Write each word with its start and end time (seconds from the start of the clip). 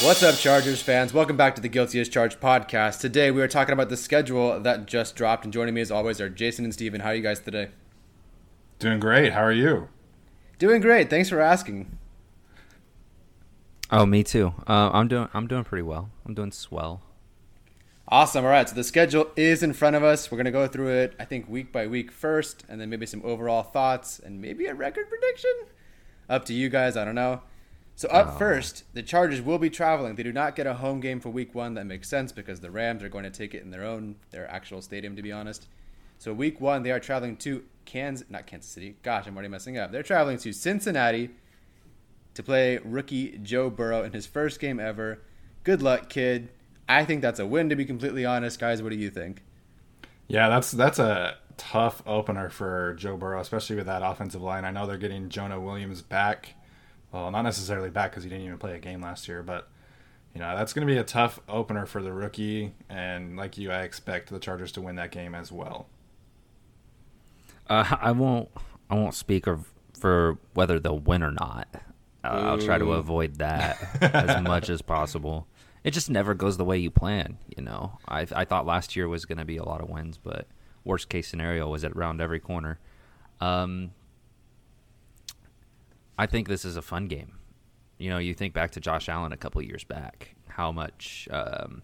What's 0.00 0.22
up, 0.22 0.36
Chargers 0.36 0.80
fans? 0.80 1.12
Welcome 1.12 1.36
back 1.36 1.56
to 1.56 1.60
the 1.60 1.68
Guilty 1.68 1.98
as 1.98 2.08
Charged 2.08 2.38
podcast. 2.38 3.00
Today 3.00 3.32
we 3.32 3.42
are 3.42 3.48
talking 3.48 3.72
about 3.72 3.88
the 3.88 3.96
schedule 3.96 4.60
that 4.60 4.86
just 4.86 5.16
dropped, 5.16 5.42
and 5.42 5.52
joining 5.52 5.74
me 5.74 5.80
as 5.80 5.90
always 5.90 6.20
are 6.20 6.28
Jason 6.28 6.64
and 6.64 6.72
Steven. 6.72 7.00
How 7.00 7.08
are 7.08 7.14
you 7.16 7.22
guys 7.22 7.40
today? 7.40 7.70
Doing 8.78 9.00
great. 9.00 9.32
How 9.32 9.42
are 9.42 9.50
you? 9.50 9.88
Doing 10.60 10.80
great. 10.80 11.10
Thanks 11.10 11.28
for 11.28 11.40
asking. 11.40 11.98
Oh, 13.90 14.06
me 14.06 14.22
too. 14.22 14.54
Uh, 14.68 14.90
I'm 14.92 15.08
doing. 15.08 15.28
I'm 15.34 15.48
doing 15.48 15.64
pretty 15.64 15.82
well. 15.82 16.10
I'm 16.24 16.34
doing 16.34 16.52
swell. 16.52 17.02
Awesome. 18.06 18.44
All 18.44 18.52
right. 18.52 18.68
So 18.68 18.76
the 18.76 18.84
schedule 18.84 19.32
is 19.34 19.64
in 19.64 19.72
front 19.72 19.96
of 19.96 20.04
us. 20.04 20.30
We're 20.30 20.38
gonna 20.38 20.52
go 20.52 20.68
through 20.68 20.90
it. 20.90 21.16
I 21.18 21.24
think 21.24 21.48
week 21.48 21.72
by 21.72 21.88
week 21.88 22.12
first, 22.12 22.64
and 22.68 22.80
then 22.80 22.88
maybe 22.88 23.04
some 23.04 23.22
overall 23.24 23.64
thoughts 23.64 24.20
and 24.20 24.40
maybe 24.40 24.66
a 24.66 24.74
record 24.74 25.08
prediction. 25.08 25.50
Up 26.28 26.44
to 26.44 26.54
you 26.54 26.68
guys. 26.68 26.96
I 26.96 27.04
don't 27.04 27.16
know. 27.16 27.42
So 27.98 28.08
up 28.10 28.34
Oh. 28.34 28.38
first, 28.38 28.84
the 28.94 29.02
Chargers 29.02 29.42
will 29.42 29.58
be 29.58 29.68
traveling. 29.68 30.14
They 30.14 30.22
do 30.22 30.32
not 30.32 30.54
get 30.54 30.68
a 30.68 30.74
home 30.74 31.00
game 31.00 31.18
for 31.18 31.30
Week 31.30 31.52
One. 31.52 31.74
That 31.74 31.84
makes 31.84 32.08
sense 32.08 32.30
because 32.30 32.60
the 32.60 32.70
Rams 32.70 33.02
are 33.02 33.08
going 33.08 33.24
to 33.24 33.30
take 33.30 33.54
it 33.54 33.62
in 33.64 33.72
their 33.72 33.82
own, 33.82 34.14
their 34.30 34.48
actual 34.48 34.80
stadium, 34.82 35.16
to 35.16 35.22
be 35.22 35.32
honest. 35.32 35.66
So 36.16 36.32
Week 36.32 36.60
One, 36.60 36.84
they 36.84 36.92
are 36.92 37.00
traveling 37.00 37.36
to 37.38 37.64
Kansas, 37.86 38.24
not 38.30 38.46
Kansas 38.46 38.70
City. 38.70 38.94
Gosh, 39.02 39.26
I'm 39.26 39.34
already 39.34 39.48
messing 39.48 39.78
up. 39.78 39.90
They're 39.90 40.04
traveling 40.04 40.38
to 40.38 40.52
Cincinnati 40.52 41.30
to 42.34 42.42
play 42.44 42.78
rookie 42.84 43.36
Joe 43.42 43.68
Burrow 43.68 44.04
in 44.04 44.12
his 44.12 44.26
first 44.26 44.60
game 44.60 44.78
ever. 44.78 45.20
Good 45.64 45.82
luck, 45.82 46.08
kid. 46.08 46.50
I 46.88 47.04
think 47.04 47.20
that's 47.20 47.40
a 47.40 47.46
win, 47.48 47.68
to 47.68 47.74
be 47.74 47.84
completely 47.84 48.24
honest, 48.24 48.60
guys. 48.60 48.80
What 48.80 48.90
do 48.90 48.96
you 48.96 49.10
think? 49.10 49.42
Yeah, 50.28 50.48
that's 50.48 50.70
that's 50.70 51.00
a 51.00 51.38
tough 51.56 52.00
opener 52.06 52.48
for 52.48 52.94
Joe 52.94 53.16
Burrow, 53.16 53.40
especially 53.40 53.74
with 53.74 53.86
that 53.86 54.02
offensive 54.04 54.40
line. 54.40 54.64
I 54.64 54.70
know 54.70 54.86
they're 54.86 54.98
getting 54.98 55.30
Jonah 55.30 55.60
Williams 55.60 56.00
back. 56.00 56.54
Well, 57.12 57.30
not 57.30 57.42
necessarily 57.42 57.90
back 57.90 58.10
because 58.10 58.24
he 58.24 58.30
didn't 58.30 58.44
even 58.44 58.58
play 58.58 58.74
a 58.74 58.78
game 58.78 59.00
last 59.00 59.28
year, 59.28 59.42
but 59.42 59.68
you 60.34 60.40
know 60.40 60.54
that's 60.56 60.72
going 60.72 60.86
to 60.86 60.92
be 60.92 60.98
a 60.98 61.04
tough 61.04 61.40
opener 61.48 61.86
for 61.86 62.02
the 62.02 62.12
rookie. 62.12 62.74
And 62.88 63.36
like 63.36 63.56
you, 63.56 63.70
I 63.70 63.82
expect 63.82 64.30
the 64.30 64.38
Chargers 64.38 64.72
to 64.72 64.80
win 64.80 64.96
that 64.96 65.10
game 65.10 65.34
as 65.34 65.50
well. 65.50 65.86
Uh, 67.68 67.96
I 68.00 68.12
won't. 68.12 68.48
I 68.90 68.94
won't 68.94 69.14
speak 69.14 69.46
of, 69.46 69.72
for 69.98 70.38
whether 70.54 70.78
they'll 70.78 70.98
win 70.98 71.22
or 71.22 71.32
not. 71.32 71.68
Uh, 72.24 72.28
I'll 72.28 72.58
try 72.58 72.78
to 72.78 72.92
avoid 72.92 73.36
that 73.36 73.78
as 74.14 74.42
much 74.42 74.70
as 74.70 74.82
possible. 74.82 75.46
It 75.84 75.92
just 75.92 76.10
never 76.10 76.34
goes 76.34 76.56
the 76.56 76.64
way 76.64 76.78
you 76.78 76.90
plan. 76.90 77.38
You 77.56 77.62
know, 77.62 77.98
I 78.06 78.26
I 78.34 78.44
thought 78.44 78.66
last 78.66 78.96
year 78.96 79.08
was 79.08 79.24
going 79.24 79.38
to 79.38 79.44
be 79.44 79.56
a 79.56 79.64
lot 79.64 79.80
of 79.80 79.88
wins, 79.88 80.18
but 80.18 80.46
worst 80.84 81.08
case 81.08 81.28
scenario 81.28 81.68
was 81.68 81.84
at 81.84 81.92
around 81.92 82.20
every 82.20 82.40
corner. 82.40 82.78
Um, 83.40 83.92
I 86.18 86.26
think 86.26 86.48
this 86.48 86.64
is 86.64 86.76
a 86.76 86.82
fun 86.82 87.06
game. 87.06 87.38
You 87.96 88.10
know, 88.10 88.18
you 88.18 88.34
think 88.34 88.52
back 88.52 88.72
to 88.72 88.80
Josh 88.80 89.08
Allen 89.08 89.32
a 89.32 89.36
couple 89.36 89.62
years 89.62 89.84
back, 89.84 90.34
how 90.48 90.72
much 90.72 91.28
um, 91.30 91.82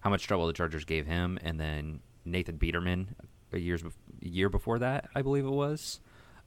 how 0.00 0.10
much 0.10 0.26
trouble 0.26 0.46
the 0.46 0.52
Chargers 0.52 0.84
gave 0.84 1.06
him, 1.06 1.38
and 1.42 1.58
then 1.58 2.00
Nathan 2.24 2.58
Peterman 2.58 3.16
a 3.52 3.58
years 3.58 3.82
year 4.20 4.48
before 4.48 4.78
that, 4.80 5.08
I 5.14 5.22
believe 5.22 5.44
it 5.44 5.50
was. 5.50 6.00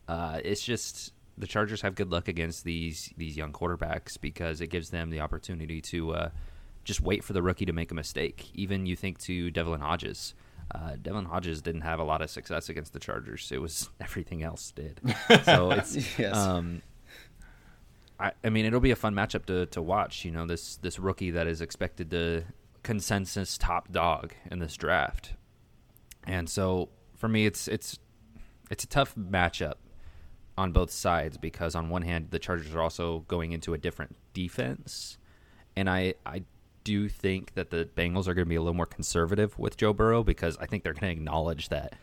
Uh, 0.08 0.40
it's 0.44 0.64
just 0.64 1.14
the 1.38 1.48
Chargers 1.48 1.82
have 1.82 1.96
good 1.96 2.12
luck 2.12 2.28
against 2.28 2.64
these 2.64 3.12
these 3.18 3.36
young 3.36 3.52
quarterbacks 3.52 4.20
because 4.20 4.62
it 4.62 4.68
gives 4.68 4.90
them 4.90 5.10
the 5.10 5.22
opportunity 5.22 5.82
to 5.82 6.12
uh, 6.12 6.30
just 6.84 7.02
wait 7.02 7.24
for 7.24 7.34
the 7.34 7.42
rookie 7.42 7.66
to 7.66 7.74
make 7.74 7.92
a 7.92 7.96
mistake. 7.96 8.50
Even 8.54 8.86
you 8.86 8.96
think 8.96 9.20
to 9.20 9.52
Devlin 9.52 9.82
Hodges. 9.82 10.34
Uh, 10.74 10.96
Devlin 11.02 11.26
Hodges 11.26 11.62
didn't 11.62 11.82
have 11.82 12.00
a 12.00 12.04
lot 12.04 12.22
of 12.22 12.30
success 12.30 12.70
against 12.70 12.94
the 12.94 13.00
Chargers. 13.00 13.52
It 13.52 13.62
was 13.62 13.90
everything 14.02 14.44
else 14.44 14.72
did. 14.72 15.00
So 15.46 15.72
it's 15.72 16.18
Yes. 16.18 16.36
um, 16.36 16.82
I, 18.20 18.32
I 18.44 18.50
mean, 18.50 18.66
it'll 18.66 18.80
be 18.80 18.92
a 18.92 18.96
fun 18.96 19.14
matchup 19.14 19.46
to, 19.46 19.66
to 19.68 19.82
watch. 19.82 20.24
You 20.26 20.32
know, 20.32 20.46
this 20.48 20.78
this 20.78 20.98
rookie 21.00 21.32
that 21.32 21.48
is 21.48 21.62
expected 21.62 22.10
to 22.12 22.44
consensus 22.84 23.58
top 23.58 23.92
dog 23.92 24.34
in 24.50 24.60
this 24.60 24.76
draft, 24.76 25.34
and 26.26 26.50
so 26.50 26.90
for 27.16 27.28
me, 27.28 27.46
it's 27.46 27.68
it's 27.68 28.00
it's 28.72 28.84
a 28.84 28.88
tough 28.88 29.16
matchup 29.16 29.76
on 30.58 30.72
both 30.72 30.92
sides 30.92 31.38
because 31.38 31.76
on 31.76 31.90
one 31.90 32.04
hand, 32.04 32.28
the 32.32 32.40
Chargers 32.40 32.74
are 32.74 32.82
also 32.82 33.20
going 33.28 33.52
into 33.52 33.74
a 33.74 33.78
different 33.78 34.16
defense, 34.34 35.18
and 35.76 35.90
I 35.90 36.14
I 36.26 36.44
do 36.86 37.10
think 37.10 37.56
that 37.56 37.72
the 37.72 37.90
Bengals 37.98 38.28
are 38.30 38.34
going 38.34 38.46
to 38.46 38.50
be 38.50 38.56
a 38.56 38.62
little 38.62 38.74
more 38.74 38.86
conservative 38.86 39.60
with 39.60 39.76
Joe 39.76 39.92
Burrow 39.92 40.24
because 40.24 40.58
I 40.62 40.68
think 40.68 40.84
they're 40.84 40.94
going 40.94 41.14
to 41.14 41.20
acknowledge 41.20 41.68
that 41.68 41.96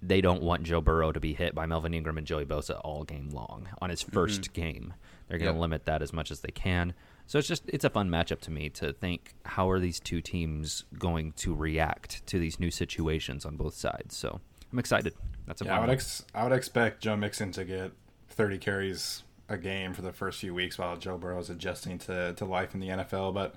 they 0.00 0.20
don't 0.20 0.42
want 0.42 0.62
Joe 0.62 0.80
Burrow 0.80 1.12
to 1.12 1.20
be 1.20 1.34
hit 1.34 1.54
by 1.54 1.66
Melvin 1.66 1.92
Ingram 1.92 2.16
and 2.16 2.26
Joey 2.26 2.46
Bosa 2.46 2.80
all 2.82 3.04
game 3.04 3.30
long 3.30 3.68
on 3.82 3.90
his 3.90 4.02
1st 4.02 4.40
mm-hmm. 4.40 4.52
game. 4.52 4.94
They're 5.28 5.38
going 5.38 5.52
to 5.52 5.56
Yep. 5.56 5.60
limit 5.60 5.84
that 5.86 6.00
as 6.00 6.12
much 6.12 6.30
as 6.30 6.40
they 6.40 6.52
can. 6.52 6.94
So 7.26 7.38
it's 7.38 7.48
just 7.48 7.64
it's 7.66 7.84
a 7.84 7.90
fun 7.90 8.08
matchup 8.08 8.40
to 8.42 8.50
me 8.50 8.70
to 8.70 8.92
think 8.92 9.34
how 9.44 9.68
are 9.68 9.78
these 9.78 10.00
two 10.00 10.22
teams 10.22 10.84
going 10.98 11.32
to 11.32 11.54
react 11.54 12.26
to 12.28 12.38
these 12.38 12.58
new 12.58 12.70
situations 12.70 13.44
on 13.44 13.56
both 13.56 13.74
sides. 13.74 14.16
So 14.16 14.40
I'm 14.72 14.78
excited. 14.78 15.14
That's 15.46 15.60
a 15.60 15.66
Yeah, 15.66 15.76
I 15.76 15.80
would 15.80 15.90
ex- 15.90 16.24
I 16.34 16.44
would 16.44 16.52
expect 16.52 17.02
Joe 17.02 17.16
Mixon 17.16 17.52
to 17.52 17.64
get 17.64 17.92
30 18.30 18.56
carries 18.58 19.24
a 19.48 19.58
game 19.58 19.92
for 19.94 20.02
the 20.02 20.12
first 20.12 20.40
few 20.40 20.54
weeks 20.54 20.78
while 20.78 20.96
Joe 20.96 21.18
Burrow 21.18 21.38
is 21.38 21.50
adjusting 21.50 21.98
to, 21.98 22.34
to 22.34 22.44
life 22.44 22.74
in 22.74 22.80
the 22.80 22.88
NFL. 22.88 23.34
But 23.34 23.54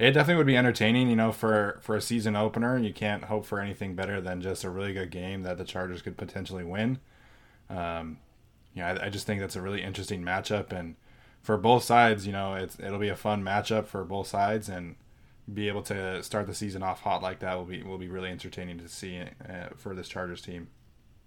it 0.00 0.12
definitely 0.12 0.36
would 0.36 0.46
be 0.46 0.56
entertaining. 0.56 1.10
You 1.10 1.16
know, 1.16 1.30
for 1.30 1.78
for 1.82 1.94
a 1.94 2.00
season 2.00 2.34
opener, 2.34 2.78
you 2.78 2.92
can't 2.92 3.24
hope 3.24 3.44
for 3.44 3.60
anything 3.60 3.94
better 3.94 4.20
than 4.20 4.40
just 4.40 4.64
a 4.64 4.70
really 4.70 4.94
good 4.94 5.10
game 5.10 5.42
that 5.42 5.58
the 5.58 5.64
Chargers 5.64 6.00
could 6.00 6.16
potentially 6.16 6.64
win. 6.64 6.98
Um, 7.68 8.18
you 8.74 8.82
know, 8.82 8.88
I, 8.88 9.06
I 9.06 9.08
just 9.10 9.26
think 9.26 9.40
that's 9.40 9.56
a 9.56 9.60
really 9.60 9.82
interesting 9.82 10.22
matchup, 10.22 10.72
and 10.72 10.96
for 11.42 11.58
both 11.58 11.84
sides, 11.84 12.26
you 12.26 12.32
know, 12.32 12.54
it's 12.54 12.78
it'll 12.80 12.98
be 12.98 13.10
a 13.10 13.16
fun 13.16 13.42
matchup 13.42 13.86
for 13.86 14.02
both 14.04 14.26
sides, 14.26 14.70
and 14.70 14.96
be 15.52 15.68
able 15.68 15.82
to 15.82 16.22
start 16.22 16.46
the 16.46 16.54
season 16.54 16.82
off 16.82 17.02
hot 17.02 17.22
like 17.22 17.40
that 17.40 17.54
will 17.56 17.64
be 17.66 17.82
will 17.82 17.98
be 17.98 18.08
really 18.08 18.30
entertaining 18.30 18.78
to 18.78 18.88
see 18.88 19.20
uh, 19.20 19.68
for 19.76 19.94
this 19.94 20.08
Chargers 20.08 20.40
team. 20.40 20.68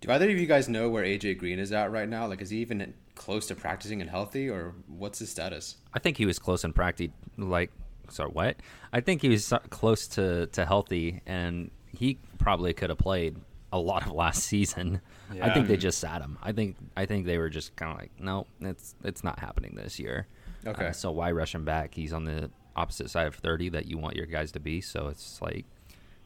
Do 0.01 0.11
either 0.11 0.29
of 0.29 0.37
you 0.37 0.47
guys 0.47 0.67
know 0.67 0.89
where 0.89 1.05
AJ 1.05 1.37
Green 1.37 1.59
is 1.59 1.71
at 1.71 1.91
right 1.91 2.09
now? 2.09 2.27
Like, 2.27 2.41
is 2.41 2.49
he 2.49 2.57
even 2.57 2.93
close 3.15 3.45
to 3.47 3.55
practicing 3.55 4.01
and 4.01 4.09
healthy, 4.09 4.49
or 4.49 4.73
what's 4.87 5.19
his 5.19 5.29
status? 5.29 5.77
I 5.93 5.99
think 5.99 6.17
he 6.17 6.25
was 6.25 6.39
close 6.39 6.63
in 6.63 6.73
practice. 6.73 7.09
Like, 7.37 7.71
sorry, 8.13 8.29
what? 8.29 8.57
I 8.91 9.01
think 9.01 9.21
he 9.21 9.29
was 9.29 9.53
close 9.69 10.07
to 10.09 10.47
to 10.47 10.65
healthy, 10.65 11.21
and 11.25 11.71
he 11.91 12.19
probably 12.37 12.73
could 12.73 12.89
have 12.89 12.99
played 12.99 13.37
a 13.71 13.79
lot 13.79 14.05
of 14.05 14.11
last 14.11 14.43
season. 14.43 15.01
Yeah. 15.33 15.47
I 15.47 15.53
think 15.53 15.67
they 15.67 15.77
just 15.77 15.99
sat 15.99 16.21
him. 16.21 16.37
I 16.41 16.51
think 16.51 16.77
I 16.95 17.05
think 17.05 17.25
they 17.25 17.37
were 17.37 17.49
just 17.49 17.75
kind 17.75 17.91
of 17.91 17.97
like, 17.97 18.11
no, 18.19 18.47
it's 18.61 18.95
it's 19.03 19.23
not 19.23 19.39
happening 19.39 19.75
this 19.75 19.99
year. 19.99 20.27
Okay. 20.65 20.87
Uh, 20.87 20.91
so 20.91 21.11
why 21.11 21.31
rush 21.31 21.53
him 21.53 21.65
back? 21.65 21.93
He's 21.93 22.13
on 22.13 22.23
the 22.23 22.49
opposite 22.75 23.09
side 23.09 23.27
of 23.27 23.35
30 23.35 23.69
that 23.69 23.85
you 23.85 23.97
want 23.97 24.15
your 24.15 24.25
guys 24.25 24.51
to 24.53 24.59
be. 24.59 24.81
So 24.81 25.07
it's 25.07 25.41
like, 25.41 25.65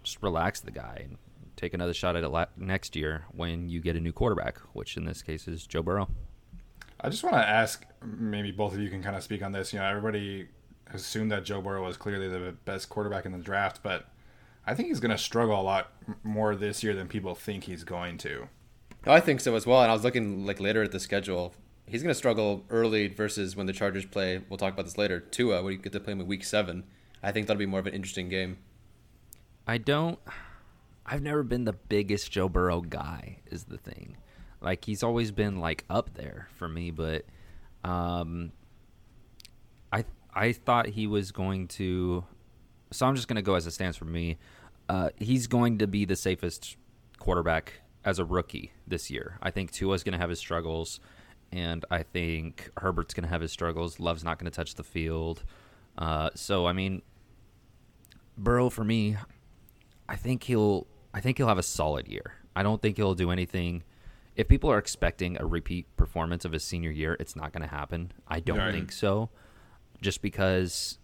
just 0.04 0.22
relax 0.22 0.60
the 0.60 0.72
guy 0.72 1.02
and 1.04 1.18
take 1.56 1.74
another 1.74 1.94
shot 1.94 2.16
at 2.16 2.24
it 2.24 2.50
next 2.58 2.96
year 2.96 3.26
when 3.32 3.68
you 3.68 3.82
get 3.82 3.96
a 3.96 4.00
new 4.00 4.14
quarterback, 4.14 4.60
which 4.74 4.96
in 4.96 5.06
this 5.06 5.22
case 5.22 5.48
is 5.48 5.66
Joe 5.66 5.82
Burrow. 5.82 6.08
I 7.02 7.10
just 7.10 7.24
want 7.24 7.36
to 7.36 7.48
ask, 7.48 7.86
maybe 8.04 8.52
both 8.52 8.74
of 8.74 8.80
you 8.80 8.90
can 8.90 9.04
kind 9.04 9.16
of 9.16 9.24
speak 9.24 9.44
on 9.44 9.52
this. 9.52 9.74
You 9.74 9.80
know, 9.80 9.86
everybody 9.86 10.48
assumed 10.94 11.32
that 11.32 11.44
Joe 11.44 11.62
Burrow 11.62 11.86
was 11.86 11.98
clearly 11.98 12.28
the 12.28 12.56
best 12.66 12.90
quarterback 12.90 13.26
in 13.26 13.32
the 13.32 13.38
draft, 13.38 13.82
but 13.84 14.08
I 14.66 14.74
think 14.74 14.90
he's 14.90 15.00
going 15.00 15.12
to 15.12 15.18
struggle 15.18 15.60
a 15.60 15.62
lot 15.62 15.92
more 16.24 16.56
this 16.56 16.84
year 16.84 16.94
than 16.94 17.08
people 17.08 17.36
think 17.36 17.66
he's 17.66 17.84
going 17.84 18.18
to. 18.20 18.50
I 19.06 19.20
think 19.20 19.40
so 19.40 19.56
as 19.56 19.66
well. 19.66 19.82
And 19.82 19.90
I 19.90 19.94
was 19.94 20.04
looking 20.04 20.46
like 20.46 20.60
later 20.60 20.84
at 20.84 20.92
the 20.92 21.00
schedule. 21.00 21.54
He's 21.86 22.04
going 22.04 22.12
to 22.12 22.18
struggle 22.18 22.66
early 22.70 23.08
versus 23.08 23.56
when 23.56 23.66
the 23.66 23.74
Chargers 23.74 24.06
play. 24.06 24.42
We'll 24.50 24.58
talk 24.58 24.74
about 24.74 24.86
this 24.86 24.98
later. 24.98 25.22
Tua, 25.22 25.64
we 25.64 25.78
get 25.78 25.94
to 25.94 26.00
play 26.02 26.12
him 26.12 26.20
in 26.20 26.28
Week 26.28 26.44
Seven, 26.44 26.84
I 27.24 27.32
think 27.32 27.48
that'll 27.48 27.60
be 27.60 27.66
more 27.66 27.80
of 27.80 27.88
an 27.88 27.94
interesting 27.94 28.30
game. 28.30 28.58
I 29.68 29.78
don't. 29.78 30.20
I've 31.06 31.22
never 31.22 31.44
been 31.44 31.66
the 31.66 31.74
biggest 31.74 32.32
Joe 32.32 32.50
Burrow 32.50 32.82
guy. 32.82 33.40
Is 33.50 33.66
the 33.66 33.78
thing. 33.78 34.18
Like 34.62 34.86
he's 34.86 35.04
always 35.04 35.32
been 35.32 35.60
like 35.60 35.84
up 35.90 36.14
there 36.14 36.48
for 36.56 36.68
me, 36.68 36.92
but 36.92 37.26
um, 37.84 38.52
I 40.38 40.54
thought 40.54 40.86
he 40.86 41.08
was 41.08 41.32
going 41.32 41.68
to. 41.70 42.24
So 42.92 43.08
I'm 43.08 43.16
just 43.16 43.28
going 43.28 43.38
to 43.38 43.42
go 43.42 43.56
as 43.56 43.66
it 43.66 43.72
stands 43.72 43.98
for 43.98 44.06
me. 44.06 44.38
Uh, 44.88 45.10
he's 45.18 45.48
going 45.48 45.80
to 45.80 45.88
be 45.88 46.06
the 46.06 46.16
safest 46.16 46.78
quarterback 47.18 47.74
as 48.06 48.20
a 48.20 48.24
rookie 48.24 48.72
this 48.86 49.10
year. 49.10 49.38
I 49.42 49.50
think 49.52 49.72
Tua's 49.72 50.04
going 50.04 50.14
to 50.14 50.20
have 50.20 50.30
his 50.30 50.40
struggles, 50.40 51.00
and 51.52 51.84
I 51.90 52.04
think 52.04 52.70
Herbert's 52.78 53.14
going 53.16 53.24
to 53.24 53.30
have 53.30 53.42
his 53.42 53.52
struggles. 53.52 54.00
Love's 54.00 54.24
not 54.24 54.38
going 54.38 54.50
to 54.50 54.56
touch 54.56 54.76
the 54.76 54.84
field. 54.84 55.44
Uh, 55.98 56.30
so 56.36 56.68
I 56.68 56.74
mean, 56.74 57.02
Burrow 58.38 58.70
for 58.70 58.84
me, 58.84 59.18
I 60.08 60.16
think 60.18 60.44
he'll 60.44 60.86
I 61.16 61.20
think 61.20 61.38
he'll 61.38 61.48
have 61.48 61.58
a 61.58 61.64
solid 61.64 62.08
year. 62.08 62.36
I 62.56 62.62
don't 62.62 62.80
think 62.82 62.98
he'll 62.98 63.16
do 63.16 63.32
anything. 63.32 63.84
If 64.36 64.48
people 64.48 64.70
are 64.70 64.78
expecting 64.78 65.36
a 65.42 65.46
repeat 65.48 65.88
performance 65.98 66.46
of 66.46 66.52
his 66.52 66.64
senior 66.64 66.92
year, 66.92 67.18
it's 67.20 67.36
not 67.36 67.54
going 67.54 67.64
to 67.64 67.76
happen. 67.76 68.12
I 68.28 68.40
don't 68.40 68.60
right. 68.60 68.72
think 68.72 68.92
so. 68.92 69.30
Just 70.02 70.22
because 70.22 71.00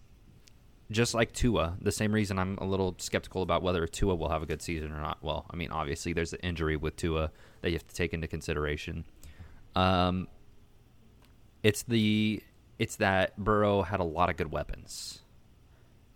just 0.90 1.14
like 1.14 1.32
Tua, 1.32 1.76
the 1.80 1.92
same 1.92 2.12
reason 2.12 2.38
I'm 2.38 2.58
a 2.58 2.64
little 2.64 2.94
skeptical 2.98 3.42
about 3.42 3.62
whether 3.62 3.86
Tua 3.86 4.14
will 4.14 4.28
have 4.28 4.42
a 4.42 4.46
good 4.46 4.62
season 4.62 4.92
or 4.92 5.00
not. 5.00 5.18
Well, 5.22 5.46
I 5.50 5.56
mean, 5.56 5.70
obviously 5.70 6.12
there's 6.12 6.30
the 6.30 6.40
injury 6.42 6.76
with 6.76 6.96
Tua 6.96 7.30
that 7.62 7.70
you 7.70 7.76
have 7.76 7.86
to 7.86 7.94
take 7.94 8.12
into 8.12 8.26
consideration. 8.26 9.04
Um, 9.74 10.28
it's 11.62 11.82
the 11.82 12.42
it's 12.78 12.96
that 12.96 13.36
Burrow 13.38 13.82
had 13.82 14.00
a 14.00 14.04
lot 14.04 14.28
of 14.28 14.36
good 14.36 14.52
weapons, 14.52 15.22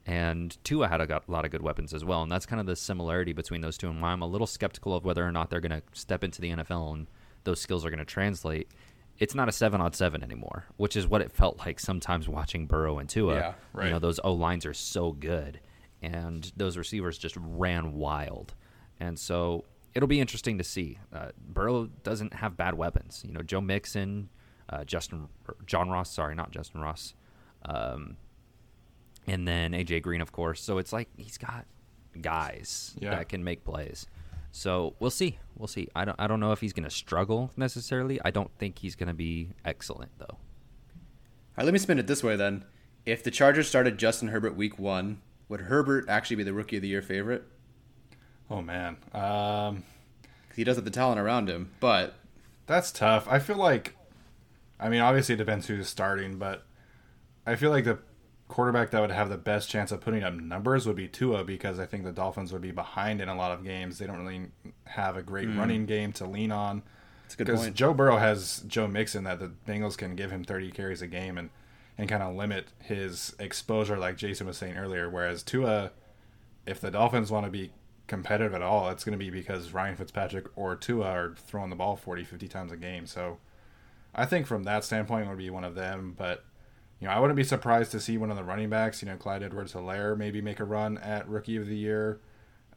and 0.07 0.57
Tua 0.65 0.89
had 0.89 1.01
a 1.01 1.23
lot 1.29 1.45
of 1.45 1.51
good 1.51 1.63
weapons 1.63 1.95
as 1.95 2.05
well, 2.05 2.23
and 2.23 2.31
that's 2.31 2.47
kind 2.47 2.61
of 2.61 2.67
the 2.67 2.77
similarity 2.77 3.33
between 3.33 3.63
those 3.63 3.79
two. 3.79 3.89
And 3.89 4.03
why 4.03 4.11
I'm 4.11 4.23
a 4.23 4.27
little 4.27 4.47
skeptical 4.47 4.95
of 4.95 5.05
whether 5.05 5.27
or 5.27 5.33
not 5.33 5.51
they're 5.51 5.61
going 5.61 5.81
to 5.81 5.83
step 5.93 6.23
into 6.23 6.41
the 6.41 6.51
NFL 6.51 6.93
and 6.93 7.07
those 7.45 7.61
skills 7.61 7.85
are 7.85 7.91
going 7.91 7.99
to 7.99 8.05
translate 8.05 8.69
it's 9.19 9.35
not 9.35 9.49
a 9.49 9.53
seven 9.53 9.81
on 9.81 9.93
seven 9.93 10.23
anymore, 10.23 10.67
which 10.77 10.97
is 10.97 11.07
what 11.07 11.21
it 11.21 11.33
felt 11.33 11.59
like 11.59 11.81
sometimes 11.81 12.29
watching 12.29 12.67
Burrow 12.67 12.99
and 12.99 13.09
Tua. 13.09 13.35
Yeah, 13.35 13.53
right. 13.73 13.87
You 13.87 13.93
know, 13.93 13.99
those 13.99 14.21
O 14.23 14.33
lines 14.33 14.65
are 14.65 14.75
so 14.75 15.13
good, 15.13 15.61
and 16.03 16.51
those 16.57 16.77
receivers 16.77 17.19
just 17.19 17.37
ran 17.37 17.95
wild, 17.95 18.55
and 19.01 19.19
so 19.19 19.65
it'll 19.95 20.07
be 20.07 20.21
interesting 20.21 20.59
to 20.59 20.65
see. 20.65 20.99
Uh, 21.13 21.31
Burrow 21.37 21.87
doesn't 22.05 22.35
have 22.35 22.57
bad 22.57 22.75
weapons. 22.75 23.25
You 23.27 23.33
know, 23.33 23.43
Joe 23.43 23.61
Mixon, 23.61 24.29
uh, 24.69 24.85
Justin, 24.85 25.29
John 25.67 25.91
Ross. 25.91 26.11
Sorry, 26.11 26.35
not 26.35 26.51
Justin 26.51 26.81
Ross. 26.81 27.15
Um, 27.65 28.17
and 29.27 29.47
then 29.47 29.73
AJ 29.73 30.03
Green, 30.03 30.21
of 30.21 30.33
course. 30.33 30.63
So 30.63 30.79
it's 30.79 30.93
like 30.93 31.09
he's 31.17 31.39
got 31.39 31.67
guys 32.21 32.95
yeah. 32.99 33.11
that 33.11 33.29
can 33.29 33.45
make 33.45 33.65
plays. 33.65 34.07
So 34.51 34.95
we'll 34.99 35.11
see. 35.11 35.39
We'll 35.57 35.69
see. 35.69 35.89
I 35.95 36.05
don't. 36.05 36.19
I 36.19 36.27
don't 36.27 36.41
know 36.41 36.53
if 36.53 36.61
he's 36.61 36.73
going 36.73 36.85
to 36.85 36.91
struggle 36.91 37.51
necessarily. 37.57 38.21
I 38.25 38.31
don't 38.31 38.51
think 38.59 38.79
he's 38.79 38.95
going 38.97 39.09
to 39.09 39.15
be 39.15 39.51
excellent 39.65 40.11
though. 40.19 40.27
All 40.29 40.39
right. 41.57 41.65
Let 41.65 41.73
me 41.73 41.79
spin 41.79 41.99
it 41.99 42.07
this 42.07 42.23
way 42.23 42.37
then. 42.37 42.65
If 43.07 43.23
the 43.23 43.31
Chargers 43.31 43.69
started 43.69 43.99
Justin 43.99 44.29
Herbert 44.29 44.57
Week 44.57 44.79
One, 44.79 45.21
would 45.49 45.63
Herbert 45.63 46.07
actually 46.09 46.37
be 46.37 46.43
the 46.43 46.53
Rookie 46.53 46.77
of 46.77 46.83
the 46.83 46.89
Year 46.89 47.03
favorite? 47.03 47.45
Oh 48.51 48.63
man, 48.63 48.97
um, 49.13 49.85
he 50.57 50.65
does 50.65 50.77
have 50.77 50.85
the 50.85 50.91
talent 50.91 51.21
around 51.21 51.49
him, 51.49 51.71
but 51.81 52.15
that's 52.67 52.91
tough. 52.91 53.27
I 53.29 53.39
feel 53.39 53.57
like, 53.57 53.95
I 54.81 54.89
mean, 54.89 55.01
obviously 55.01 55.35
it 55.35 55.39
depends 55.39 55.67
who's 55.67 55.89
starting, 55.89 56.39
but 56.39 56.65
I 57.47 57.57
feel 57.57 57.71
like 57.71 57.85
the 57.85 57.99
quarterback 58.49 58.91
that 58.91 59.01
would 59.01 59.11
have 59.11 59.29
the 59.29 59.37
best 59.37 59.69
chance 59.69 59.93
of 59.93 60.01
putting 60.01 60.25
up 60.25 60.35
numbers 60.35 60.87
would 60.87 60.97
be 60.97 61.07
Tua 61.07 61.45
because 61.45 61.79
I 61.79 61.87
think 61.87 62.05
the 62.05 62.13
Dolphins 62.13 62.53
would 62.53 62.63
be 62.63 62.71
behind 62.71 63.21
in 63.21 63.29
a 63.29 63.37
lot 63.37 63.53
of 63.53 63.63
games. 63.63 63.99
They 63.99 64.07
don't 64.07 64.19
really 64.19 64.47
have 64.85 65.17
a 65.17 65.23
great 65.23 65.49
mm. 65.49 65.59
running 65.59 65.87
game 65.87 66.13
to 66.15 66.27
lean 66.27 66.51
on. 66.51 66.83
Because 67.37 67.69
Joe 67.71 67.93
Burrow 67.93 68.17
has 68.17 68.65
Joe 68.67 68.89
Mixon 68.89 69.25
that 69.25 69.39
the 69.39 69.53
Bengals 69.67 69.99
can 69.99 70.17
give 70.17 70.31
him 70.31 70.45
30 70.45 70.71
carries 70.71 71.03
a 71.03 71.07
game 71.07 71.37
and, 71.37 71.51
and 71.99 72.09
kind 72.09 72.23
of 72.23 72.35
limit 72.35 72.69
his 72.83 73.37
exposure, 73.39 73.99
like 73.99 74.17
Jason 74.17 74.47
was 74.47 74.57
saying 74.57 74.79
earlier. 74.79 75.11
Whereas 75.11 75.43
Tua, 75.43 75.91
if 76.65 76.81
the 76.81 76.91
Dolphins 76.91 77.31
want 77.31 77.45
to 77.45 77.53
be 77.53 77.71
competitive 78.07 78.55
at 78.55 78.63
all, 78.63 78.89
it's 78.89 79.05
going 79.05 79.17
to 79.17 79.23
be 79.23 79.29
because 79.29 79.75
Ryan 79.75 79.95
Fitzpatrick 79.95 80.47
or 80.57 80.75
Tua 80.75 81.07
are 81.07 81.35
throwing 81.37 81.69
the 81.69 81.77
ball 81.77 81.97
40, 81.97 82.25
50 82.25 82.49
times 82.49 82.73
a 82.73 82.79
game. 82.79 83.07
So 83.07 83.37
I 84.15 84.25
think 84.25 84.47
from 84.47 84.63
that 84.63 84.85
standpoint, 84.85 85.27
it 85.27 85.29
would 85.29 85.37
be 85.37 85.51
one 85.51 85.65
of 85.65 85.75
them. 85.75 86.15
But 86.17 86.45
you 87.01 87.07
know, 87.07 87.13
I 87.15 87.21
wouldn't 87.21 87.37
be 87.37 87.45
surprised 87.45 87.93
to 87.93 88.01
see 88.01 88.19
one 88.19 88.31
of 88.31 88.37
the 88.37 88.45
running 88.45 88.71
backs, 88.71 89.03
you 89.03 89.09
know, 89.09 89.17
Clyde 89.17 89.43
Edwards 89.43 89.73
Helaire 89.73 90.17
maybe 90.17 90.41
make 90.41 90.59
a 90.59 90.65
run 90.65 90.99
at 90.99 91.29
Rookie 91.29 91.57
of 91.57 91.67
the 91.67 91.77
Year. 91.77 92.21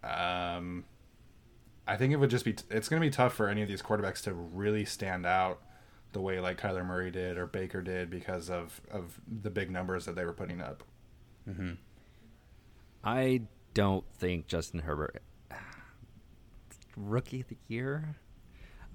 Um, 0.04 0.86
I 1.88 1.98
think 1.98 2.14
it 2.14 2.18
would 2.18 2.30
just 2.30 2.46
be, 2.46 2.56
it's 2.70 2.88
going 2.88 3.02
to 3.02 3.06
be 3.06 3.12
tough 3.12 3.34
for 3.34 3.50
any 3.50 3.62
of 3.62 3.68
these 3.68 3.82
quarterbacks 3.82 4.22
to 4.24 4.34
really 4.34 4.86
stand 4.86 5.26
out 5.26 5.62
the 6.14 6.22
way 6.22 6.40
like 6.40 6.60
Kyler 6.60 6.86
Murray 6.86 7.10
did 7.10 7.38
or 7.38 7.48
Baker 7.48 7.82
did 7.82 8.10
because 8.10 8.50
of, 8.50 8.82
of 8.92 9.20
the 9.28 9.50
big 9.50 9.72
numbers 9.72 10.06
that 10.06 10.16
they 10.16 10.26
were 10.26 10.34
putting 10.34 10.62
up. 10.62 10.84
Mm-hmm. 11.50 11.74
I 13.04 13.42
don't 13.74 14.06
think 14.20 14.48
Justin 14.48 14.82
Herbert, 14.82 15.22
Rookie 16.96 17.42
of 17.42 17.48
the 17.48 17.58
Year? 17.68 18.18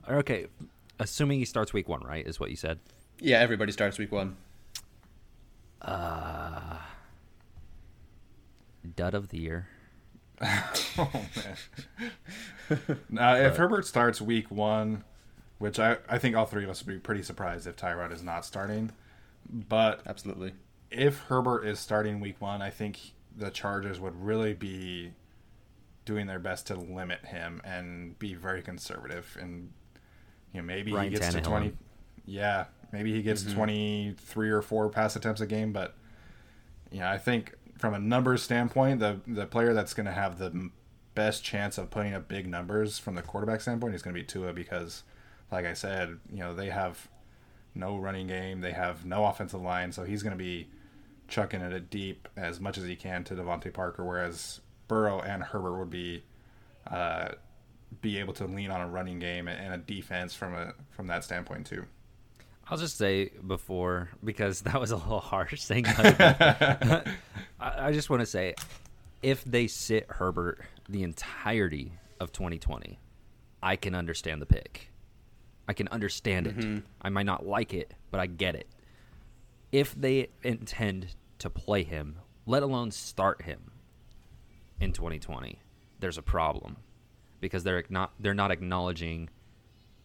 Okay, 0.09 0.47
assuming 1.01 1.41
he 1.41 1.45
starts 1.45 1.73
week 1.73 1.89
one, 1.89 2.03
right? 2.03 2.25
Is 2.25 2.39
what 2.39 2.51
you 2.51 2.57
said? 2.57 2.79
Yeah, 3.19 3.41
everybody 3.41 3.73
starts 3.73 3.99
week 3.99 4.13
one. 4.13 4.37
Uh, 5.83 6.79
dud 8.95 9.15
of 9.15 9.29
the 9.29 9.39
year. 9.39 9.69
oh 10.43 11.11
man! 12.69 12.81
now, 13.09 13.37
if 13.37 13.57
Herbert 13.57 13.87
starts 13.87 14.21
week 14.21 14.51
one, 14.51 15.05
which 15.59 15.79
I 15.79 15.97
I 16.09 16.19
think 16.19 16.37
all 16.37 16.47
three 16.47 16.65
of 16.65 16.71
us 16.71 16.85
would 16.85 16.93
be 16.93 16.99
pretty 16.99 17.23
surprised 17.23 17.67
if 17.67 17.77
Tyrod 17.77 18.13
is 18.13 18.23
not 18.23 18.45
starting, 18.45 18.93
but 19.51 20.03
absolutely, 20.07 20.53
if 20.91 21.21
Herbert 21.21 21.65
is 21.65 21.79
starting 21.79 22.21
week 22.21 22.41
one, 22.41 22.61
I 22.61 22.71
think 22.71 22.99
the 23.35 23.51
Chargers 23.51 24.01
would 24.01 24.15
really 24.23 24.55
be 24.55 25.13
doing 26.07 26.27
their 26.27 26.39
best 26.39 26.69
to 26.69 26.75
limit 26.75 27.27
him 27.27 27.61
and 27.65 28.19
be 28.19 28.33
very 28.33 28.63
conservative 28.63 29.37
and 29.41 29.73
you 30.53 30.61
know 30.61 30.67
maybe 30.67 30.93
Ryan 30.93 31.11
he 31.11 31.19
gets 31.19 31.29
Tannehill. 31.29 31.43
to 31.43 31.49
20 31.51 31.73
yeah 32.25 32.65
Maybe 32.93 33.13
he 33.13 33.23
gets 33.23 33.43
mm-hmm. 33.43 33.57
23 33.57 34.51
or 34.51 34.63
4 34.63 34.89
pass 34.91 35.17
attempts 35.17 35.41
a 35.41 35.47
game, 35.47 35.73
but 35.73 35.95
yeah, 36.91 37.11
I 37.11 37.19
think 37.19 37.55
from 37.79 37.95
a 37.95 37.99
numbers 37.99 38.43
standpoint, 38.43 39.01
the 39.01 39.21
the 39.27 39.47
player 39.47 39.75
that's 39.75 39.95
going 39.95 40.07
to 40.07 40.13
have 40.13 40.39
the 40.39 40.71
best 41.15 41.45
chance 41.45 41.79
of 41.79 41.91
putting 41.91 42.15
up 42.15 42.29
big 42.29 42.47
numbers 42.47 42.99
from 42.99 43.15
the 43.15 43.23
quarterback 43.23 43.61
standpoint 43.61 43.95
is 43.95 44.03
going 44.03 44.15
to 44.15 44.21
be 44.21 44.25
Tua 44.25 44.53
because 44.53 45.03
like 45.51 45.65
I 45.65 45.75
said, 45.75 46.19
you 46.31 46.39
know, 46.39 46.55
they 46.55 46.71
have 46.71 47.09
no 47.75 47.97
running 47.97 48.27
game, 48.27 48.61
they 48.61 48.73
have 48.73 49.05
no 49.05 49.25
offensive 49.27 49.61
line, 49.61 49.93
so 49.93 50.05
he's 50.05 50.23
going 50.23 50.37
to 50.37 50.43
be 50.43 50.69
chucking 51.29 51.61
it 51.61 51.91
deep 51.91 52.29
as 52.37 52.61
much 52.61 52.79
as 52.79 52.85
he 52.85 52.97
can 52.97 53.25
to 53.25 53.35
DeVante 53.35 53.73
Parker, 53.73 54.05
whereas 54.05 54.61
Burrow 54.89 55.21
and 55.21 55.43
Herbert 55.43 55.79
would 55.79 55.91
be 55.91 56.23
uh, 56.91 57.31
be 58.01 58.19
able 58.19 58.33
to 58.35 58.47
lean 58.47 58.71
on 58.71 58.81
a 58.81 58.89
running 58.89 59.19
game 59.19 59.49
and 59.49 59.75
a 59.75 59.79
defense 59.79 60.35
from 60.35 60.55
a 60.55 60.75
from 60.91 61.07
that 61.09 61.25
standpoint 61.25 61.67
too. 61.67 61.85
I'll 62.69 62.79
just 62.79 62.99
say 62.99 63.31
before 63.47 64.11
because 64.25 64.63
that 64.63 64.81
was 64.81 64.91
a 64.91 64.97
little 64.97 65.21
harsh 65.21 65.61
saying. 65.61 65.87
I, 65.89 67.05
I 67.61 67.93
just 67.93 68.11
want 68.11 68.21
to 68.21 68.27
say, 68.27 68.55
if 69.23 69.45
they 69.45 69.67
sit 69.67 70.07
Herbert 70.09 70.61
the 70.89 71.03
entirety 71.03 71.93
of 72.21 72.33
2020, 72.33 72.99
I 73.63 73.77
can 73.77 73.95
understand 73.95 74.43
the 74.43 74.47
pick. 74.47 74.91
I 75.69 75.73
can 75.73 75.89
understand 75.89 76.47
mm-hmm. 76.47 76.77
it. 76.77 76.83
I 77.03 77.09
might 77.09 77.27
not 77.27 77.47
like 77.47 77.75
it, 77.75 77.95
but 78.11 78.21
I 78.21 78.27
get 78.27 78.55
it. 78.55 78.69
If 79.73 79.95
they 79.95 80.29
intend 80.43 81.15
to 81.39 81.51
play 81.51 81.83
him, 81.83 82.19
let 82.47 82.63
alone 82.63 82.91
start 82.91 83.43
him 83.43 83.73
in 84.81 84.93
2020, 84.93 85.61
there's 86.01 86.19
a 86.19 86.23
problem 86.23 86.77
because 87.41 87.65
they're 87.65 87.85
not 87.89 88.13
they're 88.21 88.35
not 88.35 88.51
acknowledging 88.51 89.29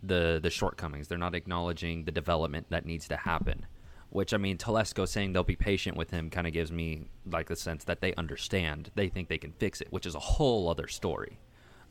the 0.03 0.39
the 0.41 0.49
shortcomings. 0.49 1.07
They're 1.07 1.17
not 1.17 1.35
acknowledging 1.35 2.05
the 2.05 2.11
development 2.11 2.67
that 2.69 2.85
needs 2.85 3.07
to 3.09 3.17
happen. 3.17 3.65
Which 4.09 4.33
I 4.33 4.37
mean, 4.37 4.57
Telesco 4.57 5.07
saying 5.07 5.33
they'll 5.33 5.43
be 5.43 5.55
patient 5.55 5.95
with 5.95 6.11
him 6.11 6.29
kind 6.29 6.45
of 6.45 6.53
gives 6.53 6.71
me 6.71 7.07
like 7.25 7.47
the 7.47 7.55
sense 7.55 7.85
that 7.85 8.01
they 8.01 8.13
understand. 8.15 8.91
They 8.95 9.07
think 9.07 9.29
they 9.29 9.37
can 9.37 9.53
fix 9.53 9.79
it, 9.79 9.87
which 9.91 10.05
is 10.05 10.15
a 10.15 10.19
whole 10.19 10.69
other 10.69 10.87
story. 10.87 11.39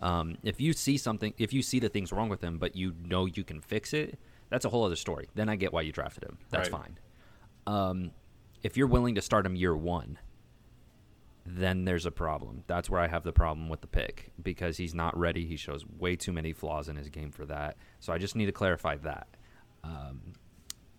Um, 0.01 0.37
if 0.43 0.61
you 0.61 0.73
see 0.73 0.97
something, 0.97 1.35
if 1.39 1.53
you 1.53 1.63
see 1.63 1.79
the 1.79 1.89
things 1.89 2.13
wrong 2.13 2.29
with 2.29 2.43
him, 2.43 2.59
but 2.59 2.77
you 2.77 2.95
know 3.05 3.27
you 3.27 3.45
can 3.45 3.61
fix 3.61 3.93
it, 3.93 4.19
that's 4.49 4.65
a 4.65 4.69
whole 4.69 4.85
other 4.85 4.97
story. 4.97 5.29
Then 5.35 5.49
I 5.49 5.57
get 5.57 5.73
why 5.73 5.83
you 5.83 5.93
drafted 5.93 6.25
him. 6.25 6.39
That's 6.51 6.71
right. 6.71 6.83
fine. 6.83 6.99
Um, 7.67 8.11
if 8.63 8.77
you're 8.77 8.87
willing 8.87 9.15
to 9.15 9.23
start 9.23 9.47
him 9.47 9.57
year 9.57 9.77
one, 9.77 10.19
then 11.57 11.85
there's 11.85 12.07
a 12.07 12.11
problem. 12.11 12.65
That's 12.67 12.89
where 12.89 13.01
I 13.01 13.09
have 13.09 13.25
the 13.25 13.33
problem 13.33 13.69
with 13.69 13.81
the 13.81 13.87
pick 13.87 14.31
because 14.43 14.77
he's 14.77 14.95
not 14.95 15.17
ready. 15.17 15.47
He 15.47 15.57
shows 15.57 15.85
way 15.87 16.17
too 16.17 16.33
many 16.33 16.53
flaws 16.53 16.89
in 16.89 16.97
his 16.97 17.09
game 17.09 17.31
for 17.31 17.47
that. 17.47 17.77
So 17.99 18.13
I 18.13 18.19
just 18.19 18.37
need 18.37 18.47
to 18.47 18.53
clarify 18.53 18.97
that. 18.99 19.29
Um, 19.83 20.35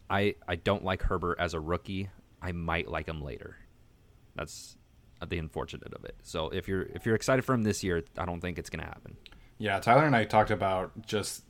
I 0.10 0.36
I 0.48 0.56
don't 0.56 0.84
like 0.84 1.04
Herbert 1.04 1.38
as 1.40 1.54
a 1.54 1.60
rookie. 1.60 2.10
I 2.42 2.52
might 2.52 2.90
like 2.90 3.08
him 3.08 3.22
later. 3.22 3.58
That's 4.36 4.76
the 5.26 5.38
unfortunate 5.38 5.94
of 5.94 6.04
it. 6.04 6.16
So 6.24 6.50
if 6.50 6.68
you're 6.68 6.84
if 6.84 7.06
you're 7.06 7.16
excited 7.16 7.44
for 7.44 7.54
him 7.54 7.64
this 7.64 7.84
year, 7.84 8.04
I 8.18 8.26
don't 8.26 8.42
think 8.42 8.58
it's 8.58 8.70
going 8.70 8.84
to 8.84 8.88
happen. 8.90 9.18
Yeah, 9.58 9.80
Tyler 9.80 10.06
and 10.06 10.16
I 10.16 10.26
talked 10.26 10.52
about 10.52 11.06
just 11.06 11.44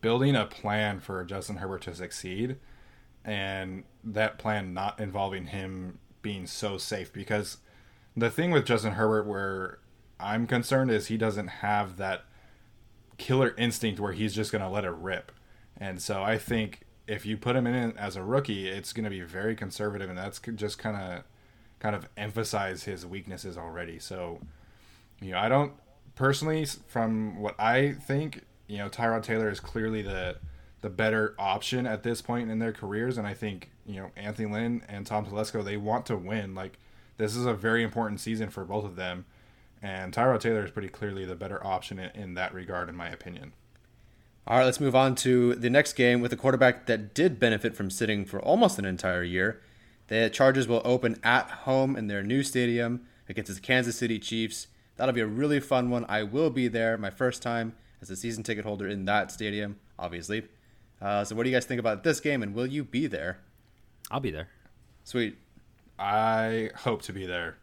building 0.00 0.36
a 0.36 0.44
plan 0.44 1.00
for 1.00 1.24
Justin 1.24 1.56
Herbert 1.56 1.82
to 1.82 1.94
succeed, 1.94 2.56
and 3.24 3.84
that 4.04 4.38
plan 4.38 4.74
not 4.74 5.00
involving 5.00 5.46
him 5.46 5.98
being 6.20 6.46
so 6.46 6.76
safe 6.76 7.12
because 7.12 7.58
the 8.16 8.30
thing 8.30 8.50
with 8.50 8.64
Justin 8.64 8.92
Herbert 8.92 9.26
where 9.26 9.78
I'm 10.18 10.46
concerned 10.46 10.90
is 10.90 11.08
he 11.08 11.16
doesn't 11.16 11.48
have 11.48 11.96
that 11.98 12.24
killer 13.18 13.54
instinct 13.58 14.00
where 14.00 14.12
he's 14.12 14.34
just 14.34 14.52
going 14.52 14.62
to 14.62 14.68
let 14.68 14.84
it 14.84 14.90
rip. 14.90 15.32
And 15.76 16.00
so 16.00 16.22
I 16.22 16.38
think 16.38 16.82
if 17.06 17.26
you 17.26 17.36
put 17.36 17.56
him 17.56 17.66
in 17.66 17.96
as 17.96 18.16
a 18.16 18.22
rookie, 18.22 18.68
it's 18.68 18.92
going 18.92 19.04
to 19.04 19.10
be 19.10 19.20
very 19.20 19.54
conservative, 19.54 20.08
and 20.08 20.18
that's 20.18 20.40
just 20.54 20.78
kind 20.78 20.96
of 20.96 21.24
kind 21.78 21.94
of 21.94 22.08
emphasize 22.16 22.84
his 22.84 23.04
weaknesses 23.04 23.58
already. 23.58 23.98
So, 23.98 24.40
you 25.20 25.32
know, 25.32 25.38
I 25.38 25.48
don't 25.50 25.72
personally, 26.14 26.64
from 26.64 27.38
what 27.38 27.54
I 27.60 27.92
think, 27.92 28.44
you 28.66 28.78
know, 28.78 28.88
Tyrod 28.88 29.22
Taylor 29.22 29.50
is 29.50 29.60
clearly 29.60 30.02
the 30.02 30.38
the 30.80 30.90
better 30.90 31.34
option 31.38 31.86
at 31.86 32.02
this 32.02 32.22
point 32.22 32.50
in 32.50 32.58
their 32.58 32.72
careers, 32.72 33.18
and 33.18 33.26
I 33.26 33.34
think 33.34 33.70
you 33.86 34.00
know 34.00 34.10
Anthony 34.16 34.50
Lynn 34.50 34.82
and 34.88 35.06
Tom 35.06 35.26
Telesco 35.26 35.64
they 35.64 35.76
want 35.76 36.06
to 36.06 36.16
win. 36.16 36.54
Like 36.54 36.78
this 37.16 37.34
is 37.34 37.46
a 37.46 37.54
very 37.54 37.82
important 37.82 38.20
season 38.20 38.50
for 38.50 38.64
both 38.64 38.84
of 38.84 38.96
them, 38.96 39.24
and 39.82 40.12
Tyrod 40.12 40.40
Taylor 40.40 40.64
is 40.64 40.70
pretty 40.70 40.88
clearly 40.88 41.24
the 41.24 41.34
better 41.34 41.64
option 41.66 41.98
in, 41.98 42.10
in 42.14 42.34
that 42.34 42.54
regard, 42.54 42.88
in 42.88 42.96
my 42.96 43.08
opinion. 43.08 43.52
All 44.46 44.58
right, 44.58 44.64
let's 44.64 44.80
move 44.80 44.94
on 44.94 45.16
to 45.16 45.54
the 45.56 45.70
next 45.70 45.94
game 45.94 46.20
with 46.20 46.32
a 46.32 46.36
quarterback 46.36 46.86
that 46.86 47.14
did 47.14 47.40
benefit 47.40 47.74
from 47.74 47.90
sitting 47.90 48.24
for 48.24 48.40
almost 48.40 48.78
an 48.78 48.84
entire 48.84 49.24
year. 49.24 49.60
The 50.08 50.30
Chargers 50.30 50.68
will 50.68 50.82
open 50.84 51.18
at 51.24 51.50
home 51.50 51.96
in 51.96 52.06
their 52.06 52.22
new 52.22 52.44
stadium 52.44 53.06
against 53.28 53.52
the 53.52 53.60
Kansas 53.60 53.96
City 53.96 54.20
Chiefs. 54.20 54.68
That'll 54.96 55.14
be 55.14 55.20
a 55.20 55.26
really 55.26 55.58
fun 55.58 55.90
one. 55.90 56.06
I 56.08 56.22
will 56.22 56.50
be 56.50 56.68
there, 56.68 56.96
my 56.96 57.10
first 57.10 57.42
time 57.42 57.74
as 58.00 58.08
a 58.08 58.16
season 58.16 58.44
ticket 58.44 58.64
holder 58.64 58.86
in 58.86 59.04
that 59.06 59.32
stadium, 59.32 59.78
obviously. 59.98 60.44
Uh, 61.00 61.24
so, 61.24 61.34
what 61.34 61.42
do 61.42 61.50
you 61.50 61.56
guys 61.56 61.66
think 61.66 61.80
about 61.80 62.04
this 62.04 62.20
game, 62.20 62.42
and 62.42 62.54
will 62.54 62.66
you 62.66 62.84
be 62.84 63.06
there? 63.06 63.40
I'll 64.10 64.20
be 64.20 64.30
there. 64.30 64.48
Sweet. 65.04 65.36
I 65.98 66.70
hope 66.76 67.02
to 67.02 67.12
be 67.12 67.26
there. 67.26 67.56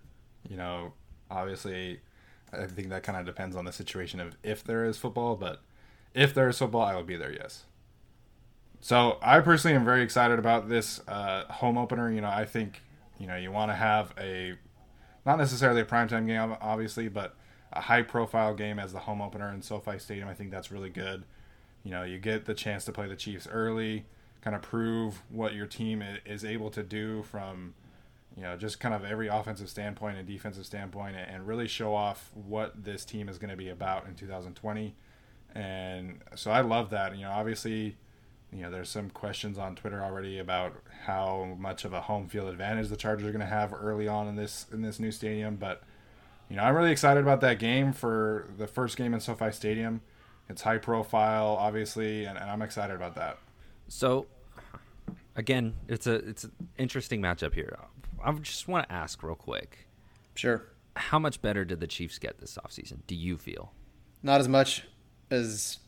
You 0.50 0.58
know, 0.58 0.94
obviously, 1.30 2.02
I 2.52 2.66
think 2.66 2.90
that 2.90 3.04
kind 3.04 3.18
of 3.18 3.26
depends 3.26 3.56
on 3.56 3.66
the 3.66 3.72
situation 3.72 4.20
of 4.20 4.36
if 4.44 4.64
there 4.64 4.86
is 4.86 4.98
football, 4.98 5.36
but 5.36 5.62
if 6.14 6.34
there 6.34 6.48
is 6.50 6.58
football, 6.58 6.82
I 6.82 6.96
will 6.96 7.04
be 7.04 7.16
there, 7.16 7.32
yes. 7.32 7.64
So 8.82 9.18
I 9.22 9.40
personally 9.40 9.76
am 9.76 9.86
very 9.86 10.04
excited 10.04 10.40
about 10.40 10.68
this 10.68 11.00
uh, 11.08 11.46
home 11.46 11.78
opener. 11.78 12.12
You 12.12 12.22
know, 12.22 12.30
I 12.30 12.46
think, 12.46 12.82
you 13.18 13.28
know, 13.28 13.36
you 13.38 13.52
want 13.52 13.72
to 13.72 13.76
have 13.76 14.14
a, 14.20 14.56
not 15.26 15.38
necessarily 15.38 15.82
a 15.82 15.86
primetime 15.86 16.28
game, 16.28 16.56
obviously, 16.60 17.08
but 17.08 17.36
a 17.72 17.82
high 17.82 18.02
profile 18.02 18.54
game 18.54 18.80
as 18.80 18.92
the 18.92 19.00
home 19.00 19.22
opener 19.22 19.50
in 19.52 19.62
SoFi 19.62 19.98
Stadium. 20.00 20.28
I 20.28 20.34
think 20.34 20.52
that's 20.52 20.72
really 20.72 20.90
good. 20.90 21.24
You 21.84 21.92
know, 21.92 22.04
you 22.04 22.20
get 22.20 22.46
the 22.46 22.54
chance 22.54 22.86
to 22.86 22.92
play 22.92 23.08
the 23.08 23.16
Chiefs 23.16 23.48
early, 23.50 24.06
kind 24.42 24.56
of 24.56 24.62
prove 24.62 25.24
what 25.30 25.54
your 25.54 25.66
team 25.66 26.04
is 26.26 26.44
able 26.46 26.70
to 26.72 26.84
do 26.84 27.24
from 27.24 27.74
you 28.36 28.44
know, 28.44 28.58
just 28.58 28.80
kind 28.80 28.96
of 28.96 29.06
every 29.06 29.28
offensive 29.28 29.70
standpoint 29.70 30.18
and 30.18 30.28
defensive 30.28 30.66
standpoint, 30.66 31.16
and 31.16 31.48
really 31.48 31.68
show 31.68 31.94
off 31.94 32.32
what 32.34 32.84
this 32.84 33.06
team 33.06 33.30
is 33.30 33.38
going 33.38 33.52
to 33.52 33.58
be 33.58 33.70
about 33.70 34.08
in 34.08 34.16
2020. 34.16 34.96
And 35.56 36.20
so 36.36 36.52
I 36.52 36.62
love 36.62 36.90
that. 36.90 37.16
You 37.16 37.24
know, 37.24 37.32
obviously, 37.32 37.96
you 38.52 38.62
know, 38.62 38.72
there's 38.72 38.90
some 38.90 39.10
questions 39.10 39.58
on 39.58 39.76
Twitter 39.76 40.04
already 40.04 40.40
about 40.40 40.74
how 41.06 41.56
much 41.60 41.86
of 41.86 41.94
a 41.94 42.02
home 42.02 42.28
field 42.28 42.50
advantage 42.50 42.90
the 42.90 42.98
Chargers 42.98 43.28
are 43.28 43.32
going 43.32 43.42
to 43.42 43.46
have 43.46 43.74
early 43.74 44.08
on 44.08 44.28
in 44.28 44.36
this 44.36 44.66
in 44.72 44.82
this 44.82 45.00
new 45.00 45.12
stadium. 45.12 45.56
But 45.56 45.84
you 46.50 46.56
know, 46.56 46.64
I'm 46.64 46.76
really 46.76 46.92
excited 46.92 47.22
about 47.22 47.42
that 47.42 47.60
game 47.60 47.94
for 47.94 48.48
the 48.58 48.68
first 48.68 48.98
game 48.98 49.14
in 49.14 49.20
SoFi 49.20 49.52
Stadium. 49.52 50.02
It's 50.50 50.62
high 50.62 50.78
profile, 50.78 51.56
obviously, 51.60 52.26
and, 52.26 52.38
and 52.38 52.50
I'm 52.50 52.62
excited 52.62 52.96
about 52.96 53.16
that. 53.16 53.40
So, 53.88 54.28
again, 55.36 55.74
it's 55.88 56.06
a 56.06 56.16
it's 56.16 56.44
an 56.44 56.52
interesting 56.78 57.22
matchup 57.22 57.54
here. 57.54 57.78
I 58.24 58.32
just 58.34 58.68
want 58.68 58.88
to 58.88 58.94
ask 58.94 59.22
real 59.22 59.36
quick. 59.36 59.88
Sure. 60.36 60.64
How 60.96 61.20
much 61.20 61.42
better 61.42 61.66
did 61.66 61.80
the 61.80 61.88
Chiefs 61.88 62.20
get 62.20 62.40
this 62.40 62.58
offseason? 62.64 63.00
Do 63.08 63.16
you 63.16 63.38
feel? 63.38 63.74
Not 64.22 64.40
as 64.40 64.48
much 64.48 64.84
as 65.30 65.80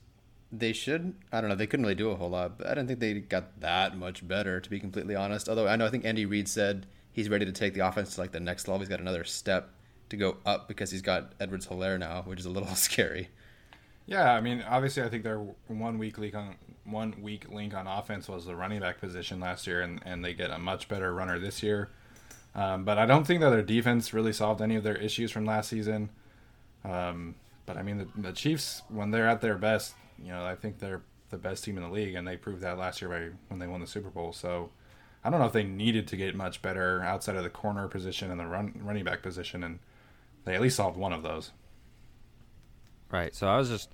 they 0.51 0.73
should. 0.73 1.13
I 1.31 1.41
don't 1.41 1.49
know. 1.49 1.55
They 1.55 1.67
couldn't 1.67 1.85
really 1.85 1.95
do 1.95 2.09
a 2.11 2.15
whole 2.15 2.29
lot, 2.29 2.57
but 2.57 2.67
I 2.67 2.73
don't 2.73 2.87
think 2.87 2.99
they 2.99 3.13
got 3.13 3.59
that 3.61 3.97
much 3.97 4.27
better, 4.27 4.59
to 4.59 4.69
be 4.69 4.79
completely 4.79 5.15
honest. 5.15 5.47
Although 5.47 5.67
I 5.67 5.75
know 5.75 5.85
I 5.85 5.89
think 5.89 6.05
Andy 6.05 6.25
Reid 6.25 6.47
said 6.47 6.87
he's 7.11 7.29
ready 7.29 7.45
to 7.45 7.51
take 7.51 7.73
the 7.73 7.87
offense 7.87 8.15
to 8.15 8.21
like 8.21 8.31
the 8.31 8.39
next 8.39 8.67
level. 8.67 8.79
He's 8.79 8.89
got 8.89 8.99
another 8.99 9.23
step 9.23 9.69
to 10.09 10.17
go 10.17 10.37
up 10.45 10.67
because 10.67 10.91
he's 10.91 11.01
got 11.01 11.33
Edwards 11.39 11.67
Helaire 11.67 11.99
now, 11.99 12.23
which 12.23 12.39
is 12.39 12.45
a 12.45 12.49
little 12.49 12.67
scary. 12.75 13.29
Yeah, 14.07 14.33
I 14.33 14.41
mean, 14.41 14.63
obviously, 14.67 15.01
I 15.01 15.09
think 15.09 15.23
their 15.23 15.39
one 15.67 15.97
weak 15.97 16.17
link 16.17 16.35
on 16.35 16.55
one 16.83 17.15
weak 17.21 17.49
link 17.49 17.73
on 17.73 17.87
offense 17.87 18.27
was 18.27 18.45
the 18.45 18.55
running 18.55 18.79
back 18.79 18.99
position 18.99 19.39
last 19.39 19.65
year, 19.65 19.81
and, 19.81 19.99
and 20.05 20.23
they 20.23 20.33
get 20.33 20.51
a 20.51 20.59
much 20.59 20.87
better 20.87 21.13
runner 21.13 21.39
this 21.39 21.63
year. 21.63 21.89
Um, 22.55 22.85
but 22.85 22.97
I 22.97 23.05
don't 23.05 23.27
think 23.27 23.41
that 23.41 23.49
their 23.49 23.61
defense 23.61 24.13
really 24.13 24.31
solved 24.31 24.61
any 24.61 24.75
of 24.75 24.83
their 24.83 24.95
issues 24.95 25.29
from 25.29 25.45
last 25.45 25.69
season. 25.69 26.09
Um, 26.85 27.35
but 27.65 27.77
I 27.77 27.81
mean, 27.81 27.97
the, 27.97 28.07
the, 28.15 28.31
Chiefs, 28.31 28.81
when 28.89 29.11
they're 29.11 29.27
at 29.27 29.41
their 29.41 29.57
best, 29.57 29.93
you 30.17 30.29
know, 30.29 30.45
I 30.45 30.55
think 30.55 30.79
they're 30.79 31.01
the 31.31 31.37
best 31.37 31.65
team 31.65 31.77
in 31.77 31.83
the 31.83 31.89
league, 31.89 32.15
and 32.15 32.25
they 32.25 32.37
proved 32.37 32.61
that 32.61 32.77
last 32.77 33.01
year 33.01 33.09
by 33.09 33.35
when 33.49 33.59
they 33.59 33.67
won 33.67 33.81
the 33.81 33.87
Super 33.87 34.09
Bowl. 34.09 34.31
So 34.31 34.69
I 35.23 35.29
don't 35.29 35.39
know 35.39 35.47
if 35.47 35.53
they 35.53 35.63
needed 35.63 36.07
to 36.09 36.15
get 36.15 36.35
much 36.35 36.61
better 36.61 37.01
outside 37.01 37.35
of 37.35 37.43
the 37.43 37.49
corner 37.49 37.87
position 37.87 38.31
and 38.31 38.39
the 38.39 38.45
run, 38.45 38.79
running 38.81 39.03
back 39.03 39.21
position, 39.21 39.63
and 39.63 39.79
they 40.45 40.55
at 40.55 40.61
least 40.61 40.77
solved 40.77 40.97
one 40.97 41.11
of 41.11 41.23
those. 41.23 41.51
Right. 43.11 43.35
So 43.35 43.47
I 43.47 43.57
was 43.57 43.69
just, 43.69 43.89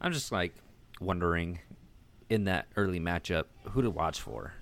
I'm 0.00 0.12
just 0.12 0.30
like 0.30 0.54
wondering 1.00 1.60
in 2.28 2.44
that 2.44 2.66
early 2.76 3.00
matchup 3.00 3.44
who 3.70 3.82
to 3.82 3.90
watch 3.90 4.20
for 4.20 4.52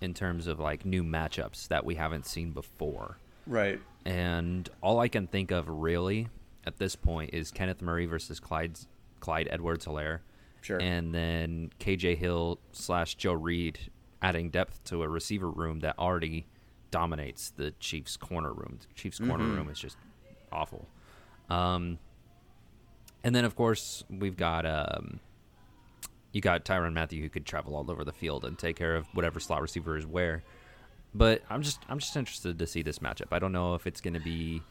in 0.00 0.14
terms 0.14 0.46
of 0.46 0.58
like 0.58 0.84
new 0.84 1.02
matchups 1.02 1.68
that 1.68 1.84
we 1.84 1.94
haven't 1.94 2.26
seen 2.26 2.50
before. 2.50 3.18
Right. 3.46 3.80
And 4.04 4.68
all 4.82 5.00
I 5.00 5.08
can 5.08 5.26
think 5.26 5.50
of 5.50 5.68
really 5.68 6.28
at 6.66 6.78
this 6.78 6.96
point 6.96 7.30
is 7.32 7.50
Kenneth 7.50 7.82
Murray 7.82 8.06
versus 8.06 8.40
Clyde 8.40 8.78
Clyde 9.20 9.48
Edwards 9.50 9.86
Helaire. 9.86 10.20
Sure. 10.62 10.78
And 10.80 11.14
then 11.14 11.70
KJ 11.80 12.18
Hill 12.18 12.58
slash 12.72 13.14
Joe 13.14 13.32
Reed 13.32 13.78
adding 14.22 14.50
depth 14.50 14.84
to 14.84 15.02
a 15.02 15.08
receiver 15.08 15.50
room 15.50 15.80
that 15.80 15.98
already 15.98 16.46
dominates 16.90 17.50
the 17.50 17.72
Chiefs 17.80 18.16
corner 18.16 18.52
room. 18.52 18.78
The 18.80 18.94
Chiefs 18.94 19.18
corner 19.18 19.44
mm-hmm. 19.44 19.56
room 19.56 19.70
is 19.70 19.78
just 19.78 19.96
awful. 20.52 20.86
Um, 21.48 21.98
and 23.24 23.34
then 23.34 23.44
of 23.44 23.56
course 23.56 24.04
we've 24.10 24.36
got 24.36 24.66
um, 24.66 25.20
you 26.32 26.40
got 26.40 26.64
Tyrann 26.64 26.92
Mathieu 26.92 27.22
who 27.22 27.28
could 27.28 27.44
travel 27.46 27.74
all 27.76 27.90
over 27.90 28.04
the 28.04 28.12
field 28.12 28.44
and 28.44 28.58
take 28.58 28.76
care 28.76 28.94
of 28.96 29.06
whatever 29.14 29.40
slot 29.40 29.60
receiver 29.62 29.96
is 29.96 30.06
where. 30.06 30.42
but 31.14 31.42
I'm 31.50 31.62
just 31.62 31.80
I'm 31.88 31.98
just 31.98 32.16
interested 32.16 32.58
to 32.58 32.66
see 32.66 32.82
this 32.82 33.00
matchup. 33.00 33.32
I 33.32 33.38
don't 33.38 33.52
know 33.52 33.74
if 33.74 33.86
it's 33.86 34.00
going 34.00 34.14
to 34.14 34.20
be 34.20 34.62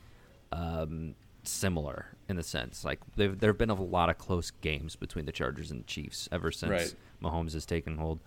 um, 0.51 1.15
similar 1.43 2.05
in 2.27 2.35
the 2.35 2.43
sense 2.43 2.83
like 2.83 2.99
there 3.15 3.35
have 3.43 3.57
been 3.57 3.69
a 3.69 3.73
lot 3.81 4.09
of 4.09 4.17
close 4.17 4.51
games 4.61 4.95
between 4.95 5.25
the 5.25 5.31
Chargers 5.31 5.71
and 5.71 5.81
the 5.81 5.85
Chiefs 5.85 6.27
ever 6.31 6.51
since 6.51 6.71
Right. 6.71 6.95
Mahomes 7.23 7.53
has 7.53 7.65
taken 7.65 7.97
hold, 7.97 8.19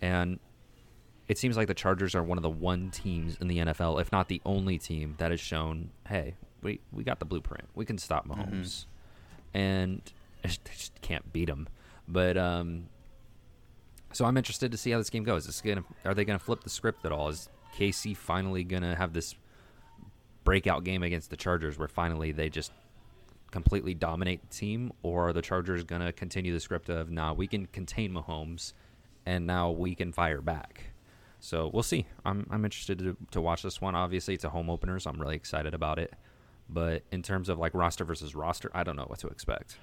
and 0.00 0.38
it 1.28 1.36
seems 1.36 1.56
like 1.58 1.66
the 1.68 1.74
Chargers 1.74 2.14
are 2.14 2.22
one 2.22 2.38
of 2.38 2.42
the 2.42 2.48
one 2.50 2.90
teams 2.90 3.36
in 3.40 3.48
the 3.48 3.58
NFL, 3.58 4.00
if 4.00 4.10
not 4.10 4.28
the 4.28 4.40
only 4.46 4.78
team, 4.78 5.14
that 5.18 5.30
has 5.30 5.40
shown, 5.40 5.90
hey, 6.08 6.34
we 6.62 6.80
we 6.92 7.04
got 7.04 7.18
the 7.18 7.26
blueprint. 7.26 7.68
We 7.74 7.84
can 7.84 7.98
stop 7.98 8.26
Mahomes, 8.26 8.86
and 9.52 10.00
they 10.42 10.48
just- 10.48 10.64
they 10.64 10.72
just 10.72 11.00
can't 11.02 11.30
beat 11.32 11.48
him. 11.50 11.68
But 12.08 12.38
um, 12.38 12.88
so 14.12 14.24
I'm 14.24 14.36
interested 14.36 14.72
to 14.72 14.78
see 14.78 14.90
how 14.90 14.98
this 14.98 15.10
game 15.10 15.24
goes. 15.24 15.46
Is 15.46 15.60
gonna 15.60 15.84
are 16.04 16.14
they 16.14 16.24
gonna 16.24 16.38
flip 16.38 16.64
the 16.64 16.70
script 16.70 17.04
at 17.04 17.12
all? 17.12 17.28
Is 17.28 17.48
KC 17.76 18.16
finally 18.16 18.64
gonna 18.64 18.96
have 18.96 19.12
this 19.12 19.34
breakout 20.44 20.84
game 20.84 21.02
against 21.02 21.28
the 21.30 21.36
Chargers 21.36 21.78
where 21.78 21.88
finally 21.88 22.32
they 22.32 22.48
just 22.48 22.72
completely 23.50 23.94
dominate 23.94 24.40
the 24.48 24.54
team, 24.54 24.92
or 25.02 25.28
are 25.28 25.32
the 25.32 25.42
Chargers 25.42 25.84
gonna 25.84 26.12
continue 26.12 26.52
the 26.52 26.60
script 26.60 26.88
of 26.88 27.10
nah, 27.10 27.32
we 27.34 27.46
can 27.46 27.66
contain 27.66 28.12
Mahomes, 28.12 28.72
and 29.26 29.46
now 29.46 29.70
we 29.70 29.94
can 29.94 30.12
fire 30.12 30.40
back. 30.40 30.84
So 31.40 31.70
we'll 31.72 31.82
see. 31.82 32.06
I'm 32.24 32.46
I'm 32.50 32.64
interested 32.64 32.98
to, 33.00 33.16
to 33.32 33.40
watch 33.40 33.62
this 33.62 33.80
one. 33.80 33.94
Obviously, 33.94 34.34
it's 34.34 34.44
a 34.44 34.50
home 34.50 34.70
opener, 34.70 34.98
so 34.98 35.10
I'm 35.10 35.20
really 35.20 35.36
excited 35.36 35.74
about 35.74 35.98
it. 35.98 36.14
But 36.70 37.02
in 37.12 37.22
terms 37.22 37.48
of 37.48 37.58
like 37.58 37.74
roster 37.74 38.04
versus 38.04 38.34
roster, 38.34 38.70
I 38.74 38.82
don't 38.82 38.96
know 38.96 39.06
what 39.06 39.18
to 39.20 39.28
expect. 39.28 39.78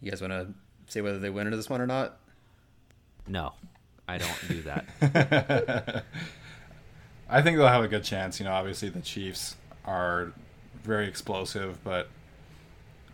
You 0.00 0.10
guys 0.10 0.20
want 0.20 0.32
to 0.32 0.48
say 0.88 1.00
whether 1.00 1.18
they 1.18 1.30
win 1.30 1.46
into 1.46 1.56
this 1.56 1.70
one 1.70 1.80
or 1.80 1.86
not? 1.86 2.18
No, 3.26 3.52
I 4.06 4.18
don't 4.18 4.48
do 4.48 4.62
that. 4.62 6.04
I 7.28 7.42
think 7.42 7.56
they'll 7.56 7.66
have 7.66 7.82
a 7.84 7.88
good 7.88 8.04
chance. 8.04 8.38
You 8.38 8.44
know, 8.44 8.52
obviously 8.52 8.88
the 8.88 9.00
Chiefs 9.00 9.56
are 9.84 10.32
very 10.84 11.08
explosive, 11.08 11.82
but 11.82 12.08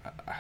I, 0.04 0.34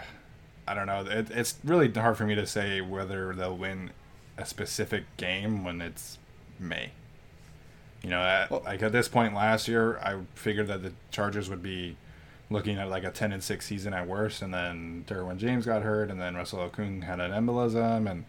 I 0.68 0.74
don't 0.74 0.86
know. 0.86 1.04
It, 1.06 1.30
it's 1.30 1.54
really 1.64 1.90
hard 1.90 2.16
for 2.18 2.24
me 2.26 2.34
to 2.34 2.46
say 2.46 2.80
whether 2.82 3.32
they'll 3.34 3.56
win 3.56 3.90
a 4.36 4.44
specific 4.44 5.04
game 5.16 5.64
when 5.64 5.80
it's 5.80 6.18
May. 6.58 6.90
You 8.02 8.10
know, 8.10 8.20
at, 8.20 8.50
Well- 8.50 8.62
like 8.64 8.82
at 8.82 8.92
this 8.92 9.08
point 9.08 9.34
last 9.34 9.68
year, 9.68 9.98
I 10.00 10.18
figured 10.34 10.66
that 10.68 10.82
the 10.82 10.92
Chargers 11.10 11.48
would 11.48 11.62
be 11.62 11.96
looking 12.52 12.78
at 12.78 12.88
like 12.88 13.04
a 13.04 13.10
ten 13.10 13.32
and 13.32 13.42
six 13.42 13.66
season 13.66 13.94
at 13.94 14.06
worst, 14.06 14.42
and 14.42 14.52
then 14.52 15.04
Derwin 15.08 15.38
James 15.38 15.66
got 15.66 15.82
hurt, 15.82 16.10
and 16.10 16.20
then 16.20 16.34
Russell 16.34 16.68
Okung 16.68 17.04
had 17.04 17.20
an 17.20 17.30
embolism, 17.30 18.10
and 18.10 18.24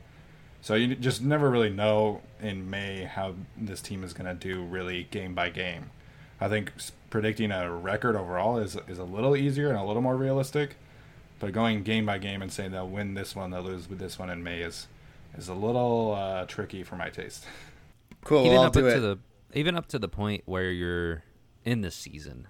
so 0.61 0.75
you 0.75 0.95
just 0.95 1.21
never 1.21 1.49
really 1.49 1.69
know 1.69 2.21
in 2.41 2.69
May 2.69 3.03
how 3.03 3.35
this 3.57 3.81
team 3.81 4.03
is 4.03 4.13
going 4.13 4.27
to 4.27 4.33
do 4.33 4.63
really 4.63 5.07
game 5.11 5.33
by 5.35 5.49
game. 5.49 5.89
I 6.39 6.49
think 6.49 6.71
predicting 7.09 7.51
a 7.51 7.71
record 7.71 8.15
overall 8.15 8.57
is 8.57 8.77
is 8.87 8.97
a 8.97 9.03
little 9.03 9.35
easier 9.35 9.69
and 9.69 9.77
a 9.77 9.83
little 9.83 10.01
more 10.01 10.15
realistic, 10.15 10.77
but 11.39 11.51
going 11.51 11.83
game 11.83 12.05
by 12.05 12.17
game 12.17 12.41
and 12.41 12.51
saying 12.51 12.71
they'll 12.71 12.87
win 12.87 13.13
this 13.13 13.35
one, 13.35 13.51
they'll 13.51 13.61
lose 13.61 13.89
with 13.89 13.99
this 13.99 14.17
one 14.17 14.29
in 14.29 14.43
May 14.43 14.61
is 14.61 14.87
is 15.37 15.47
a 15.47 15.53
little 15.53 16.13
uh, 16.13 16.45
tricky 16.45 16.83
for 16.83 16.95
my 16.95 17.09
taste. 17.09 17.45
Cool. 18.23 18.45
even 18.45 18.51
well, 18.53 18.61
I'll 18.61 18.67
up 18.67 18.73
do 18.73 18.89
to 18.89 18.99
the 19.01 19.19
even 19.53 19.75
up 19.75 19.87
to 19.87 19.99
the 19.99 20.07
point 20.07 20.43
where 20.45 20.71
you're 20.71 21.23
in 21.65 21.81
the 21.81 21.91
season, 21.91 22.47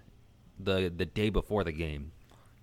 the 0.59 0.91
the 0.95 1.05
day 1.05 1.29
before 1.29 1.63
the 1.63 1.71
game, 1.71 2.11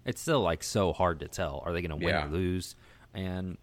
it's 0.05 0.21
still 0.21 0.41
like 0.41 0.63
so 0.63 0.93
hard 0.93 1.21
to 1.21 1.29
tell. 1.29 1.63
Are 1.65 1.73
they 1.73 1.81
going 1.83 1.91
to 1.91 1.97
win 1.97 2.15
Yeah. 2.15 2.27
or 2.27 2.31
lose? 2.31 2.75
And 3.15 3.59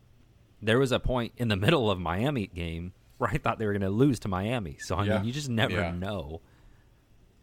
there 0.61 0.79
was 0.79 0.91
a 0.91 0.99
point 0.99 1.33
in 1.37 1.47
the 1.47 1.55
middle 1.55 1.89
of 1.91 1.99
Miami 1.99 2.47
game 2.47 2.93
where 3.17 3.29
I 3.29 3.37
thought 3.37 3.57
they 3.59 3.65
were 3.65 3.73
going 3.73 3.81
to 3.81 3.89
lose 3.89 4.19
to 4.21 4.27
Miami. 4.27 4.77
So 4.79 4.95
I 4.95 5.05
Yeah. 5.05 5.17
mean, 5.17 5.25
you 5.25 5.31
just 5.33 5.49
never 5.49 5.73
Yeah. 5.73 5.91
know. 5.91 6.41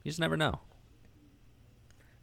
You 0.02 0.10
just 0.10 0.20
never 0.20 0.36
know. 0.36 0.60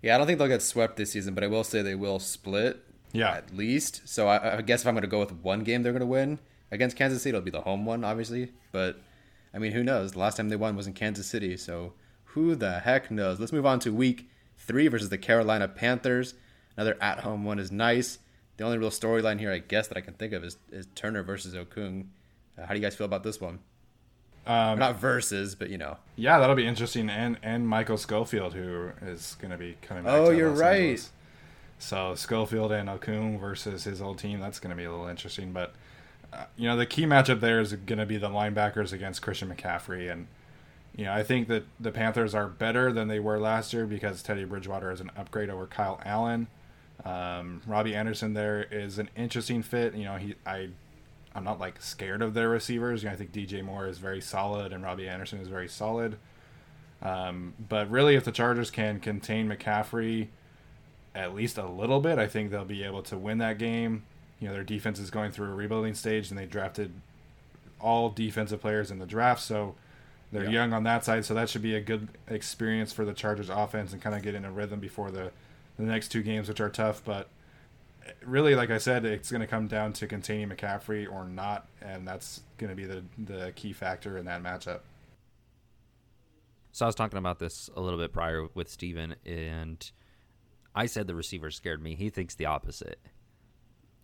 Yeah, 0.02 0.16
I 0.16 0.18
don't 0.18 0.28
think 0.28 0.40
they'll 0.40 0.48
get 0.48 0.62
swept 0.62 0.96
this 0.98 1.12
season, 1.12 1.34
but 1.34 1.44
I 1.44 1.48
will 1.48 1.64
say 1.64 1.82
they 1.82 1.96
will 1.96 2.20
split. 2.20 2.84
Yeah. 3.14 3.32
At 3.32 3.54
least. 3.56 4.08
So 4.08 4.28
I, 4.28 4.58
I 4.58 4.62
guess 4.62 4.82
if 4.82 4.88
I'm 4.88 4.94
going 4.94 5.02
to 5.02 5.08
go 5.08 5.20
with 5.20 5.34
one 5.34 5.64
game 5.64 5.84
they're 5.84 5.92
going 5.92 6.00
to 6.00 6.06
win 6.06 6.40
against 6.72 6.96
Kansas 6.96 7.22
City, 7.22 7.36
it'll 7.36 7.44
be 7.44 7.52
the 7.52 7.62
home 7.62 7.86
one, 7.86 8.04
obviously. 8.04 8.52
But, 8.72 9.02
I 9.54 9.60
mean, 9.60 9.74
who 9.74 9.84
knows? 9.84 10.14
The 10.14 10.20
last 10.20 10.38
time 10.38 10.50
they 10.50 10.56
won 10.56 10.76
was 10.78 10.88
in 10.88 10.94
Kansas 10.94 11.28
City, 11.28 11.58
so 11.58 11.94
who 12.26 12.56
the 12.56 12.80
heck 12.80 13.12
knows? 13.12 13.40
Let's 13.40 13.52
move 13.52 13.66
on 13.66 13.80
to 13.82 13.92
week 13.94 14.30
three 14.66 14.88
versus 14.88 15.10
the 15.10 15.18
Carolina 15.18 15.68
Panthers. 15.68 16.34
Another 16.78 16.98
at 17.02 17.20
home 17.20 17.44
one 17.44 17.60
is 17.60 17.72
nice. 17.72 18.20
The 18.58 18.64
only 18.64 18.78
real 18.78 18.90
storyline 18.90 19.40
here, 19.40 19.52
I 19.52 19.60
guess, 19.60 19.88
that 19.88 19.98
I 19.98 20.02
can 20.02 20.14
think 20.14 20.34
of 20.34 20.44
is, 20.44 20.58
is 20.72 20.88
Turner 20.96 21.24
versus 21.24 21.54
Okung. 21.54 22.06
Uh, 22.58 22.66
how 22.66 22.74
do 22.74 22.76
you 22.76 22.86
guys 22.86 22.96
feel 22.96 23.06
about 23.06 23.24
this 23.24 23.42
one? 23.42 23.60
Um, 24.46 24.80
Not 24.80 25.00
versus, 25.00 25.56
but 25.56 25.70
you 25.70 25.78
know. 25.78 25.98
Yeah, 26.16 26.40
that'll 26.40 26.56
be 26.56 26.66
interesting. 26.66 27.10
And 27.10 27.38
and 27.44 27.68
Michael 27.68 27.98
Schofield, 27.98 28.54
who 28.54 28.92
is 29.02 29.36
going 29.40 29.52
to 29.52 29.58
be 29.58 29.78
coming 29.82 30.04
back. 30.04 30.14
Oh, 30.14 30.32
you're 30.32 30.50
Los 30.50 30.60
right. 30.60 30.82
Angeles. 30.82 31.12
So 31.78 32.16
Schofield 32.16 32.72
and 32.72 32.90
Okung 32.90 33.40
versus 33.40 33.84
his 33.84 34.02
old 34.02 34.20
team. 34.20 34.40
That's 34.40 34.60
going 34.60 34.70
to 34.72 34.76
be 34.76 34.84
a 34.84 34.92
little 34.92 35.08
interesting. 35.08 35.52
But 35.52 35.74
uh, 36.34 36.46
you 36.56 36.68
know, 36.68 36.76
the 36.76 36.86
key 36.86 37.06
matchup 37.06 37.40
there 37.40 37.60
is 37.60 37.74
going 37.74 38.00
to 38.00 38.06
be 38.06 38.18
the 38.18 38.30
linebackers 38.30 38.94
against 38.94 39.22
Christian 39.22 39.54
McCaffrey, 39.54 40.12
and 40.12 40.28
you 40.96 41.06
know, 41.06 41.14
I 41.14 41.24
think 41.24 41.48
that 41.48 41.64
the 41.80 41.92
Panthers 41.92 42.36
are 42.36 42.48
better 42.48 42.92
than 42.92 43.08
they 43.08 43.20
were 43.20 43.40
last 43.40 43.74
year 43.74 43.86
because 43.86 44.22
Teddy 44.22 44.44
Bridgewater 44.44 44.92
is 44.92 45.00
an 45.00 45.12
upgrade 45.16 45.50
over 45.50 45.66
Kyle 45.66 46.02
Allen. 46.06 46.48
Um, 47.06 47.62
Robbie 47.66 47.96
Anderson 47.96 48.34
there 48.34 48.68
is 48.70 49.00
an 49.00 49.10
interesting 49.16 49.64
fit. 49.64 49.96
You 49.96 50.06
know, 50.06 50.18
he 50.18 50.36
I 50.46 50.70
I'm 51.34 51.44
not 51.44 51.60
like 51.60 51.82
scared 51.82 52.22
of 52.22 52.34
their 52.34 52.50
receivers. 52.50 53.04
You 53.04 53.10
know, 53.10 53.14
I 53.14 53.18
think 53.18 53.32
DJ 53.32 53.64
Moore 53.64 53.88
is 53.88 53.98
very 53.98 54.22
solid 54.22 54.74
and 54.74 54.84
Robbie 54.84 55.08
Anderson 55.08 55.40
is 55.40 55.48
very 55.48 55.70
solid. 55.70 56.18
Um, 57.02 57.54
but 57.70 57.90
really, 57.90 58.16
if 58.16 58.26
the 58.26 58.32
Chargers 58.32 58.70
can 58.70 59.00
contain 59.00 59.50
McCaffrey 59.50 60.28
at 61.16 61.34
least 61.34 61.58
a 61.58 61.66
little 61.66 62.00
bit, 62.00 62.20
I 62.20 62.28
think 62.28 62.52
they'll 62.52 62.66
be 62.66 62.84
able 62.84 63.02
to 63.04 63.18
win 63.18 63.40
that 63.40 63.58
game. 63.58 64.04
You 64.40 64.48
know, 64.48 64.54
their 64.54 64.64
defense 64.64 65.00
is 65.00 65.10
going 65.10 65.32
through 65.32 65.52
a 65.52 65.56
rebuilding 65.56 65.96
stage, 65.96 66.30
and 66.30 66.38
they 66.38 66.46
drafted 66.46 66.94
all 67.80 68.10
defensive 68.10 68.62
players 68.62 68.92
in 68.92 69.00
the 69.00 69.06
draft, 69.06 69.42
so 69.42 69.76
they're 70.32 70.46
Yeah. 70.46 70.50
young 70.52 70.74
on 70.74 70.84
that 70.84 71.04
side. 71.06 71.26
So 71.26 71.34
that 71.34 71.50
should 71.50 71.62
be 71.62 71.76
a 71.76 71.82
good 71.82 72.08
experience 72.28 72.94
for 72.94 73.06
the 73.06 73.14
Chargers 73.14 73.50
offense 73.50 73.94
and 73.94 74.02
kind 74.02 74.16
of 74.16 74.22
get 74.22 74.34
in 74.36 74.46
a 74.46 74.52
rhythm 74.52 74.80
before 74.80 75.12
the 75.12 75.32
the 75.78 75.84
next 75.84 76.10
two 76.10 76.22
games, 76.22 76.48
which 76.48 76.60
are 76.62 76.70
tough. 76.70 77.04
But 77.04 77.30
really, 78.24 78.56
like 78.56 78.70
I 78.70 78.78
said, 78.78 79.06
it's 79.06 79.32
going 79.32 79.42
to 79.42 79.48
come 79.48 79.68
down 79.68 79.94
to 79.94 80.08
containing 80.08 80.50
McCaffrey 80.50 81.12
or 81.12 81.26
not, 81.26 81.68
and 81.82 82.08
that's 82.08 82.42
going 82.58 82.70
to 82.70 82.76
be 82.76 82.86
the 82.86 83.04
the 83.18 83.52
key 83.56 83.74
factor 83.74 84.18
in 84.18 84.26
that 84.26 84.44
matchup. 84.44 84.82
So 86.74 86.86
I 86.86 86.88
was 86.88 86.96
talking 86.96 87.18
about 87.20 87.40
this 87.40 87.70
a 87.76 87.82
little 87.82 88.00
bit 88.00 88.14
prior 88.14 88.48
with 88.54 88.70
Steven, 88.70 89.16
and 89.26 89.92
I 90.74 90.86
said 90.86 91.08
the 91.08 91.16
receiver 91.16 91.52
scared 91.52 91.82
me. 91.82 91.96
He 91.96 92.10
thinks 92.10 92.36
the 92.36 92.46
opposite. 92.46 93.00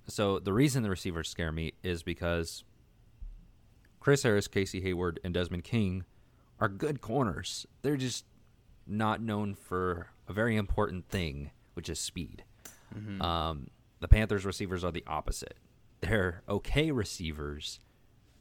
So 0.07 0.39
the 0.39 0.53
reason 0.53 0.83
the 0.83 0.89
receivers 0.89 1.29
scare 1.29 1.51
me 1.51 1.73
is 1.83 2.03
because 2.03 2.63
Chris 3.99 4.23
Harris, 4.23 4.47
Casey 4.47 4.81
Hayward, 4.81 5.19
and 5.23 5.33
Desmond 5.33 5.63
King 5.63 6.05
are 6.59 6.67
good 6.69 7.01
corners. 7.01 7.65
They're 7.81 7.97
just 7.97 8.25
not 8.85 9.21
known 9.21 9.55
for 9.55 10.07
a 10.27 10.33
very 10.33 10.55
important 10.55 11.07
thing, 11.09 11.51
which 11.73 11.89
is 11.89 11.99
speed. 11.99 12.43
Um, 13.21 13.67
the 13.99 14.07
Panthers 14.07 14.45
receivers 14.45 14.83
are 14.83 14.91
the 14.91 15.03
opposite. 15.07 15.57
They're 16.01 16.41
okay 16.47 16.91
receivers 16.91 17.79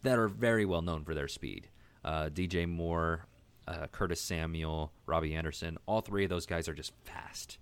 that 0.03 0.19
are 0.19 0.29
very 0.29 0.65
well 0.65 0.83
known 0.83 1.05
for 1.05 1.15
their 1.15 1.29
speed. 1.29 1.69
Uh, 2.05 2.29
DJ 2.29 2.69
Moore, 2.69 3.27
uh, 3.67 3.87
Curtis 3.91 4.21
Samuel, 4.21 4.93
Robbie 5.07 5.35
Anderson, 5.35 5.77
all 5.87 6.01
three 6.01 6.25
of 6.25 6.31
those 6.31 6.47
guys 6.47 6.69
are 6.69 6.75
just 6.75 6.93
fast, 7.05 7.59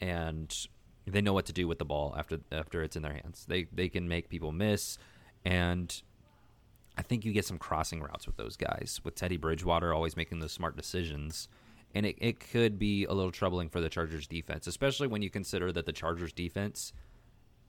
and 0.00 0.54
they 1.06 1.22
know 1.22 1.32
what 1.32 1.46
to 1.46 1.52
do 1.52 1.66
with 1.66 1.78
the 1.78 1.84
ball 1.84 2.14
after 2.18 2.40
after 2.52 2.82
it's 2.82 2.96
in 2.96 3.02
their 3.02 3.14
hands. 3.14 3.46
They 3.48 3.64
they 3.72 3.88
can 3.88 4.06
make 4.08 4.28
people 4.28 4.52
miss, 4.52 4.98
and 5.44 6.02
I 6.96 7.02
think 7.02 7.24
you 7.24 7.32
get 7.32 7.44
some 7.44 7.58
crossing 7.58 8.00
routes 8.00 8.26
with 8.26 8.36
those 8.36 8.56
guys. 8.56 9.00
With 9.04 9.14
Teddy 9.14 9.36
Bridgewater 9.36 9.92
always 9.92 10.16
making 10.16 10.40
those 10.40 10.52
smart 10.52 10.76
decisions. 10.76 11.48
And 11.94 12.06
it, 12.06 12.16
it 12.18 12.40
could 12.40 12.78
be 12.78 13.04
a 13.04 13.12
little 13.12 13.32
troubling 13.32 13.68
for 13.68 13.80
the 13.80 13.88
Chargers 13.88 14.26
defense, 14.26 14.66
especially 14.66 15.06
when 15.06 15.22
you 15.22 15.30
consider 15.30 15.72
that 15.72 15.86
the 15.86 15.92
Chargers 15.92 16.32
defense, 16.32 16.92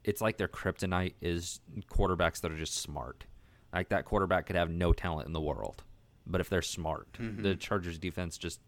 it's 0.04 0.20
like 0.20 0.36
their 0.36 0.48
kryptonite 0.48 1.14
is 1.20 1.60
quarterbacks 1.90 2.40
that 2.40 2.52
are 2.52 2.56
just 2.56 2.76
smart. 2.76 3.24
Like 3.72 3.90
that 3.90 4.04
quarterback 4.04 4.46
could 4.46 4.56
have 4.56 4.70
no 4.70 4.92
talent 4.92 5.26
in 5.26 5.32
the 5.32 5.40
world, 5.40 5.82
but 6.26 6.40
if 6.40 6.48
they're 6.48 6.62
smart, 6.62 7.12
mm-hmm. 7.14 7.42
the 7.42 7.54
Chargers 7.54 7.98
defense 7.98 8.38
just 8.38 8.60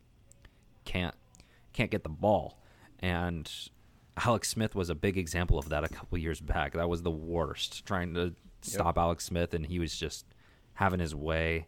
can't 0.84 1.14
can't 1.72 1.90
get 1.90 2.02
the 2.02 2.10
ball. 2.10 2.60
And 2.98 3.50
Alex 4.16 4.48
Smith 4.48 4.74
was 4.74 4.90
a 4.90 4.94
big 4.94 5.16
example 5.16 5.58
of 5.58 5.70
that 5.70 5.84
a 5.84 5.88
couple 5.88 6.18
years 6.18 6.40
back. 6.40 6.74
That 6.74 6.88
was 6.88 7.02
the 7.02 7.10
worst, 7.10 7.86
trying 7.86 8.12
to 8.14 8.34
stop 8.60 8.98
Alex 8.98 9.24
Smith, 9.24 9.54
and 9.54 9.64
he 9.64 9.78
was 9.78 9.96
just 9.96 10.26
having 10.80 10.98
his 10.98 11.14
way. 11.14 11.66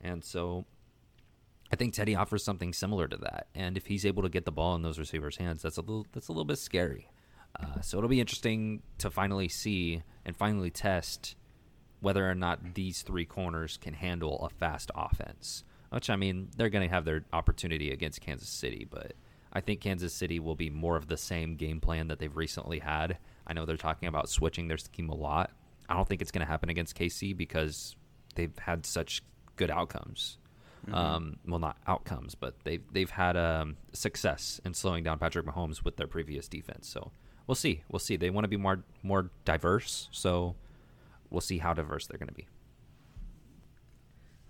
And 0.00 0.24
so 0.24 0.64
I 1.70 1.76
think 1.76 1.92
Teddy 1.94 2.16
offers 2.16 2.42
something 2.42 2.72
similar 2.72 3.06
to 3.06 3.16
that. 3.18 3.48
And 3.54 3.76
if 3.76 3.86
he's 3.86 4.06
able 4.06 4.22
to 4.22 4.28
get 4.28 4.46
the 4.46 4.50
ball 4.50 4.74
in 4.74 4.82
those 4.82 4.98
receivers' 4.98 5.36
hands, 5.36 5.62
that's 5.62 5.76
a 5.76 5.82
little 5.82 6.06
that's 6.12 6.28
a 6.28 6.32
little 6.32 6.46
bit 6.46 6.58
scary. 6.58 7.10
Uh, 7.60 7.80
so 7.82 7.98
it'll 7.98 8.10
be 8.10 8.20
interesting 8.20 8.82
to 8.98 9.10
finally 9.10 9.48
see 9.48 10.02
and 10.24 10.36
finally 10.36 10.70
test 10.70 11.36
whether 12.00 12.28
or 12.28 12.34
not 12.34 12.74
these 12.74 13.02
three 13.02 13.24
corners 13.24 13.76
can 13.76 13.94
handle 13.94 14.44
a 14.44 14.48
fast 14.48 14.90
offense. 14.94 15.62
Which 15.90 16.10
I 16.10 16.16
mean, 16.16 16.48
they're 16.56 16.70
going 16.70 16.86
to 16.86 16.94
have 16.94 17.04
their 17.04 17.24
opportunity 17.32 17.90
against 17.90 18.20
Kansas 18.20 18.48
City, 18.48 18.86
but 18.90 19.12
I 19.52 19.60
think 19.60 19.80
Kansas 19.80 20.12
City 20.12 20.40
will 20.40 20.56
be 20.56 20.70
more 20.70 20.96
of 20.96 21.08
the 21.08 21.16
same 21.16 21.56
game 21.56 21.80
plan 21.80 22.08
that 22.08 22.18
they've 22.18 22.36
recently 22.36 22.78
had. 22.78 23.18
I 23.46 23.52
know 23.52 23.64
they're 23.64 23.76
talking 23.76 24.08
about 24.08 24.28
switching 24.28 24.68
their 24.68 24.78
scheme 24.78 25.08
a 25.08 25.14
lot. 25.14 25.50
I 25.88 25.94
don't 25.94 26.08
think 26.08 26.20
it's 26.20 26.32
going 26.32 26.44
to 26.44 26.50
happen 26.50 26.68
against 26.68 26.96
KC 26.96 27.36
because 27.36 27.96
they've 28.36 28.56
had 28.58 28.86
such 28.86 29.22
good 29.56 29.70
outcomes. 29.70 30.38
Mm-hmm. 30.86 30.94
Um, 30.94 31.36
well, 31.46 31.58
not 31.58 31.78
outcomes, 31.86 32.34
but 32.34 32.54
they've 32.62 32.82
they've 32.92 33.10
had 33.10 33.36
um, 33.36 33.76
success 33.92 34.60
in 34.64 34.72
slowing 34.74 35.02
down 35.02 35.18
Patrick 35.18 35.44
Mahomes 35.44 35.84
with 35.84 35.96
their 35.96 36.06
previous 36.06 36.46
defense. 36.46 36.88
So 36.88 37.10
we'll 37.46 37.56
see. 37.56 37.82
We'll 37.90 37.98
see. 37.98 38.16
They 38.16 38.30
want 38.30 38.44
to 38.44 38.48
be 38.48 38.56
more 38.56 38.84
more 39.02 39.30
diverse. 39.44 40.08
So 40.12 40.54
we'll 41.30 41.40
see 41.40 41.58
how 41.58 41.74
diverse 41.74 42.06
they're 42.06 42.18
going 42.18 42.28
to 42.28 42.34
be. 42.34 42.46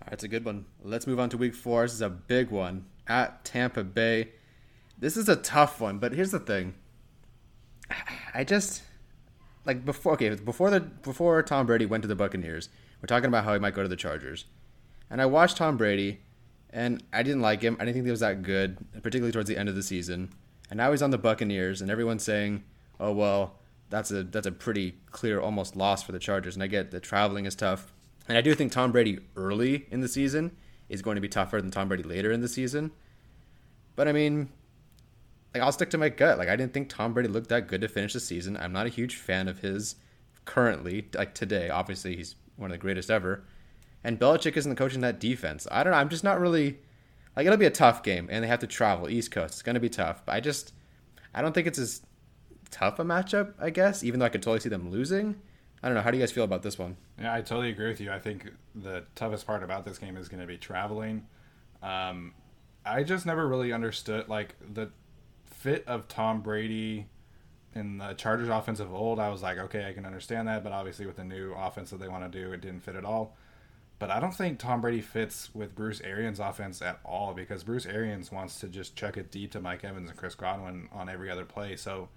All 0.01 0.07
right, 0.07 0.13
it's 0.13 0.23
a 0.23 0.27
good 0.27 0.45
one. 0.45 0.65
Let's 0.83 1.07
move 1.07 1.19
on 1.19 1.29
to 1.29 1.37
week 1.37 1.55
four. 1.55 1.83
This 1.83 1.93
is 1.93 2.01
a 2.01 2.09
big 2.09 2.51
one 2.51 2.85
at 3.07 3.43
Tampa 3.43 3.83
Bay. 3.83 4.29
This 4.99 5.17
is 5.17 5.27
a 5.29 5.35
tough 5.35 5.81
one, 5.81 5.97
but 5.97 6.11
here's 6.11 6.31
the 6.31 6.39
thing. 6.39 6.75
I 8.33 8.43
just 8.43 8.83
like 9.65 9.85
before. 9.85 10.13
Okay, 10.13 10.29
before 10.35 10.69
the 10.69 10.81
before 10.81 11.41
Tom 11.41 11.65
Brady 11.65 11.85
went 11.85 12.03
to 12.03 12.07
the 12.07 12.15
Buccaneers, 12.15 12.69
we're 13.01 13.07
talking 13.07 13.27
about 13.27 13.43
how 13.43 13.53
he 13.53 13.59
might 13.59 13.75
go 13.75 13.83
to 13.83 13.89
the 13.89 13.95
Chargers, 13.95 14.45
and 15.09 15.21
I 15.21 15.25
watched 15.25 15.57
Tom 15.57 15.77
Brady, 15.77 16.21
and 16.69 17.03
I 17.13 17.23
didn't 17.23 17.41
like 17.41 17.61
him. 17.61 17.75
I 17.79 17.85
didn't 17.85 17.95
think 17.95 18.05
he 18.05 18.11
was 18.11 18.19
that 18.21 18.41
good, 18.41 18.77
particularly 18.93 19.31
towards 19.31 19.49
the 19.49 19.57
end 19.57 19.69
of 19.69 19.75
the 19.75 19.83
season. 19.83 20.29
And 20.69 20.77
now 20.77 20.91
he's 20.91 21.01
on 21.01 21.11
the 21.11 21.17
Buccaneers, 21.17 21.81
and 21.81 21.89
everyone's 21.89 22.23
saying, 22.23 22.63
"Oh 22.99 23.13
well, 23.13 23.55
that's 23.89 24.11
a 24.11 24.23
that's 24.23 24.47
a 24.47 24.51
pretty 24.51 24.95
clear 25.11 25.39
almost 25.39 25.75
loss 25.75 26.03
for 26.03 26.11
the 26.11 26.19
Chargers." 26.19 26.55
And 26.55 26.63
I 26.63 26.67
get 26.67 26.91
that 26.91 27.03
traveling 27.03 27.45
is 27.45 27.55
tough, 27.55 27.93
and 28.27 28.37
I 28.37 28.41
do 28.41 28.53
think 28.53 28.71
Tom 28.71 28.91
Brady 28.91 29.19
early 29.35 29.85
in 29.91 30.01
the 30.01 30.07
season 30.07 30.55
is 30.89 31.01
going 31.01 31.15
to 31.15 31.21
be 31.21 31.29
tougher 31.29 31.61
than 31.61 31.71
Tom 31.71 31.87
Brady 31.87 32.03
later 32.03 32.31
in 32.31 32.41
the 32.41 32.47
season. 32.47 32.91
But 33.95 34.07
I 34.07 34.11
mean, 34.11 34.49
like 35.53 35.63
I'll 35.63 35.71
stick 35.71 35.89
to 35.91 35.97
my 35.97 36.09
gut. 36.09 36.37
Like 36.37 36.49
I 36.49 36.55
didn't 36.55 36.73
think 36.73 36.89
Tom 36.89 37.13
Brady 37.13 37.29
looked 37.29 37.49
that 37.49 37.67
good 37.67 37.81
to 37.81 37.87
finish 37.87 38.13
the 38.13 38.19
season. 38.19 38.57
I'm 38.57 38.73
not 38.73 38.85
a 38.85 38.89
huge 38.89 39.15
fan 39.15 39.47
of 39.47 39.59
his 39.59 39.95
currently, 40.45 41.07
like 41.15 41.33
today. 41.33 41.69
Obviously, 41.69 42.15
he's 42.15 42.35
one 42.57 42.71
of 42.71 42.73
the 42.73 42.81
greatest 42.81 43.09
ever. 43.09 43.43
And 44.03 44.19
Belichick 44.19 44.57
isn't 44.57 44.75
coaching 44.75 45.01
that 45.01 45.19
defense. 45.19 45.67
I 45.71 45.83
don't 45.83 45.91
know. 45.91 45.97
I'm 45.97 46.09
just 46.09 46.23
not 46.23 46.39
really 46.39 46.79
like 47.35 47.45
it'll 47.45 47.57
be 47.57 47.65
a 47.65 47.71
tough 47.71 48.03
game, 48.03 48.27
and 48.31 48.43
they 48.43 48.47
have 48.47 48.59
to 48.59 48.67
travel 48.67 49.09
East 49.09 49.31
Coast. 49.31 49.53
It's 49.53 49.61
going 49.61 49.75
to 49.75 49.79
be 49.79 49.89
tough. 49.89 50.25
But 50.25 50.33
I 50.35 50.39
just 50.39 50.73
I 51.33 51.41
don't 51.41 51.53
think 51.53 51.67
it's 51.67 51.79
as 51.79 52.01
tough 52.71 52.99
a 52.99 53.03
matchup. 53.03 53.53
I 53.59 53.69
guess, 53.69 54.03
even 54.03 54.19
though 54.19 54.25
I 54.25 54.29
could 54.29 54.41
totally 54.41 54.59
see 54.59 54.69
them 54.69 54.89
losing. 54.89 55.35
I 55.83 55.87
don't 55.87 55.95
know. 55.95 56.01
How 56.01 56.09
do 56.09 56.17
you 56.17 56.23
guys 56.23 56.31
feel 56.31 56.43
about 56.43 56.63
this 56.63 56.79
one? 56.79 56.97
Yeah, 57.19 57.33
I 57.33 57.41
totally 57.41 57.69
agree 57.69 57.87
with 57.87 58.01
you. 58.01 58.11
I 58.11 58.17
think 58.17 58.51
the 58.73 59.03
toughest 59.13 59.45
part 59.45 59.61
about 59.61 59.85
this 59.85 59.99
game 59.99 60.17
is 60.17 60.27
going 60.27 60.41
to 60.41 60.47
be 60.47 60.57
traveling. 60.57 61.27
Um, 61.83 62.33
I 62.83 63.03
just 63.03 63.27
never 63.27 63.47
really 63.47 63.71
understood 63.71 64.27
like 64.27 64.55
the 64.73 64.89
fit 65.45 65.83
of 65.87 66.07
Tom 66.07 66.41
Brady 66.41 67.07
in 67.77 67.97
the 67.97 68.13
Chargers 68.13 68.49
offense 68.49 68.79
of 68.79 68.93
old, 68.93 69.19
I 69.19 69.29
was 69.29 69.41
like, 69.41 69.57
okay, 69.57 69.87
I 69.87 69.93
can 69.93 70.05
understand 70.05 70.47
that, 70.47 70.63
but 70.63 70.73
obviously 70.73 71.05
with 71.05 71.15
the 71.15 71.23
new 71.23 71.53
offense 71.53 71.91
that 71.91 71.99
they 71.99 72.07
want 72.07 72.29
to 72.29 72.39
do, 72.39 72.51
it 72.51 72.61
didn't 72.61 72.81
fit 72.81 72.95
at 72.95 73.05
all. 73.05 73.35
But 73.99 74.11
I 74.11 74.19
don't 74.19 74.33
think 74.33 74.59
Tom 74.59 74.81
Brady 74.81 75.01
fits 75.01 75.53
with 75.55 75.73
Bruce 75.73 76.01
Arians' 76.01 76.39
offense 76.39 76.81
at 76.81 76.99
all 77.03 77.33
because 77.33 77.63
Bruce 77.63 77.85
Arians 77.85 78.31
wants 78.31 78.59
to 78.59 78.67
just 78.67 78.95
chuck 78.95 79.17
it 79.17 79.31
deep 79.31 79.51
to 79.53 79.61
Mike 79.61 79.83
Evans 79.83 80.09
and 80.09 80.17
Chris 80.17 80.35
Godwin 80.35 80.89
on 80.91 81.09
every 81.09 81.31
other 81.31 81.45
play. 81.45 81.75
So, 81.75 82.09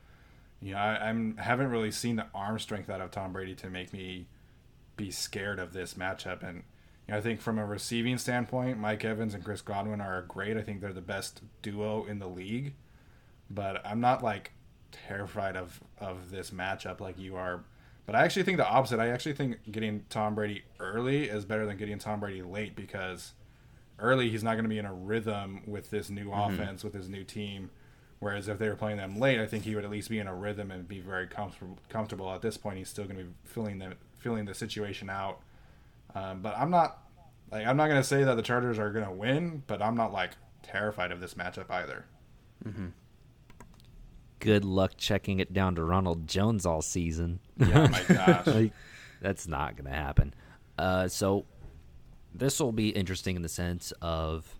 you 0.61 0.73
know, 0.73 0.79
I 0.79 1.09
I'm, 1.09 1.37
haven't 1.39 1.71
really 1.71 1.91
seen 1.91 2.17
the 2.17 2.27
arm 2.35 2.59
strength 2.59 2.91
out 2.91 3.01
of 3.01 3.11
Tom 3.11 3.33
Brady 3.33 3.55
to 3.57 3.71
make 3.71 3.93
me 3.93 4.27
be 4.97 5.11
scared 5.11 5.59
of 5.59 5.73
this 5.73 5.95
matchup. 5.95 6.43
And 6.43 6.65
you 7.09 7.13
know, 7.13 7.19
I 7.19 7.21
think 7.23 7.41
from 7.41 7.59
a 7.59 7.65
receiving 7.65 8.19
standpoint, 8.19 8.79
Mike 8.79 9.05
Evans 9.05 9.33
and 9.33 9.43
Chris 9.43 9.63
Godwin 9.63 10.03
are 10.03 10.23
great. 10.23 10.59
I 10.59 10.63
think 10.63 10.83
they're 10.83 10.93
the 10.93 11.01
best 11.01 11.41
duo 11.63 12.05
in 12.05 12.19
the 12.19 12.29
league 12.29 12.75
but 13.51 13.85
I'm 13.85 14.01
not 14.01 14.23
like 14.23 14.53
terrified 14.93 15.57
of 15.57 15.81
of 15.99 16.31
this 16.31 16.51
matchup 16.51 17.01
like 17.01 17.19
you 17.19 17.37
are. 17.37 17.65
But 18.07 18.15
I 18.15 18.25
actually 18.25 18.43
think 18.43 18.59
the 18.59 18.69
opposite. 18.69 18.99
I 18.99 19.09
actually 19.09 19.35
think 19.35 19.71
getting 19.71 20.05
Tom 20.09 20.35
Brady 20.35 20.65
early 20.79 21.29
is 21.29 21.45
better 21.45 21.67
than 21.67 21.77
getting 21.77 21.99
Tom 21.99 22.21
Brady 22.21 22.43
late 22.43 22.75
because 22.75 23.33
early 23.99 24.31
he's 24.31 24.43
not 24.43 24.55
going 24.55 24.65
to 24.65 24.69
be 24.71 24.79
in 24.79 24.87
a 24.87 24.95
rhythm 24.95 25.63
with 25.67 25.91
this 25.91 26.11
new 26.11 26.27
mm-hmm. 26.27 26.55
offense 26.55 26.83
with 26.83 26.95
his 26.95 27.09
new 27.09 27.25
team. 27.25 27.71
Whereas 28.19 28.49
if 28.49 28.59
they 28.59 28.69
were 28.69 28.77
playing 28.77 28.99
them 28.99 29.19
late, 29.19 29.41
I 29.41 29.47
think 29.47 29.65
he 29.65 29.75
would 29.75 29.85
at 29.85 29.91
least 29.91 30.11
be 30.11 30.19
in 30.19 30.27
a 30.27 30.35
rhythm 30.35 30.71
and 30.71 30.87
be 30.87 31.01
very 31.01 31.27
comfortable. 31.27 31.79
Comfortable 31.89 32.31
at 32.33 32.43
this 32.43 32.57
point, 32.57 32.79
he's 32.79 32.89
still 32.89 33.05
going 33.05 33.17
to 33.17 33.25
be 33.25 33.31
feeling 33.45 33.79
the 33.79 33.95
feeling 34.19 34.45
the 34.45 34.55
situation 34.55 35.09
out. 35.09 35.41
Um, 36.15 36.43
but 36.43 36.57
I'm 36.59 36.71
not 36.71 36.99
like 37.51 37.67
I'm 37.67 37.77
not 37.77 37.89
going 37.89 38.01
to 38.01 38.07
say 38.07 38.25
that 38.25 38.35
the 38.35 38.43
Chargers 38.43 38.79
are 38.79 38.91
going 38.91 39.07
to 39.07 39.13
win, 39.13 39.63
but 39.67 39.81
I'm 39.81 39.95
not 39.95 40.13
like 40.13 40.33
terrified 40.63 41.13
of 41.13 41.21
this 41.21 41.35
matchup 41.35 41.71
either. 41.71 42.05
Mm-hmm 42.67 42.89
good 44.41 44.65
luck 44.65 44.93
checking 44.97 45.39
it 45.39 45.53
down 45.53 45.77
to 45.77 45.85
Ronald 45.85 46.27
Jones 46.27 46.67
all 46.67 46.83
season. 46.83 47.39
Yeah, 47.57 47.87
my 47.87 48.03
gosh. 48.03 48.47
like, 48.47 48.73
that's 49.21 49.47
not 49.47 49.77
going 49.77 49.91
to 49.91 49.97
happen. 49.97 50.35
Uh, 50.77 51.07
so 51.07 51.45
this 52.35 52.59
will 52.59 52.73
be 52.73 52.89
interesting 52.89 53.37
in 53.37 53.43
the 53.43 53.49
sense 53.49 53.93
of, 54.03 54.59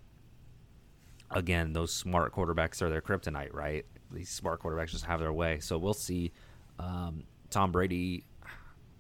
again, 1.31 1.73
those 1.73 1.93
smart 1.93 2.35
quarterbacks 2.35 2.83
are 2.83 2.91
their 2.91 3.01
kryptonite, 3.01 3.53
right? 3.55 3.87
These 4.13 4.29
smart 4.29 4.63
quarterbacks 4.63 4.91
just 4.91 5.07
have 5.07 5.21
their 5.21 5.33
way. 5.33 5.59
So 5.61 5.79
we'll 5.79 5.95
see. 5.95 6.33
Um, 6.79 7.25
Tom 7.49 7.73
Brady, 7.73 8.25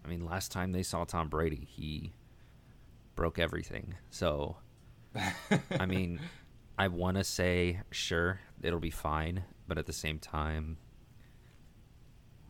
I 0.04 0.08
mean, 0.08 0.24
last 0.24 0.50
time 0.50 0.72
they 0.72 0.82
saw 0.82 1.04
Tom 1.04 1.28
Brady, 1.28 1.68
he 1.70 2.12
broke 3.16 3.38
everything. 3.38 3.94
So, 4.10 4.56
I 5.78 5.86
mean, 5.86 6.20
I 6.78 6.88
want 6.88 7.18
to 7.18 7.24
say, 7.24 7.80
sure, 7.90 8.40
it'll 8.62 8.80
be 8.80 8.90
fine 8.90 9.44
but 9.70 9.78
at 9.78 9.86
the 9.86 9.92
same 9.92 10.18
time, 10.18 10.78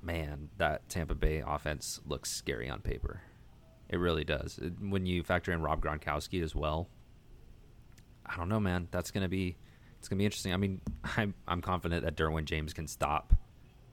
man, 0.01 0.49
that 0.57 0.89
Tampa 0.89 1.15
Bay 1.15 1.45
offense 1.47 2.01
looks 2.07 2.33
scary 2.33 2.67
on 2.71 2.81
paper. 2.81 3.21
It 3.91 3.99
really 3.99 4.25
does. 4.25 4.59
When 4.81 5.05
you 5.05 5.23
factor 5.23 5.53
in 5.53 5.61
Rob 5.61 5.85
Gronkowski 5.85 6.43
as 6.43 6.55
well, 6.55 6.89
I 8.25 8.39
don't 8.39 8.49
know, 8.49 8.59
man. 8.59 8.89
That's 8.91 9.11
gonna 9.11 9.29
be 9.29 9.59
it's 9.99 10.09
gonna 10.09 10.17
be 10.17 10.25
interesting. 10.25 10.55
I 10.55 10.57
mean, 10.57 10.81
I'm 11.19 11.35
I'm 11.47 11.61
confident 11.61 12.07
that 12.07 12.17
Derwin 12.17 12.47
James 12.47 12.73
can 12.73 12.89
stop 12.89 13.35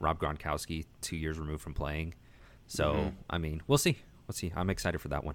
Rob 0.00 0.18
Gronkowski 0.18 0.86
two 1.02 1.16
years 1.16 1.38
removed 1.38 1.60
from 1.60 1.74
playing. 1.74 2.14
So 2.66 2.94
mm-hmm. 2.94 3.08
I 3.28 3.36
mean, 3.36 3.60
we'll 3.66 3.76
see. 3.76 3.98
We'll 4.26 4.32
see. 4.32 4.54
I'm 4.56 4.70
excited 4.70 5.02
for 5.02 5.08
that 5.08 5.22
one. 5.22 5.34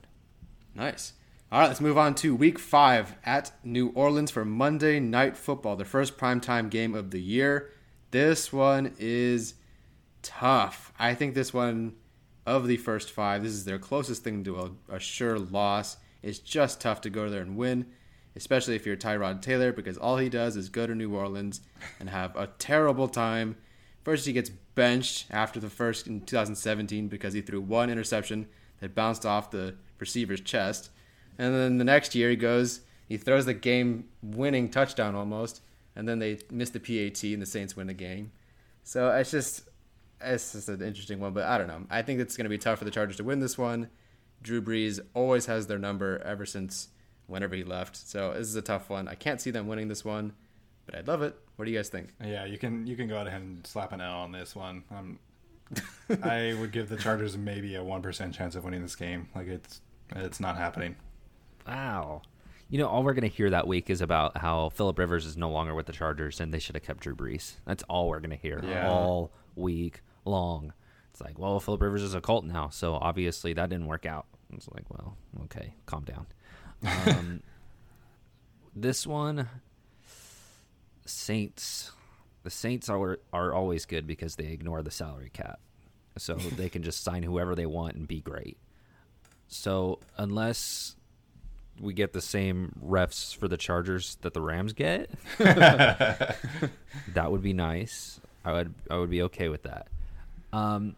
Nice. 0.73 1.13
All 1.51 1.59
right, 1.59 1.67
let's 1.67 1.79
move 1.79 1.99
on 1.99 2.15
to 2.15 2.35
Week 2.35 2.57
Five 2.57 3.15
at 3.23 3.51
New 3.63 3.89
Orleans 3.89 4.31
for 4.31 4.43
Monday 4.43 4.99
Night 4.99 5.37
Football, 5.37 5.75
the 5.75 5.85
first 5.85 6.17
primetime 6.17 6.71
game 6.71 6.95
of 6.95 7.11
the 7.11 7.21
year. 7.21 7.69
This 8.13 8.53
one 8.53 8.93
is 8.99 9.55
tough. 10.21 10.93
I 10.99 11.15
think 11.15 11.33
this 11.33 11.51
one 11.51 11.95
of 12.45 12.67
the 12.67 12.77
first 12.77 13.09
five, 13.09 13.41
this 13.41 13.53
is 13.53 13.65
their 13.65 13.79
closest 13.79 14.23
thing 14.23 14.43
to 14.43 14.59
a, 14.59 14.97
a 14.97 14.99
sure 14.99 15.39
loss. 15.39 15.97
It's 16.21 16.37
just 16.37 16.79
tough 16.79 17.01
to 17.01 17.09
go 17.09 17.27
there 17.27 17.41
and 17.41 17.57
win, 17.57 17.87
especially 18.35 18.75
if 18.75 18.85
you're 18.85 18.95
Tyrod 18.95 19.41
Taylor, 19.41 19.73
because 19.73 19.97
all 19.97 20.17
he 20.17 20.29
does 20.29 20.55
is 20.55 20.69
go 20.69 20.85
to 20.85 20.93
New 20.93 21.15
Orleans 21.15 21.61
and 21.99 22.07
have 22.07 22.35
a 22.35 22.51
terrible 22.59 23.07
time. 23.07 23.55
First, 24.03 24.27
he 24.27 24.33
gets 24.33 24.51
benched 24.75 25.25
after 25.31 25.59
the 25.59 25.71
first 25.71 26.05
in 26.05 26.21
2017 26.21 27.07
because 27.07 27.33
he 27.33 27.41
threw 27.41 27.61
one 27.61 27.89
interception 27.89 28.47
that 28.79 28.93
bounced 28.93 29.25
off 29.25 29.49
the 29.49 29.73
receiver's 29.97 30.41
chest. 30.41 30.91
And 31.39 31.55
then 31.55 31.79
the 31.79 31.83
next 31.83 32.13
year, 32.13 32.29
he 32.29 32.35
goes, 32.35 32.81
he 33.09 33.17
throws 33.17 33.47
the 33.47 33.55
game 33.55 34.09
winning 34.21 34.69
touchdown 34.69 35.15
almost 35.15 35.61
and 35.95 36.07
then 36.07 36.19
they 36.19 36.39
miss 36.51 36.69
the 36.69 36.79
PAT 36.79 37.23
and 37.23 37.41
the 37.41 37.45
Saints 37.45 37.75
win 37.75 37.87
the 37.87 37.93
game. 37.93 38.31
So 38.83 39.11
it's 39.11 39.31
just 39.31 39.69
it's 40.21 40.53
just 40.53 40.69
an 40.69 40.81
interesting 40.81 41.19
one, 41.19 41.33
but 41.33 41.43
I 41.43 41.57
don't 41.57 41.67
know. 41.67 41.85
I 41.89 42.01
think 42.01 42.19
it's 42.19 42.37
going 42.37 42.45
to 42.45 42.49
be 42.49 42.57
tough 42.57 42.79
for 42.79 42.85
the 42.85 42.91
Chargers 42.91 43.17
to 43.17 43.23
win 43.23 43.39
this 43.39 43.57
one. 43.57 43.89
Drew 44.41 44.61
Brees 44.61 44.99
always 45.13 45.45
has 45.45 45.67
their 45.67 45.79
number 45.79 46.21
ever 46.25 46.45
since 46.45 46.89
whenever 47.27 47.55
he 47.55 47.63
left. 47.63 47.95
So 47.95 48.33
this 48.33 48.47
is 48.47 48.55
a 48.55 48.61
tough 48.61 48.89
one. 48.89 49.07
I 49.07 49.15
can't 49.15 49.39
see 49.39 49.51
them 49.51 49.67
winning 49.67 49.87
this 49.87 50.03
one, 50.03 50.33
but 50.85 50.95
I'd 50.95 51.07
love 51.07 51.21
it. 51.21 51.35
What 51.55 51.65
do 51.65 51.71
you 51.71 51.77
guys 51.77 51.89
think? 51.89 52.09
Yeah, 52.23 52.45
you 52.45 52.57
can 52.57 52.87
you 52.87 52.95
can 52.95 53.07
go 53.07 53.17
ahead 53.17 53.41
and 53.41 53.65
slap 53.65 53.91
an 53.91 54.01
L 54.01 54.19
on 54.19 54.31
this 54.31 54.55
one. 54.55 54.83
Um, 54.91 55.19
I 56.23 56.55
would 56.59 56.71
give 56.71 56.89
the 56.89 56.97
Chargers 56.97 57.37
maybe 57.37 57.75
a 57.75 57.83
one 57.83 58.01
percent 58.01 58.33
chance 58.33 58.55
of 58.55 58.63
winning 58.63 58.81
this 58.81 58.95
game. 58.95 59.29
Like 59.35 59.47
it's 59.47 59.81
it's 60.15 60.39
not 60.39 60.57
happening. 60.57 60.95
Wow. 61.67 62.23
You 62.69 62.79
know, 62.79 62.87
all 62.87 63.03
we're 63.03 63.13
going 63.13 63.29
to 63.29 63.35
hear 63.35 63.51
that 63.51 63.67
week 63.67 63.89
is 63.89 64.01
about 64.01 64.37
how 64.37 64.69
Philip 64.69 64.97
Rivers 64.97 65.25
is 65.25 65.37
no 65.37 65.51
longer 65.51 65.75
with 65.75 65.85
the 65.85 65.93
Chargers 65.93 66.39
and 66.39 66.53
they 66.53 66.59
should 66.59 66.75
have 66.75 66.83
kept 66.83 67.01
Drew 67.01 67.15
Brees. 67.15 67.53
That's 67.65 67.83
all 67.83 68.09
we're 68.09 68.19
going 68.19 68.31
to 68.31 68.35
hear 68.35 68.63
yeah. 68.63 68.89
all 68.89 69.31
week 69.55 70.01
long. 70.25 70.73
It's 71.11 71.21
like, 71.21 71.37
well, 71.37 71.59
Philip 71.59 71.81
Rivers 71.81 72.01
is 72.01 72.15
a 72.15 72.21
Colt 72.21 72.45
now, 72.45 72.69
so 72.69 72.95
obviously 72.95 73.53
that 73.53 73.69
didn't 73.69 73.85
work 73.85 74.05
out. 74.07 74.25
It's 74.51 74.67
like, 74.73 74.89
well, 74.89 75.15
okay, 75.43 75.75
calm 75.85 76.03
down. 76.03 76.25
Um, 77.07 77.43
this 78.75 79.05
one, 79.05 79.47
Saints. 81.05 81.91
The 82.43 82.49
Saints 82.49 82.89
are 82.89 83.19
are 83.31 83.53
always 83.53 83.85
good 83.85 84.05
because 84.05 84.35
they 84.35 84.47
ignore 84.47 84.81
the 84.81 84.91
salary 84.91 85.29
cap, 85.31 85.59
so 86.17 86.33
they 86.35 86.67
can 86.67 86.83
just 86.83 87.03
sign 87.03 87.23
whoever 87.23 87.55
they 87.55 87.65
want 87.65 87.95
and 87.95 88.07
be 88.07 88.19
great. 88.19 88.57
So 89.47 89.99
unless 90.17 90.95
we 91.79 91.93
get 91.93 92.13
the 92.13 92.21
same 92.21 92.73
refs 92.85 93.35
for 93.35 93.47
the 93.47 93.57
Chargers 93.57 94.17
that 94.21 94.33
the 94.33 94.41
Rams 94.41 94.73
get, 94.73 95.09
that 95.39 96.37
would 97.31 97.41
be 97.41 97.53
nice. 97.53 98.19
I 98.45 98.51
would 98.53 98.73
I 98.89 98.97
would 98.97 99.09
be 99.09 99.21
okay 99.23 99.49
with 99.49 99.63
that. 99.63 99.87
Um, 100.51 100.95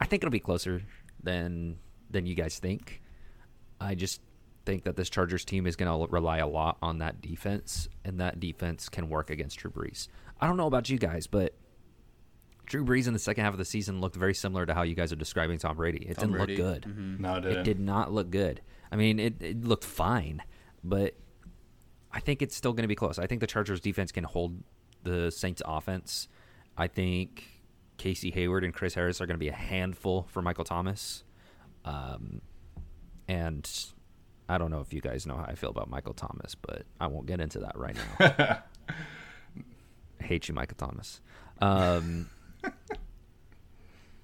I 0.00 0.06
think 0.06 0.22
it'll 0.22 0.30
be 0.30 0.40
closer 0.40 0.82
than 1.22 1.78
than 2.10 2.26
you 2.26 2.34
guys 2.34 2.58
think. 2.58 3.02
I 3.80 3.94
just 3.94 4.20
think 4.64 4.84
that 4.84 4.96
this 4.96 5.10
Chargers 5.10 5.44
team 5.44 5.66
is 5.66 5.76
going 5.76 5.90
to 6.06 6.10
rely 6.12 6.38
a 6.38 6.46
lot 6.46 6.78
on 6.82 6.98
that 6.98 7.20
defense, 7.20 7.88
and 8.04 8.20
that 8.20 8.40
defense 8.40 8.88
can 8.88 9.08
work 9.08 9.30
against 9.30 9.58
Drew 9.58 9.70
Brees. 9.70 10.08
I 10.40 10.46
don't 10.46 10.56
know 10.56 10.66
about 10.66 10.88
you 10.88 10.98
guys, 10.98 11.26
but 11.26 11.54
Drew 12.66 12.84
Brees 12.84 13.06
in 13.06 13.12
the 13.12 13.18
second 13.18 13.44
half 13.44 13.52
of 13.54 13.58
the 13.58 13.64
season 13.64 14.00
looked 14.00 14.16
very 14.16 14.34
similar 14.34 14.66
to 14.66 14.74
how 14.74 14.82
you 14.82 14.94
guys 14.94 15.12
are 15.12 15.16
describing 15.16 15.58
Tom 15.58 15.76
Brady. 15.76 16.06
It 16.08 16.14
Tom 16.18 16.32
didn't 16.32 16.36
Brady. 16.46 16.62
look 16.62 16.82
good. 16.82 16.90
Mhm. 16.90 17.20
No, 17.20 17.36
it 17.36 17.44
It 17.44 17.48
didn't. 17.48 17.64
did 17.64 17.80
not 17.80 18.12
look 18.12 18.30
good. 18.30 18.60
I 18.90 18.96
mean, 18.96 19.18
it, 19.18 19.42
it 19.42 19.64
looked 19.64 19.84
fine, 19.84 20.42
but 20.84 21.14
I 22.12 22.20
think 22.20 22.42
it's 22.42 22.56
still 22.56 22.72
going 22.72 22.84
to 22.84 22.88
be 22.88 22.94
close. 22.94 23.18
I 23.18 23.26
think 23.26 23.40
the 23.40 23.46
Chargers 23.46 23.80
defense 23.80 24.12
can 24.12 24.24
hold 24.24 24.62
the 25.02 25.30
Saints 25.30 25.62
offense. 25.64 26.28
I 26.76 26.86
think 26.88 27.44
Casey 27.96 28.30
Hayward 28.30 28.64
and 28.64 28.72
Chris 28.72 28.94
Harris 28.94 29.20
are 29.20 29.26
going 29.26 29.34
to 29.34 29.38
be 29.38 29.48
a 29.48 29.54
handful 29.54 30.26
for 30.30 30.42
Michael 30.42 30.64
Thomas. 30.64 31.24
Um, 31.84 32.40
and 33.28 33.68
I 34.48 34.58
don't 34.58 34.70
know 34.70 34.80
if 34.80 34.92
you 34.92 35.00
guys 35.00 35.26
know 35.26 35.36
how 35.36 35.44
I 35.44 35.54
feel 35.54 35.70
about 35.70 35.90
Michael 35.90 36.14
Thomas, 36.14 36.54
but 36.54 36.84
I 37.00 37.06
won't 37.06 37.26
get 37.26 37.40
into 37.40 37.60
that 37.60 37.76
right 37.76 37.96
now. 38.20 38.62
Hate 40.20 40.48
you, 40.48 40.54
Michael 40.54 40.76
Thomas. 40.76 41.20
Um, 41.60 42.30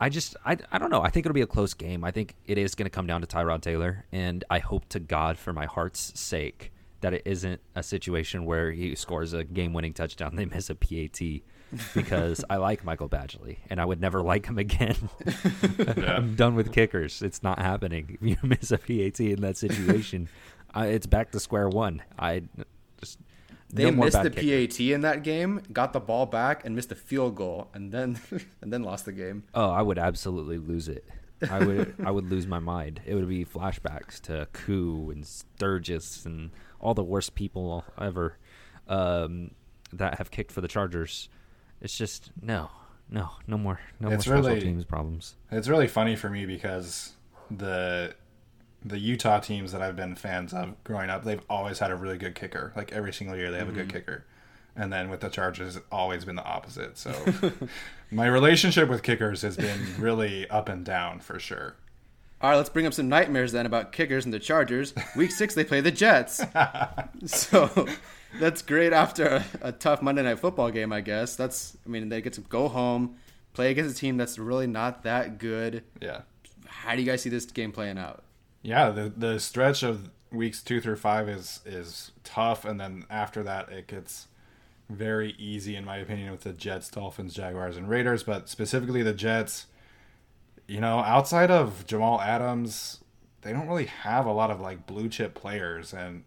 I 0.02 0.08
just, 0.08 0.34
I, 0.44 0.56
I 0.72 0.78
don't 0.78 0.90
know. 0.90 1.00
I 1.00 1.10
think 1.10 1.26
it'll 1.26 1.34
be 1.34 1.42
a 1.42 1.46
close 1.46 1.74
game. 1.74 2.02
I 2.02 2.10
think 2.10 2.34
it 2.44 2.58
is 2.58 2.74
going 2.74 2.86
to 2.86 2.90
come 2.90 3.06
down 3.06 3.20
to 3.20 3.26
Tyrod 3.28 3.60
Taylor, 3.60 4.04
and 4.10 4.42
I 4.50 4.58
hope 4.58 4.88
to 4.88 4.98
God, 4.98 5.38
for 5.38 5.52
my 5.52 5.66
heart's 5.66 6.18
sake, 6.18 6.72
that 7.02 7.14
it 7.14 7.22
isn't 7.24 7.60
a 7.76 7.84
situation 7.84 8.44
where 8.44 8.72
he 8.72 8.96
scores 8.96 9.32
a 9.32 9.44
game-winning 9.44 9.94
touchdown, 9.94 10.34
they 10.34 10.44
miss 10.44 10.70
a 10.70 10.74
PAT, 10.74 11.20
because 11.94 12.44
I 12.50 12.56
like 12.56 12.84
Michael 12.84 13.08
Badgley, 13.08 13.58
and 13.70 13.80
I 13.80 13.84
would 13.84 14.00
never 14.00 14.22
like 14.22 14.46
him 14.46 14.58
again. 14.58 14.96
I'm 16.04 16.34
done 16.34 16.56
with 16.56 16.72
kickers. 16.72 17.22
It's 17.22 17.44
not 17.44 17.60
happening. 17.60 18.18
If 18.20 18.26
you 18.28 18.36
miss 18.42 18.72
a 18.72 18.78
PAT 18.78 19.20
in 19.20 19.40
that 19.42 19.56
situation, 19.56 20.28
uh, 20.74 20.80
it's 20.80 21.06
back 21.06 21.30
to 21.30 21.38
square 21.38 21.68
one. 21.68 22.02
I 22.18 22.42
just 22.98 23.20
They 23.72 23.90
no 23.90 24.04
missed 24.04 24.22
the 24.22 24.30
kickers. 24.30 24.76
PAT 24.76 24.80
in 24.80 25.00
that 25.00 25.22
game, 25.22 25.62
got 25.72 25.92
the 25.94 26.00
ball 26.00 26.26
back, 26.26 26.64
and 26.64 26.76
missed 26.76 26.92
a 26.92 26.94
field 26.94 27.36
goal, 27.36 27.68
and 27.72 27.90
then 27.90 28.20
and 28.60 28.72
then 28.72 28.82
lost 28.82 29.06
the 29.06 29.12
game. 29.12 29.44
Oh, 29.54 29.70
I 29.70 29.80
would 29.82 29.98
absolutely 29.98 30.58
lose 30.58 30.88
it. 30.88 31.04
I 31.50 31.64
would 31.64 31.94
I 32.04 32.10
would 32.10 32.30
lose 32.30 32.46
my 32.46 32.58
mind. 32.60 33.00
It 33.06 33.14
would 33.14 33.28
be 33.28 33.44
flashbacks 33.44 34.20
to 34.22 34.46
Koo 34.52 35.10
and 35.10 35.26
Sturgis 35.26 36.24
and 36.26 36.50
all 36.80 36.94
the 36.94 37.02
worst 37.02 37.34
people 37.34 37.84
ever 38.00 38.36
um, 38.88 39.52
that 39.92 40.18
have 40.18 40.30
kicked 40.30 40.52
for 40.52 40.60
the 40.60 40.68
Chargers. 40.68 41.28
It's 41.80 41.96
just 41.96 42.30
no, 42.40 42.70
no, 43.10 43.30
no 43.46 43.58
more, 43.58 43.80
no 43.98 44.10
It's 44.10 44.26
more 44.26 44.36
special 44.36 44.50
really- 44.50 44.60
teams 44.60 44.84
problems. 44.84 45.36
It's 45.50 45.66
really 45.68 45.88
funny 45.88 46.14
for 46.14 46.28
me 46.30 46.46
because 46.46 47.12
the 47.50 48.14
the 48.84 48.98
Utah 48.98 49.40
teams 49.40 49.72
that 49.72 49.82
I've 49.82 49.96
been 49.96 50.14
fans 50.14 50.52
of 50.52 50.82
growing 50.84 51.10
up, 51.10 51.24
they've 51.24 51.42
always 51.48 51.78
had 51.78 51.90
a 51.90 51.96
really 51.96 52.18
good 52.18 52.34
kicker. 52.34 52.72
Like 52.76 52.92
every 52.92 53.12
single 53.12 53.36
year, 53.36 53.50
they 53.50 53.58
have 53.58 53.68
a 53.68 53.72
good 53.72 53.88
mm-hmm. 53.88 53.98
kicker. 53.98 54.24
And 54.74 54.92
then 54.92 55.10
with 55.10 55.20
the 55.20 55.28
Chargers, 55.28 55.76
it's 55.76 55.86
always 55.92 56.24
been 56.24 56.36
the 56.36 56.44
opposite. 56.44 56.96
So 56.96 57.14
my 58.10 58.26
relationship 58.26 58.88
with 58.88 59.02
kickers 59.02 59.42
has 59.42 59.56
been 59.56 59.80
really 59.98 60.48
up 60.48 60.68
and 60.68 60.84
down 60.84 61.20
for 61.20 61.38
sure. 61.38 61.76
All 62.40 62.50
right, 62.50 62.56
let's 62.56 62.70
bring 62.70 62.86
up 62.86 62.94
some 62.94 63.08
nightmares 63.08 63.52
then 63.52 63.66
about 63.66 63.92
kickers 63.92 64.24
and 64.24 64.34
the 64.34 64.40
Chargers. 64.40 64.94
Week 65.14 65.30
six, 65.30 65.54
they 65.54 65.62
play 65.62 65.80
the 65.80 65.92
Jets. 65.92 66.42
so 67.26 67.86
that's 68.40 68.62
great 68.62 68.92
after 68.92 69.26
a, 69.26 69.44
a 69.60 69.72
tough 69.72 70.02
Monday 70.02 70.22
night 70.22 70.40
football 70.40 70.70
game, 70.70 70.92
I 70.92 71.02
guess. 71.02 71.36
That's, 71.36 71.76
I 71.86 71.88
mean, 71.88 72.08
they 72.08 72.20
get 72.20 72.32
to 72.32 72.40
go 72.40 72.66
home, 72.66 73.16
play 73.52 73.70
against 73.70 73.94
a 73.94 73.98
team 73.98 74.16
that's 74.16 74.38
really 74.38 74.66
not 74.66 75.04
that 75.04 75.38
good. 75.38 75.84
Yeah. 76.00 76.22
How 76.66 76.96
do 76.96 77.02
you 77.02 77.06
guys 77.06 77.22
see 77.22 77.30
this 77.30 77.44
game 77.44 77.70
playing 77.70 77.98
out? 77.98 78.24
Yeah, 78.62 78.90
the 78.90 79.12
the 79.14 79.40
stretch 79.40 79.82
of 79.82 80.10
weeks 80.30 80.62
two 80.62 80.80
through 80.80 80.96
five 80.96 81.28
is 81.28 81.60
is 81.66 82.12
tough, 82.24 82.64
and 82.64 82.80
then 82.80 83.04
after 83.10 83.42
that 83.42 83.68
it 83.70 83.88
gets 83.88 84.28
very 84.88 85.34
easy 85.38 85.74
in 85.76 85.84
my 85.84 85.96
opinion 85.96 86.30
with 86.30 86.42
the 86.42 86.52
Jets, 86.52 86.90
Dolphins, 86.90 87.34
Jaguars, 87.34 87.76
and 87.76 87.88
Raiders. 87.88 88.22
But 88.22 88.48
specifically 88.48 89.02
the 89.02 89.12
Jets, 89.12 89.66
you 90.66 90.80
know, 90.80 91.00
outside 91.00 91.50
of 91.50 91.86
Jamal 91.86 92.20
Adams, 92.20 93.02
they 93.42 93.52
don't 93.52 93.68
really 93.68 93.86
have 93.86 94.26
a 94.26 94.32
lot 94.32 94.50
of 94.50 94.60
like 94.60 94.86
blue 94.86 95.08
chip 95.08 95.34
players, 95.34 95.92
and 95.92 96.24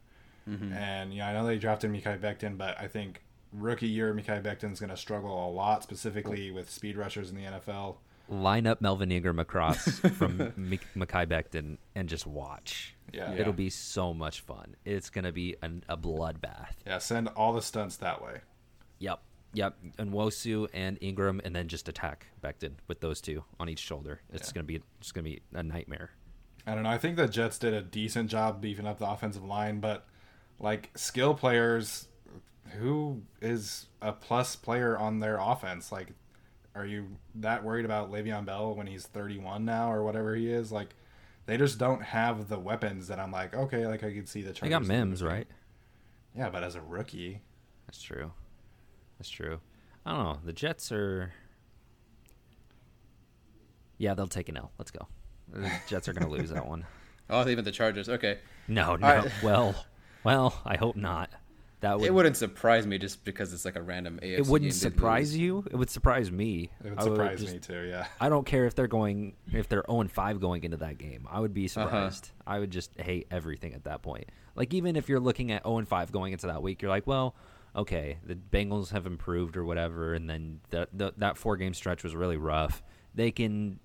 mm-hmm. 0.47 0.73
and 0.73 1.13
you 1.13 1.19
know 1.19 1.25
I 1.25 1.33
know 1.33 1.45
they 1.45 1.57
drafted 1.57 1.91
Mekhi 1.91 2.19
Becton, 2.19 2.57
but 2.57 2.79
I 2.79 2.87
think 2.87 3.21
rookie 3.53 3.87
year 3.87 4.13
Mekhi 4.13 4.43
Becton's 4.43 4.79
going 4.79 4.89
to 4.89 4.97
struggle 4.97 5.47
a 5.47 5.51
lot, 5.51 5.83
specifically 5.83 6.51
with 6.51 6.69
speed 6.69 6.97
rushers 6.97 7.29
in 7.29 7.37
the 7.37 7.43
NFL. 7.43 7.95
Line 8.27 8.65
up 8.65 8.81
Melvin 8.81 9.11
Ingram 9.11 9.39
across 9.39 9.99
from 10.17 10.51
Mik- 10.55 10.87
Mekhi 10.95 11.27
Becton 11.27 11.77
and 11.95 12.09
just 12.09 12.25
watch. 12.25 12.95
Yeah. 13.13 13.33
It'll 13.33 13.53
be 13.53 13.69
so 13.69 14.13
much 14.13 14.41
fun. 14.41 14.75
It's 14.83 15.09
gonna 15.09 15.31
be 15.31 15.55
an, 15.61 15.83
a 15.87 15.95
bloodbath. 15.95 16.73
Yeah, 16.87 16.97
send 16.97 17.27
all 17.29 17.53
the 17.53 17.61
stunts 17.61 17.97
that 17.97 18.21
way. 18.23 18.39
Yep. 18.99 19.19
Yep. 19.53 19.77
And 19.99 20.11
Nwosu 20.11 20.67
and 20.73 20.97
Ingram, 21.01 21.39
and 21.45 21.55
then 21.55 21.67
just 21.67 21.87
attack 21.87 22.27
Becton 22.43 22.71
with 22.87 22.99
those 22.99 23.21
two 23.21 23.43
on 23.59 23.69
each 23.69 23.79
shoulder. 23.79 24.21
It's 24.33 24.49
Yeah. 24.49 24.53
gonna 24.55 24.63
be 24.65 24.81
it's 24.99 25.11
gonna 25.11 25.23
be 25.25 25.41
a 25.53 25.63
nightmare. 25.63 26.09
I 26.67 26.73
don't 26.73 26.83
know. 26.83 26.89
I 26.89 26.97
think 26.97 27.15
the 27.17 27.27
Jets 27.27 27.59
did 27.59 27.73
a 27.75 27.81
decent 27.81 28.29
job 28.31 28.59
beefing 28.59 28.87
up 28.87 28.97
the 28.97 29.07
offensive 29.09 29.43
line, 29.45 29.79
but 29.79 30.07
like 30.59 30.89
skill 30.95 31.35
players, 31.35 32.07
who 32.79 33.21
is 33.41 33.85
a 34.01 34.11
plus 34.11 34.55
player 34.55 34.97
on 34.97 35.19
their 35.19 35.37
offense? 35.39 35.91
Like, 35.91 36.07
are 36.75 36.85
you 36.85 37.07
that 37.35 37.63
worried 37.63 37.85
about 37.85 38.11
Le'Veon 38.11 38.45
Bell 38.45 38.75
when 38.75 38.85
he's 38.87 39.05
31 39.05 39.65
now 39.65 39.91
or 39.91 40.03
whatever 40.03 40.35
he 40.35 40.51
is? 40.51 40.71
Like, 40.71 40.95
they 41.45 41.57
just 41.57 41.77
don't 41.77 42.01
have 42.03 42.49
the 42.49 42.59
weapons 42.59 43.07
that 43.07 43.19
I'm 43.19 43.31
like, 43.31 43.53
okay, 43.55 43.87
like 43.87 44.03
I 44.03 44.11
could 44.13 44.27
see 44.27 44.41
the. 44.41 44.51
They 44.53 44.69
got 44.69 44.85
Mims, 44.85 45.21
losing. 45.21 45.27
right? 45.27 45.47
Yeah, 46.35 46.49
but 46.49 46.63
as 46.63 46.75
a 46.75 46.81
rookie, 46.81 47.41
That's 47.87 48.01
true. 48.01 48.31
That's 49.17 49.29
true. 49.29 49.59
I 50.05 50.11
don't 50.11 50.23
know. 50.23 50.39
The 50.43 50.53
Jets 50.53 50.91
are. 50.91 51.31
Yeah, 53.97 54.13
they'll 54.13 54.27
take 54.27 54.49
an 54.49 54.57
L. 54.57 54.71
Let's 54.77 54.91
go. 54.91 55.07
The 55.51 55.71
Jets 55.87 56.09
are 56.09 56.13
gonna 56.13 56.29
lose 56.29 56.49
that 56.49 56.67
one. 56.67 56.85
Oh, 57.29 57.47
even 57.47 57.63
the 57.63 57.71
Chargers. 57.71 58.09
Okay. 58.09 58.39
No, 58.67 58.95
no. 58.97 59.07
right. 59.07 59.31
Well, 59.41 59.75
well, 60.23 60.61
I 60.65 60.75
hope 60.75 60.95
not. 60.95 61.29
That 61.85 61.99
would. 61.99 62.07
It 62.07 62.13
wouldn't 62.13 62.35
surprise 62.35 62.87
me 62.87 62.97
just 62.97 63.23
because 63.23 63.53
it's 63.53 63.63
like 63.63 63.75
a 63.75 63.81
random 63.81 64.19
AFC 64.23 64.39
It 64.39 64.47
wouldn't 64.47 64.71
game 64.71 64.79
surprise 64.79 65.37
you. 65.37 65.63
It 65.69 65.75
would 65.75 65.91
surprise 65.91 66.31
me. 66.31 66.71
it 66.83 66.89
would 66.89 66.99
I 66.99 67.03
surprise 67.03 67.39
just- 67.41 67.53
me 67.53 67.59
too. 67.59 67.85
Yeah. 67.87 68.07
I 68.19 68.29
don't 68.29 68.45
care 68.45 68.65
if 68.65 68.73
they're 68.73 68.87
going 68.87 69.35
if 69.53 69.69
they're 69.69 69.83
0 69.87 70.01
and 70.01 70.11
5 70.11 70.41
going 70.41 70.63
into 70.63 70.77
that 70.77 70.97
game. 70.97 71.27
I 71.29 71.39
would 71.39 71.53
be 71.53 71.65
Uh-huh. 71.65 71.83
surprised. 71.85 72.31
I 72.47 72.57
would 72.59 72.71
just 72.71 72.99
hate 72.99 73.27
everything 73.29 73.73
at 73.75 73.83
that 73.83 74.01
point. 74.01 74.25
Like 74.55 74.73
even 74.73 74.95
if 74.95 75.09
you're 75.09 75.19
looking 75.19 75.51
at 75.51 75.63
0 75.63 75.77
and 75.77 75.87
5 75.87 76.11
going 76.11 76.33
into 76.33 76.47
that 76.47 76.63
week, 76.63 76.81
you're 76.81 76.89
like, 76.89 77.05
well, 77.05 77.35
okay, 77.75 78.17
the 78.25 78.33
Bengals 78.35 78.89
have 78.89 79.05
improved 79.05 79.55
or 79.55 79.63
whatever, 79.63 80.13
and 80.15 80.27
then 80.29 80.61
that 80.71 80.89
the, 80.91 81.13
that 81.17 81.37
four 81.37 81.55
game 81.55 81.73
stretch 81.75 82.03
was 82.03 82.15
really 82.15 82.37
rough. 82.37 82.81
They 83.13 83.29
can 83.31 83.79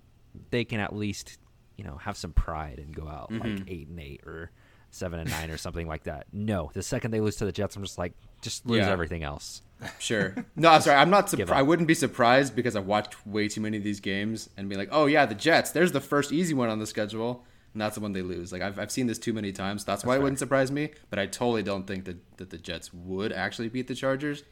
they 0.49 0.65
can 0.65 0.79
at 0.79 0.95
least 0.95 1.37
you 1.77 1.83
know 1.83 1.97
have 1.97 2.17
some 2.17 2.31
pride 2.33 2.79
and 2.79 2.95
go 2.95 3.07
out 3.07 3.29
Mm-hmm. 3.31 3.55
like 3.57 3.63
eight 3.69 3.87
and 3.89 3.99
eight 3.99 4.21
or 4.25 4.49
seven 4.91 5.19
and 5.19 5.29
nine 5.29 5.49
or 5.49 5.57
something 5.57 5.87
like 5.87 6.03
that. 6.03 6.27
No, 6.31 6.69
the 6.73 6.83
second 6.83 7.11
they 7.11 7.19
lose 7.21 7.37
to 7.37 7.45
the 7.45 7.51
Jets, 7.51 7.75
I'm 7.75 7.83
just 7.83 7.97
like, 7.97 8.13
just 8.41 8.65
lose 8.65 8.79
Yeah. 8.85 8.91
everything 8.91 9.23
else. 9.23 9.61
Sure. 9.99 10.35
No, 10.55 10.69
I'm 10.69 10.81
sorry. 10.81 10.97
I'm 10.97 11.09
not 11.09 11.29
surprised. 11.29 11.51
I 11.51 11.63
wouldn't 11.63 11.87
be 11.87 11.95
surprised 11.95 12.55
because 12.55 12.75
I've 12.75 12.85
watched 12.85 13.25
way 13.25 13.47
too 13.47 13.61
many 13.61 13.77
of 13.77 13.83
these 13.83 13.99
games 13.99 14.47
and 14.55 14.69
be 14.69 14.75
like, 14.75 14.89
oh 14.91 15.07
yeah, 15.07 15.25
the 15.25 15.33
Jets. 15.33 15.71
There's 15.71 15.91
the 15.91 15.99
first 16.01 16.31
easy 16.31 16.53
one 16.53 16.69
on 16.69 16.77
the 16.77 16.85
schedule, 16.85 17.43
and 17.73 17.81
that's 17.81 17.95
the 17.95 18.01
one 18.01 18.11
they 18.13 18.21
lose. 18.21 18.51
Like 18.51 18.61
I've 18.61 18.77
I've 18.77 18.91
seen 18.91 19.07
this 19.07 19.17
too 19.17 19.33
many 19.33 19.51
times. 19.51 19.83
That's 19.83 20.05
why 20.05 20.17
it 20.17 20.21
wouldn't 20.21 20.37
surprise 20.37 20.71
me. 20.71 20.91
But 21.09 21.17
I 21.17 21.25
totally 21.25 21.63
don't 21.63 21.87
think 21.87 22.05
that 22.05 22.17
that 22.37 22.51
the 22.51 22.59
Jets 22.59 22.93
would 22.93 23.31
actually 23.31 23.69
beat 23.69 23.87
the 23.87 23.95
Chargers. 23.95 24.43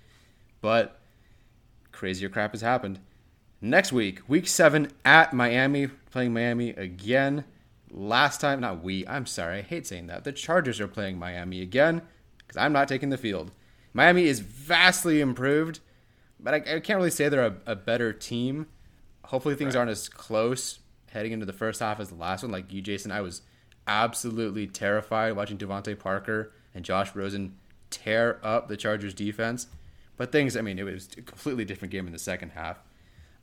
But 0.61 0.99
crazier 1.91 2.29
crap 2.29 2.51
has 2.53 2.61
happened. 2.61 2.99
Next 3.61 3.91
week, 3.91 4.21
week 4.27 4.47
seven 4.47 4.91
at 5.05 5.33
Miami, 5.33 5.87
playing 6.11 6.33
Miami 6.33 6.69
again. 6.71 7.43
Last 7.91 8.39
time, 8.39 8.59
not 8.59 8.83
we, 8.83 9.07
I'm 9.07 9.25
sorry, 9.25 9.59
I 9.59 9.61
hate 9.61 9.87
saying 9.87 10.07
that. 10.07 10.23
The 10.23 10.31
Chargers 10.31 10.79
are 10.79 10.87
playing 10.87 11.17
Miami 11.17 11.61
again 11.61 12.01
because 12.37 12.57
I'm 12.57 12.73
not 12.73 12.87
taking 12.87 13.09
the 13.09 13.17
field. 13.17 13.51
Miami 13.93 14.25
is 14.25 14.39
vastly 14.39 15.21
improved, 15.21 15.79
but 16.39 16.53
I, 16.53 16.57
I 16.57 16.79
can't 16.79 16.97
really 16.97 17.09
say 17.09 17.29
they're 17.29 17.45
a, 17.45 17.55
a 17.65 17.75
better 17.75 18.13
team. 18.13 18.67
Hopefully, 19.25 19.55
things 19.55 19.75
aren't 19.75 19.91
as 19.91 20.07
close 20.07 20.79
heading 21.11 21.31
into 21.31 21.45
the 21.45 21.53
first 21.53 21.79
half 21.79 21.99
as 21.99 22.09
the 22.09 22.15
last 22.15 22.43
one. 22.43 22.51
Like 22.51 22.71
you, 22.71 22.81
Jason, 22.81 23.11
I 23.11 23.21
was 23.21 23.41
absolutely 23.87 24.67
terrified 24.67 25.35
watching 25.35 25.57
DeVante 25.57 25.97
Parker 25.97 26.53
and 26.73 26.85
Josh 26.85 27.15
Rosen 27.15 27.55
tear 27.89 28.39
up 28.43 28.67
the 28.67 28.77
Chargers 28.77 29.13
defense. 29.13 29.67
But 30.17 30.31
things, 30.31 30.55
I 30.55 30.61
mean, 30.61 30.77
it 30.77 30.83
was 30.83 31.09
a 31.17 31.21
completely 31.21 31.65
different 31.65 31.91
game 31.91 32.05
in 32.05 32.13
the 32.13 32.19
second 32.19 32.51
half. 32.51 32.77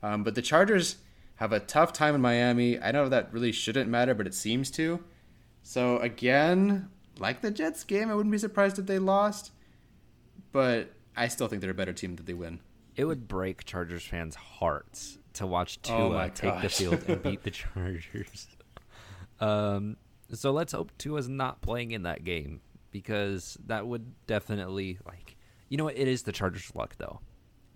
Um, 0.01 0.23
but 0.23 0.35
the 0.35 0.41
Chargers 0.41 0.97
have 1.37 1.51
a 1.51 1.59
tough 1.59 1.93
time 1.93 2.13
in 2.15 2.21
Miami. 2.21 2.79
I 2.79 2.91
know 2.91 3.09
that 3.09 3.31
really 3.33 3.51
shouldn't 3.51 3.89
matter, 3.89 4.13
but 4.13 4.27
it 4.27 4.33
seems 4.33 4.69
to. 4.71 5.03
So 5.63 5.97
again, 5.99 6.89
like 7.19 7.41
the 7.41 7.51
Jets 7.51 7.83
game, 7.83 8.09
I 8.09 8.15
wouldn't 8.15 8.31
be 8.31 8.37
surprised 8.37 8.77
if 8.79 8.85
they 8.85 8.99
lost, 8.99 9.51
but 10.51 10.93
I 11.15 11.27
still 11.27 11.47
think 11.47 11.61
they're 11.61 11.71
a 11.71 11.75
better 11.75 11.93
team 11.93 12.15
that 12.17 12.25
they 12.25 12.33
win. 12.33 12.59
It 12.95 13.05
would 13.05 13.27
break 13.27 13.65
Chargers 13.65 14.03
fans' 14.03 14.35
hearts 14.35 15.17
to 15.33 15.45
watch 15.45 15.79
Oh 15.85 16.09
Tua 16.09 16.09
my 16.09 16.29
take 16.29 16.61
the 16.61 16.69
field 16.69 17.03
and 17.07 17.21
beat 17.21 17.43
the 17.43 17.51
Chargers. 17.51 18.47
um, 19.39 19.97
so 20.33 20.51
let's 20.51 20.73
hope 20.73 20.91
Tua's 20.97 21.29
not 21.29 21.61
playing 21.61 21.91
in 21.91 22.03
that 22.03 22.23
game 22.23 22.61
because 22.91 23.57
that 23.67 23.85
would 23.85 24.13
definitely 24.25 24.97
like 25.05 25.35
you 25.69 25.77
know 25.77 25.83
what 25.83 25.97
it 25.97 26.07
is 26.07 26.23
the 26.23 26.31
Chargers' 26.31 26.71
luck 26.73 26.95
though. 26.97 27.19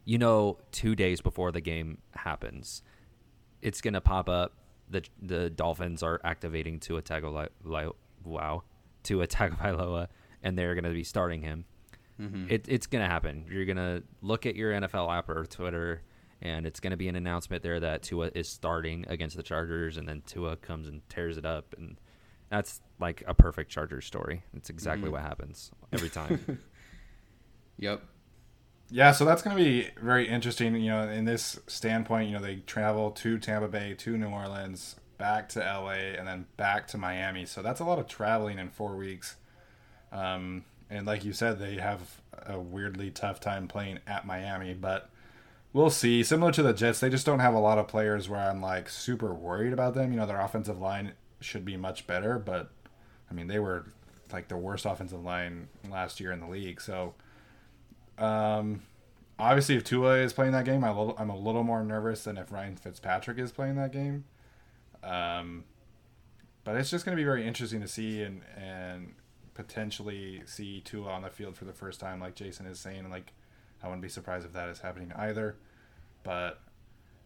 You 0.06 0.18
know, 0.18 0.58
two 0.72 0.96
days 0.96 1.22
before 1.22 1.52
the 1.52 1.62
game 1.62 2.00
happens, 2.16 2.82
it's 3.62 3.82
gonna 3.82 4.02
pop 4.02 4.30
up. 4.30 4.54
the 4.90 5.04
The 5.22 5.50
Dolphins 5.50 6.04
are 6.04 6.20
activating 6.24 6.80
Tua 6.80 7.02
Tagovailoa, 7.02 7.94
wow, 8.24 8.64
Tua 9.04 9.28
Tagovailoa, 9.28 10.08
and 10.44 10.58
they're 10.58 10.76
gonna 10.76 10.92
be 10.94 11.04
starting 11.04 11.42
him 11.42 11.66
mm-hmm. 12.22 12.46
it, 12.50 12.66
it's 12.68 12.88
going 12.88 13.04
to 13.04 13.10
happen. 13.10 13.46
You're 13.50 13.66
going 13.66 13.78
to 13.78 14.04
look 14.22 14.46
at 14.46 14.56
your 14.56 14.72
NFL 14.72 15.16
app 15.16 15.30
or 15.30 15.46
Twitter, 15.46 16.02
and 16.42 16.66
it's 16.66 16.80
going 16.80 16.92
to 16.92 16.98
be 16.98 17.08
an 17.08 17.16
announcement 17.16 17.64
there 17.64 17.80
that 17.80 18.04
Tua 18.04 18.32
is 18.34 18.48
starting 18.48 19.06
against 19.08 19.36
the 19.36 19.44
Chargers, 19.44 19.98
and 19.98 20.08
then 20.08 20.22
Tua 20.26 20.56
comes 20.56 20.88
and 20.88 21.02
tears 21.10 21.38
it 21.38 21.46
up. 21.46 21.74
And 21.78 22.00
that's 22.50 22.82
like 23.00 23.24
a 23.28 23.34
perfect 23.34 23.72
Chargers 23.72 24.06
story. 24.06 24.44
It's 24.54 24.70
exactly 24.70 25.06
mm-hmm. 25.06 25.14
what 25.14 25.22
happens 25.22 25.72
every 25.92 26.10
time. 26.10 26.60
Yep. 27.78 28.04
Yeah, 28.94 29.14
so 29.14 29.24
that's 29.24 29.42
going 29.42 29.56
to 29.56 29.64
be 29.64 29.90
very 30.02 30.28
interesting. 30.28 30.76
You 30.76 30.92
know, 30.92 31.10
in 31.10 31.24
this 31.24 31.60
standpoint, 31.68 32.28
you 32.30 32.36
know, 32.36 32.44
they 32.44 32.58
travel 32.68 33.12
to 33.12 33.40
Tampa 33.40 33.70
Bay, 33.70 33.94
to 34.00 34.18
New 34.18 34.28
Orleans, 34.28 34.98
back 35.18 35.48
to 35.50 35.60
LA, 35.60 36.18
and 36.18 36.28
then 36.28 36.46
back 36.58 36.88
to 36.88 36.98
Miami. 36.98 37.46
So 37.46 37.62
that's 37.62 37.80
a 37.80 37.86
lot 37.86 38.00
of 38.00 38.08
traveling 38.08 38.60
in 38.60 38.70
four 38.70 38.98
weeks. 38.98 39.38
Um, 40.12 40.66
and 40.90 41.08
like 41.08 41.24
you 41.24 41.32
said, 41.32 41.58
they 41.58 41.76
have 41.76 42.20
a 42.46 42.60
weirdly 42.60 43.12
tough 43.12 43.40
time 43.40 43.70
playing 43.70 44.00
at 44.08 44.28
Miami, 44.28 44.74
but 44.74 45.10
we'll 45.72 45.90
see. 45.90 46.22
Similar 46.22 46.52
to 46.52 46.64
the 46.64 46.74
Jets, 46.74 47.00
they 47.00 47.10
just 47.10 47.26
don't 47.26 47.40
have 47.40 47.54
a 47.54 47.60
lot 47.60 47.78
of 47.78 47.88
players 47.88 48.28
where 48.28 48.42
I'm 48.42 48.62
like 48.62 48.90
super 48.90 49.34
worried 49.34 49.72
about 49.72 49.94
them. 49.94 50.12
You 50.12 50.20
know, 50.20 50.26
their 50.26 50.42
offensive 50.42 50.82
line 50.82 51.14
should 51.40 51.64
be 51.64 51.78
much 51.78 52.08
better, 52.08 52.38
but 52.38 52.72
I 53.30 53.34
mean, 53.34 53.48
they 53.48 53.60
were 53.60 53.86
like 54.34 54.50
the 54.50 54.58
worst 54.58 54.86
offensive 54.86 55.24
line 55.24 55.70
last 55.90 56.20
year 56.20 56.34
in 56.34 56.42
the 56.42 56.48
league. 56.48 56.82
So, 56.82 57.14
um, 58.18 58.82
obviously, 59.40 59.76
if 59.76 59.84
Tua 59.84 60.18
is 60.18 60.34
playing 60.34 60.52
that 60.54 60.66
game, 60.66 60.84
I'm 60.84 60.96
a 60.96 61.00
little, 61.00 61.16
I'm 61.18 61.30
a 61.30 61.38
little 61.38 61.64
more 61.64 61.84
nervous 61.84 62.24
than 62.24 62.38
if 62.38 62.52
Ryan 62.52 62.76
Fitzpatrick 62.76 63.38
is 63.38 63.52
playing 63.52 63.76
that 63.76 63.92
game. 63.92 64.26
Um, 65.04 65.64
but 66.64 66.76
it's 66.76 66.92
just 66.92 67.06
going 67.06 67.16
to 67.16 67.20
be 67.20 67.26
very 67.26 67.46
interesting 67.48 67.82
to 67.82 67.88
see 67.88 68.22
and 68.22 68.42
and 68.56 69.14
potentially 69.54 70.44
see 70.46 70.82
Tua 70.82 71.10
on 71.12 71.24
the 71.24 71.30
field 71.30 71.58
for 71.58 71.66
the 71.66 71.74
first 71.74 72.00
time, 72.00 72.20
like 72.20 72.36
Jason 72.36 72.66
is 72.66 72.80
saying. 72.80 73.10
Like, 73.10 73.34
I 73.84 73.88
wouldn't 73.88 74.02
be 74.02 74.10
surprised 74.10 74.46
if 74.46 74.54
that 74.54 74.70
is 74.70 74.80
happening 74.80 75.12
either. 75.16 75.56
But 76.24 76.60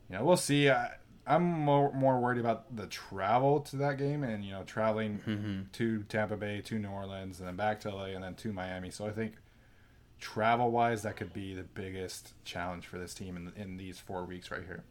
you 0.10 0.18
know, 0.18 0.24
we'll 0.24 0.38
see. 0.38 0.70
I, 0.70 0.92
I'm 1.28 1.44
more 1.44 1.92
more 1.92 2.20
worried 2.20 2.40
about 2.40 2.76
the 2.76 2.88
travel 2.88 3.60
to 3.62 3.76
that 3.78 3.98
game, 3.98 4.24
and 4.24 4.46
you 4.46 4.52
know, 4.52 4.64
traveling 4.64 5.20
to 5.74 6.04
Tampa 6.04 6.38
Bay, 6.38 6.62
to 6.62 6.80
New 6.80 6.90
Orleans, 6.90 7.40
and 7.40 7.48
then 7.48 7.56
back 7.56 7.80
to 7.82 7.90
LA, 7.94 8.06
and 8.06 8.24
then 8.24 8.36
to 8.36 8.54
Miami. 8.54 8.90
So 8.92 9.06
I 9.06 9.12
think 9.12 9.34
travel 10.20 10.72
wise, 10.72 11.04
that 11.04 11.16
could 11.16 11.34
be 11.34 11.54
the 11.54 11.64
biggest 11.64 12.34
challenge 12.44 12.88
for 12.88 12.98
this 12.98 13.14
team 13.14 13.38
in 13.38 13.52
in 13.62 13.78
these 13.78 14.00
four 14.00 14.26
weeks 14.26 14.52
right 14.52 14.64
here. 14.66 14.84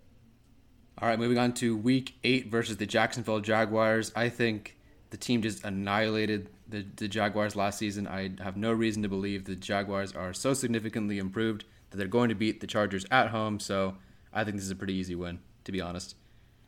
All 0.98 1.08
right, 1.08 1.18
moving 1.18 1.38
on 1.38 1.52
to 1.54 1.76
week 1.76 2.14
eight 2.22 2.48
versus 2.48 2.76
the 2.76 2.86
Jacksonville 2.86 3.40
Jaguars. 3.40 4.12
I 4.14 4.28
think 4.28 4.76
the 5.10 5.16
team 5.16 5.42
just 5.42 5.64
annihilated 5.64 6.48
the, 6.68 6.86
the 6.96 7.08
Jaguars 7.08 7.56
last 7.56 7.78
season. 7.78 8.06
I 8.06 8.30
have 8.40 8.56
no 8.56 8.72
reason 8.72 9.02
to 9.02 9.08
believe 9.08 9.44
the 9.44 9.56
Jaguars 9.56 10.12
are 10.12 10.32
so 10.32 10.54
significantly 10.54 11.18
improved 11.18 11.64
that 11.90 11.96
they're 11.96 12.06
going 12.06 12.28
to 12.28 12.34
beat 12.34 12.60
the 12.60 12.66
Chargers 12.66 13.06
at 13.10 13.28
home. 13.28 13.58
So 13.58 13.96
I 14.32 14.44
think 14.44 14.56
this 14.56 14.64
is 14.64 14.70
a 14.70 14.76
pretty 14.76 14.94
easy 14.94 15.14
win, 15.14 15.40
to 15.64 15.72
be 15.72 15.80
honest. 15.80 16.16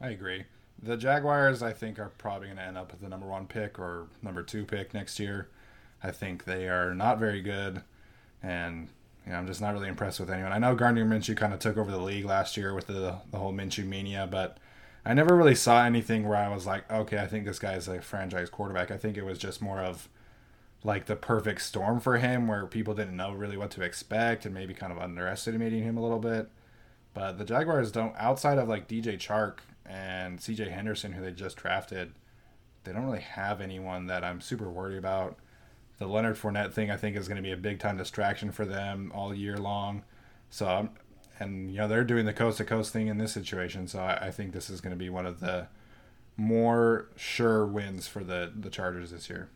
I 0.01 0.11
agree. 0.11 0.45
The 0.83 0.97
Jaguars, 0.97 1.63
I 1.63 1.73
think, 1.73 1.99
are 1.99 2.13
probably 2.19 2.49
going 2.49 2.59
to 2.59 2.65
end 2.65 2.77
up 2.77 2.93
with 2.93 3.01
the 3.01 3.09
number 3.09 3.27
one 3.27 3.47
pick 3.47 3.79
or 3.79 4.09
number 4.23 4.43
two 4.43 4.65
pick 4.65 4.93
next 4.93 5.19
year. 5.19 5.49
I 6.03 6.11
think 6.11 6.45
they 6.45 6.69
are 6.69 6.95
not 6.95 7.19
very 7.19 7.41
good, 7.41 7.83
and 8.47 8.89
you 9.27 9.33
know, 9.33 9.39
I'm 9.39 9.47
just 9.47 9.61
not 9.61 9.75
really 9.75 9.89
impressed 9.89 10.21
with 10.21 10.31
anyone. 10.31 10.53
I 10.53 10.59
know 10.59 10.77
Gardner 10.77 11.05
Minshew 11.05 11.37
kind 11.37 11.53
of 11.53 11.59
took 11.59 11.77
over 11.77 11.91
the 11.91 11.99
league 11.99 12.25
last 12.25 12.57
year 12.57 12.73
with 12.75 12.87
the 12.87 13.19
the 13.31 13.39
whole 13.39 13.53
Minshew 13.53 13.85
mania, 13.85 14.29
but 14.31 14.59
I 15.05 15.15
never 15.15 15.37
really 15.37 15.55
saw 15.55 15.85
anything 15.85 16.27
where 16.27 16.37
I 16.37 16.49
was 16.49 16.67
like, 16.67 16.91
okay, 16.91 17.19
I 17.19 17.27
think 17.27 17.45
this 17.45 17.59
guy's 17.59 17.89
a 17.89 18.01
franchise 18.01 18.49
quarterback. 18.49 18.91
I 18.91 18.97
think 18.97 19.17
it 19.17 19.25
was 19.25 19.39
just 19.39 19.61
more 19.61 19.81
of 19.81 20.09
like 20.85 21.07
the 21.07 21.17
perfect 21.17 21.63
storm 21.63 21.99
for 21.99 22.19
him, 22.19 22.47
where 22.47 22.67
people 22.67 22.95
didn't 22.95 23.17
know 23.17 23.33
really 23.33 23.57
what 23.57 23.73
to 23.73 23.83
expect 23.83 24.47
and 24.47 24.55
maybe 24.55 24.75
kind 24.75 24.93
of 24.93 24.99
underestimating 24.99 25.83
him 25.83 25.97
a 25.97 26.03
little 26.03 26.21
bit. 26.21 26.49
But 27.13 27.39
the 27.39 27.45
Jaguars 27.45 27.91
don't, 27.91 28.15
outside 28.17 28.59
of 28.59 28.69
like 28.69 28.87
DJ 28.87 29.17
Chark 29.19 29.59
and 29.85 30.39
CJ 30.39 30.71
Henderson, 30.71 31.13
who 31.13 31.23
they 31.23 31.33
just 31.33 31.57
drafted, 31.57 32.13
they 32.85 32.93
don't 32.93 33.07
really 33.07 33.21
have 33.21 33.61
anyone 33.61 34.07
that 34.07 34.23
I'm 34.23 34.41
super 34.41 34.71
worried 34.71 34.99
about. 34.99 35.37
The 35.99 36.07
Leonard 36.07 36.37
Fournette 36.37 36.73
thing, 36.73 36.91
I 36.91 36.97
think, 36.97 37.17
is 37.17 37.27
going 37.29 37.37
to 37.37 37.43
be 37.43 37.53
a 37.53 37.57
big 37.57 37.79
time 37.79 37.97
distraction 37.97 38.53
for 38.53 38.65
them 38.67 39.11
all 39.15 39.35
year 39.35 39.57
long. 39.57 40.03
So, 40.51 40.67
I'm, 40.67 40.91
and 41.39 41.71
you 41.71 41.79
know, 41.79 41.89
they're 41.89 42.05
doing 42.05 42.27
the 42.27 42.33
coast 42.33 42.59
to 42.59 42.65
coast 42.65 42.93
thing 42.93 43.09
in 43.09 43.19
this 43.19 43.33
situation. 43.33 43.87
So, 43.89 44.01
I, 44.01 44.27
I 44.27 44.31
think 44.31 44.53
this 44.53 44.69
is 44.69 44.81
going 44.81 44.91
to 44.93 44.97
be 44.99 45.09
one 45.09 45.25
of 45.27 45.41
the 45.41 45.69
more 46.37 47.09
sure 47.17 47.65
wins 47.67 48.07
for 48.07 48.23
the 48.23 48.53
the 48.55 48.69
Chargers 48.71 49.11
this 49.11 49.31
year. 49.31 49.49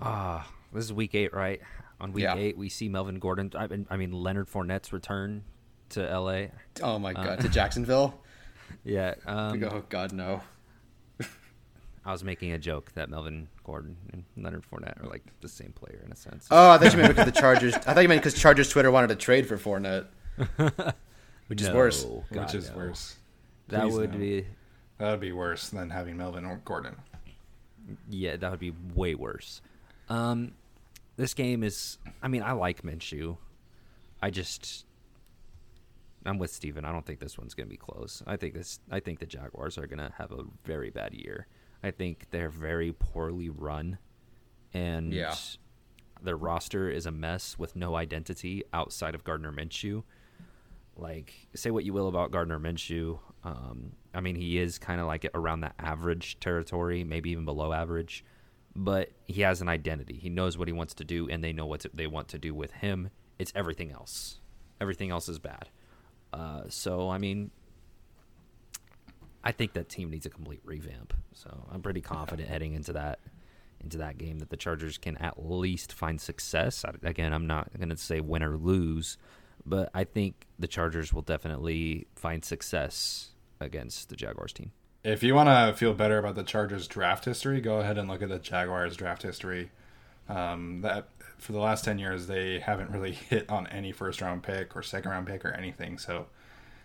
Ah, 0.00 0.48
this 0.72 0.84
is 0.84 0.92
week 0.92 1.14
eight, 1.14 1.32
right? 1.34 1.60
On 2.00 2.12
week 2.12 2.24
Yeah. 2.24 2.36
eight, 2.36 2.56
we 2.56 2.68
see 2.68 2.88
Melvin 2.88 3.18
Gordon. 3.18 3.50
I 3.56 3.66
mean, 3.66 3.86
I 3.90 3.96
mean 3.96 4.12
Leonard 4.12 4.48
Fournette's 4.48 4.92
return 4.92 5.44
to 5.90 6.08
L.A. 6.08 6.50
Oh 6.82 6.98
my 6.98 7.12
God, 7.12 7.40
to 7.40 7.48
Jacksonville? 7.48 8.20
Yeah, 8.82 9.14
um, 9.26 9.62
oh 9.64 9.82
God, 9.88 10.12
no. 10.12 10.42
I 12.06 12.12
was 12.12 12.22
making 12.22 12.52
a 12.52 12.58
joke 12.58 12.92
that 12.92 13.08
Melvin 13.08 13.48
Gordon 13.64 13.96
and 14.12 14.24
Leonard 14.36 14.64
Fournette 14.70 15.02
are 15.02 15.08
like 15.08 15.22
the 15.40 15.48
same 15.48 15.72
player 15.72 16.02
in 16.04 16.12
a 16.12 16.16
sense. 16.16 16.46
Oh, 16.50 16.70
I 16.72 16.78
thought 16.78 16.92
you 16.92 16.98
meant 16.98 17.08
because 17.16 17.32
the 17.32 17.40
Chargers. 17.40 17.74
I 17.74 17.78
thought 17.94 18.02
you 18.02 18.08
meant 18.08 18.20
because 18.22 18.38
Chargers 18.38 18.68
Twitter 18.68 18.90
wanted 18.90 19.08
to 19.08 19.16
trade 19.16 19.46
for 19.48 19.56
Fournette, 19.56 20.06
which 21.46 21.62
is 21.62 21.68
No, 21.68 21.74
worse. 21.74 22.04
God, 22.04 22.24
which 22.46 22.54
is 22.54 22.70
no. 22.70 22.76
worse. 22.76 23.16
That 23.68 23.88
would 23.90 24.12
no. 24.12 24.18
be 24.18 24.46
That 24.98 25.10
would 25.12 25.20
be 25.20 25.32
worse 25.32 25.70
than 25.70 25.88
having 25.90 26.16
Melvin 26.18 26.60
Gordon. 26.64 26.96
yeah, 28.10 28.36
that 28.36 28.50
would 28.50 28.60
be 28.60 28.74
way 28.94 29.14
worse. 29.14 29.62
Um, 30.10 30.52
this 31.16 31.32
game 31.32 31.62
is. 31.64 31.96
I 32.22 32.28
mean, 32.28 32.42
I 32.42 32.52
like 32.52 32.82
Minshew. 32.82 33.36
I 34.22 34.28
just. 34.30 34.84
I'm 36.26 36.38
with 36.38 36.50
Steven. 36.50 36.84
I 36.86 36.92
don't 36.92 37.04
think 37.04 37.20
this 37.20 37.36
one's 37.38 37.52
going 37.54 37.66
to 37.66 37.70
be 37.70 37.76
close. 37.78 38.22
I 38.26 38.36
think 38.36 38.52
this. 38.54 38.78
I 38.90 39.00
think 39.00 39.20
the 39.20 39.26
Jaguars 39.26 39.78
are 39.78 39.86
going 39.86 39.98
to 40.00 40.12
have 40.18 40.32
a 40.32 40.44
very 40.66 40.90
bad 40.90 41.14
year. 41.14 41.46
I 41.84 41.90
think 41.90 42.30
they're 42.30 42.48
very 42.48 42.92
poorly 42.92 43.50
run, 43.50 43.98
and 44.72 45.12
Yeah. 45.12 45.34
their 46.22 46.36
roster 46.36 46.88
is 46.88 47.04
a 47.04 47.10
mess 47.10 47.58
with 47.58 47.76
no 47.76 47.94
identity 47.94 48.64
outside 48.72 49.14
of 49.14 49.22
Gardner 49.22 49.52
Minshew. 49.52 50.02
Like, 50.96 51.48
say 51.54 51.70
what 51.70 51.84
you 51.84 51.92
will 51.92 52.08
about 52.08 52.30
Gardner 52.30 52.58
Minshew. 52.58 53.18
Um, 53.42 53.92
I 54.14 54.20
mean, 54.22 54.34
he 54.36 54.56
is 54.58 54.78
kind 54.78 54.98
of 54.98 55.06
like 55.06 55.26
around 55.34 55.60
that 55.60 55.74
average 55.78 56.40
territory, 56.40 57.04
maybe 57.04 57.30
even 57.30 57.44
below 57.44 57.74
average. 57.74 58.24
But 58.74 59.10
he 59.26 59.42
has 59.42 59.60
an 59.60 59.68
identity. 59.68 60.14
He 60.16 60.30
knows 60.30 60.56
what 60.56 60.66
he 60.68 60.72
wants 60.72 60.94
to 60.94 61.04
do, 61.04 61.28
and 61.28 61.44
they 61.44 61.52
know 61.52 61.66
what 61.66 61.80
to, 61.80 61.90
they 61.92 62.06
want 62.06 62.28
to 62.28 62.38
do 62.38 62.54
with 62.54 62.72
him. 62.72 63.10
It's 63.38 63.52
everything 63.54 63.90
else. 63.92 64.40
Everything 64.80 65.10
else 65.10 65.28
is 65.28 65.38
bad. 65.38 65.68
Uh, 66.32 66.62
so, 66.68 67.10
I 67.10 67.18
mean, 67.18 67.50
I 69.44 69.52
think 69.52 69.74
that 69.74 69.88
team 69.88 70.10
needs 70.10 70.26
a 70.26 70.30
complete 70.30 70.60
revamp. 70.64 71.14
So 71.34 71.68
I'm 71.70 71.82
pretty 71.82 72.00
confident 72.00 72.48
heading 72.48 72.72
into 72.74 72.94
that 72.94 73.20
into 73.80 73.98
that 73.98 74.16
game 74.16 74.38
that 74.38 74.48
the 74.48 74.56
Chargers 74.56 74.96
can 74.96 75.16
at 75.18 75.44
least 75.44 75.92
find 75.92 76.18
success. 76.18 76.84
I, 76.84 76.92
again, 77.06 77.34
I'm 77.34 77.46
not 77.46 77.68
going 77.76 77.90
to 77.90 77.96
say 77.98 78.20
win 78.20 78.42
or 78.42 78.56
lose, 78.56 79.18
but 79.66 79.90
I 79.92 80.04
think 80.04 80.46
the 80.58 80.66
Chargers 80.66 81.12
will 81.12 81.22
definitely 81.22 82.06
find 82.16 82.42
success 82.42 83.32
against 83.60 84.08
the 84.08 84.16
Jaguars 84.16 84.54
team. 84.54 84.72
If 85.04 85.22
you 85.22 85.34
want 85.34 85.50
to 85.50 85.78
feel 85.78 85.92
better 85.92 86.16
about 86.16 86.34
the 86.34 86.42
Chargers 86.42 86.88
draft 86.88 87.26
history, 87.26 87.60
go 87.60 87.80
ahead 87.80 87.98
and 87.98 88.08
look 88.08 88.22
at 88.22 88.30
the 88.30 88.38
Jaguars 88.38 88.96
draft 88.96 89.22
history. 89.22 89.70
Um, 90.30 90.80
that 90.80 91.08
for 91.36 91.52
the 91.52 91.58
last 91.58 91.84
ten 91.84 91.98
years, 91.98 92.26
they 92.26 92.60
haven't 92.60 92.90
really 92.90 93.12
hit 93.30 93.50
on 93.50 93.66
any 93.66 93.92
first 93.92 94.22
round 94.22 94.42
pick 94.42 94.74
or 94.74 94.82
second 94.82 95.10
round 95.10 95.26
pick 95.26 95.44
or 95.44 95.50
anything. 95.50 95.98
So, 95.98 96.26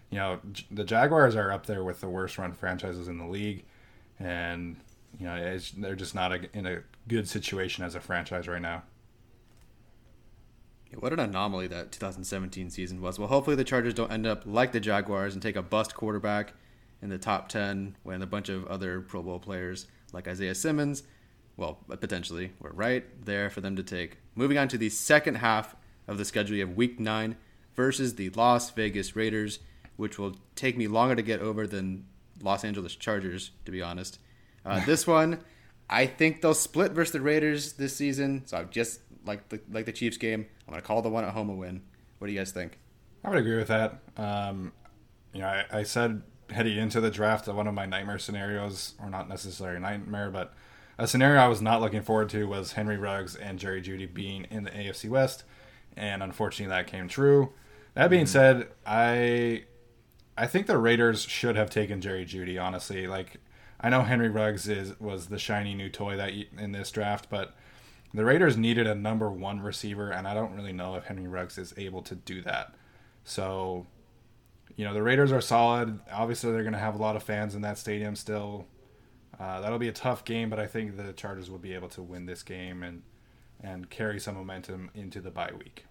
you 0.09 0.17
know, 0.17 0.39
the 0.71 0.83
Jaguars 0.83 1.35
are 1.35 1.51
up 1.51 1.65
there 1.65 1.83
with 1.83 2.01
the 2.01 2.09
worst 2.09 2.37
run 2.37 2.53
franchises 2.53 3.07
in 3.07 3.17
the 3.17 3.27
league, 3.27 3.63
and 4.19 4.77
you 5.19 5.25
know, 5.25 5.59
they're 5.77 5.95
just 5.95 6.15
not 6.15 6.31
a, 6.31 6.57
in 6.57 6.65
a 6.65 6.79
good 7.07 7.27
situation 7.27 7.83
as 7.83 7.95
a 7.95 7.99
franchise 7.99 8.47
right 8.47 8.61
now. 8.61 8.83
What 10.97 11.13
an 11.13 11.19
anomaly 11.19 11.67
that 11.67 11.91
2017 11.91 12.71
season 12.71 12.99
was. 13.01 13.19
Well, 13.19 13.27
hopefully 13.27 13.55
the 13.55 13.63
Chargers 13.63 13.93
don't 13.93 14.11
end 14.11 14.25
up 14.25 14.41
like 14.45 14.71
the 14.71 14.79
Jaguars 14.79 15.33
and 15.33 15.41
take 15.41 15.55
a 15.55 15.61
bust 15.61 15.93
quarterback 15.93 16.53
in 17.01 17.09
the 17.09 17.19
top 17.19 17.47
10 17.47 17.95
when 18.01 18.23
a 18.23 18.27
bunch 18.27 18.49
of 18.49 18.65
other 18.65 18.99
Pro 18.99 19.21
Bowl 19.21 19.39
players 19.39 19.87
like 20.11 20.27
Isaiah 20.27 20.55
Simmons, 20.55 21.03
well, 21.59 21.77
potentially, 21.87 22.53
we're 22.59 22.71
right 22.71 23.03
there 23.25 23.49
for 23.49 23.61
them 23.61 23.75
to 23.75 23.83
take. 23.83 24.17
Moving 24.33 24.57
on 24.57 24.69
to 24.69 24.77
the 24.77 24.89
second 24.89 25.35
half 25.35 25.75
of 26.07 26.17
the 26.17 26.25
schedule, 26.25 26.55
you 26.55 26.65
have 26.65 26.75
Week 26.75 26.99
Nine 26.99 27.35
versus 27.75 28.15
the 28.15 28.29
Las 28.29 28.69
Vegas 28.71 29.15
Raiders, 29.15 29.59
which 29.99 30.17
will 30.17 30.33
take 30.55 30.77
me 30.77 30.87
longer 30.87 31.13
to 31.13 31.21
get 31.21 31.41
over 31.41 31.67
than 31.67 32.05
Los 32.41 32.63
Angeles 32.63 32.95
Chargers, 32.95 33.51
to 33.65 33.71
be 33.71 33.81
honest. 33.81 34.17
Uh, 34.65 34.83
this 34.85 35.05
one, 35.07 35.41
I 35.89 36.05
think 36.05 36.41
they'll 36.41 36.53
split 36.53 36.93
versus 36.93 37.11
the 37.11 37.19
Raiders 37.19 37.73
this 37.73 37.97
season. 37.97 38.43
So 38.45 38.55
I'm 38.55 38.69
just 38.69 39.01
like 39.25 39.49
the 39.49 39.59
like 39.69 39.85
the 39.85 39.91
Chiefs 39.91 40.15
game. 40.15 40.45
I'm 40.65 40.71
gonna 40.71 40.81
call 40.81 41.01
the 41.01 41.09
one 41.09 41.25
at 41.25 41.33
home 41.33 41.49
a 41.49 41.53
win. 41.53 41.81
What 42.17 42.27
do 42.27 42.33
you 42.33 42.39
guys 42.39 42.53
think? 42.53 42.79
I 43.25 43.29
would 43.29 43.39
agree 43.39 43.57
with 43.57 43.67
that. 43.67 43.99
Um, 44.15 44.71
you 45.33 45.41
know, 45.41 45.47
I, 45.47 45.65
I, 45.79 45.83
said 45.83 46.21
heading 46.49 46.77
into 46.77 47.01
the 47.01 47.11
draft 47.11 47.45
that 47.45 47.53
one 47.53 47.67
of 47.67 47.73
my 47.73 47.85
nightmare 47.85 48.19
scenarios, 48.19 48.93
or 49.01 49.09
not 49.09 49.27
necessarily 49.27 49.75
a 49.75 49.79
nightmare, 49.81 50.29
but 50.31 50.53
a 50.97 51.07
scenario 51.07 51.41
I 51.41 51.49
was 51.49 51.61
not 51.61 51.81
looking 51.81 52.03
forward 52.03 52.29
to 52.29 52.45
was 52.45 52.71
Henry 52.71 52.97
Ruggs 52.97 53.35
and 53.35 53.59
Jerry 53.59 53.81
Jeudy 53.81 54.11
being 54.11 54.45
in 54.49 54.63
the 54.63 54.71
AFC 54.71 55.09
West, 55.09 55.43
and 55.97 56.23
unfortunately 56.23 56.73
that 56.73 56.87
came 56.87 57.09
true. 57.09 57.51
That 57.95 58.09
being 58.09 58.23
mm-hmm. 58.23 58.31
said, 58.31 58.67
I 58.85 59.63
I 60.39 60.47
think 60.47 60.67
the 60.67 60.77
Raiders 60.77 61.23
should 61.23 61.57
have 61.57 61.69
taken 61.69 61.99
Jerry 61.99 62.25
Jeudy. 62.25 62.57
Honestly, 62.57 63.07
like 63.07 63.37
I 63.81 63.89
know 63.89 64.03
Henry 64.03 64.29
Ruggs 64.29 64.69
is 64.69 64.97
was 64.99 65.27
the 65.27 65.37
shiny 65.37 65.75
new 65.75 65.89
toy 65.89 66.15
that 66.15 66.31
in 66.57 66.71
this 66.71 66.91
draft, 66.91 67.29
but 67.29 67.55
the 68.13 68.23
Raiders 68.23 68.55
needed 68.55 68.87
a 68.87 68.95
number 68.95 69.29
one 69.29 69.59
receiver, 69.59 70.09
and 70.11 70.25
I 70.25 70.33
don't 70.33 70.55
really 70.55 70.71
know 70.71 70.95
if 70.95 71.05
Henry 71.05 71.27
Ruggs 71.27 71.57
is 71.57 71.73
able 71.77 72.01
to 72.03 72.15
do 72.15 72.41
that. 72.43 72.73
So, 73.25 73.85
you 74.77 74.85
know, 74.85 74.93
the 74.93 75.03
Raiders 75.03 75.31
are 75.33 75.41
solid. 75.41 75.99
Obviously, 76.11 76.51
they're 76.51 76.63
going 76.63 76.73
to 76.73 76.79
have 76.79 76.95
a 76.95 77.01
lot 77.01 77.17
of 77.17 77.23
fans 77.23 77.53
in 77.53 77.61
that 77.61 77.77
stadium 77.77 78.15
still. 78.15 78.65
Uh, 79.37 79.59
that'll 79.59 79.77
be 79.77 79.89
a 79.89 79.93
tough 79.93 80.23
game, 80.23 80.49
but 80.49 80.59
I 80.59 80.67
think 80.67 80.95
the 80.95 81.13
Chargers 81.13 81.51
will 81.51 81.59
be 81.59 81.73
able 81.73 81.89
to 81.89 82.01
win 82.01 82.25
this 82.25 82.43
game 82.43 82.81
and 82.81 83.03
and 83.61 83.89
carry 83.89 84.21
some 84.21 84.35
momentum 84.35 84.89
into 84.95 85.19
the 85.19 85.31
bye 85.31 85.51
week. 85.57 85.85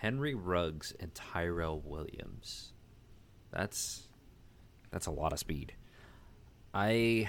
Henry 0.00 0.34
Ruggs 0.34 0.94
and 1.00 1.12
Tyrell 1.16 1.80
Williams. 1.80 2.72
That's 3.50 4.08
that's 4.90 5.06
a 5.06 5.10
lot 5.10 5.32
of 5.32 5.38
speed. 5.38 5.74
I 6.74 7.28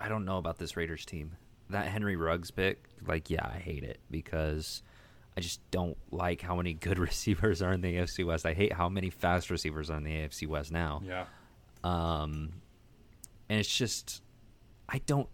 I 0.00 0.08
don't 0.08 0.24
know 0.24 0.38
about 0.38 0.58
this 0.58 0.76
Raiders 0.76 1.04
team. 1.04 1.36
That 1.68 1.86
Henry 1.86 2.16
Ruggs 2.16 2.50
pick, 2.50 2.88
like, 3.06 3.30
yeah, 3.30 3.46
I 3.46 3.58
hate 3.58 3.84
it 3.84 4.00
because 4.10 4.82
I 5.36 5.40
just 5.40 5.60
don't 5.70 5.96
like 6.10 6.40
how 6.40 6.56
many 6.56 6.74
good 6.74 6.98
receivers 7.08 7.62
are 7.62 7.72
in 7.72 7.80
the 7.80 7.94
AFC 7.94 8.24
West. 8.24 8.44
I 8.44 8.54
hate 8.54 8.72
how 8.72 8.88
many 8.88 9.10
fast 9.10 9.50
receivers 9.50 9.90
are 9.90 9.98
in 9.98 10.04
the 10.04 10.10
AFC 10.10 10.46
West 10.48 10.72
now. 10.72 11.02
Yeah. 11.04 11.26
Um, 11.84 12.54
and 13.48 13.60
it's 13.60 13.74
just 13.74 14.22
I 14.88 14.98
don't 15.06 15.28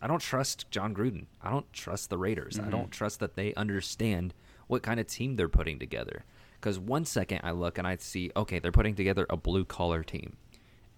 I 0.00 0.06
don't 0.06 0.20
trust 0.20 0.70
Jon 0.70 0.94
Gruden. 0.94 1.26
I 1.42 1.50
don't 1.50 1.70
trust 1.72 2.10
the 2.10 2.18
Raiders. 2.18 2.56
Mm-hmm. 2.56 2.68
I 2.68 2.70
don't 2.70 2.90
trust 2.90 3.20
that 3.20 3.34
they 3.34 3.54
understand 3.54 4.34
what 4.66 4.82
kind 4.82 5.00
of 5.00 5.06
team 5.06 5.36
they're 5.36 5.48
putting 5.48 5.78
together. 5.78 6.24
Because 6.60 6.78
one 6.78 7.04
second 7.04 7.40
I 7.44 7.52
look 7.52 7.78
and 7.78 7.86
I 7.86 7.96
see, 7.96 8.30
okay, 8.36 8.58
they're 8.58 8.72
putting 8.72 8.94
together 8.94 9.26
a 9.30 9.36
blue 9.36 9.64
collar 9.64 10.02
team. 10.02 10.36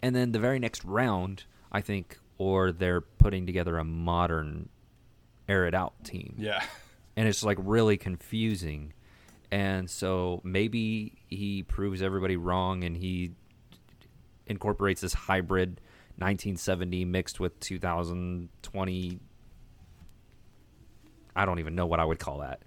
And 0.03 0.17
then 0.17 0.33
the 0.33 0.39
very 0.39 0.59
next 0.59 0.85
round, 0.85 1.45
I 1.71 1.83
think, 1.83 2.19
or 2.39 2.73
they're 2.73 3.03
putting 3.03 3.45
together 3.45 3.77
a 3.77 3.85
modern, 3.85 4.71
air 5.49 5.67
it 5.67 5.75
out 5.75 6.05
team. 6.05 6.35
Yeah. 6.39 6.63
And 7.17 7.29
it's 7.29 7.43
like 7.43 7.59
really 7.61 7.99
confusing. 7.99 8.95
And 9.51 9.91
so 9.91 10.41
maybe 10.43 11.19
he 11.29 11.65
proves 11.65 12.01
everybody 12.01 12.37
wrong 12.37 12.85
and 12.85 12.97
he 12.97 13.33
incorporates 14.47 15.01
this 15.01 15.13
hybrid 15.13 15.81
1970 16.19 17.05
mixed 17.05 17.41
with 17.41 17.59
2020. 17.61 19.21
I 21.35 21.45
don't 21.45 21.59
even 21.59 21.75
know 21.75 21.87
what 21.87 22.01
I 22.01 22.05
would 22.05 22.19
call 22.19 22.39
that. 22.39 22.63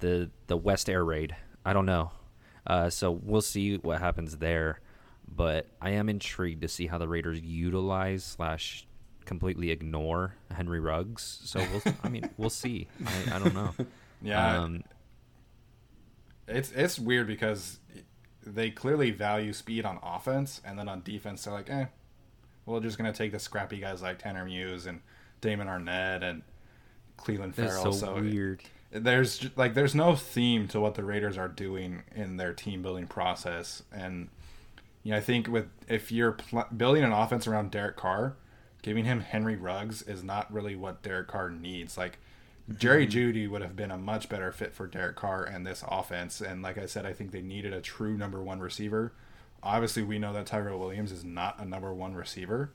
The 0.00 0.30
the 0.48 0.56
West 0.56 0.90
Air 0.90 1.04
Raid. 1.04 1.36
I 1.64 1.72
don't 1.72 1.86
know. 1.86 2.10
Uh, 2.68 2.90
so 2.90 3.10
we'll 3.10 3.40
see 3.40 3.78
what 3.78 3.98
happens 3.98 4.36
there. 4.36 4.80
But 5.26 5.66
I 5.80 5.90
am 5.90 6.08
intrigued 6.08 6.62
to 6.62 6.68
see 6.68 6.86
how 6.86 6.98
the 6.98 7.08
Raiders 7.08 7.40
utilize 7.40 8.24
slash 8.24 8.86
completely 9.24 9.70
ignore 9.70 10.34
Henry 10.50 10.80
Ruggs. 10.80 11.40
So 11.44 11.60
we'll, 11.60 11.94
I 12.02 12.08
mean, 12.08 12.28
we'll 12.36 12.50
see. 12.50 12.88
I, 13.04 13.36
I 13.36 13.38
don't 13.38 13.54
know. 13.54 13.74
Yeah, 14.22 14.62
um, 14.62 14.84
it's 16.46 16.72
it's 16.72 16.98
weird 16.98 17.26
because 17.26 17.78
they 18.44 18.70
clearly 18.70 19.10
value 19.10 19.52
speed 19.52 19.84
on 19.84 19.98
offense, 20.02 20.60
and 20.64 20.78
then 20.78 20.88
on 20.88 21.02
defense 21.02 21.44
they're 21.44 21.54
like, 21.54 21.70
eh, 21.70 21.86
we're 22.66 22.80
just 22.80 22.98
gonna 22.98 23.12
take 23.12 23.32
the 23.32 23.38
scrappy 23.38 23.78
guys 23.78 24.02
like 24.02 24.18
Tanner 24.18 24.44
Muse 24.44 24.86
and 24.86 25.00
Damon 25.40 25.68
Arnette 25.68 26.22
and 26.22 26.42
Clelin 27.18 27.54
Ferrell. 27.54 27.92
so, 27.92 28.06
so 28.06 28.14
weird. 28.14 28.62
There's 28.90 29.50
like 29.56 29.74
there's 29.74 29.94
no 29.94 30.14
theme 30.14 30.66
to 30.68 30.80
what 30.80 30.94
the 30.94 31.04
Raiders 31.04 31.36
are 31.36 31.48
doing 31.48 32.02
in 32.14 32.36
their 32.38 32.54
team 32.54 32.80
building 32.82 33.06
process, 33.06 33.82
and 33.92 34.28
you 35.02 35.12
know 35.12 35.18
I 35.18 35.20
think 35.20 35.46
with 35.46 35.66
if 35.88 36.10
you're 36.10 36.32
pl- 36.32 36.66
building 36.74 37.04
an 37.04 37.12
offense 37.12 37.46
around 37.46 37.70
Derek 37.70 37.96
Carr, 37.96 38.36
giving 38.82 39.04
him 39.04 39.20
Henry 39.20 39.56
Ruggs 39.56 40.02
is 40.02 40.24
not 40.24 40.52
really 40.52 40.74
what 40.74 41.02
Derek 41.02 41.28
Carr 41.28 41.50
needs. 41.50 41.98
Like 41.98 42.18
Jerry 42.76 43.06
mm-hmm. 43.06 43.18
Jeudy 43.18 43.48
would 43.48 43.62
have 43.62 43.76
been 43.76 43.90
a 43.90 43.98
much 43.98 44.28
better 44.28 44.52
fit 44.52 44.74
for 44.74 44.86
Derek 44.86 45.16
Carr 45.16 45.44
and 45.44 45.66
this 45.66 45.82
offense. 45.86 46.40
And 46.40 46.62
like 46.62 46.76
I 46.76 46.86
said, 46.86 47.06
I 47.06 47.12
think 47.12 47.30
they 47.30 47.42
needed 47.42 47.72
a 47.72 47.80
true 47.80 48.16
number 48.16 48.42
one 48.42 48.60
receiver. 48.60 49.12
Obviously, 49.62 50.02
we 50.02 50.18
know 50.18 50.32
that 50.32 50.46
Tyrell 50.46 50.78
Williams 50.78 51.10
is 51.10 51.24
not 51.24 51.58
a 51.58 51.64
number 51.64 51.92
one 51.92 52.14
receiver. 52.14 52.70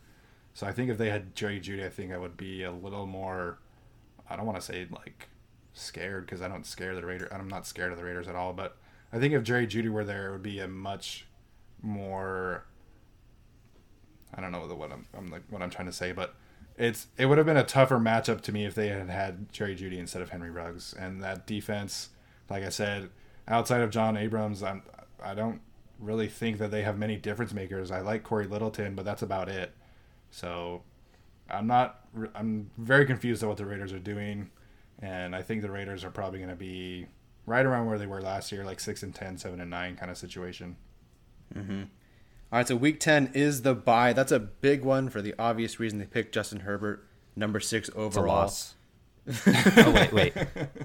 So 0.53 0.67
I 0.67 0.71
think 0.71 0.89
if 0.89 0.97
they 0.97 1.09
had 1.09 1.35
Jerry 1.35 1.59
Jeudy, 1.59 1.85
I 1.85 1.89
think 1.89 2.11
I 2.11 2.17
would 2.17 2.37
be 2.37 2.63
a 2.63 2.71
little 2.71 3.05
more. 3.05 3.59
I 4.29 4.35
don't 4.35 4.45
want 4.45 4.59
to 4.59 4.65
say 4.65 4.87
like 4.91 5.29
scared 5.73 6.25
because 6.25 6.41
I 6.41 6.47
don't 6.47 6.65
scare 6.65 6.95
the 6.95 7.05
Raiders. 7.05 7.29
I'm 7.31 7.47
not 7.47 7.67
scared 7.67 7.91
of 7.91 7.97
the 7.97 8.03
Raiders 8.03 8.27
at 8.27 8.35
all. 8.35 8.53
But 8.53 8.77
I 9.11 9.19
think 9.19 9.33
if 9.33 9.43
Jerry 9.43 9.67
Jeudy 9.67 9.89
were 9.89 10.03
there, 10.03 10.29
it 10.29 10.31
would 10.31 10.43
be 10.43 10.59
a 10.59 10.67
much 10.67 11.25
more 11.81 12.65
I 14.35 14.41
don't 14.41 14.51
know 14.51 14.59
what 14.59 14.91
I'm, 14.91 15.05
I'm 15.15 15.29
like 15.29 15.43
what 15.49 15.61
I'm 15.61 15.69
trying 15.69 15.87
to 15.87 15.93
say, 15.93 16.11
but 16.11 16.35
it's 16.77 17.07
it 17.17 17.27
would 17.27 17.37
have 17.37 17.45
been 17.45 17.57
a 17.57 17.63
tougher 17.63 17.99
matchup 17.99 18.41
to 18.41 18.51
me 18.51 18.65
if 18.65 18.73
they 18.75 18.87
had 18.87 19.09
had 19.09 19.51
Jerry 19.51 19.75
Jeudy 19.75 19.99
instead 19.99 20.21
of 20.21 20.29
Henry 20.29 20.49
Ruggs, 20.49 20.93
and 20.93 21.21
that 21.21 21.45
defense, 21.45 22.09
like 22.49 22.63
I 22.63 22.69
said, 22.69 23.09
outside 23.47 23.81
of 23.81 23.91
John 23.91 24.17
Abrams, 24.17 24.63
I'm 24.63 24.81
I 25.23 25.33
don't 25.33 25.61
really 25.99 26.27
think 26.27 26.57
that 26.57 26.71
they 26.71 26.81
have 26.81 26.97
many 26.97 27.15
difference 27.15 27.53
makers. 27.53 27.91
I 27.91 28.01
like 28.01 28.23
Cory 28.23 28.47
Littleton, 28.47 28.95
but 28.95 29.05
that's 29.05 29.21
about 29.21 29.49
it. 29.49 29.73
So 30.31 30.81
I'm 31.49 31.67
not 31.67 32.01
I'm 32.33 32.71
very 32.77 33.05
confused 33.05 33.43
at 33.43 33.49
what 33.49 33.57
the 33.57 33.65
Raiders 33.65 33.93
are 33.93 33.99
doing, 33.99 34.49
and 35.03 35.35
I 35.35 35.41
think 35.41 35.61
the 35.61 35.69
Raiders 35.69 36.05
are 36.05 36.09
probably 36.09 36.39
going 36.39 36.49
to 36.49 36.55
be 36.55 37.07
right 37.45 37.65
around 37.65 37.87
where 37.87 37.97
they 37.97 38.07
were 38.07 38.21
last 38.21 38.53
year, 38.53 38.63
like 38.63 38.79
six 38.79 39.03
and 39.03 39.13
10, 39.13 39.37
7 39.37 39.59
and 39.59 39.69
nine 39.69 39.97
kind 39.97 40.09
of 40.09 40.17
situation. 40.17 40.77
Mm-hmm. 41.53 41.81
All 41.81 42.59
right, 42.59 42.67
so 42.67 42.77
week 42.77 43.01
10 43.01 43.31
is 43.33 43.63
the 43.63 43.75
bye. 43.75 44.13
That's 44.13 44.31
a 44.31 44.39
big 44.39 44.85
one 44.85 45.09
for 45.09 45.21
the 45.21 45.35
obvious 45.37 45.77
reason 45.77 45.99
they 45.99 46.05
picked 46.05 46.33
Justin 46.33 46.61
Herbert, 46.61 47.05
number 47.35 47.59
six 47.59 47.89
overall. 47.95 48.49
oh, 49.45 49.91
wait, 49.93 50.13
wait. 50.13 50.33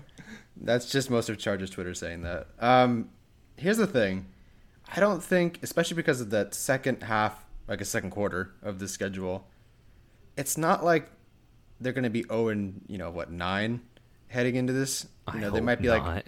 That's 0.57 0.91
just 0.91 1.11
most 1.11 1.29
of 1.29 1.39
Chargers 1.39 1.71
Twitter 1.71 1.95
saying 1.95 2.23
that. 2.23 2.49
Um, 2.59 3.11
here's 3.57 3.77
the 3.77 3.87
thing 3.87 4.27
I 4.97 4.99
don't 4.99 5.23
think, 5.23 5.61
especially 5.63 5.95
because 5.95 6.21
of 6.21 6.31
that 6.31 6.55
second 6.55 7.05
half, 7.05 7.45
like 7.69 7.81
a 7.81 7.85
second 7.85 8.11
quarter 8.11 8.55
of 8.63 8.81
the 8.81 8.89
schedule, 8.89 9.47
it's 10.37 10.59
not 10.59 10.85
like 10.85 11.13
they're 11.81 11.93
going 11.93 12.03
to 12.03 12.11
be 12.11 12.25
0 12.25 12.49
and, 12.49 12.81
you 12.89 12.99
know, 12.99 13.11
what, 13.11 13.31
9 13.31 13.81
heading 14.29 14.57
into 14.57 14.73
this. 14.73 15.07
You 15.33 15.41
know, 15.41 15.49
I 15.49 15.51
they 15.51 15.61
might 15.61 15.81
be 15.81 15.89
not. 15.89 16.25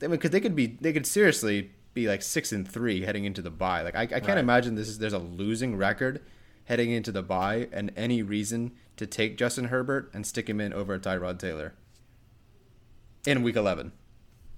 like, 0.00 0.10
because 0.10 0.30
they 0.30 0.40
could 0.40 0.56
be, 0.56 0.78
they 0.80 0.92
could 0.92 1.06
seriously 1.06 1.70
be 1.94 2.08
like 2.08 2.22
six 2.22 2.52
and 2.52 2.66
three 2.66 3.02
heading 3.02 3.24
into 3.24 3.42
the 3.42 3.50
bye. 3.50 3.82
Like 3.82 3.96
I, 3.96 4.02
I 4.02 4.06
can't 4.06 4.28
right. 4.28 4.38
imagine 4.38 4.74
this 4.74 4.88
is 4.88 4.98
there's 4.98 5.12
a 5.12 5.18
losing 5.18 5.76
record 5.76 6.22
heading 6.64 6.90
into 6.90 7.12
the 7.12 7.22
bye 7.22 7.68
and 7.72 7.92
any 7.96 8.22
reason 8.22 8.72
to 8.96 9.06
take 9.06 9.36
Justin 9.36 9.66
Herbert 9.66 10.10
and 10.14 10.26
stick 10.26 10.48
him 10.48 10.60
in 10.60 10.72
over 10.72 10.98
Tyrod 10.98 11.38
Taylor 11.38 11.74
in 13.26 13.42
week 13.42 13.56
eleven. 13.56 13.92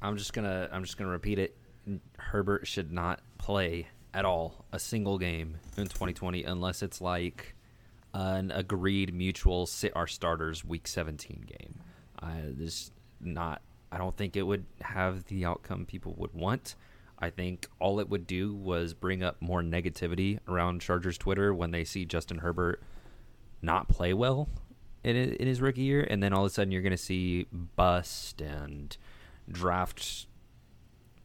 I'm 0.01 0.17
just 0.17 0.33
gonna 0.33 0.69
I'm 0.73 0.85
just 0.85 0.97
gonna 0.97 1.11
repeat 1.11 1.39
it. 1.39 1.57
Herbert 2.19 2.67
should 2.67 2.93
not 2.93 3.21
play 3.39 3.89
at 4.15 4.25
all 4.25 4.67
a 4.73 4.79
single 4.79 5.19
game 5.19 5.57
in 5.77 5.85
2020 5.85 6.45
unless 6.45 6.83
it's 6.83 7.01
like 7.01 7.55
an 8.15 8.51
agreed 8.51 9.15
mutual 9.15 9.67
sit 9.67 9.95
our 9.97 10.07
starters 10.07 10.65
week 10.65 10.87
17 10.87 11.45
game. 11.47 11.81
I 12.23 12.43
this 12.57 12.91
not 13.21 13.63
I 13.91 13.99
don't 13.99 14.17
think 14.17 14.37
it 14.37 14.43
would 14.43 14.65
have 14.81 15.25
the 15.25 15.45
outcome 15.45 15.85
people 15.85 16.15
would 16.19 16.33
want. 16.33 16.77
I 17.19 17.31
think 17.31 17.69
all 17.79 18.01
it 18.01 18.09
would 18.09 18.27
do 18.27 18.55
was 18.55 18.95
bring 18.95 19.23
up 19.23 19.37
more 19.41 19.63
negativity 19.63 20.39
around 20.49 20.81
Chargers 20.81 21.19
Twitter 21.19 21.55
when 21.55 21.71
they 21.71 21.85
see 21.85 22.05
Justin 22.05 22.39
Herbert 22.39 22.83
not 23.61 23.89
play 23.89 24.13
well 24.13 24.49
in, 25.05 25.15
in 25.15 25.47
his 25.47 25.61
rookie 25.61 25.83
year, 25.83 26.07
and 26.09 26.23
then 26.23 26.33
all 26.33 26.45
of 26.45 26.51
a 26.51 26.55
sudden 26.55 26.73
you're 26.73 26.83
going 26.83 26.91
to 26.91 26.97
see 26.97 27.47
bust 27.77 28.41
and 28.41 28.97
draft 29.51 30.27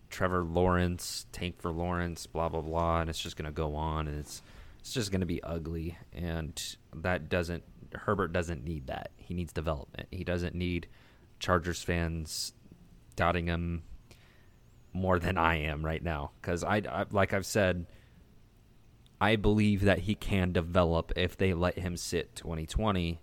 Trevor 0.10 0.44
Lawrence, 0.44 1.26
tank 1.32 1.60
for 1.60 1.72
Lawrence, 1.72 2.28
blah 2.28 2.50
blah 2.50 2.62
blah, 2.62 3.02
and 3.02 3.10
it's 3.10 3.20
just 3.20 3.36
going 3.36 3.46
to 3.46 3.52
go 3.52 3.76
on, 3.76 4.08
and 4.08 4.20
it's 4.20 4.42
it's 4.80 4.94
just 4.94 5.12
going 5.12 5.22
to 5.22 5.28
be 5.28 5.42
ugly, 5.44 5.98
and 6.14 6.76
that 6.96 7.30
doesn't 7.30 7.64
Herbert 7.94 8.34
doesn't 8.34 8.64
need 8.64 8.88
that. 8.88 9.12
He 9.16 9.34
needs 9.34 9.54
development. 9.54 10.08
He 10.12 10.24
doesn't 10.24 10.56
need 10.56 10.88
Chargers 11.40 11.82
fans 11.84 12.54
doubting 13.16 13.48
him 13.48 13.84
more 14.94 15.20
than 15.20 15.38
I 15.38 15.58
am 15.58 15.86
right 15.86 16.04
now 16.04 16.32
because 16.42 16.64
I, 16.64 16.78
I, 16.78 17.06
like 17.12 17.34
I've 17.34 17.46
said, 17.46 17.86
I 19.20 19.36
believe 19.36 19.82
that 19.82 20.00
he 20.00 20.16
can 20.16 20.52
develop 20.52 21.12
if 21.16 21.38
they 21.38 21.54
let 21.54 21.80
him 21.80 21.98
sit 21.98 22.36
2020. 22.36 23.20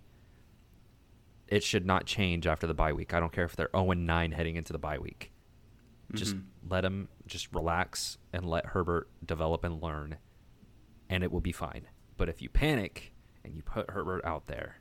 It 1.47 1.63
should 1.63 1.85
not 1.85 2.05
change 2.05 2.47
after 2.47 2.67
the 2.67 2.73
bye 2.73 2.93
week. 2.93 3.13
I 3.13 3.19
don't 3.19 3.31
care 3.31 3.45
if 3.45 3.55
they're 3.55 3.69
0 3.75 3.93
9 3.93 4.31
heading 4.31 4.55
into 4.55 4.73
the 4.73 4.79
bye 4.79 4.99
week. 4.99 5.31
Just 6.13 6.35
mm-hmm. 6.35 6.69
let 6.69 6.85
him 6.85 7.09
just 7.25 7.53
relax 7.53 8.17
and 8.31 8.45
let 8.45 8.67
Herbert 8.67 9.09
develop 9.25 9.63
and 9.63 9.81
learn, 9.81 10.17
and 11.09 11.23
it 11.23 11.31
will 11.31 11.41
be 11.41 11.51
fine. 11.51 11.87
But 12.17 12.29
if 12.29 12.41
you 12.41 12.49
panic 12.49 13.13
and 13.45 13.55
you 13.55 13.61
put 13.63 13.89
Herbert 13.89 14.23
out 14.25 14.47
there, 14.47 14.77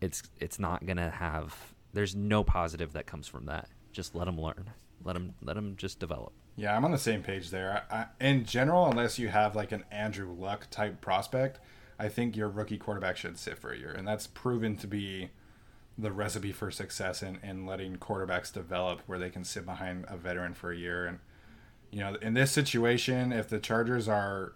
it's 0.00 0.22
it's 0.38 0.58
not 0.58 0.86
gonna 0.86 1.10
have. 1.10 1.74
There's 1.92 2.14
no 2.14 2.42
positive 2.42 2.92
that 2.92 3.06
comes 3.06 3.28
from 3.28 3.46
that. 3.46 3.68
Just 3.92 4.14
let 4.14 4.28
him 4.28 4.40
learn. 4.40 4.70
Let 5.02 5.16
him 5.16 5.34
let 5.42 5.56
him 5.56 5.76
just 5.76 5.98
develop. 5.98 6.32
Yeah, 6.56 6.76
I'm 6.76 6.84
on 6.84 6.92
the 6.92 6.98
same 6.98 7.22
page 7.22 7.50
there. 7.50 7.84
I, 7.90 7.96
I, 7.96 8.06
in 8.20 8.44
general, 8.44 8.86
unless 8.86 9.18
you 9.18 9.28
have 9.28 9.56
like 9.56 9.72
an 9.72 9.84
Andrew 9.90 10.32
Luck 10.32 10.68
type 10.70 11.00
prospect, 11.00 11.58
I 11.98 12.08
think 12.08 12.36
your 12.36 12.48
rookie 12.48 12.78
quarterback 12.78 13.16
should 13.16 13.38
sit 13.38 13.58
for 13.58 13.72
a 13.72 13.78
year, 13.78 13.92
and 13.92 14.06
that's 14.06 14.26
proven 14.26 14.76
to 14.76 14.86
be 14.86 15.30
the 15.96 16.12
recipe 16.12 16.52
for 16.52 16.70
success 16.70 17.22
in, 17.22 17.38
in 17.42 17.66
letting 17.66 17.96
quarterbacks 17.96 18.52
develop 18.52 19.00
where 19.06 19.18
they 19.18 19.30
can 19.30 19.44
sit 19.44 19.64
behind 19.64 20.04
a 20.08 20.16
veteran 20.16 20.54
for 20.54 20.72
a 20.72 20.76
year. 20.76 21.06
And 21.06 21.18
you 21.90 22.00
know, 22.00 22.16
in 22.20 22.34
this 22.34 22.50
situation, 22.50 23.32
if 23.32 23.48
the 23.48 23.60
Chargers 23.60 24.08
are, 24.08 24.52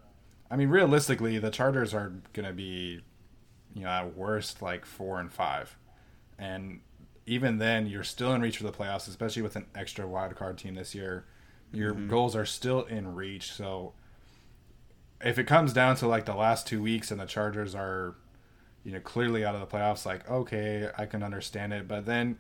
I 0.51 0.57
mean, 0.57 0.69
realistically, 0.69 1.39
the 1.39 1.51
Chargers 1.51 1.95
are 1.95 2.13
going 2.33 2.47
to 2.47 2.53
be, 2.53 3.03
you 3.79 3.85
know, 3.85 3.91
at 3.91 4.17
worst 4.17 4.61
like 4.61 4.85
four 4.85 5.21
and 5.21 5.33
five, 5.33 5.77
and 6.39 6.81
even 7.27 7.59
then, 7.59 7.87
you're 7.87 8.05
still 8.05 8.33
in 8.35 8.43
reach 8.43 8.59
for 8.59 8.65
the 8.65 8.73
playoffs, 8.73 9.09
especially 9.09 9.43
with 9.43 9.57
an 9.57 9.67
extra 9.75 10.07
wild 10.07 10.35
card 10.35 10.59
team 10.59 10.75
this 10.75 10.95
year 10.95 11.25
your 11.73 11.95
mm-hmm. 11.95 12.09
goals 12.09 12.35
are 12.35 12.47
still 12.47 12.83
in 12.85 13.15
reach. 13.15 13.53
So 13.53 13.93
if 15.21 15.39
it 15.39 15.45
comes 15.45 15.73
down 15.73 15.97
to 15.97 16.07
like 16.07 16.25
the 16.25 16.35
last 16.35 16.67
two 16.67 16.83
weeks 16.83 17.11
and 17.11 17.21
the 17.21 17.27
Chargers 17.27 17.75
are, 17.75 18.15
you 18.85 18.93
know, 18.93 19.01
clearly 19.01 19.45
out 19.45 19.55
of 19.55 19.61
the 19.61 19.67
playoffs, 19.67 20.07
like 20.07 20.29
okay, 20.31 20.89
I 20.97 21.07
can 21.07 21.23
understand 21.23 21.73
it. 21.73 21.87
But 21.89 22.07
then, 22.07 22.39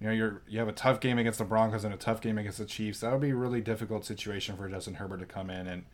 you 0.00 0.06
know, 0.06 0.12
you're 0.12 0.42
you 0.48 0.58
have 0.58 0.68
a 0.68 0.72
tough 0.72 1.00
game 1.00 1.18
against 1.18 1.38
the 1.38 1.44
Broncos 1.44 1.84
and 1.84 1.94
a 1.94 1.98
tough 1.98 2.20
game 2.20 2.38
against 2.38 2.58
the 2.58 2.66
Chiefs. 2.66 3.00
That 3.00 3.12
would 3.12 3.20
be 3.20 3.30
a 3.30 3.36
really 3.36 3.60
difficult 3.60 4.04
situation 4.04 4.56
for 4.56 4.68
Justin 4.68 4.94
Herbert 4.94 5.20
to 5.20 5.26
come 5.26 5.50
in 5.50 5.66
and 5.66 5.84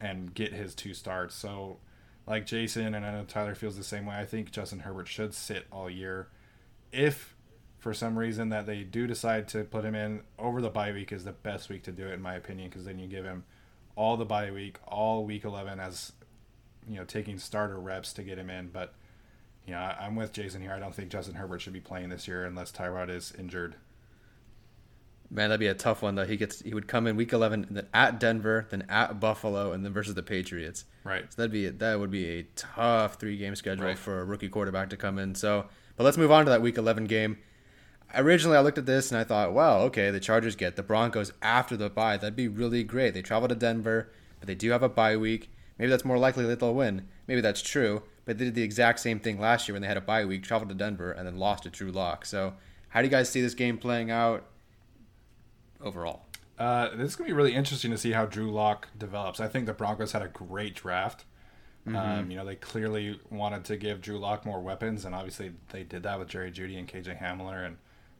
and 0.00 0.34
get 0.34 0.52
his 0.52 0.74
two 0.74 0.94
starts. 0.94 1.34
So, 1.34 1.78
like 2.26 2.46
Jason 2.46 2.94
and 2.94 3.04
I 3.04 3.12
know 3.12 3.24
Tyler 3.24 3.54
feels 3.54 3.76
the 3.76 3.84
same 3.84 4.06
way. 4.06 4.16
I 4.16 4.26
think 4.26 4.50
Justin 4.50 4.80
Herbert 4.80 5.08
should 5.08 5.34
sit 5.34 5.66
all 5.72 5.90
year. 5.90 6.28
If 6.92 7.34
for 7.78 7.92
some 7.92 8.18
reason 8.18 8.50
that 8.50 8.66
they 8.66 8.84
do 8.84 9.06
decide 9.06 9.48
to 9.48 9.64
put 9.64 9.84
him 9.84 9.94
in 9.94 10.22
over 10.38 10.60
the 10.60 10.70
bye 10.70 10.92
week 10.92 11.10
is 11.10 11.24
the 11.24 11.32
best 11.32 11.68
week 11.68 11.82
to 11.82 11.92
do 11.92 12.06
it 12.06 12.12
in 12.12 12.22
my 12.22 12.34
opinion 12.34 12.68
because 12.68 12.84
then 12.84 12.98
you 12.98 13.08
give 13.08 13.24
him 13.24 13.44
all 13.96 14.16
the 14.16 14.24
bye 14.24 14.50
week, 14.50 14.76
all 14.86 15.24
week 15.24 15.44
11 15.44 15.80
as 15.80 16.12
you 16.88 16.96
know 16.96 17.04
taking 17.04 17.38
starter 17.38 17.78
reps 17.78 18.12
to 18.12 18.22
get 18.22 18.38
him 18.38 18.50
in. 18.50 18.68
But 18.68 18.94
you 19.66 19.72
know 19.72 19.80
I'm 19.80 20.14
with 20.16 20.32
Jason 20.32 20.62
here. 20.62 20.72
I 20.72 20.78
don't 20.78 20.94
think 20.94 21.10
Justin 21.10 21.34
Herbert 21.34 21.60
should 21.60 21.72
be 21.72 21.80
playing 21.80 22.10
this 22.10 22.28
year 22.28 22.44
unless 22.44 22.70
Tyrod 22.70 23.10
is 23.10 23.32
injured. 23.36 23.74
Man, 25.32 25.48
that'd 25.48 25.60
be 25.60 25.66
a 25.66 25.74
tough 25.74 26.02
one 26.02 26.14
though. 26.14 26.26
He 26.26 26.36
gets 26.36 26.60
he 26.60 26.74
would 26.74 26.86
come 26.86 27.06
in 27.06 27.16
week 27.16 27.32
11 27.32 27.68
then 27.70 27.86
at 27.94 28.20
Denver, 28.20 28.66
then 28.70 28.84
at 28.88 29.18
Buffalo, 29.18 29.72
and 29.72 29.84
then 29.84 29.92
versus 29.92 30.14
the 30.14 30.22
Patriots. 30.22 30.84
Right. 31.04 31.24
So 31.32 31.42
that'd 31.42 31.52
be 31.52 31.68
that 31.68 31.98
would 31.98 32.10
be 32.10 32.26
a 32.38 32.42
tough 32.54 33.14
three 33.14 33.36
game 33.36 33.56
schedule 33.56 33.86
right. 33.86 33.98
for 33.98 34.20
a 34.20 34.24
rookie 34.24 34.48
quarterback 34.48 34.90
to 34.90 34.96
come 34.96 35.18
in. 35.18 35.34
So, 35.34 35.66
but 35.96 36.04
let's 36.04 36.18
move 36.18 36.30
on 36.30 36.44
to 36.44 36.50
that 36.50 36.62
week 36.62 36.76
11 36.76 37.06
game 37.06 37.38
originally 38.14 38.56
I 38.56 38.60
looked 38.60 38.78
at 38.78 38.86
this 38.86 39.10
and 39.10 39.20
I 39.20 39.24
thought, 39.24 39.52
well, 39.52 39.82
okay, 39.82 40.10
the 40.10 40.20
Chargers 40.20 40.56
get 40.56 40.76
the 40.76 40.82
Broncos 40.82 41.32
after 41.40 41.76
the 41.76 41.90
bye. 41.90 42.16
That'd 42.16 42.36
be 42.36 42.48
really 42.48 42.84
great. 42.84 43.14
They 43.14 43.22
travel 43.22 43.48
to 43.48 43.54
Denver, 43.54 44.10
but 44.38 44.46
they 44.46 44.54
do 44.54 44.70
have 44.70 44.82
a 44.82 44.88
bye 44.88 45.16
week. 45.16 45.50
Maybe 45.78 45.90
that's 45.90 46.04
more 46.04 46.18
likely 46.18 46.44
that 46.46 46.60
they'll 46.60 46.74
win. 46.74 47.08
Maybe 47.26 47.40
that's 47.40 47.62
true. 47.62 48.02
But 48.24 48.38
they 48.38 48.44
did 48.44 48.54
the 48.54 48.62
exact 48.62 49.00
same 49.00 49.18
thing 49.18 49.40
last 49.40 49.66
year 49.66 49.74
when 49.74 49.82
they 49.82 49.88
had 49.88 49.96
a 49.96 50.02
bye 50.02 50.24
week, 50.24 50.42
traveled 50.42 50.68
to 50.68 50.74
Denver, 50.74 51.10
and 51.10 51.26
then 51.26 51.38
lost 51.38 51.64
to 51.64 51.70
Drew 51.70 51.90
Lock. 51.90 52.24
So, 52.24 52.54
how 52.90 53.00
do 53.00 53.06
you 53.06 53.10
guys 53.10 53.28
see 53.28 53.40
this 53.40 53.54
game 53.54 53.78
playing 53.78 54.10
out 54.10 54.44
overall? 55.82 56.26
Uh, 56.58 56.90
this 56.94 57.10
is 57.10 57.16
going 57.16 57.28
to 57.28 57.32
be 57.32 57.36
really 57.36 57.54
interesting 57.54 57.90
to 57.90 57.98
see 57.98 58.12
how 58.12 58.26
Drew 58.26 58.50
Lock 58.50 58.88
develops. 58.96 59.40
I 59.40 59.48
think 59.48 59.66
the 59.66 59.72
Broncos 59.72 60.12
had 60.12 60.22
a 60.22 60.28
great 60.28 60.74
draft. 60.74 61.24
Mm-hmm. 61.86 61.96
Um, 61.96 62.30
you 62.30 62.36
know, 62.36 62.44
they 62.44 62.54
clearly 62.54 63.18
wanted 63.30 63.64
to 63.64 63.76
give 63.76 64.00
Drew 64.00 64.18
Lock 64.18 64.46
more 64.46 64.60
weapons, 64.60 65.04
and 65.04 65.14
obviously 65.14 65.52
they 65.72 65.82
did 65.82 66.04
that 66.04 66.18
with 66.18 66.28
Jerry 66.28 66.52
Jeudy 66.52 66.78
and 66.78 66.86
KJ 66.86 67.20
Hamler 67.20 67.66
and 67.66 67.78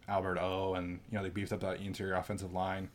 Albert 0.08 0.38
O, 0.38 0.74
and 0.74 0.98
you 1.10 1.16
know 1.16 1.22
they 1.22 1.28
beefed 1.30 1.52
up 1.52 1.60
that 1.60 1.80
interior 1.80 2.14
offensive 2.14 2.52
line. 2.52 2.88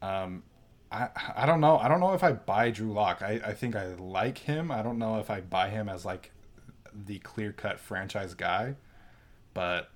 Um, 0.00 0.44
I 0.92 1.08
I 1.34 1.46
don't 1.46 1.60
know. 1.60 1.78
I 1.78 1.88
don't 1.88 1.98
know 1.98 2.14
if 2.14 2.22
I 2.22 2.32
buy 2.32 2.70
Drew 2.70 2.92
Lock. 2.92 3.22
I, 3.22 3.40
I 3.44 3.54
think 3.54 3.74
I 3.74 3.86
like 3.94 4.38
him. 4.38 4.70
I 4.70 4.82
don't 4.82 4.98
know 4.98 5.18
if 5.18 5.30
I 5.30 5.40
buy 5.40 5.68
him 5.70 5.88
as 5.88 6.04
like 6.04 6.30
the 6.94 7.18
clear 7.18 7.52
cut 7.52 7.80
franchise 7.80 8.34
guy. 8.34 8.76
But 9.52 9.90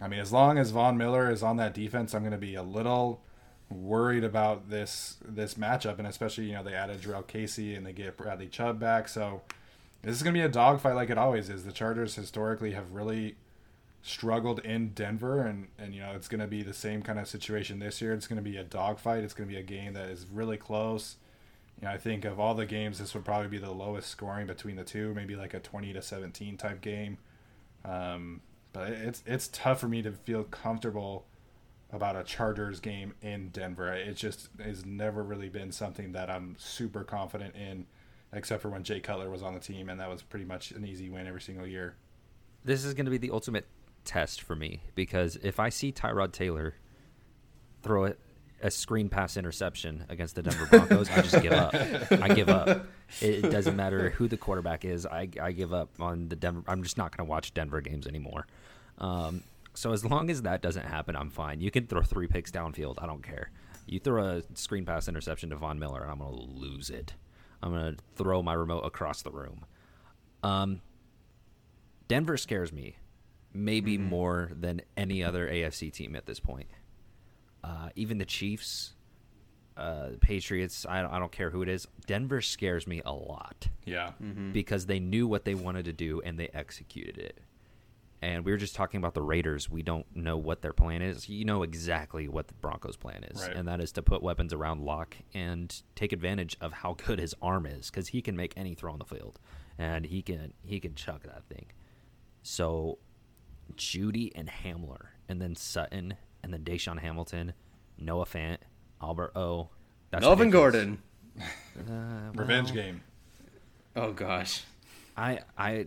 I 0.00 0.08
mean, 0.08 0.20
as 0.20 0.32
long 0.32 0.58
as 0.58 0.70
Von 0.70 0.98
Miller 0.98 1.30
is 1.30 1.42
on 1.42 1.56
that 1.56 1.72
defense, 1.72 2.14
I'm 2.14 2.22
going 2.22 2.32
to 2.32 2.38
be 2.38 2.54
a 2.54 2.62
little 2.62 3.22
worried 3.70 4.24
about 4.24 4.70
this 4.70 5.16
this 5.24 5.54
matchup, 5.54 5.98
and 5.98 6.06
especially 6.06 6.44
you 6.44 6.52
know 6.52 6.62
they 6.62 6.74
added 6.74 7.00
Jurrell 7.00 7.26
Casey 7.26 7.74
and 7.74 7.86
they 7.86 7.92
get 7.92 8.16
Bradley 8.16 8.48
Chubb 8.48 8.78
back, 8.78 9.08
so 9.08 9.42
this 10.02 10.16
is 10.16 10.22
going 10.22 10.34
to 10.34 10.38
be 10.38 10.44
a 10.44 10.48
dogfight 10.48 10.94
like 10.94 11.10
it 11.10 11.18
always 11.18 11.48
is. 11.48 11.64
The 11.64 11.72
Chargers 11.72 12.14
historically 12.14 12.72
have 12.72 12.92
really 12.92 13.36
struggled 14.02 14.60
in 14.60 14.90
Denver, 14.90 15.40
and 15.40 15.68
and 15.78 15.94
you 15.94 16.00
know 16.00 16.12
it's 16.14 16.28
going 16.28 16.40
to 16.40 16.46
be 16.46 16.62
the 16.62 16.74
same 16.74 17.02
kind 17.02 17.18
of 17.18 17.26
situation 17.26 17.80
this 17.80 18.00
year. 18.00 18.12
It's 18.12 18.26
going 18.26 18.42
to 18.42 18.50
be 18.50 18.56
a 18.56 18.64
dogfight. 18.64 19.24
It's 19.24 19.34
going 19.34 19.48
to 19.48 19.54
be 19.54 19.60
a 19.60 19.64
game 19.64 19.94
that 19.94 20.08
is 20.08 20.26
really 20.32 20.56
close. 20.56 21.16
You 21.80 21.86
know, 21.86 21.92
I 21.92 21.98
think 21.98 22.24
of 22.24 22.40
all 22.40 22.54
the 22.54 22.64
games, 22.64 22.98
this 22.98 23.12
would 23.14 23.24
probably 23.24 23.48
be 23.48 23.58
the 23.58 23.72
lowest 23.72 24.08
scoring 24.08 24.46
between 24.46 24.76
the 24.76 24.84
two, 24.84 25.12
maybe 25.12 25.36
like 25.36 25.54
a 25.54 25.60
twenty 25.60 25.92
to 25.92 26.00
seventeen 26.00 26.56
type 26.56 26.80
game. 26.80 27.18
Um, 27.84 28.42
but 28.72 28.92
it's 28.92 29.22
it's 29.26 29.48
tough 29.48 29.80
for 29.80 29.88
me 29.88 30.02
to 30.02 30.12
feel 30.12 30.44
comfortable 30.44 31.26
about 31.92 32.16
a 32.16 32.24
Chargers 32.24 32.80
game 32.80 33.14
in 33.22 33.48
Denver. 33.50 33.92
It 33.92 34.16
just 34.16 34.48
has 34.62 34.84
never 34.84 35.22
really 35.22 35.48
been 35.48 35.72
something 35.72 36.12
that 36.12 36.30
I'm 36.30 36.56
super 36.58 37.04
confident 37.04 37.54
in, 37.54 37.86
except 38.32 38.62
for 38.62 38.68
when 38.68 38.82
Jay 38.82 39.00
Cutler 39.00 39.30
was 39.30 39.42
on 39.42 39.54
the 39.54 39.60
team, 39.60 39.88
and 39.88 40.00
that 40.00 40.10
was 40.10 40.22
pretty 40.22 40.44
much 40.44 40.72
an 40.72 40.84
easy 40.84 41.08
win 41.08 41.26
every 41.26 41.40
single 41.40 41.66
year. 41.66 41.94
This 42.64 42.84
is 42.84 42.94
going 42.94 43.04
to 43.04 43.10
be 43.10 43.18
the 43.18 43.30
ultimate 43.30 43.66
test 44.04 44.42
for 44.42 44.56
me 44.56 44.80
because 44.94 45.36
if 45.36 45.60
I 45.60 45.68
see 45.68 45.92
Tyrod 45.92 46.32
Taylor 46.32 46.74
throw 47.82 48.04
it 48.04 48.18
a 48.62 48.70
screen 48.70 49.08
pass 49.08 49.36
interception 49.36 50.04
against 50.08 50.34
the 50.34 50.42
Denver 50.42 50.66
Broncos, 50.66 51.10
I 51.10 51.20
just 51.20 51.42
give 51.42 51.52
up. 51.52 51.74
I 51.74 52.28
give 52.34 52.48
up. 52.48 52.86
It, 53.20 53.50
doesn't 53.50 53.76
matter 53.76 54.10
who 54.10 54.26
the 54.26 54.36
quarterback 54.36 54.84
is. 54.84 55.06
I, 55.06 55.28
I 55.40 55.52
give 55.52 55.72
up 55.72 55.90
on 56.00 56.28
the 56.28 56.36
Denver. 56.36 56.64
I'm 56.66 56.82
just 56.82 56.98
not 56.98 57.16
going 57.16 57.24
to 57.24 57.30
watch 57.30 57.54
Denver 57.54 57.80
games 57.80 58.06
anymore. 58.06 58.46
Um, 58.98 59.42
so 59.76 59.92
as 59.92 60.04
long 60.04 60.30
as 60.30 60.42
that 60.42 60.62
doesn't 60.62 60.86
happen, 60.86 61.14
I'm 61.16 61.30
fine. 61.30 61.60
You 61.60 61.70
can 61.70 61.86
throw 61.86 62.02
three 62.02 62.26
picks 62.26 62.50
downfield. 62.50 62.96
I 62.98 63.06
don't 63.06 63.22
care. 63.22 63.50
You 63.86 64.00
throw 64.00 64.38
a 64.38 64.42
screen 64.54 64.84
pass 64.84 65.06
interception 65.06 65.50
to 65.50 65.56
Von 65.56 65.78
Miller, 65.78 66.02
and 66.02 66.10
I'm 66.10 66.18
going 66.18 66.34
to 66.34 66.42
lose 66.58 66.90
it. 66.90 67.14
I'm 67.62 67.72
going 67.72 67.96
to 67.96 68.02
throw 68.16 68.42
my 68.42 68.54
remote 68.54 68.80
across 68.80 69.22
the 69.22 69.30
room. 69.30 69.64
Um, 70.42 70.80
Denver 72.08 72.36
scares 72.36 72.72
me 72.72 72.96
maybe 73.52 73.96
mm-hmm. 73.96 74.08
more 74.08 74.50
than 74.54 74.82
any 74.96 75.22
other 75.22 75.48
AFC 75.48 75.92
team 75.92 76.14
at 76.14 76.26
this 76.26 76.40
point. 76.40 76.68
Uh, 77.64 77.88
even 77.96 78.18
the 78.18 78.24
Chiefs, 78.24 78.94
uh, 79.76 80.10
Patriots, 80.20 80.86
I 80.88 81.02
don't, 81.02 81.10
I 81.10 81.18
don't 81.18 81.32
care 81.32 81.50
who 81.50 81.62
it 81.62 81.68
is. 81.68 81.88
Denver 82.06 82.40
scares 82.40 82.86
me 82.86 83.02
a 83.04 83.12
lot. 83.12 83.68
Yeah. 83.84 84.12
Mm-hmm. 84.22 84.52
Because 84.52 84.86
they 84.86 85.00
knew 85.00 85.26
what 85.26 85.44
they 85.44 85.54
wanted 85.54 85.86
to 85.86 85.92
do 85.92 86.20
and 86.20 86.38
they 86.38 86.48
executed 86.52 87.18
it. 87.18 87.38
And 88.26 88.44
we 88.44 88.50
were 88.50 88.58
just 88.58 88.74
talking 88.74 88.98
about 88.98 89.14
the 89.14 89.22
Raiders. 89.22 89.70
We 89.70 89.82
don't 89.82 90.04
know 90.16 90.36
what 90.36 90.60
their 90.60 90.72
plan 90.72 91.00
is. 91.00 91.28
You 91.28 91.44
know 91.44 91.62
exactly 91.62 92.26
what 92.26 92.48
the 92.48 92.54
Broncos' 92.54 92.96
plan 92.96 93.22
is, 93.22 93.42
right. 93.42 93.54
and 93.54 93.68
that 93.68 93.80
is 93.80 93.92
to 93.92 94.02
put 94.02 94.20
weapons 94.20 94.52
around 94.52 94.80
Lock 94.80 95.16
and 95.32 95.72
take 95.94 96.12
advantage 96.12 96.56
of 96.60 96.72
how 96.72 96.94
good 97.06 97.20
his 97.20 97.36
arm 97.40 97.66
is, 97.66 97.88
because 97.88 98.08
he 98.08 98.20
can 98.20 98.34
make 98.34 98.52
any 98.56 98.74
throw 98.74 98.92
on 98.92 98.98
the 98.98 99.04
field, 99.04 99.38
and 99.78 100.06
he 100.06 100.22
can 100.22 100.52
he 100.64 100.80
can 100.80 100.96
chuck 100.96 101.22
that 101.22 101.44
thing. 101.44 101.66
So 102.42 102.98
Jeudy 103.76 104.32
and 104.34 104.48
Hamler, 104.48 105.10
and 105.28 105.40
then 105.40 105.54
Sutton, 105.54 106.14
and 106.42 106.52
then 106.52 106.64
DaeSean 106.64 106.98
Hamilton, 106.98 107.52
Noah 107.96 108.26
Fant, 108.26 108.58
Albert 109.00 109.36
O. 109.36 109.68
That's 110.10 110.22
Melvin 110.22 110.50
Gordon. 110.50 111.02
Uh, 111.78 112.32
well, 112.34 112.46
Revenge 112.46 112.72
game. 112.72 113.02
Oh 113.94 114.10
gosh. 114.10 114.62
I 115.18 115.40
I 115.58 115.86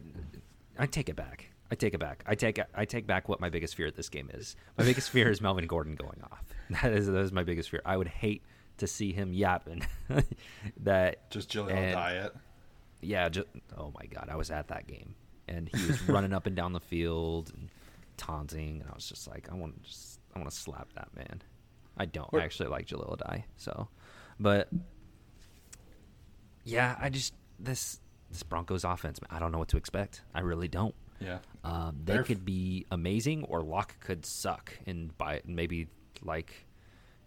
I 0.78 0.86
take 0.86 1.10
it 1.10 1.16
back. 1.16 1.49
I 1.72 1.76
take 1.76 1.94
it 1.94 2.00
back. 2.00 2.24
I 2.26 2.36
take 2.36 2.60
I 2.74 2.86
take 2.86 3.06
back 3.06 3.30
what 3.30 3.40
my 3.40 3.50
biggest 3.50 3.76
fear 3.76 3.88
at 3.88 3.96
this 3.96 4.10
game 4.10 4.30
is. 4.34 4.56
My 4.78 4.84
biggest 4.84 5.10
fear 5.10 5.30
is 5.30 5.42
Melvin 5.42 5.68
Gordon 5.68 5.96
going 5.96 6.22
off. 6.32 6.44
That 6.84 6.94
is 6.94 7.08
that 7.08 7.18
is 7.18 7.32
my 7.32 7.44
biggest 7.44 7.72
fear. 7.72 7.82
I 7.84 7.98
would 7.98 8.08
hate 8.08 8.44
to 8.78 8.86
see 8.86 9.12
him 9.12 9.34
yapping 9.34 9.88
that 10.82 11.30
just 11.32 11.50
Jaleel 11.50 11.94
diet. 11.94 12.36
Yeah, 13.02 13.28
just 13.30 13.48
oh 13.76 13.92
my 13.98 14.06
god, 14.06 14.30
I 14.32 14.36
was 14.36 14.52
at 14.52 14.68
that 14.68 14.86
game 14.86 15.16
and 15.50 15.70
he 15.74 15.88
was 15.88 16.02
running 16.08 16.34
up 16.34 16.46
and 16.46 16.56
down 16.56 16.74
the 16.74 16.80
field 16.80 17.52
and 17.56 17.70
taunting. 18.18 18.82
And 18.82 18.90
I 18.90 18.94
was 18.94 19.08
just 19.10 19.28
like, 19.28 19.50
I 19.52 19.56
want 19.56 19.82
to 19.84 19.90
just, 19.90 20.20
I 20.36 20.40
want 20.40 20.50
to 20.52 20.56
slap 20.56 20.94
that 20.94 21.10
man. 21.16 21.42
I 21.98 22.06
don't. 22.06 22.30
I 22.34 22.44
actually 22.44 22.70
like 22.70 22.86
Jalil 22.86 23.18
Adai. 23.18 23.44
So, 23.58 23.90
but 24.40 24.70
yeah, 26.64 26.96
I 27.00 27.10
just 27.10 27.34
this 27.60 28.00
this 28.30 28.44
Broncos 28.44 28.84
offense. 28.84 29.20
I 29.30 29.40
don't 29.40 29.52
know 29.52 29.58
what 29.58 29.70
to 29.70 29.78
expect. 29.78 30.22
I 30.34 30.42
really 30.42 30.68
don't. 30.68 30.96
Yeah. 31.20 31.40
Um, 31.64 32.02
they 32.04 32.14
They're- 32.14 32.24
could 32.24 32.46
be 32.46 32.86
amazing, 32.92 33.44
or 33.46 33.62
Lock 33.62 34.00
could 34.00 34.26
suck, 34.26 34.74
and 34.86 35.18
by 35.18 35.42
maybe 35.46 35.88
like 36.22 36.68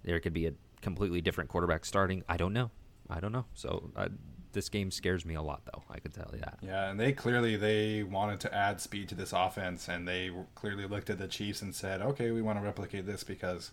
there 0.05 0.19
could 0.21 0.33
be 0.33 0.47
a 0.47 0.53
completely 0.81 1.21
different 1.21 1.51
quarterback 1.51 1.85
starting. 1.85 2.25
I 2.29 2.37
don't 2.37 2.53
know. 2.53 2.71
I 3.11 3.21
don't 3.21 3.33
know. 3.33 3.45
So 3.55 3.91
uh, 3.97 4.09
this 4.53 4.69
game 4.69 4.91
scares 4.91 5.25
me 5.25 5.35
a 5.35 5.43
lot, 5.43 5.63
though. 5.67 5.83
I 5.91 5.99
could 5.99 6.13
tell 6.15 6.31
you 6.33 6.41
that. 6.41 6.59
Yeah, 6.63 6.91
and 6.91 6.99
they 6.99 7.13
clearly 7.13 7.57
they 7.57 8.03
wanted 8.03 8.41
to 8.41 8.55
add 8.55 8.81
speed 8.81 9.09
to 9.11 9.15
this 9.15 9.33
offense, 9.33 9.89
and 9.89 10.07
they 10.09 10.31
clearly 10.55 10.87
looked 10.87 11.11
at 11.11 11.19
the 11.19 11.29
Chiefs 11.29 11.63
and 11.63 11.75
said, 11.75 12.01
"Okay, 12.03 12.31
we 12.31 12.43
want 12.43 12.59
to 12.59 12.65
replicate 12.65 13.07
this 13.07 13.23
because 13.25 13.73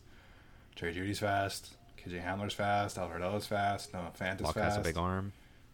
Trey 0.76 0.94
Jeudy's 0.94 1.20
fast, 1.20 1.76
KJ 1.98 2.24
Hamler's 2.26 2.54
fast, 2.54 2.98
Albert 2.98 3.24
O's 3.24 3.46
fast, 3.46 3.94
Noah 3.94 4.12
Fant 4.20 4.36
is 4.36 4.42
Lock 4.42 4.56
fast." 4.56 4.76
has 4.76 4.86
a 4.86 4.90
big 4.90 4.98
arm. 4.98 5.32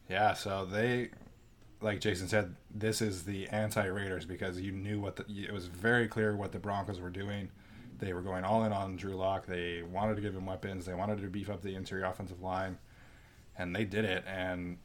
Yeah, 0.10 0.34
so 0.34 0.66
they, 0.66 1.10
like 1.86 2.02
Jason 2.02 2.28
said, 2.28 2.56
this 2.74 3.00
is 3.00 3.24
the 3.24 3.48
anti-Raiders 3.50 4.26
because 4.26 4.60
you 4.60 4.72
knew 4.72 5.00
what 5.00 5.18
the, 5.18 5.26
it 5.30 5.54
was 5.54 5.68
very 5.68 6.08
clear 6.08 6.36
what 6.36 6.52
the 6.52 6.58
Broncos 6.58 7.00
were 7.00 7.12
doing. 7.12 7.50
They 8.00 8.12
were 8.12 8.24
going 8.24 8.44
all 8.44 8.66
in 8.66 8.74
on 8.74 8.98
Drew 8.98 9.14
Lock. 9.14 9.46
They 9.46 9.84
wanted 9.84 10.16
to 10.16 10.22
give 10.22 10.36
him 10.36 10.48
weapons. 10.48 10.86
They 10.86 10.96
wanted 10.96 11.22
to 11.22 11.28
beef 11.28 11.48
up 11.48 11.62
the 11.62 11.76
interior 11.76 12.06
offensive 12.06 12.42
line, 12.42 12.80
and 13.56 13.74
they 13.76 13.86
did 13.86 14.04
it. 14.04 14.26
And 14.28 14.80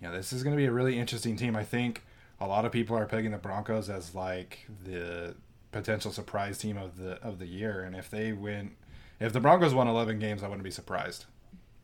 you 0.00 0.08
know, 0.08 0.14
this 0.14 0.32
is 0.32 0.42
going 0.42 0.54
to 0.54 0.60
be 0.60 0.66
a 0.66 0.72
really 0.72 0.98
interesting 0.98 1.36
team. 1.36 1.56
I 1.56 1.64
think 1.64 2.04
a 2.38 2.46
lot 2.46 2.66
of 2.66 2.70
people 2.70 2.96
are 2.96 3.06
pegging 3.06 3.32
the 3.32 3.38
Broncos 3.38 3.88
as 3.88 4.14
like 4.14 4.66
the 4.84 5.34
potential 5.72 6.12
surprise 6.12 6.58
team 6.58 6.76
of 6.76 6.98
the 6.98 7.12
of 7.22 7.38
the 7.38 7.46
year. 7.46 7.82
And 7.82 7.96
if 7.96 8.10
they 8.10 8.32
win, 8.32 8.76
if 9.18 9.32
the 9.32 9.40
Broncos 9.40 9.72
won 9.72 9.88
11 9.88 10.18
games, 10.18 10.42
I 10.42 10.48
wouldn't 10.48 10.64
be 10.64 10.70
surprised. 10.70 11.24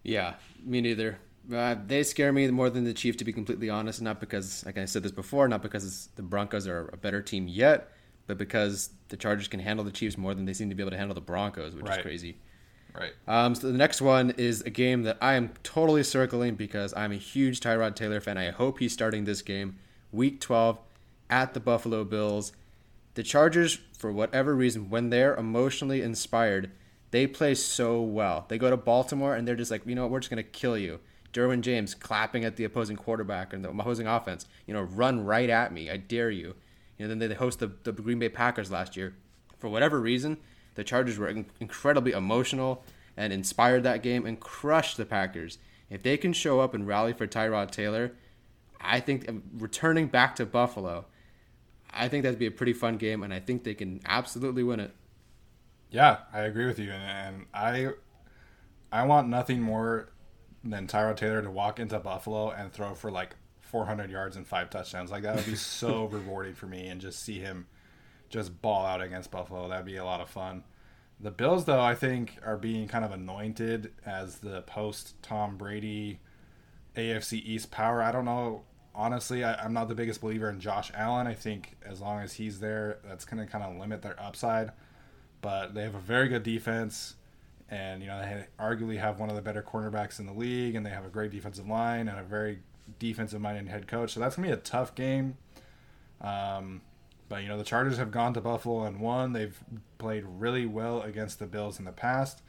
Yeah, 0.03 0.34
me 0.62 0.82
neither. 0.82 1.18
Uh, 1.53 1.74
they 1.86 2.03
scare 2.03 2.32
me 2.32 2.47
more 2.51 2.70
than 2.70 2.84
the 2.84 2.93
Chiefs, 2.95 3.16
to 3.18 3.24
be 3.24 3.32
completely 3.32 3.68
honest. 3.70 4.01
Not 4.03 4.20
because, 4.20 4.64
like 4.64 4.78
I 4.78 4.84
said 4.84 5.03
this 5.03 5.12
before, 5.12 5.49
not 5.49 5.62
because 5.62 6.09
the 6.14 6.22
Broncos 6.22 6.66
are 6.68 6.88
a 6.93 6.97
better 6.97 7.20
team 7.22 7.49
yet, 7.49 7.90
but 8.26 8.38
because 8.38 8.90
the 9.09 9.16
Chargers 9.16 9.49
can 9.49 9.61
handle 9.61 9.84
the 9.84 9.90
Chiefs 9.90 10.16
more 10.16 10.34
than 10.34 10.45
they 10.45 10.53
seem 10.53 10.68
to 10.68 10.74
be 10.74 10.82
able 10.82 10.93
to 10.93 10.97
handle 10.99 11.14
the 11.14 11.20
Broncos, 11.20 11.74
which 11.74 11.84
Right. 11.84 11.99
is 11.99 12.03
crazy. 12.03 12.36
Right. 12.95 13.12
Um, 13.26 13.55
so 13.55 13.68
the 13.72 13.78
next 13.78 14.01
one 14.03 14.30
is 14.36 14.61
a 14.62 14.70
game 14.70 15.03
that 15.05 15.16
I 15.20 15.34
am 15.34 15.51
totally 15.62 16.03
circling 16.03 16.55
because 16.57 16.93
I'm 16.95 17.11
a 17.11 17.16
huge 17.16 17.61
Tyrod 17.61 17.97
Taylor 17.97 18.20
fan. 18.20 18.36
I 18.38 18.51
hope 18.51 18.78
he's 18.78 18.93
starting 18.93 19.24
this 19.24 19.40
game, 19.43 19.76
Week 20.12 20.40
12, 20.40 20.78
at 21.30 21.55
the 21.55 21.61
Buffalo 21.61 22.05
Bills. 22.05 22.53
The 23.14 23.22
Chargers, 23.22 23.78
for 23.97 24.12
whatever 24.12 24.55
reason, 24.55 24.90
when 24.90 25.11
they're 25.11 25.34
emotionally 25.34 26.03
inspired, 26.03 26.70
they 27.11 27.26
play 27.26 27.55
so 27.55 28.01
well. 28.01 28.45
They 28.49 28.59
go 28.59 28.70
to 28.70 28.76
Baltimore 28.76 29.34
and 29.34 29.49
they're 29.49 29.57
just 29.57 29.70
like, 29.70 29.86
you 29.86 29.95
know 29.95 30.03
what, 30.03 30.11
we're 30.11 30.20
just 30.20 30.30
going 30.30 30.43
to 30.43 30.49
kill 30.51 30.76
you. 30.78 31.01
Derwin 31.33 31.62
James 31.62 31.95
clapping 31.95 32.45
at 32.45 32.57
the 32.57 32.64
opposing 32.64 32.97
quarterback 32.97 33.53
and 33.53 33.64
the 33.64 33.70
opposing 33.70 34.07
offense. 34.07 34.47
You 34.66 34.74
know, 34.74 34.83
run 34.83 35.24
right 35.24 35.49
at 35.49 35.72
me. 35.72 35.91
I 35.91 35.97
dare 35.97 36.30
you. 36.30 36.55
You 36.99 37.07
know, 37.07 37.14
then 37.14 37.18
they 37.18 37.35
host 37.35 37.59
the, 37.59 37.72
the 37.85 37.93
Green 37.93 38.18
Bay 38.18 38.28
Packers 38.28 38.70
last 38.70 38.97
year. 38.97 39.14
For 39.59 39.68
whatever 39.68 40.01
reason, 40.01 40.39
the 40.74 40.85
Chargers 40.85 41.18
were 41.18 41.28
in- 41.28 41.47
incredibly 41.61 42.12
emotional 42.12 42.85
and 43.16 43.33
inspired 43.33 43.83
that 43.85 44.03
game 44.03 44.26
and 44.26 44.39
crushed 44.39 44.97
the 44.97 45.05
Packers. 45.05 45.59
If 45.91 46.03
they 46.03 46.16
can 46.16 46.33
show 46.33 46.61
up 46.61 46.74
and 46.74 46.87
rally 46.87 47.12
for 47.12 47.26
Tyrod 47.26 47.70
Taylor, 47.70 48.12
I 48.80 49.01
think 49.01 49.28
um, 49.28 49.43
returning 49.57 50.09
back 50.09 50.37
to 50.37 50.47
Buffalo, 50.47 51.07
I 51.93 52.09
think 52.09 52.22
that'd 52.22 52.39
be 52.39 52.47
a 52.47 52.51
pretty 52.51 52.72
fun 52.72 52.97
game, 52.97 53.22
and 53.22 53.33
I 53.33 53.41
think 53.41 53.64
they 53.64 53.74
can 53.74 54.01
absolutely 54.07 54.62
win 54.62 54.80
it. 54.80 54.95
Yeah, 55.91 56.18
I 56.33 56.41
agree 56.41 56.66
with 56.66 56.78
you, 56.78 56.91
and, 56.91 57.37
and 57.37 57.47
I, 57.53 57.91
I 58.91 59.05
want 59.05 59.28
nothing 59.28 59.61
more 59.61 60.12
than 60.65 60.87
Tyrod 60.87 61.17
Taylor 61.17 61.43
to 61.43 61.51
walk 61.51 61.79
into 61.81 61.99
Buffalo 61.99 62.51
and 62.51 62.73
throw 62.73 62.95
for 62.95 63.11
like 63.11 63.37
400 63.61 64.11
yards 64.11 64.37
and 64.37 64.47
five 64.47 64.71
touchdowns. 64.71 65.11
Like 65.11 65.23
that 65.23 65.37
would 65.37 65.47
be 65.47 65.57
so 65.57 66.05
rewarding 66.13 66.55
for 66.55 66.67
me, 66.67 66.89
and 66.89 67.01
just 67.01 67.23
see 67.23 67.39
him 67.39 67.67
just 68.29 68.63
ball 68.63 68.85
out 68.87 69.01
against 69.01 69.31
Buffalo. 69.31 69.69
That'd 69.69 69.87
be 69.87 69.97
a 69.97 70.05
lot 70.05 70.21
of 70.21 70.29
fun. 70.29 70.65
The 71.21 71.31
Bills, 71.31 71.67
though, 71.67 71.81
I 71.81 71.95
think 71.95 72.39
are 72.45 72.57
being 72.57 72.89
kind 72.89 73.05
of 73.05 73.13
anointed 73.13 73.93
as 74.05 74.39
the 74.39 74.63
post 74.63 75.15
Tom 75.23 75.57
Brady 75.57 76.19
AFC 76.97 77.35
East 77.45 77.71
power. 77.71 78.03
I 78.03 78.11
don't 78.11 78.25
know. 78.25 78.65
Honestly, 78.95 79.45
I, 79.45 79.55
I'm 79.55 79.73
not 79.73 79.89
the 79.89 79.95
biggest 79.95 80.21
believer 80.21 80.51
in 80.51 80.61
Josh 80.61 80.91
Allen. 80.95 81.27
I 81.27 81.35
think 81.35 81.77
as 81.87 82.01
long 82.01 82.21
as 82.21 82.35
he's 82.35 82.61
there, 82.61 82.99
that's 83.05 83.25
going 83.25 83.45
to 83.45 83.51
kind 83.51 83.65
of 83.65 83.77
limit 83.79 84.03
their 84.03 84.21
upside. 84.21 84.73
But 85.41 85.75
they 85.75 85.83
have 85.83 85.95
a 85.95 86.01
very 86.01 86.29
good 86.29 86.43
defense, 86.43 87.15
and 87.69 88.03
you 88.03 88.09
know 88.09 88.19
they 88.21 88.47
arguably 88.63 88.99
have 88.99 89.19
one 89.19 89.31
of 89.31 89.37
the 89.37 89.43
better 89.43 89.63
cornerbacks 89.63 90.19
in 90.19 90.27
the 90.27 90.33
league, 90.33 90.75
and 90.75 90.85
they 90.85 90.91
have 90.91 91.05
a 91.05 91.09
great 91.11 91.31
defensive 91.31 91.67
line 91.67 92.09
and 92.09 92.19
a 92.19 92.23
very 92.23 92.61
defensive-minded 92.99 93.69
head 93.69 93.87
coach. 93.87 94.13
So 94.13 94.21
that's 94.21 94.37
going 94.37 94.49
to 94.49 94.57
be 94.57 94.61
a 94.61 94.63
tough 94.63 94.95
game. 94.95 95.37
Um, 96.21 96.83
but 97.29 97.43
you 97.43 97.49
know 97.49 97.59
the 97.59 97.65
Chargers 97.65 97.97
have 97.99 98.11
gone 98.11 98.35
to 98.35 98.41
Buffalo 98.41 98.85
and 98.85 99.01
won. 99.01 99.33
They've 99.33 99.59
played 99.99 100.25
really 100.27 100.67
well 100.67 101.03
against 101.03 101.39
the 101.39 101.47
Bills 101.47 101.79
in 101.79 101.85
the 101.85 101.93
past. 101.93 102.43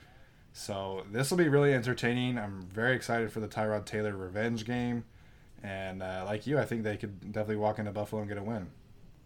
So 0.54 1.04
this 1.12 1.32
will 1.32 1.38
be 1.38 1.50
really 1.50 1.74
entertaining. 1.74 2.38
I'm 2.38 2.68
very 2.72 2.96
excited 2.96 3.32
for 3.32 3.40
the 3.40 3.48
Tyrod 3.48 3.86
Taylor 3.86 4.16
revenge 4.16 4.66
game. 4.66 5.04
And 5.64 6.04
uh, 6.04 6.24
like 6.26 6.46
you, 6.46 6.60
I 6.60 6.66
think 6.66 6.84
they 6.84 6.98
could 6.98 7.32
definitely 7.32 7.56
walk 7.56 7.80
into 7.80 7.92
Buffalo 7.92 8.22
and 8.22 8.30
get 8.30 8.38
a 8.38 8.44
win. 8.44 8.68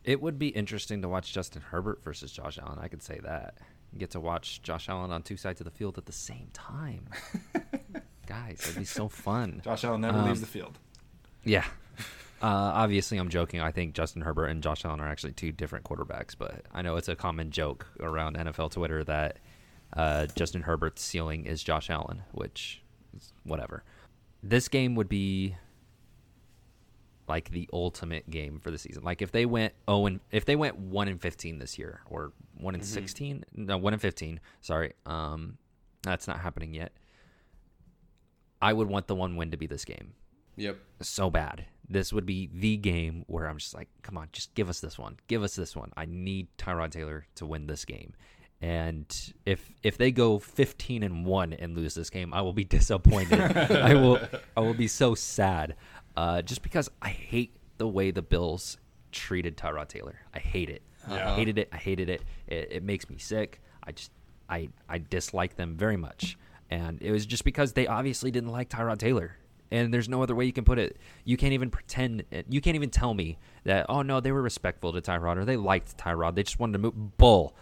It 0.04 0.22
would 0.22 0.40
be 0.40 0.50
interesting 0.50 1.02
to 1.02 1.10
watch 1.10 1.34
Justin 1.34 1.64
Herbert 1.64 2.02
versus 2.04 2.32
Josh 2.32 2.58
Allen. 2.58 2.80
I 2.80 2.88
could 2.88 3.04
say 3.04 3.20
that. 3.24 3.58
You 3.94 4.00
get 4.00 4.12
to 4.12 4.20
watch 4.20 4.62
Josh 4.62 4.90
Allen 4.90 5.12
on 5.12 5.24
two 5.24 5.38
sides 5.38 5.62
of 5.62 5.66
the 5.66 5.72
field 5.72 5.98
at 5.98 6.06
the 6.06 6.12
same 6.12 6.50
time. 6.54 7.06
Guys, 8.28 8.58
that'd 8.60 8.76
be 8.78 8.84
so 8.86 9.08
fun. 9.08 9.62
Josh 9.64 9.84
Allen 9.84 10.02
never 10.02 10.18
Um, 10.20 10.26
leaves 10.28 10.42
the 10.42 10.48
field. 10.48 10.78
Yeah. 11.44 11.66
Uh, 12.40 12.46
obviously, 12.46 13.18
I'm 13.18 13.30
joking. 13.30 13.62
I 13.62 13.72
think 13.72 13.96
Justin 13.96 14.22
Herbert 14.22 14.46
and 14.46 14.62
Josh 14.62 14.86
Allen 14.86 15.00
are 15.00 15.08
actually 15.08 15.32
two 15.34 15.52
different 15.52 15.86
quarterbacks, 15.86 16.36
but 16.38 16.66
I 16.72 16.84
know 16.84 16.96
it's 16.96 17.08
a 17.08 17.16
common 17.16 17.50
joke 17.50 17.88
around 18.00 18.38
NFL 18.38 18.70
Twitter 18.74 19.04
that 19.06 19.40
uh, 19.94 20.28
Justin 20.36 20.62
Herbert's 20.62 21.02
ceiling 21.02 21.48
is 21.48 21.64
Josh 21.64 21.90
Allen, 21.90 22.22
which 22.34 22.84
is 23.16 23.34
whatever. 23.44 23.84
This 24.44 24.68
game 24.68 24.94
would 24.94 25.10
be 25.10 25.56
like 27.28 27.50
the 27.50 27.68
ultimate 27.74 28.30
game 28.30 28.60
for 28.60 28.70
the 28.70 28.78
season. 28.78 29.04
Like 29.04 29.24
if 29.24 29.32
they 29.32 29.48
went 29.48 29.74
oh 29.88 30.06
and 30.06 30.20
if 30.32 30.46
they 30.46 30.56
went 30.56 30.78
one 30.78 31.08
and 31.08 31.20
fifteen 31.20 31.58
this 31.58 31.80
year 31.80 32.02
or 32.08 32.34
one 32.60 32.76
and 32.76 32.86
16 32.86 33.44
no 33.54 33.78
one 33.78 33.94
in 33.94 34.00
fifteen. 34.00 34.40
Sorry, 34.62 34.94
um, 35.06 35.58
that's 36.04 36.28
not 36.28 36.40
happening 36.40 36.74
yet. 36.74 36.92
I 38.62 38.74
would 38.74 38.88
want 38.88 39.08
the 39.08 39.16
one 39.16 39.36
win 39.36 39.52
to 39.52 39.58
be 39.58 39.68
this 39.68 39.86
game 39.86 40.14
Yep. 40.56 40.78
so 41.02 41.30
bad. 41.30 41.66
This 41.90 42.12
would 42.12 42.26
be 42.26 42.50
the 42.54 42.76
game 42.78 43.24
where 43.28 43.48
I'm 43.48 43.58
just 43.60 43.74
like, 43.76 43.88
come 44.02 44.18
on, 44.18 44.30
just 44.34 44.54
give 44.56 44.70
us 44.70 44.80
this 44.82 44.98
one. 44.98 45.18
Give 45.28 45.44
us 45.44 45.56
this 45.56 45.76
one. 45.76 45.92
I 45.96 46.06
need 46.06 46.48
Tyrod 46.58 46.92
Taylor 46.92 47.28
to 47.36 47.46
win 47.46 47.68
this 47.68 47.86
game. 47.86 48.14
And 48.60 49.06
if 49.46 49.72
if 49.84 49.98
they 49.98 50.12
go 50.12 50.40
15 50.40 51.04
and 51.04 51.26
1 51.26 51.54
and 51.54 51.76
lose 51.78 51.94
this 51.94 52.10
game, 52.10 52.34
I 52.34 52.42
will 52.42 52.54
be 52.54 52.64
disappointed. 52.78 53.40
I 53.40 53.94
will 53.94 54.20
I 54.56 54.62
will 54.62 54.74
be 54.74 54.88
so 54.88 55.14
sad. 55.14 55.76
Uh, 56.16 56.42
just 56.42 56.64
because 56.64 56.90
I 57.00 57.10
hate 57.10 57.56
the 57.78 57.88
way 57.88 58.10
the 58.10 58.24
Bills 58.24 58.78
treated 59.12 59.56
Tyrod 59.56 59.88
Taylor. 59.90 60.16
I 60.34 60.40
hate 60.40 60.70
it. 60.70 60.82
Yeah. 61.10 61.32
I 61.32 61.36
hated 61.36 61.58
it. 61.58 61.70
I 61.72 61.78
hated 61.78 62.10
it. 62.10 62.24
it. 62.48 62.68
It 62.72 62.84
makes 62.84 63.10
me 63.10 63.18
sick. 63.18 63.62
I 63.84 63.92
just 63.92 64.12
I 64.50 64.70
I 64.90 64.98
dislike 65.00 65.56
them 65.56 65.76
very 65.76 65.98
much. 65.98 66.38
And 66.70 67.02
it 67.02 67.12
was 67.12 67.26
just 67.26 67.46
because 67.46 67.74
they 67.74 67.88
obviously 67.88 68.30
didn't 68.30 68.52
like 68.52 68.70
Tyrod 68.70 68.98
Taylor 68.98 69.38
and 69.72 69.94
there's 69.94 70.10
no 70.10 70.24
other 70.24 70.36
way 70.36 70.46
you 70.46 70.54
can 70.54 70.64
put 70.64 70.80
it. 70.80 70.98
You 71.26 71.38
can't 71.38 71.54
even 71.54 71.70
pretend. 71.70 72.24
You 72.50 72.62
can't 72.62 72.76
even 72.76 72.90
tell 72.90 73.14
me 73.14 73.38
that. 73.64 73.86
Oh 73.90 74.02
no, 74.02 74.20
they 74.20 74.32
were 74.32 74.42
respectful 74.42 74.94
to 74.94 75.02
Tyrod 75.02 75.38
or 75.38 75.46
they 75.46 75.58
liked 75.58 75.98
Tyrod. 75.98 76.36
They 76.36 76.44
just 76.44 76.60
wanted 76.60 76.74
to 76.74 76.80
move. 76.80 77.18
Bull, 77.18 77.56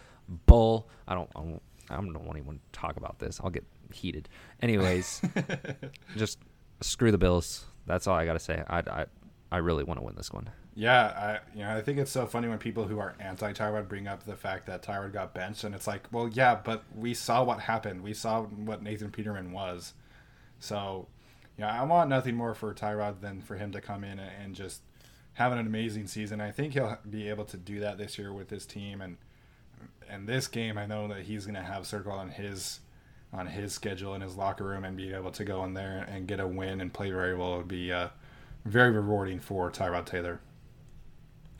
bull. 0.46 0.88
I 1.06 1.14
don't. 1.14 1.30
I 1.34 1.40
don't, 1.40 1.62
I 1.88 1.96
don't 1.96 2.12
want 2.14 2.36
anyone 2.36 2.56
to 2.72 2.78
talk 2.78 2.96
about 2.96 3.18
this. 3.18 3.40
I'll 3.42 3.50
get 3.50 3.64
heated. 3.92 4.28
Anyways, 4.60 5.22
just 6.16 6.38
screw 6.80 7.10
the 7.10 7.18
Bills. 7.18 7.64
That's 7.86 8.06
all 8.06 8.16
I 8.16 8.24
gotta 8.24 8.40
say. 8.40 8.62
I 8.68 8.78
I, 8.78 9.06
I 9.56 9.60
really 9.60 9.84
want 9.84 9.98
to 9.98 10.04
win 10.04 10.14
this 10.16 10.30
one. 10.30 10.50
Yeah, 10.74 11.06
I 11.06 11.56
you 11.56 11.64
know 11.64 11.74
I 11.74 11.80
think 11.80 11.98
it's 11.98 12.10
so 12.10 12.26
funny 12.26 12.46
when 12.46 12.58
people 12.58 12.86
who 12.86 12.98
are 12.98 13.14
anti 13.18 13.54
Tyrod 13.54 13.88
bring 13.88 14.06
up 14.06 14.24
the 14.24 14.36
fact 14.36 14.66
that 14.66 14.82
Tyrod 14.82 15.14
got 15.14 15.32
benched, 15.32 15.64
and 15.64 15.74
it's 15.74 15.86
like, 15.86 16.06
well, 16.12 16.28
yeah, 16.28 16.60
but 16.62 16.84
we 16.94 17.14
saw 17.14 17.42
what 17.42 17.60
happened. 17.60 18.02
We 18.02 18.12
saw 18.12 18.42
what 18.42 18.82
Nathan 18.82 19.10
Peterman 19.10 19.52
was. 19.52 19.94
So, 20.58 21.08
yeah, 21.58 21.72
I 21.72 21.84
want 21.84 22.10
nothing 22.10 22.36
more 22.36 22.54
for 22.54 22.74
Tyrod 22.74 23.22
than 23.22 23.40
for 23.40 23.56
him 23.56 23.72
to 23.72 23.80
come 23.80 24.04
in 24.04 24.18
and 24.18 24.54
just 24.54 24.82
have 25.32 25.52
an 25.52 25.58
amazing 25.58 26.06
season. 26.06 26.42
I 26.42 26.50
think 26.50 26.74
he'll 26.74 26.98
be 27.08 27.30
able 27.30 27.46
to 27.46 27.56
do 27.56 27.80
that 27.80 27.96
this 27.96 28.18
year 28.18 28.30
with 28.30 28.50
his 28.50 28.66
team, 28.66 29.00
and 29.00 29.16
and 30.06 30.28
this 30.28 30.48
game, 30.48 30.76
I 30.76 30.84
know 30.84 31.08
that 31.08 31.22
he's 31.22 31.46
going 31.46 31.54
to 31.54 31.62
have 31.62 31.86
circle 31.86 32.12
on 32.12 32.28
his 32.28 32.80
on 33.32 33.46
his 33.46 33.72
schedule 33.72 34.14
in 34.14 34.20
his 34.20 34.36
locker 34.36 34.64
room 34.64 34.84
and 34.84 34.98
be 34.98 35.14
able 35.14 35.30
to 35.30 35.44
go 35.44 35.64
in 35.64 35.72
there 35.72 36.06
and 36.10 36.28
get 36.28 36.40
a 36.40 36.46
win 36.46 36.82
and 36.82 36.92
play 36.92 37.10
very 37.10 37.34
well 37.34 37.54
It 37.54 37.58
would 37.58 37.68
be 37.68 37.90
uh, 37.90 38.08
very 38.66 38.90
rewarding 38.90 39.38
for 39.40 39.70
Tyrod 39.70 40.06
Taylor. 40.06 40.40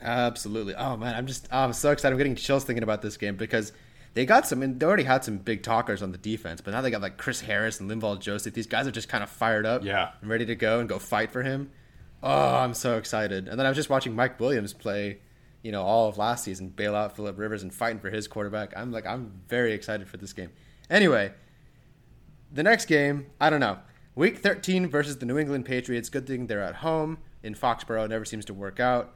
Absolutely. 0.00 0.74
Oh 0.74 0.96
man, 0.96 1.14
I'm 1.14 1.26
just 1.26 1.48
oh, 1.50 1.60
I'm 1.60 1.72
so 1.72 1.90
excited. 1.90 2.12
I'm 2.14 2.18
getting 2.18 2.34
chills 2.36 2.64
thinking 2.64 2.82
about 2.82 3.02
this 3.02 3.16
game 3.16 3.36
because 3.36 3.72
they 4.14 4.26
got 4.26 4.46
some. 4.46 4.62
And 4.62 4.78
they 4.78 4.86
already 4.86 5.04
had 5.04 5.24
some 5.24 5.38
big 5.38 5.62
talkers 5.62 6.02
on 6.02 6.12
the 6.12 6.18
defense, 6.18 6.60
but 6.60 6.72
now 6.72 6.80
they 6.82 6.90
got 6.90 7.00
like 7.00 7.16
Chris 7.16 7.40
Harris 7.40 7.80
and 7.80 7.90
Linval 7.90 8.18
Joseph. 8.20 8.52
These 8.54 8.66
guys 8.66 8.86
are 8.86 8.90
just 8.92 9.08
kind 9.08 9.24
of 9.24 9.30
fired 9.30 9.64
up, 9.66 9.84
Yeah. 9.84 10.10
and 10.20 10.28
ready 10.30 10.44
to 10.46 10.54
go 10.54 10.80
and 10.80 10.88
go 10.88 10.98
fight 10.98 11.30
for 11.32 11.42
him. 11.42 11.70
Oh, 12.22 12.56
I'm 12.56 12.74
so 12.74 12.98
excited. 12.98 13.48
And 13.48 13.58
then 13.58 13.66
I 13.66 13.70
was 13.70 13.76
just 13.76 13.88
watching 13.90 14.14
Mike 14.14 14.38
Williams 14.40 14.72
play, 14.72 15.18
you 15.62 15.72
know, 15.72 15.82
all 15.82 16.08
of 16.08 16.18
last 16.18 16.44
season, 16.44 16.68
bail 16.68 16.94
out 16.94 17.14
Philip 17.16 17.38
Rivers 17.38 17.62
and 17.62 17.72
fighting 17.72 18.00
for 18.00 18.10
his 18.10 18.26
quarterback. 18.26 18.72
I'm 18.76 18.90
like, 18.92 19.06
I'm 19.06 19.40
very 19.48 19.72
excited 19.72 20.08
for 20.08 20.16
this 20.16 20.32
game. 20.32 20.50
Anyway, 20.90 21.32
the 22.52 22.62
next 22.62 22.86
game, 22.86 23.26
I 23.40 23.50
don't 23.50 23.60
know. 23.60 23.78
Week 24.16 24.38
13 24.38 24.88
versus 24.88 25.18
the 25.18 25.26
New 25.26 25.36
England 25.36 25.66
Patriots. 25.66 26.08
Good 26.08 26.26
thing 26.26 26.46
they're 26.46 26.62
at 26.62 26.76
home 26.76 27.18
in 27.42 27.54
Foxborough. 27.54 28.08
Never 28.08 28.24
seems 28.24 28.46
to 28.46 28.54
work 28.54 28.80
out. 28.80 29.14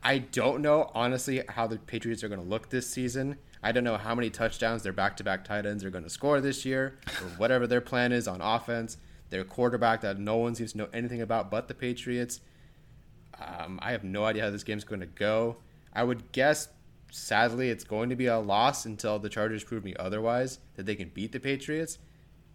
I 0.00 0.18
don't 0.18 0.62
know, 0.62 0.92
honestly, 0.94 1.42
how 1.48 1.66
the 1.66 1.78
Patriots 1.78 2.22
are 2.22 2.28
going 2.28 2.40
to 2.40 2.46
look 2.46 2.70
this 2.70 2.88
season. 2.88 3.36
I 3.64 3.72
don't 3.72 3.82
know 3.82 3.96
how 3.96 4.14
many 4.14 4.30
touchdowns 4.30 4.84
their 4.84 4.92
back 4.92 5.16
to 5.16 5.24
back 5.24 5.44
tight 5.44 5.66
ends 5.66 5.82
are 5.82 5.90
going 5.90 6.04
to 6.04 6.10
score 6.10 6.40
this 6.40 6.64
year, 6.64 7.00
or 7.20 7.26
whatever 7.30 7.66
their 7.66 7.80
plan 7.80 8.12
is 8.12 8.28
on 8.28 8.40
offense. 8.40 8.96
Their 9.30 9.42
quarterback 9.42 10.02
that 10.02 10.20
no 10.20 10.36
one 10.36 10.54
seems 10.54 10.70
to 10.70 10.78
know 10.78 10.88
anything 10.92 11.20
about 11.20 11.50
but 11.50 11.66
the 11.66 11.74
Patriots. 11.74 12.42
Um, 13.40 13.80
I 13.82 13.90
have 13.90 14.04
no 14.04 14.24
idea 14.24 14.44
how 14.44 14.50
this 14.50 14.62
game's 14.62 14.84
going 14.84 15.00
to 15.00 15.06
go. 15.06 15.56
I 15.92 16.04
would 16.04 16.30
guess, 16.30 16.68
sadly, 17.10 17.70
it's 17.70 17.82
going 17.82 18.10
to 18.10 18.16
be 18.16 18.26
a 18.26 18.38
loss 18.38 18.84
until 18.84 19.18
the 19.18 19.28
Chargers 19.28 19.64
prove 19.64 19.82
me 19.82 19.96
otherwise 19.98 20.60
that 20.76 20.86
they 20.86 20.94
can 20.94 21.08
beat 21.08 21.32
the 21.32 21.40
Patriots. 21.40 21.98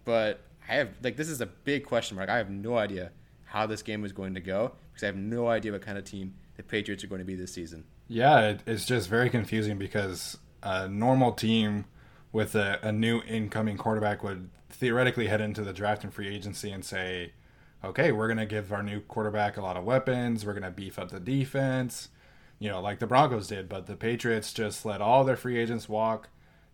But 0.06 0.45
I 0.72 0.76
have 0.76 0.89
like 1.03 1.17
this 1.17 1.28
is 1.28 1.41
a 1.41 1.45
big 1.45 1.86
question 1.86 2.15
mark. 2.15 2.30
I 2.30 2.38
have 2.38 2.49
no 2.49 2.78
idea 2.78 3.11
how 3.43 3.67
this 3.67 3.82
game 3.82 4.05
is 4.05 4.13
going 4.13 4.36
to 4.36 4.39
go 4.39 4.72
because 4.91 5.03
I 5.03 5.07
have 5.07 5.17
no 5.17 5.49
idea 5.49 5.74
what 5.74 5.82
kind 5.82 5.97
of 5.97 6.05
team 6.05 6.36
the 6.55 6.63
Patriots 6.63 7.03
are 7.03 7.07
going 7.07 7.19
to 7.19 7.26
be 7.26 7.36
this 7.36 7.53
season. 7.53 7.84
Yeah, 8.07 8.39
it, 8.41 8.61
it's 8.65 8.86
just 8.86 9.09
very 9.09 9.30
confusing 9.30 9.78
because 9.78 10.38
a 10.63 10.88
normal 10.88 11.34
team 11.34 11.86
with 12.32 12.55
a, 12.55 12.80
a 12.82 12.91
new 12.93 13.22
incoming 13.24 13.76
quarterback 13.76 14.24
would 14.24 14.49
theoretically 14.69 15.28
head 15.28 15.41
into 15.41 15.61
the 15.61 15.74
draft 15.74 16.05
and 16.05 16.13
free 16.13 16.34
agency 16.34 16.72
and 16.72 16.86
say, 16.86 17.34
okay, 17.84 18.13
we're 18.13 18.28
going 18.28 18.38
to 18.38 18.45
give 18.45 18.72
our 18.72 18.82
new 18.82 19.01
quarterback 19.01 19.57
a 19.57 19.61
lot 19.61 19.76
of 19.76 19.84
weapons. 19.84 20.45
We're 20.45 20.53
going 20.53 20.63
to 20.63 20.72
beef 20.72 20.97
up 20.97 21.11
the 21.11 21.19
defense, 21.19 22.07
you 22.59 22.69
know, 22.69 22.80
like 22.80 22.99
the 22.99 23.07
Broncos 23.07 23.49
did. 23.49 23.67
But 23.67 23.88
the 23.88 23.97
Patriots 23.97 24.53
just 24.53 24.86
let 24.86 25.01
all 25.01 25.26
their 25.26 25.36
free 25.36 25.59
agents 25.59 25.89
walk. 25.89 26.30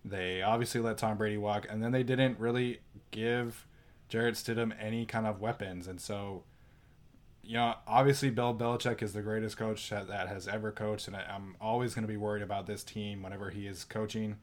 They 0.06 0.44
obviously 0.44 0.82
let 0.82 1.00
Tom 1.00 1.18
Brady 1.18 1.38
walk. 1.38 1.66
And 1.68 1.82
then 1.82 1.92
they 1.92 2.04
didn't 2.04 2.40
really 2.40 2.82
give 3.10 3.67
Jarrett 4.10 4.36
Stidham 4.36 4.74
any 4.80 5.06
kind 5.06 5.26
of 5.26 5.42
weapons. 5.42 5.88
And 5.88 6.00
so, 6.00 6.44
you 7.44 7.56
know, 7.56 7.76
obviously 7.88 8.30
Bill 8.30 8.56
Belichick 8.56 9.02
is 9.02 9.14
the 9.14 9.22
greatest 9.22 9.58
coach 9.58 9.90
that, 9.90 10.28
has 10.28 10.48
ever 10.48 10.72
coached. 10.72 11.08
And 11.08 11.16
I, 11.16 11.24
I'm 11.30 11.56
always 11.60 11.94
going 11.94 12.04
to 12.04 12.12
be 12.12 12.18
worried 12.18 12.44
about 12.44 12.68
this 12.68 12.84
team 12.84 13.24
whenever 13.24 13.50
he 13.50 13.68
is 13.68 13.84
coaching. 13.84 14.38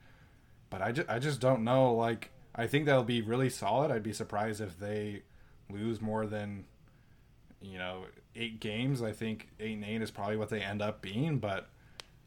But 0.71 0.83
I 0.83 0.93
just, 0.93 1.09
I 1.09 1.19
just 1.19 1.41
don't 1.41 1.65
know. 1.65 1.95
Like, 1.95 2.31
I 2.55 2.67
think 2.67 2.87
they'll 2.87 3.03
be 3.03 3.23
really 3.23 3.51
solid. 3.51 3.91
I'd 3.91 4.03
be 4.03 4.13
surprised 4.13 4.61
if 4.61 4.79
they 4.79 5.23
lose 5.71 6.01
more 6.01 6.27
than 6.27 6.65
you 7.61 7.79
know 7.79 8.05
eight 8.37 8.61
games. 8.61 9.03
I 9.03 9.13
think 9.13 9.49
eight 9.59 9.75
and 9.75 9.85
eight 9.85 10.03
is 10.03 10.11
probably 10.11 10.37
what 10.37 10.51
they 10.51 10.61
end 10.61 10.83
up 10.83 11.01
being, 11.01 11.39
but 11.39 11.69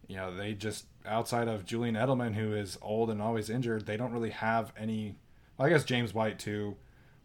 you 0.07 0.17
know 0.17 0.35
they 0.35 0.53
just 0.53 0.85
outside 1.05 1.47
of 1.47 1.65
Julian 1.65 1.95
Edelman, 1.95 2.35
who 2.35 2.53
is 2.53 2.77
old 2.81 3.09
and 3.09 3.21
always 3.21 3.49
injured, 3.49 3.85
they 3.85 3.97
don't 3.97 4.11
really 4.11 4.31
have 4.31 4.73
any. 4.77 5.15
Well, 5.57 5.67
I 5.67 5.69
guess 5.69 5.83
James 5.83 6.13
White 6.13 6.39
too, 6.39 6.75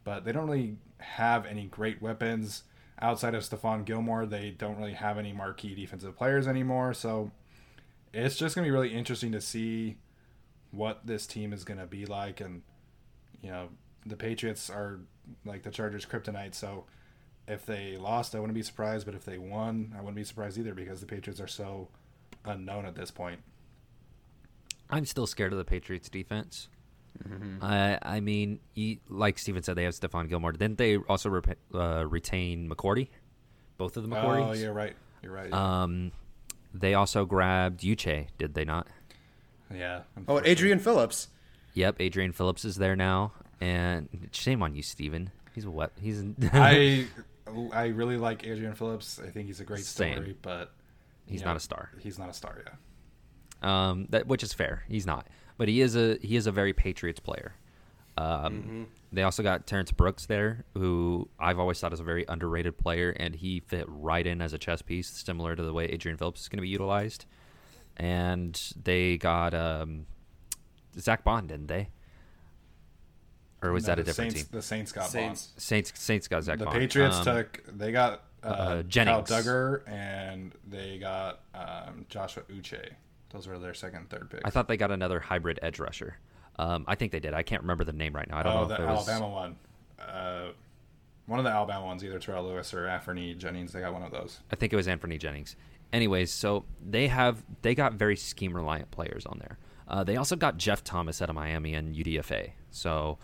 but 0.05 0.24
they 0.24 0.32
don't 0.32 0.46
really 0.46 0.76
have 0.98 1.46
any 1.46 1.66
great 1.66 2.00
weapons 2.00 2.64
outside 3.00 3.34
of 3.34 3.42
Stephon 3.42 3.84
Gilmore. 3.84 4.26
They 4.26 4.50
don't 4.50 4.76
really 4.76 4.94
have 4.94 5.18
any 5.18 5.32
marquee 5.32 5.74
defensive 5.74 6.16
players 6.16 6.46
anymore, 6.46 6.94
so 6.94 7.30
it's 8.12 8.36
just 8.36 8.55
gonna 8.55 8.66
be 8.66 8.70
really 8.70 8.94
interesting 8.94 9.32
to 9.32 9.40
see 9.40 9.96
what 10.70 11.07
this 11.07 11.26
team 11.26 11.53
is 11.53 11.64
gonna 11.64 11.86
be 11.86 12.07
like 12.07 12.40
and 12.40 12.62
you 13.42 13.50
know 13.50 13.68
the 14.07 14.16
Patriots 14.16 14.70
are 14.70 15.00
like 15.44 15.62
the 15.62 15.70
Chargers 15.70 16.07
kryptonite. 16.07 16.55
So 16.55 16.84
if 17.46 17.66
they 17.66 17.96
lost, 17.96 18.34
I 18.34 18.40
wouldn't 18.40 18.55
be 18.55 18.62
surprised. 18.62 19.07
But 19.07 19.14
if 19.14 19.24
they 19.24 19.38
won, 19.38 19.94
I 19.96 20.00
wouldn't 20.00 20.16
be 20.16 20.24
surprised 20.24 20.59
either 20.59 20.74
because 20.74 21.00
the 21.00 21.07
Patriots 21.07 21.40
are 21.40 21.48
so 21.48 21.88
unknown 22.44 22.86
at 22.86 22.94
this 22.94 23.11
point. 23.11 23.40
I'm 24.90 25.07
still 25.07 25.26
scared 25.26 25.53
of 25.53 25.59
the 25.59 25.64
Patriots 25.64 26.09
defense. 26.09 26.68
I 27.62 27.98
I 28.02 28.20
mean, 28.20 28.60
you, 28.74 28.98
like 29.08 29.38
Steven 29.38 29.62
said, 29.62 29.76
they 29.76 29.84
have 29.84 29.94
Stephon 29.94 30.28
Gilmore. 30.28 30.52
Didn't 30.52 30.78
they 30.78 30.96
also 30.96 31.28
rep- 31.30 31.58
uh, 31.74 32.04
retain 32.06 32.68
McCourty? 32.68 33.08
Both 33.78 33.96
of 33.96 34.02
the 34.02 34.08
McCourties. 34.14 34.48
Oh, 34.48 34.52
you're 34.52 34.72
right. 34.72 34.94
You're 35.22 35.32
right. 35.32 35.52
Um, 35.52 36.12
they 36.74 36.94
also 36.94 37.24
grabbed 37.24 37.80
Uche, 37.82 38.26
did 38.38 38.54
they 38.54 38.64
not? 38.64 38.86
yeah. 39.74 40.02
Oh. 40.28 40.40
Adrian 40.44 40.78
Phillips. 40.78 41.28
Yep, 41.74 41.96
Adrian 42.00 42.32
Phillips 42.32 42.64
is 42.66 42.76
there 42.76 42.94
now, 42.96 43.32
and 43.60 44.08
shame 44.32 44.62
on 44.62 44.74
you, 44.74 44.82
Steven. 44.82 45.30
He's 45.54 45.66
what? 45.66 45.92
He's 46.00 46.22
I 46.52 47.06
I 47.72 47.86
really 47.86 48.16
like 48.18 48.46
Adrian 48.46 48.74
Phillips. 48.74 49.18
I 49.24 49.30
think 49.30 49.46
he's 49.46 49.60
a 49.60 49.64
great 49.64 49.84
Same. 49.84 50.14
story, 50.14 50.36
but 50.42 50.72
he's 51.26 51.40
you 51.40 51.46
not 51.46 51.56
a 51.56 51.60
star. 51.60 51.90
He's 52.00 52.18
not 52.18 52.28
a 52.28 52.34
star. 52.34 52.62
Yeah. 53.62 53.90
um, 53.90 54.06
that 54.10 54.26
which 54.26 54.42
is 54.42 54.52
fair. 54.52 54.84
He's 54.88 55.06
not, 55.06 55.26
but 55.57 55.68
he 55.68 55.80
is 55.80 55.96
a 55.96 56.18
he 56.22 56.36
is 56.36 56.46
a 56.46 56.53
very 56.53 56.72
Patriots 56.72 57.20
player. 57.20 57.55
Um, 58.18 58.86
They 59.11 59.22
also 59.22 59.42
got 59.42 59.66
Terrence 59.66 59.90
Brooks 59.92 60.26
there, 60.26 60.64
who 60.74 61.28
I've 61.38 61.59
always 61.59 61.80
thought 61.80 61.92
is 61.92 62.00
a 62.00 62.05
very 62.05 62.24
underrated 62.28 62.76
player, 62.78 63.11
and 63.11 63.34
he 63.34 63.61
fit 63.61 63.84
right 63.88 64.26
in 64.26 64.40
as 64.42 64.53
a 64.53 64.59
chess 64.59 64.80
piece, 64.82 65.09
similar 65.09 65.55
to 65.57 65.62
the 65.62 65.72
way 65.72 65.86
Adrian 65.86 66.16
Phillips 66.18 66.42
is 66.42 66.48
going 66.48 66.59
to 66.59 66.62
be 66.62 66.68
utilized. 66.68 67.24
And 67.96 68.59
they 68.82 69.18
got 69.18 69.53
um, 69.55 70.07
Zack 70.98 71.24
Baun, 71.24 71.46
didn't 71.46 71.66
they? 71.68 71.88
Or 73.62 73.72
was 73.72 73.84
No, 73.84 73.88
that 73.88 73.98
a 74.00 74.05
different 74.05 74.32
Saints, 74.32 74.48
team? 74.48 74.59
The 74.59 74.62
Saints 74.62 74.92
got 74.92 75.07
Saints. 75.09 75.46
Baun. 75.48 75.61
Saints 75.61 75.92
Saints 76.00 76.28
got 76.28 76.42
Zach 76.44 76.59
The 76.59 76.64
Baun. 76.64 76.74
Patriots 76.74 77.16
Um, 77.18 77.24
took. 77.24 77.62
They 77.78 77.92
got 77.92 78.24
uh, 78.42 78.46
uh, 78.46 78.82
Jennings. 78.82 79.28
Kyle 79.28 79.42
Dugger 79.42 79.88
and 79.88 80.53
they 80.68 80.98
got 80.98 81.40
um, 81.55 82.07
Joshua 82.09 82.42
Uche. 82.44 82.90
Those 83.33 83.47
were 83.47 83.59
their 83.59 83.74
second, 83.74 84.01
and 84.01 84.11
third 84.11 84.30
picks. 84.30 84.43
I 84.45 84.51
thought 84.51 84.68
they 84.68 84.76
got 84.76 84.91
another 84.91 85.20
hybrid 85.20 85.59
edge 85.62 85.78
rusher. 85.78 86.18
Um, 86.59 86.85
I 86.87 86.95
think 86.95 87.12
they 87.12 87.20
did. 87.20 87.35
I 87.35 87.43
can't 87.43 87.62
remember 87.62 87.85
the 87.85 87.93
name 87.93 88.14
right 88.14 88.28
now. 88.28 88.39
I 88.39 88.43
don't 88.43 88.53
oh, 88.53 88.62
know 88.62 88.76
the 88.76 88.87
was. 88.87 89.09
Alabama 89.09 89.28
one. 89.33 89.57
Uh, 89.99 90.49
one 91.26 91.39
of 91.39 91.45
the 91.45 91.51
Alabama 91.51 91.87
ones, 91.87 92.05
either 92.05 92.18
Terrell 92.18 92.45
Lewis 92.45 92.74
or 92.74 92.87
Anthony 92.87 93.35
Jennings. 93.35 93.72
They 93.72 93.80
got 93.80 93.93
one 93.93 94.03
of 94.03 94.11
those. 94.11 94.41
I 94.51 94.57
think 94.57 94.72
it 94.72 94.76
was 94.76 94.89
Anthony 94.89 95.18
Jennings. 95.18 95.57
Anyways, 95.93 96.30
so 96.30 96.64
they 96.85 97.09
have 97.09 97.43
they 97.62 97.74
got 97.74 97.95
very 97.95 98.16
scheme 98.16 98.55
reliant 98.55 98.91
players 98.91 99.24
on 99.26 99.39
there. 99.39 99.59
Uh, 99.89 100.05
they 100.05 100.16
also 100.16 100.37
got 100.37 100.57
Jeff 100.57 100.83
Thomas 100.83 101.20
out 101.20 101.28
of 101.28 101.35
Miami 101.35 101.74
and 101.74 101.95
UDFA, 101.95 102.53
so 102.70 103.18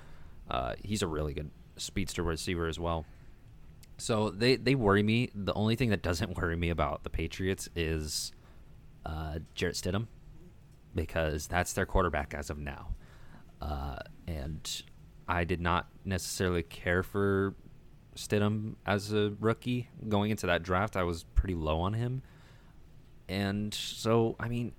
uh, 0.50 0.74
he's 0.82 1.02
a 1.02 1.06
really 1.06 1.34
good 1.34 1.50
speedster 1.76 2.22
receiver 2.22 2.66
as 2.66 2.78
well. 2.78 3.06
So 3.96 4.30
they 4.30 4.56
they 4.56 4.74
worry 4.74 5.02
me. 5.02 5.30
The 5.34 5.54
only 5.54 5.76
thing 5.76 5.90
that 5.90 6.02
doesn't 6.02 6.36
worry 6.40 6.56
me 6.56 6.70
about 6.70 7.04
the 7.04 7.10
Patriots 7.10 7.68
is 7.74 8.32
uh, 9.06 9.38
Jarrett 9.54 9.76
Stidham, 9.76 10.06
because 10.94 11.46
that's 11.46 11.72
their 11.72 11.86
quarterback 11.86 12.34
as 12.34 12.50
of 12.50 12.58
now. 12.58 12.94
Uh, 13.60 13.96
and 14.26 14.82
I 15.26 15.44
did 15.44 15.60
not 15.60 15.88
necessarily 16.04 16.62
care 16.62 17.02
for 17.02 17.54
Stidham 18.14 18.74
as 18.86 19.12
a 19.12 19.34
rookie 19.40 19.88
going 20.08 20.30
into 20.30 20.46
that 20.46 20.62
draft. 20.62 20.96
I 20.96 21.02
was 21.02 21.24
pretty 21.34 21.54
low 21.54 21.80
on 21.80 21.94
him, 21.94 22.22
and 23.28 23.72
so 23.72 24.36
I 24.40 24.48
mean, 24.48 24.72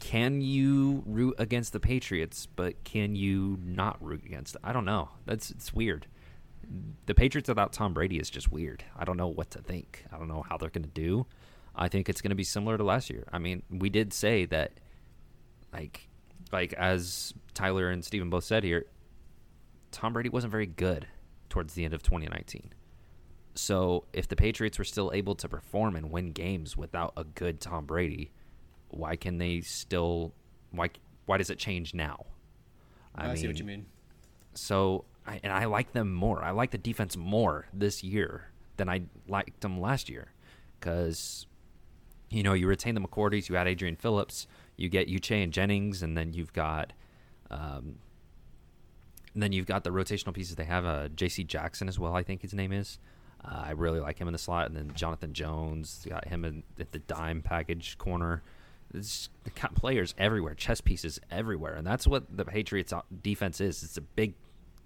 can 0.00 0.40
you 0.40 1.02
root 1.06 1.34
against 1.38 1.72
the 1.72 1.80
Patriots, 1.80 2.46
but 2.46 2.82
can 2.84 3.14
you 3.14 3.58
not 3.62 4.02
root 4.02 4.24
against? 4.24 4.56
I 4.64 4.72
don't 4.72 4.84
know. 4.84 5.10
That's 5.26 5.50
it's 5.50 5.72
weird. 5.72 6.06
The 7.06 7.14
Patriots 7.14 7.48
without 7.48 7.72
Tom 7.72 7.92
Brady 7.92 8.18
is 8.18 8.30
just 8.30 8.50
weird. 8.50 8.84
I 8.96 9.04
don't 9.04 9.16
know 9.16 9.28
what 9.28 9.50
to 9.50 9.58
think. 9.60 10.04
I 10.12 10.18
don't 10.18 10.28
know 10.28 10.44
how 10.48 10.56
they're 10.56 10.70
going 10.70 10.84
to 10.84 10.88
do. 10.88 11.26
I 11.74 11.88
think 11.88 12.08
it's 12.08 12.20
going 12.20 12.30
to 12.30 12.36
be 12.36 12.44
similar 12.44 12.76
to 12.76 12.84
last 12.84 13.10
year. 13.10 13.26
I 13.32 13.38
mean, 13.38 13.62
we 13.70 13.88
did 13.88 14.12
say 14.12 14.44
that, 14.46 14.72
like, 15.72 16.08
like 16.52 16.72
as 16.74 17.32
Tyler 17.54 17.90
and 17.90 18.04
Steven 18.04 18.30
both 18.30 18.44
said 18.44 18.62
here, 18.64 18.86
Tom 19.90 20.12
Brady 20.12 20.28
wasn't 20.28 20.50
very 20.50 20.66
good 20.66 21.06
towards 21.48 21.74
the 21.74 21.84
end 21.84 21.94
of 21.94 22.02
2019. 22.02 22.72
So 23.54 24.04
if 24.12 24.28
the 24.28 24.36
Patriots 24.36 24.78
were 24.78 24.84
still 24.84 25.10
able 25.14 25.34
to 25.36 25.48
perform 25.48 25.96
and 25.96 26.10
win 26.10 26.32
games 26.32 26.76
without 26.76 27.12
a 27.16 27.24
good 27.24 27.60
Tom 27.60 27.84
Brady, 27.84 28.32
why 28.88 29.16
can 29.16 29.38
they 29.38 29.60
still? 29.60 30.32
Why 30.70 30.90
why 31.26 31.36
does 31.38 31.50
it 31.50 31.58
change 31.58 31.94
now? 31.94 32.26
I, 33.14 33.34
see 33.34 33.46
what 33.46 33.58
you 33.58 33.64
mean. 33.64 33.86
So, 34.54 35.04
I, 35.26 35.40
and 35.42 35.52
I 35.52 35.66
like 35.66 35.92
them 35.92 36.12
more. 36.12 36.42
I 36.42 36.50
like 36.50 36.70
the 36.70 36.78
defense 36.78 37.16
more 37.16 37.66
this 37.72 38.02
year 38.02 38.50
than 38.76 38.88
I 38.88 39.02
liked 39.28 39.60
them 39.60 39.80
last 39.80 40.08
year, 40.08 40.32
because 40.80 41.46
you 42.32 42.42
know 42.42 42.52
you 42.52 42.66
retain 42.66 42.94
the 42.94 43.00
McCourties, 43.00 43.48
you 43.48 43.56
add 43.56 43.68
Adrian 43.68 43.96
Phillips, 43.96 44.46
you 44.76 44.88
get 44.88 45.08
Uche 45.08 45.42
and 45.42 45.52
Jennings, 45.52 46.02
and 46.02 46.16
then 46.16 46.32
you've 46.32 46.52
got, 46.52 46.92
um, 47.50 47.96
then 49.34 49.52
you've 49.52 49.66
got 49.66 49.84
the 49.84 49.90
rotational 49.90 50.34
pieces 50.34 50.56
they 50.56 50.64
have. 50.64 50.84
Uh, 50.84 51.08
J.C. 51.08 51.44
Jackson 51.44 51.88
as 51.88 51.98
well, 51.98 52.14
I 52.14 52.22
think 52.22 52.42
his 52.42 52.54
name 52.54 52.72
is. 52.72 52.98
Uh, 53.44 53.64
I 53.66 53.70
really 53.72 54.00
like 54.00 54.18
him 54.18 54.28
in 54.28 54.32
the 54.32 54.38
slot, 54.38 54.66
and 54.66 54.76
then 54.76 54.92
Jonathan 54.94 55.32
Jones 55.32 56.06
got 56.08 56.28
him 56.28 56.44
in, 56.44 56.62
at 56.78 56.92
the 56.92 57.00
dime 57.00 57.42
package 57.42 57.98
corner. 57.98 58.42
It's 58.94 59.30
the 59.44 59.50
players 59.50 60.14
everywhere, 60.18 60.54
chess 60.54 60.80
pieces 60.80 61.20
everywhere, 61.30 61.74
and 61.74 61.86
that's 61.86 62.06
what 62.06 62.36
the 62.36 62.44
Patriots 62.44 62.92
defense 63.22 63.60
is. 63.60 63.82
It's 63.82 63.96
a 63.96 64.02
big 64.02 64.34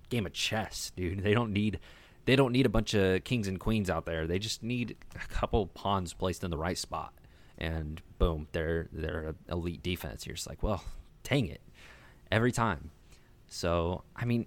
game 0.09 0.27
of 0.27 0.33
chess, 0.33 0.93
dude. 0.97 1.21
They 1.25 1.35
don't 1.35 1.53
need 1.53 1.81
they 2.25 2.35
don't 2.35 2.53
need 2.53 2.67
a 2.67 2.69
bunch 2.69 2.93
of 2.95 3.23
kings 3.23 3.47
and 3.47 3.59
queens 3.59 3.89
out 3.89 4.05
there. 4.05 4.27
They 4.27 4.41
just 4.41 4.63
need 4.63 4.97
a 5.15 5.27
couple 5.29 5.67
pawns 5.69 6.13
placed 6.13 6.43
in 6.43 6.51
the 6.51 6.59
right 6.59 6.77
spot, 6.77 7.15
and 7.59 8.01
boom, 8.19 8.49
they're 8.53 8.89
they're 8.93 9.29
an 9.29 9.37
elite 9.49 9.83
defense. 9.83 10.27
You're 10.27 10.37
just 10.37 10.49
like, 10.49 10.63
well, 10.63 10.85
dang 11.23 11.47
it, 11.47 11.61
every 12.31 12.53
time. 12.53 12.91
So 13.49 14.05
I 14.15 14.25
mean, 14.25 14.47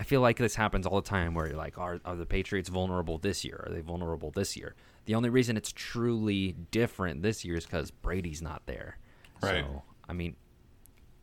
I 0.00 0.02
feel 0.02 0.22
like 0.22 0.38
this 0.38 0.54
happens 0.54 0.86
all 0.86 1.00
the 1.00 1.06
time 1.08 1.34
where 1.34 1.46
you're 1.46 1.58
like, 1.58 1.76
are, 1.76 2.00
are 2.06 2.16
the 2.16 2.24
Patriots 2.24 2.70
vulnerable 2.70 3.18
this 3.18 3.44
year? 3.44 3.64
Are 3.66 3.70
they 3.70 3.82
vulnerable 3.82 4.30
this 4.30 4.56
year? 4.56 4.74
The 5.04 5.14
only 5.14 5.28
reason 5.28 5.58
it's 5.58 5.72
truly 5.72 6.56
different 6.70 7.22
this 7.22 7.44
year 7.44 7.56
is 7.56 7.66
because 7.66 7.90
Brady's 7.90 8.40
not 8.40 8.62
there. 8.64 8.96
Right. 9.42 9.62
So, 9.62 9.82
I 10.08 10.14
mean, 10.14 10.36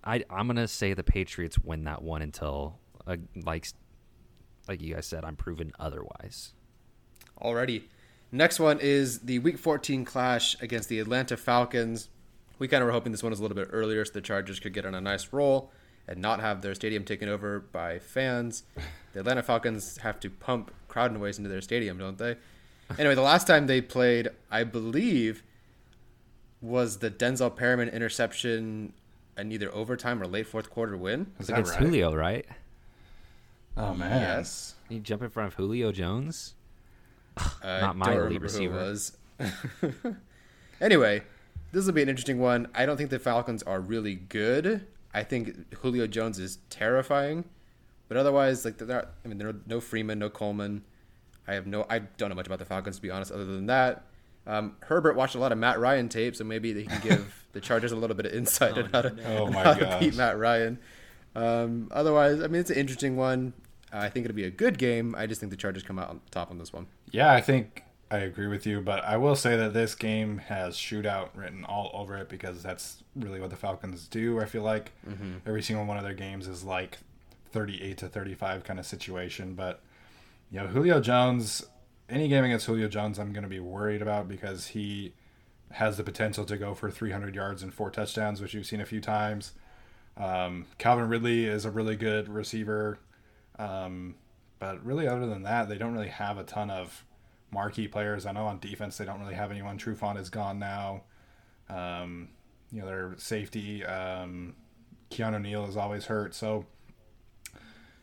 I, 0.04 0.24
I'm 0.30 0.46
going 0.46 0.58
to 0.58 0.68
say 0.68 0.94
the 0.94 1.04
Patriots 1.04 1.58
win 1.58 1.86
that 1.86 2.04
one 2.04 2.22
until, 2.22 2.78
uh, 3.08 3.18
like, 3.46 3.68
like 4.68 4.80
you 4.80 4.94
guys 4.94 5.08
said, 5.08 5.26
I'm 5.26 5.36
proven 5.36 5.72
otherwise. 5.80 6.54
Alrighty. 7.42 7.84
Next 8.32 8.60
one 8.60 8.80
is 8.80 9.20
the 9.20 9.40
Week 9.40 9.58
14 9.58 10.04
clash 10.04 10.56
against 10.62 10.90
the 10.90 11.00
Atlanta 11.00 11.38
Falcons. 11.38 12.10
We 12.60 12.68
kind 12.68 12.82
of 12.82 12.88
were 12.88 12.92
hoping 12.92 13.12
this 13.12 13.24
one 13.24 13.30
was 13.30 13.40
a 13.40 13.42
little 13.42 13.56
bit 13.56 13.70
earlier 13.72 14.04
so 14.04 14.12
the 14.14 14.22
Chargers 14.22 14.60
could 14.60 14.74
get 14.74 14.86
on 14.86 14.94
a 14.96 15.02
nice 15.02 15.32
roll 15.32 15.72
and 16.08 16.20
not 16.20 16.40
have 16.40 16.62
their 16.62 16.76
stadium 16.76 17.04
taken 17.06 17.30
over 17.30 17.60
by 17.60 18.00
fans. 18.00 18.64
The 19.14 19.22
Atlanta 19.22 19.42
Falcons 19.42 19.98
have 20.04 20.20
to 20.20 20.30
pump 20.30 20.72
crowd 20.88 21.12
noise 21.12 21.40
into 21.40 21.50
their 21.50 21.62
stadium, 21.62 21.98
don't 21.98 22.20
they? 22.20 22.36
Anyway, 23.00 23.16
the 23.16 23.22
last 23.24 23.48
time 23.48 23.66
they 23.66 23.82
played, 23.82 24.30
I 24.52 24.64
believe, 24.64 25.42
was 26.62 27.00
the 27.00 27.10
Denzel 27.10 27.56
Perryman 27.56 27.90
interception 27.90 28.94
and 29.36 29.52
either 29.52 29.74
overtime 29.74 30.22
or 30.22 30.28
late 30.28 30.46
fourth 30.46 30.70
quarter 30.70 30.96
win. 30.96 31.32
Is 31.40 31.50
against 31.50 31.72
right? 31.72 31.80
Julio, 31.82 32.14
right? 32.14 32.46
Oh 33.76 33.96
man, 33.96 34.22
yes. 34.22 34.76
You 34.90 35.00
jump 35.00 35.24
in 35.24 35.30
front 35.30 35.48
of 35.48 35.54
Julio 35.56 35.92
Jones. 35.92 36.54
Not 37.64 37.96
my 37.96 38.16
elite 38.16 38.42
receiver. 38.42 38.96
anyway, 40.82 41.24
this 41.72 41.86
will 41.86 41.94
be 41.94 42.02
an 42.02 42.10
interesting 42.10 42.40
one. 42.40 42.68
I 42.74 42.86
don't 42.86 42.98
think 42.98 43.10
the 43.10 43.20
Falcons 43.20 43.64
are 43.64 43.80
really 43.80 44.16
good. 44.16 44.86
I 45.14 45.24
think 45.24 45.74
Julio 45.76 46.08
Jones 46.08 46.40
is 46.40 46.60
terrifying, 46.70 47.46
but 48.08 48.18
otherwise, 48.18 48.66
like, 48.66 48.78
there 48.78 49.08
I 49.24 49.28
mean, 49.28 49.38
there 49.38 49.50
are 49.50 49.56
no 49.66 49.80
Freeman, 49.80 50.20
no 50.20 50.30
Coleman. 50.30 50.84
I 51.48 51.54
have 51.54 51.66
no, 51.66 51.86
I 51.90 52.00
don't 52.00 52.30
know 52.30 52.36
much 52.36 52.48
about 52.48 52.60
the 52.60 52.66
Falcons 52.66 52.98
to 52.98 53.02
be 53.02 53.10
honest. 53.10 53.32
Other 53.32 53.46
than 53.46 53.68
that, 53.68 54.04
um, 54.46 54.76
Herbert 54.82 55.16
watched 55.16 55.36
a 55.36 55.40
lot 55.40 55.52
of 55.52 55.58
Matt 55.58 55.80
Ryan 55.80 56.10
tape, 56.10 56.36
so 56.36 56.44
maybe 56.44 56.74
he 56.74 56.86
can 56.86 57.02
give 57.02 57.46
the 57.54 57.62
Chargers 57.62 57.92
a 57.92 57.96
little 57.96 58.16
bit 58.16 58.26
of 58.26 58.34
insight 58.34 58.78
oh, 58.78 58.82
on 58.82 58.90
how 58.92 59.02
to, 59.02 59.16
oh 59.40 59.52
how 59.52 59.74
to 59.74 59.98
beat 60.00 60.16
Matt 60.16 60.38
Ryan. 60.38 60.80
Um, 61.36 61.90
otherwise, 61.92 62.42
I 62.42 62.48
mean, 62.48 62.62
it's 62.62 62.70
an 62.70 62.78
interesting 62.78 63.18
one. 63.18 63.54
I 63.92 64.10
think 64.10 64.26
it'll 64.26 64.36
be 64.36 64.44
a 64.44 64.52
good 64.52 64.78
game. 64.78 65.16
I 65.18 65.28
just 65.28 65.40
think 65.40 65.52
the 65.52 65.58
Chargers 65.58 65.84
come 65.84 66.00
out 66.00 66.10
on 66.10 66.22
top 66.32 66.52
on 66.52 66.58
this 66.58 66.74
one. 66.74 66.88
Yeah, 67.12 67.32
I 67.32 67.42
think 67.42 67.84
I 68.10 68.20
agree 68.20 68.48
with 68.48 68.66
you, 68.66 68.82
but 68.82 69.04
I 69.04 69.18
will 69.18 69.36
say 69.36 69.58
that 69.58 69.74
this 69.74 69.94
game 69.94 70.38
has 70.38 70.76
shootout 70.76 71.30
written 71.36 71.66
all 71.66 71.92
over 71.94 72.16
it 72.18 72.30
because 72.30 72.64
that's 72.64 73.04
really 73.16 73.40
what 73.40 73.50
the 73.50 73.56
Falcons 73.56 74.08
do. 74.08 74.40
I 74.40 74.46
feel 74.46 74.64
like 74.64 74.92
mm-hmm. 75.08 75.38
every 75.46 75.62
single 75.62 75.86
one 75.86 75.98
of 75.98 76.04
their 76.04 76.14
games 76.14 76.48
is 76.48 76.64
like 76.64 77.00
38 77.52 77.98
to 77.98 78.08
35 78.08 78.64
kind 78.64 78.80
of 78.80 78.86
situation. 78.86 79.56
But, 79.56 79.82
you 80.52 80.60
know, 80.60 80.68
Julio 80.68 81.02
Jones, 81.02 81.66
any 82.10 82.30
game 82.30 82.46
against 82.46 82.66
Julio 82.66 82.88
Jones, 82.88 83.20
I'm 83.20 83.34
going 83.34 83.44
to 83.44 83.50
be 83.50 83.60
worried 83.60 84.02
about 84.02 84.30
because 84.30 84.68
he 84.68 85.14
has 85.72 85.98
the 85.98 86.04
potential 86.04 86.46
to 86.46 86.56
go 86.56 86.74
for 86.74 86.90
300 86.90 87.36
yards 87.36 87.62
and 87.62 87.74
four 87.74 87.90
touchdowns, 87.90 88.42
which 88.42 88.54
you've 88.54 88.66
seen 88.66 88.80
a 88.80 88.86
few 88.86 89.02
times. 89.02 89.52
Um, 90.16 90.66
Calvin 90.78 91.10
Ridley 91.10 91.46
is 91.46 91.66
a 91.66 91.72
really 91.72 91.98
good 91.98 92.30
receiver. 92.30 93.00
Um, 93.60 94.16
but 94.60 94.84
really, 94.86 95.08
other 95.08 95.28
than 95.28 95.44
that, 95.44 95.70
they 95.70 95.78
don't 95.78 95.94
really 95.94 96.10
have 96.10 96.38
a 96.38 96.44
ton 96.44 96.70
of 96.70 97.06
marquee 97.52 97.88
players. 97.88 98.26
I 98.26 98.32
know 98.32 98.46
on 98.46 98.60
defense 98.60 98.98
they 98.98 99.06
don't 99.06 99.20
really 99.20 99.36
have 99.36 99.52
anyone. 99.52 99.78
Trufant 99.78 100.20
is 100.20 100.30
gone 100.30 100.60
now. 100.60 101.04
Um, 101.70 102.30
you 102.72 102.82
know, 102.82 102.88
their 102.88 103.16
safety, 103.18 103.86
um, 103.86 104.56
Keanu 105.10 105.42
Neal 105.42 105.66
is 105.66 105.78
always 105.78 106.06
hurt. 106.06 106.36
So, 106.36 106.66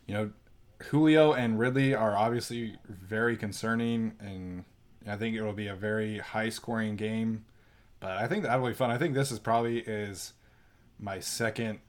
you 0.07 0.13
know, 0.13 0.31
Julio 0.83 1.33
and 1.33 1.59
Ridley 1.59 1.93
are 1.93 2.17
obviously 2.17 2.77
very 2.87 3.37
concerning, 3.37 4.13
and 4.19 4.65
I 5.07 5.15
think 5.15 5.35
it 5.35 5.43
will 5.43 5.53
be 5.53 5.67
a 5.67 5.75
very 5.75 6.19
high 6.19 6.49
scoring 6.49 6.95
game. 6.95 7.45
But 7.99 8.17
I 8.17 8.27
think 8.27 8.43
that 8.43 8.59
will 8.59 8.69
be 8.69 8.73
fun. 8.73 8.91
I 8.91 8.97
think 8.97 9.13
this 9.13 9.31
is 9.31 9.39
probably 9.39 9.79
is 9.79 10.33
my 10.99 11.19
second 11.19 11.79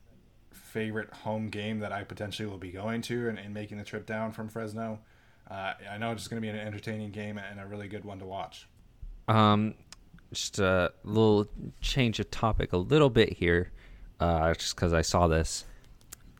favorite 0.77 1.13
home 1.13 1.49
game 1.49 1.79
that 1.81 1.93
I 1.93 2.05
potentially 2.05 2.49
will 2.49 2.59
be 2.59 2.71
going 2.71 3.01
to 3.03 3.29
and, 3.29 3.39
and 3.39 3.55
making 3.55 3.79
the 3.79 3.85
trip 3.85 4.07
down 4.07 4.33
from 4.33 4.49
Fresno 4.49 4.99
uh, 5.51 5.75
I 5.91 5.99
know 5.99 6.13
it's 6.13 6.23
just 6.23 6.31
going 6.31 6.43
to 6.43 6.47
be 6.47 6.49
an 6.49 6.59
entertaining 6.59 7.11
game 7.11 7.39
and 7.39 7.61
a 7.61 7.67
really 7.67 7.89
good 7.89 8.05
one 8.05 8.19
to 8.19 8.27
watch. 8.27 8.67
Um, 9.29 9.75
just 10.33 10.59
a 10.59 10.93
little 11.05 11.47
change 11.81 12.19
of 12.19 12.31
topic 12.31 12.73
a 12.73 12.77
little 12.77 13.11
bit 13.11 13.33
here, 13.33 13.71
uh, 14.19 14.55
just 14.55 14.75
because 14.75 14.93
I 14.93 15.03
saw 15.03 15.29
this. 15.29 15.65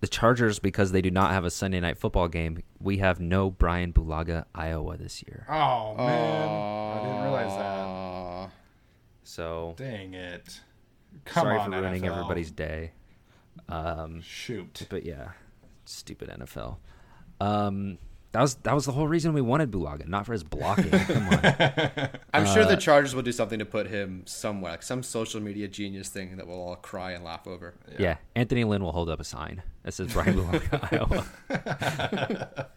The 0.01 0.09
Chargers, 0.09 0.59
because 0.59 0.93
they 0.93 1.01
do 1.01 1.11
not 1.11 1.31
have 1.31 1.45
a 1.45 1.51
Sunday 1.51 1.81
night 1.81 1.99
football 1.99 2.29
game, 2.29 2.63
we 2.81 2.99
have 2.99 3.19
no 3.19 3.51
Bryan 3.51 3.93
Bulaga, 3.93 4.45
Iowa 4.55 4.97
this 4.97 5.23
year. 5.23 5.47
Oh 5.49 5.95
man, 5.97 6.49
I 6.49 7.03
didn't 7.03 7.23
realize 7.23 7.57
that. 7.57 8.51
So 9.25 9.75
dang 9.77 10.15
it! 10.15 10.61
Come 11.25 11.45
sorry 11.45 11.59
on, 11.59 11.71
for 11.71 11.81
ruining 11.81 12.03
NFL. 12.03 12.11
everybody's 12.11 12.51
day. 12.51 12.93
Um, 13.69 14.21
Shoot, 14.23 14.87
but 14.89 15.05
yeah, 15.05 15.31
stupid 15.85 16.29
NFL. 16.29 16.77
Um, 17.41 17.99
that 18.37 18.43
was 18.43 18.55
that 18.57 18.75
was 18.75 18.85
the 18.85 18.93
whole 18.93 19.09
reason 19.09 19.33
we 19.33 19.41
wanted 19.41 19.71
Bulaga, 19.71 20.07
not 20.07 20.27
for 20.27 20.33
his 20.33 20.45
blocking. 20.45 20.91
Come 20.91 21.29
on. 21.29 21.41
I'm 22.35 22.43
uh, 22.43 22.45
sure 22.45 22.65
the 22.65 22.75
uh, 22.75 22.77
Chargers 22.77 23.15
will 23.15 23.23
do 23.23 23.33
something 23.33 23.59
to 23.59 23.65
put 23.65 23.87
him 23.87 24.25
somewhere, 24.27 24.73
like 24.73 24.83
some 24.83 25.03
social 25.03 25.41
media 25.41 25.69
genius 25.69 26.11
thing 26.11 26.37
that 26.37 26.47
we'll 26.47 26.61
all 26.61 26.77
cry 26.77 27.13
and 27.13 27.25
laugh 27.25 27.47
over. 27.47 27.73
Yeah, 27.93 27.97
yeah. 27.99 28.17
Anthony 28.35 28.65
Lynn 28.65 28.85
will 28.85 28.93
hold 28.93 29.09
up 29.09 29.21
a 29.21 29.25
sign 29.25 29.63
that 29.85 29.95
says 29.95 30.13
Bryan 30.13 30.35
Bulaga, 30.39 31.27
Iowa. 31.49 32.69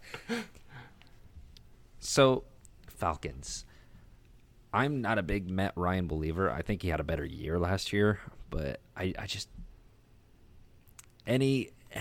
so, 2.00 2.46
Falcons. 2.88 3.66
I'm 4.72 5.02
not 5.02 5.18
a 5.18 5.24
big 5.24 5.50
Matt 5.50 5.74
Ryan 5.76 6.08
believer. 6.08 6.50
I 6.50 6.62
think 6.62 6.84
he 6.84 6.90
had 6.90 7.02
a 7.02 7.04
better 7.04 7.26
year 7.26 7.60
last 7.60 7.92
year, 7.92 8.20
but 8.50 8.80
I, 8.96 9.14
I 9.20 9.26
just 9.26 9.50
any. 11.28 11.72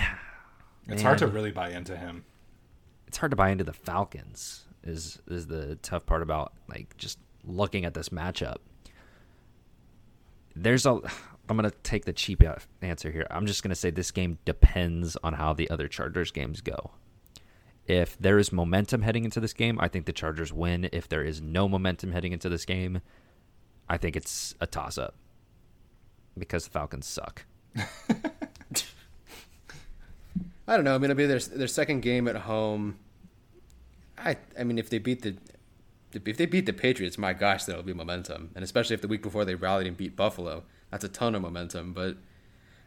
It's 0.91 1.03
hard 1.03 1.19
to 1.19 1.27
really 1.27 1.51
buy 1.51 1.69
into 1.69 1.95
him 1.95 2.25
it's 3.09 3.17
hard 3.17 3.31
to 3.31 3.37
buy 3.37 3.49
into 3.51 3.65
the 3.65 3.73
Falcons. 3.73 4.67
Is 4.85 5.19
is 5.27 5.49
the 5.49 5.77
tough 5.77 6.07
part 6.07 6.23
about 6.23 6.53
like 6.69 6.97
just 6.97 7.19
looking 7.45 7.85
at 7.85 7.95
this 7.95 8.11
matchup. 8.11 8.59
There's 10.55 10.87
a 10.87 11.01
I'm 11.51 11.57
going 11.57 11.69
to 11.69 11.77
take 11.83 12.05
the 12.05 12.13
cheap 12.13 12.43
answer 12.83 13.11
here. 13.11 13.27
I'm 13.31 13.47
just 13.47 13.63
going 13.63 13.71
to 13.71 13.75
say 13.75 13.89
this 13.89 14.11
game 14.11 14.37
depends 14.45 15.17
on 15.25 15.33
how 15.33 15.55
the 15.55 15.71
other 15.71 15.89
Chargers 15.89 16.31
games 16.31 16.61
go. 16.61 16.91
If 17.87 18.19
there 18.19 18.39
is 18.39 18.53
momentum 18.53 19.01
heading 19.01 19.25
into 19.25 19.41
this 19.41 19.55
game, 19.55 19.81
I 19.81 19.89
think 19.89 20.05
the 20.05 20.13
Chargers 20.13 20.53
win. 20.53 20.91
If 20.93 21.09
there 21.09 21.25
is 21.25 21.41
no 21.41 21.67
momentum 21.67 22.13
heading 22.13 22.33
into 22.33 22.51
this 22.51 22.67
game, 22.67 23.01
I 23.89 23.97
think 23.97 24.15
it's 24.15 24.55
a 24.61 24.67
toss 24.67 24.99
up 24.99 25.15
because 26.37 26.65
the 26.65 26.71
Falcons 26.71 27.07
suck. 27.07 27.47
I 30.69 30.77
don't 30.77 30.85
know. 30.85 30.95
I 30.95 30.99
mean, 30.99 31.11
it'll 31.11 31.17
be 31.17 31.27
their 31.27 31.41
their 31.41 31.67
second 31.67 32.03
game 32.03 32.29
at 32.29 32.37
home. 32.37 32.99
I 34.19 34.37
I 34.59 34.65
mean, 34.65 34.79
if 34.79 34.91
they 34.91 34.99
beat 34.99 35.23
the 35.23 35.37
if 36.13 36.37
they 36.37 36.47
beat 36.47 36.67
the 36.67 36.73
Patriots, 36.73 37.19
my 37.19 37.33
gosh, 37.33 37.65
that'll 37.65 37.83
be 37.83 37.95
momentum, 37.95 38.51
and 38.55 38.63
especially 38.63 38.95
if 38.95 39.01
the 39.01 39.09
week 39.09 39.23
before 39.23 39.45
they 39.45 39.55
rallied 39.55 39.87
and 39.87 39.97
beat 39.97 40.15
Buffalo, 40.15 40.65
that's 40.91 41.05
a 41.05 41.09
ton 41.09 41.35
of 41.35 41.43
momentum. 41.43 41.95
But 41.95 42.19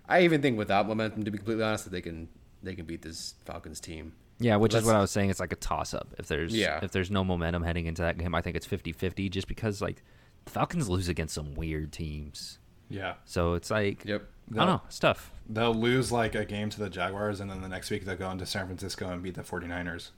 I 0.08 0.22
even 0.22 0.42
think 0.42 0.58
without 0.58 0.88
momentum, 0.88 1.24
to 1.24 1.32
be 1.32 1.38
completely 1.40 1.64
honest, 1.64 1.86
that 1.86 1.90
they 1.90 2.02
can 2.02 2.30
they 2.62 2.76
can 2.76 2.86
beat 2.86 3.02
this 3.02 3.34
Falcons 3.46 3.80
team. 3.80 4.14
Yeah, 4.40 4.56
which 4.56 4.74
is 4.74 4.84
what 4.84 4.96
I 4.96 5.02
was 5.02 5.12
saying. 5.12 5.30
It's 5.30 5.40
like 5.40 5.52
a 5.52 5.58
toss 5.58 5.94
up. 5.94 6.16
If 6.18 6.28
there's 6.28 6.56
yeah. 6.56 6.80
if 6.84 6.92
there's 6.92 7.12
no 7.12 7.24
momentum 7.24 7.64
heading 7.64 7.88
into 7.88 8.02
that 8.04 8.18
game, 8.18 8.34
I 8.34 8.42
think 8.42 8.56
it's 8.56 8.68
50-50 8.68 9.30
just 9.30 9.48
because 9.48 9.82
like 9.82 10.04
the 10.46 10.52
Falcons 10.52 10.90
lose 10.90 11.10
against 11.10 11.36
some 11.36 11.54
weird 11.54 11.92
teams. 11.92 12.60
Yeah. 12.90 13.16
So 13.26 13.54
it's 13.54 13.70
like 13.70 14.04
yep. 14.06 14.24
I 14.54 14.58
don't 14.58 14.68
know, 14.68 14.82
stuff. 14.90 15.32
They'll 15.50 15.74
lose 15.74 16.12
like 16.12 16.36
a 16.36 16.46
game 16.46 16.70
to 16.70 16.80
the 16.80 16.90
Jaguars, 16.90 17.40
and 17.40 17.50
then 17.50 17.62
the 17.62 17.70
next 17.70 17.90
week 17.90 18.06
they'll 18.06 18.16
go 18.16 18.32
into 18.32 18.46
San 18.46 18.66
Francisco 18.66 19.10
and 19.10 19.22
beat 19.22 19.36
the 19.36 19.42
49ers. 19.42 20.10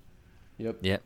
Yep. 0.57 0.77
Yep. 0.81 1.03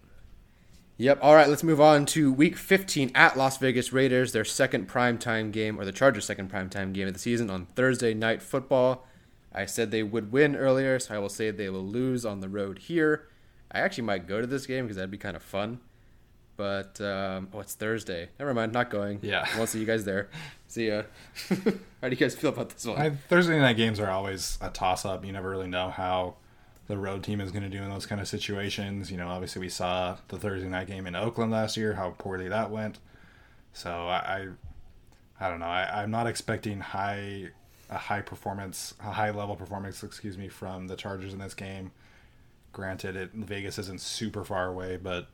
Yep. 0.99 1.19
All 1.21 1.35
right, 1.35 1.47
let's 1.47 1.63
move 1.63 1.79
on 1.79 2.05
to 2.07 2.33
Week 2.33 2.57
15 2.57 3.11
at 3.13 3.37
Las 3.37 3.57
Vegas 3.57 3.93
Raiders, 3.93 4.31
their 4.31 4.45
second 4.45 4.87
primetime 4.89 5.51
game, 5.51 5.79
or 5.79 5.85
the 5.85 5.91
Chargers' 5.91 6.25
second 6.25 6.51
primetime 6.51 6.91
game 6.91 7.07
of 7.07 7.13
the 7.13 7.19
season 7.19 7.49
on 7.49 7.67
Thursday 7.67 8.13
Night 8.13 8.41
Football. 8.41 9.05
I 9.53 9.65
said 9.65 9.91
they 9.91 10.03
would 10.03 10.31
win 10.31 10.55
earlier, 10.55 10.99
so 10.99 11.15
I 11.15 11.19
will 11.19 11.29
say 11.29 11.51
they 11.51 11.69
will 11.69 11.85
lose 11.85 12.25
on 12.25 12.41
the 12.41 12.49
road 12.49 12.79
here. 12.79 13.27
I 13.71 13.79
actually 13.79 14.05
might 14.05 14.27
go 14.27 14.41
to 14.41 14.47
this 14.47 14.65
game 14.65 14.85
because 14.85 14.95
that'd 14.97 15.11
be 15.11 15.17
kind 15.17 15.35
of 15.35 15.43
fun. 15.43 15.79
But 16.57 16.99
um, 16.99 17.47
oh, 17.53 17.59
it's 17.59 17.75
Thursday. 17.75 18.29
Never 18.39 18.53
mind, 18.53 18.73
not 18.73 18.89
going. 18.89 19.19
Yeah. 19.21 19.45
I 19.53 19.57
won't 19.57 19.69
see 19.69 19.79
you 19.79 19.85
guys 19.85 20.03
there. 20.03 20.29
See 20.67 20.89
ya. 20.89 21.03
How 21.49 21.55
do 21.55 22.09
you 22.09 22.17
guys 22.17 22.35
feel 22.35 22.49
about 22.49 22.71
this 22.71 22.85
one? 22.85 22.99
I, 22.99 23.11
Thursday 23.11 23.57
night 23.57 23.77
games 23.77 24.01
are 24.01 24.09
always 24.09 24.57
a 24.59 24.69
toss 24.69 25.05
up. 25.05 25.23
You 25.23 25.31
never 25.31 25.49
really 25.49 25.67
know 25.67 25.89
how 25.89 26.35
the 26.87 26.97
road 26.97 27.23
team 27.23 27.39
is 27.39 27.51
going 27.51 27.63
to 27.63 27.69
do 27.69 27.81
in 27.81 27.89
those 27.89 28.05
kind 28.05 28.19
of 28.19 28.27
situations. 28.27 29.09
You 29.09 29.17
know, 29.17 29.29
obviously 29.29 29.61
we 29.61 29.69
saw 29.69 30.17
the 30.27 30.37
Thursday 30.37 30.67
night 30.67 30.87
game 30.87 31.07
in 31.07 31.15
Oakland 31.15 31.51
last 31.51 31.77
year, 31.77 31.93
how 31.93 32.09
poorly 32.17 32.49
that 32.49 32.69
went. 32.69 32.99
So 33.71 33.91
I, 33.91 34.47
I, 35.39 35.45
I 35.45 35.49
don't 35.49 35.59
know. 35.59 35.67
I, 35.67 36.01
I'm 36.01 36.11
not 36.11 36.27
expecting 36.27 36.81
high, 36.81 37.49
a 37.89 37.97
high 37.97 38.21
performance, 38.21 38.93
a 38.99 39.11
high 39.11 39.31
level 39.31 39.55
performance, 39.55 40.03
excuse 40.03 40.37
me, 40.37 40.49
from 40.49 40.87
the 40.87 40.97
Chargers 40.97 41.31
in 41.31 41.39
this 41.39 41.53
game. 41.53 41.91
Granted, 42.73 43.15
it 43.15 43.31
Vegas 43.33 43.79
isn't 43.79 44.01
super 44.01 44.43
far 44.43 44.67
away, 44.67 44.97
but 44.97 45.27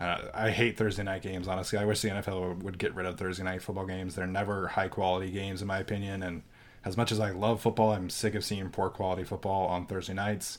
uh, 0.00 0.18
I 0.32 0.50
hate 0.50 0.76
Thursday 0.76 1.02
night 1.02 1.22
games. 1.22 1.46
Honestly, 1.46 1.78
I 1.78 1.84
wish 1.84 2.00
the 2.00 2.08
NFL 2.08 2.48
would, 2.48 2.62
would 2.62 2.78
get 2.78 2.94
rid 2.94 3.06
of 3.06 3.18
Thursday 3.18 3.44
night 3.44 3.62
football 3.62 3.86
games. 3.86 4.14
They're 4.14 4.26
never 4.26 4.68
high 4.68 4.88
quality 4.88 5.30
games, 5.30 5.60
in 5.60 5.68
my 5.68 5.78
opinion. 5.78 6.22
And 6.22 6.42
as 6.84 6.96
much 6.96 7.12
as 7.12 7.20
I 7.20 7.30
love 7.30 7.60
football, 7.60 7.92
I'm 7.92 8.08
sick 8.10 8.34
of 8.34 8.44
seeing 8.44 8.70
poor 8.70 8.88
quality 8.88 9.24
football 9.24 9.66
on 9.66 9.86
Thursday 9.86 10.14
nights. 10.14 10.58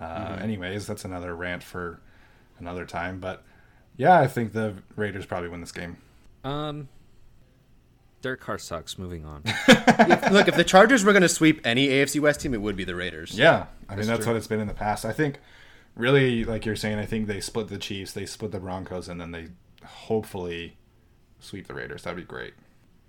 Uh, 0.00 0.04
Mm-hmm. 0.04 0.42
Anyways, 0.42 0.86
that's 0.86 1.04
another 1.04 1.34
rant 1.34 1.62
for 1.62 2.00
another 2.58 2.84
time. 2.84 3.20
But 3.20 3.42
yeah, 3.96 4.18
I 4.20 4.26
think 4.26 4.52
the 4.52 4.74
Raiders 4.96 5.24
probably 5.24 5.48
win 5.48 5.60
this 5.60 5.72
game. 5.72 5.96
Um, 6.42 6.88
Derek 8.20 8.40
Carr 8.40 8.58
sucks. 8.58 8.98
Moving 8.98 9.24
on. 9.24 9.42
Look, 10.32 10.48
if 10.48 10.56
the 10.56 10.64
Chargers 10.66 11.04
were 11.04 11.12
going 11.12 11.22
to 11.22 11.28
sweep 11.28 11.60
any 11.64 11.88
AFC 11.88 12.20
West 12.20 12.40
team, 12.40 12.54
it 12.54 12.60
would 12.60 12.74
be 12.76 12.84
the 12.84 12.94
Raiders. 12.94 13.38
Yeah, 13.38 13.66
I 13.88 13.92
mean 13.92 13.98
That's 13.98 14.08
that's 14.08 14.24
true. 14.24 14.32
what 14.32 14.36
it's 14.38 14.46
been 14.46 14.60
in 14.60 14.66
the 14.66 14.74
past. 14.74 15.04
I 15.04 15.12
think, 15.12 15.38
really, 15.96 16.44
like 16.44 16.66
you're 16.66 16.76
saying, 16.76 16.98
I 16.98 17.06
think 17.06 17.26
they 17.26 17.40
split 17.40 17.68
the 17.68 17.78
Chiefs, 17.78 18.12
they 18.12 18.26
split 18.26 18.52
the 18.52 18.60
Broncos, 18.60 19.08
and 19.08 19.20
then 19.20 19.30
they 19.30 19.48
hopefully 19.84 20.76
sweep 21.40 21.66
the 21.66 21.74
Raiders. 21.74 22.02
That'd 22.02 22.16
be 22.16 22.22
great. 22.24 22.54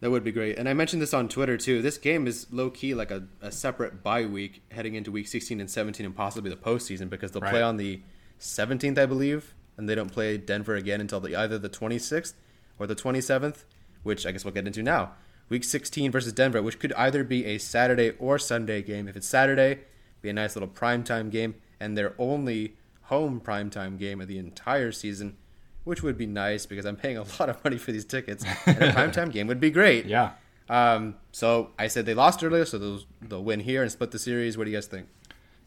That 0.01 0.11
would 0.11 0.23
be 0.23 0.31
great. 0.31 0.57
And 0.59 0.67
I 0.67 0.73
mentioned 0.73 1.01
this 1.01 1.13
on 1.13 1.29
Twitter 1.29 1.57
too. 1.57 1.81
This 1.81 1.97
game 1.97 2.27
is 2.27 2.47
low 2.51 2.69
key 2.69 2.93
like 2.93 3.11
a, 3.11 3.27
a 3.41 3.51
separate 3.51 4.03
bye 4.03 4.25
week 4.25 4.61
heading 4.71 4.95
into 4.95 5.11
week 5.11 5.27
16 5.27 5.59
and 5.59 5.69
17 5.69 6.05
and 6.05 6.15
possibly 6.15 6.49
the 6.49 6.57
postseason 6.57 7.09
because 7.09 7.31
they'll 7.31 7.41
play 7.41 7.61
on 7.61 7.77
the 7.77 8.01
17th, 8.39 8.97
I 8.97 9.05
believe, 9.05 9.55
and 9.77 9.87
they 9.87 9.95
don't 9.95 10.11
play 10.11 10.37
Denver 10.37 10.75
again 10.75 10.99
until 10.99 11.21
the, 11.21 11.35
either 11.35 11.57
the 11.57 11.69
26th 11.69 12.33
or 12.77 12.87
the 12.87 12.95
27th, 12.95 13.63
which 14.03 14.25
I 14.25 14.31
guess 14.31 14.43
we'll 14.43 14.53
get 14.53 14.67
into 14.67 14.83
now. 14.83 15.13
Week 15.47 15.63
16 15.63 16.11
versus 16.11 16.33
Denver, 16.33 16.61
which 16.61 16.79
could 16.79 16.93
either 16.93 17.23
be 17.23 17.45
a 17.45 17.57
Saturday 17.57 18.11
or 18.19 18.37
Sunday 18.37 18.81
game. 18.81 19.07
If 19.07 19.15
it's 19.15 19.27
Saturday, 19.27 19.81
be 20.21 20.29
a 20.29 20.33
nice 20.33 20.55
little 20.55 20.69
primetime 20.69 21.31
game, 21.31 21.55
and 21.85 21.95
their 21.95 22.15
only 22.17 22.73
home 23.03 23.39
primetime 23.39 23.99
game 23.99 24.19
of 24.19 24.27
the 24.27 24.39
entire 24.39 24.91
season, 24.91 25.37
which 25.83 26.01
would 26.01 26.17
be 26.17 26.25
nice 26.25 26.65
because 26.65 26.83
I'm 26.83 26.95
paying 26.95 27.15
a 27.15 27.21
lot 27.39 27.47
of 27.47 27.63
money 27.63 27.77
for 27.77 27.91
these 27.91 28.05
tickets, 28.05 28.43
and 28.65 28.81
a 28.81 28.91
primetime 28.91 29.31
game 29.31 29.47
would 29.47 29.61
be 29.61 29.69
great. 29.69 30.05
Yeah. 30.15 30.31
Um, 30.67 31.17
so 31.31 31.69
I 31.77 31.87
said 31.87 32.07
they 32.07 32.15
lost 32.15 32.43
earlier, 32.43 32.65
so 32.65 32.79
they'll, 32.79 33.01
they'll 33.21 33.43
win 33.43 33.59
here 33.59 33.83
and 33.83 33.91
split 33.91 34.09
the 34.09 34.17
series. 34.17 34.57
What 34.57 34.63
do 34.63 34.71
you 34.71 34.77
guys 34.77 34.87
think? 34.87 35.07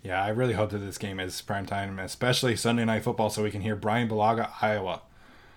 Yeah, 0.02 0.20
I 0.20 0.30
really 0.30 0.54
hope 0.54 0.70
that 0.70 0.78
this 0.78 0.98
game 0.98 1.20
is 1.20 1.40
prime 1.40 1.66
time, 1.66 2.00
especially 2.00 2.56
Sunday 2.56 2.84
night 2.84 3.04
football, 3.04 3.30
so 3.30 3.44
we 3.44 3.52
can 3.52 3.60
hear 3.60 3.76
Bryan 3.76 4.08
Bulaga, 4.08 4.50
Iowa. 4.60 5.02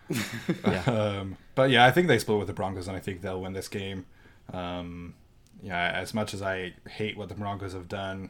um, 0.85 1.37
but 1.55 1.71
yeah, 1.71 1.87
I 1.87 1.89
think 1.89 2.07
they 2.07 2.19
split 2.19 2.37
with 2.37 2.45
the 2.45 2.53
Broncos, 2.53 2.87
and 2.87 2.95
I 2.95 2.99
think 2.99 3.21
they'll 3.21 3.41
win 3.41 3.53
this 3.53 3.67
game. 3.67 4.05
Um, 4.53 5.15
yeah, 5.63 5.89
as 5.89 6.13
much 6.13 6.35
as 6.35 6.43
I 6.43 6.75
hate 6.87 7.17
what 7.17 7.29
the 7.29 7.35
Broncos 7.35 7.73
have 7.73 7.87
done, 7.87 8.29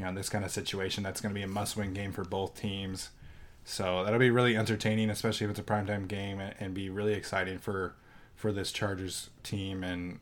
you 0.00 0.04
know, 0.04 0.08
in 0.08 0.14
this 0.14 0.30
kind 0.30 0.46
of 0.46 0.50
situation, 0.50 1.04
that's 1.04 1.20
going 1.20 1.34
to 1.34 1.38
be 1.38 1.44
a 1.44 1.46
must-win 1.46 1.92
game 1.92 2.10
for 2.10 2.24
both 2.24 2.58
teams. 2.58 3.10
So 3.64 4.02
that'll 4.02 4.18
be 4.18 4.30
really 4.30 4.56
entertaining, 4.56 5.10
especially 5.10 5.44
if 5.44 5.50
it's 5.50 5.60
a 5.60 5.62
primetime 5.62 6.08
game, 6.08 6.40
and, 6.40 6.54
and 6.58 6.72
be 6.72 6.88
really 6.88 7.12
exciting 7.12 7.58
for 7.58 7.94
for 8.34 8.50
this 8.50 8.72
Chargers 8.72 9.28
team. 9.42 9.84
And 9.84 10.20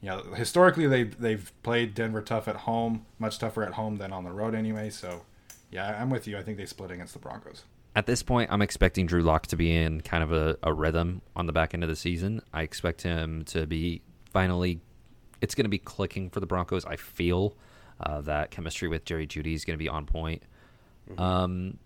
you 0.00 0.08
know, 0.08 0.22
historically 0.34 0.86
they 0.86 1.02
they've 1.02 1.52
played 1.62 1.94
Denver 1.94 2.22
tough 2.22 2.48
at 2.48 2.56
home, 2.56 3.04
much 3.18 3.38
tougher 3.38 3.62
at 3.64 3.74
home 3.74 3.98
than 3.98 4.14
on 4.14 4.24
the 4.24 4.30
road 4.30 4.54
anyway. 4.54 4.88
So 4.88 5.26
yeah, 5.70 6.00
I'm 6.00 6.08
with 6.08 6.26
you. 6.26 6.38
I 6.38 6.42
think 6.42 6.56
they 6.56 6.64
split 6.64 6.90
against 6.90 7.12
the 7.12 7.18
Broncos. 7.18 7.64
At 7.94 8.06
this 8.06 8.22
point, 8.22 8.50
I'm 8.50 8.62
expecting 8.62 9.04
Drew 9.04 9.20
Lock 9.20 9.46
to 9.48 9.56
be 9.56 9.76
in 9.76 10.00
kind 10.00 10.22
of 10.22 10.32
a, 10.32 10.56
a 10.62 10.72
rhythm 10.72 11.20
on 11.36 11.44
the 11.44 11.52
back 11.52 11.74
end 11.74 11.82
of 11.82 11.90
the 11.90 11.96
season. 11.96 12.40
I 12.54 12.62
expect 12.62 13.02
him 13.02 13.44
to 13.46 13.66
be 13.66 14.00
finally. 14.32 14.80
It's 15.42 15.54
going 15.54 15.66
to 15.66 15.70
be 15.70 15.78
clicking 15.78 16.30
for 16.30 16.40
the 16.40 16.46
Broncos. 16.46 16.86
I 16.86 16.96
feel 16.96 17.54
uh, 18.00 18.20
that 18.22 18.50
chemistry 18.50 18.88
with 18.88 19.04
Jerry 19.04 19.26
Jeudy 19.26 19.54
is 19.54 19.64
going 19.64 19.78
to 19.78 19.82
be 19.82 19.88
on 19.88 20.06
point. 20.06 20.42
Um, 21.16 21.78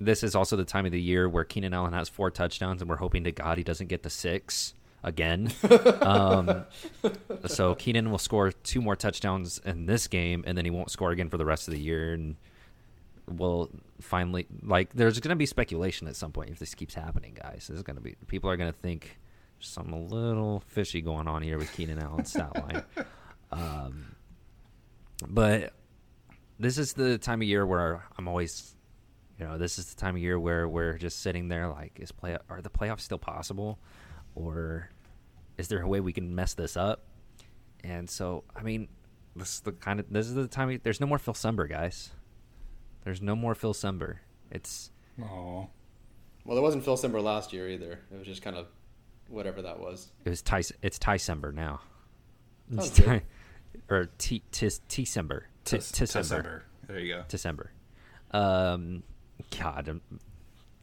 this 0.00 0.22
is 0.22 0.34
also 0.34 0.56
the 0.56 0.64
time 0.64 0.86
of 0.86 0.92
the 0.92 1.00
year 1.00 1.28
where 1.28 1.44
Keenan 1.44 1.74
Allen 1.74 1.92
has 1.92 2.08
four 2.08 2.30
touchdowns, 2.30 2.80
and 2.80 2.88
we're 2.88 2.96
hoping 2.96 3.24
to 3.24 3.32
God 3.32 3.58
he 3.58 3.64
doesn't 3.64 3.88
get 3.88 4.02
the 4.02 4.10
six 4.10 4.74
again. 5.02 5.52
um, 6.02 6.64
so 7.46 7.74
Keenan 7.74 8.10
will 8.10 8.18
score 8.18 8.52
two 8.52 8.80
more 8.80 8.96
touchdowns 8.96 9.58
in 9.64 9.86
this 9.86 10.06
game, 10.06 10.44
and 10.46 10.56
then 10.56 10.64
he 10.64 10.70
won't 10.70 10.90
score 10.90 11.10
again 11.10 11.28
for 11.28 11.38
the 11.38 11.44
rest 11.44 11.68
of 11.68 11.74
the 11.74 11.80
year. 11.80 12.12
And 12.12 12.36
we'll 13.26 13.70
finally 14.00 14.46
like 14.62 14.92
there's 14.94 15.18
going 15.20 15.30
to 15.30 15.36
be 15.36 15.46
speculation 15.46 16.08
at 16.08 16.16
some 16.16 16.32
point 16.32 16.50
if 16.50 16.58
this 16.58 16.74
keeps 16.74 16.94
happening, 16.94 17.36
guys. 17.42 17.66
There's 17.68 17.82
going 17.82 17.96
to 17.96 18.02
be 18.02 18.16
people 18.26 18.50
are 18.50 18.56
going 18.56 18.72
to 18.72 18.78
think 18.78 19.18
there's 19.58 19.68
something 19.68 19.94
a 19.94 20.00
little 20.00 20.62
fishy 20.68 21.00
going 21.00 21.26
on 21.26 21.42
here 21.42 21.58
with 21.58 21.72
Keenan 21.72 21.98
Allen's 21.98 22.30
stat 22.30 22.54
line. 22.54 22.84
Um, 23.50 24.14
but 25.26 25.72
this 26.58 26.78
is 26.78 26.92
the 26.92 27.18
time 27.18 27.40
of 27.42 27.48
year 27.48 27.66
where 27.66 28.04
I'm 28.16 28.28
always, 28.28 28.74
you 29.38 29.46
know, 29.46 29.58
this 29.58 29.78
is 29.78 29.86
the 29.86 29.96
time 30.00 30.16
of 30.16 30.22
year 30.22 30.38
where 30.38 30.68
we're 30.68 30.98
just 30.98 31.20
sitting 31.22 31.48
there 31.48 31.68
like, 31.68 31.98
is 32.00 32.12
play 32.12 32.36
are 32.48 32.60
the 32.60 32.70
playoffs 32.70 33.00
still 33.00 33.18
possible, 33.18 33.78
or 34.34 34.90
is 35.56 35.68
there 35.68 35.82
a 35.82 35.88
way 35.88 36.00
we 36.00 36.12
can 36.12 36.34
mess 36.34 36.54
this 36.54 36.76
up? 36.76 37.04
And 37.84 38.08
so, 38.08 38.44
I 38.56 38.62
mean, 38.62 38.88
this 39.36 39.54
is 39.54 39.60
the 39.60 39.72
kind 39.72 40.00
of 40.00 40.06
this 40.10 40.26
is 40.26 40.34
the 40.34 40.48
time. 40.48 40.70
Of, 40.70 40.82
there's 40.82 41.00
no 41.00 41.06
more 41.06 41.18
Phil 41.18 41.34
Sumber, 41.34 41.66
guys. 41.66 42.10
There's 43.04 43.22
no 43.22 43.36
more 43.36 43.54
Phil 43.54 43.72
Sumber. 43.74 44.20
It's 44.50 44.90
Oh, 45.22 45.68
Well, 46.44 46.54
there 46.54 46.62
wasn't 46.62 46.84
Phil 46.84 46.96
Sumber 46.96 47.20
last 47.20 47.52
year 47.52 47.68
either. 47.68 48.00
It 48.12 48.18
was 48.18 48.26
just 48.26 48.42
kind 48.42 48.56
of 48.56 48.66
whatever 49.28 49.62
that 49.62 49.78
was. 49.78 50.10
it 50.24 50.30
was 50.30 50.42
Ty. 50.42 50.62
It's 50.82 50.98
Ty 50.98 51.16
Sember 51.16 51.52
now. 51.52 51.80
It's 52.72 52.86
Sounds 52.86 52.98
good. 52.98 53.06
Ty, 53.06 53.22
or 53.88 54.08
T 54.18 54.42
Tis 54.52 54.80
December. 54.88 55.46
December. 55.64 56.06
December. 56.06 56.64
There 56.86 56.98
you 56.98 57.14
go. 57.14 57.24
December. 57.28 57.70
Um, 58.30 59.02
God, 59.58 59.88
um, 59.88 60.00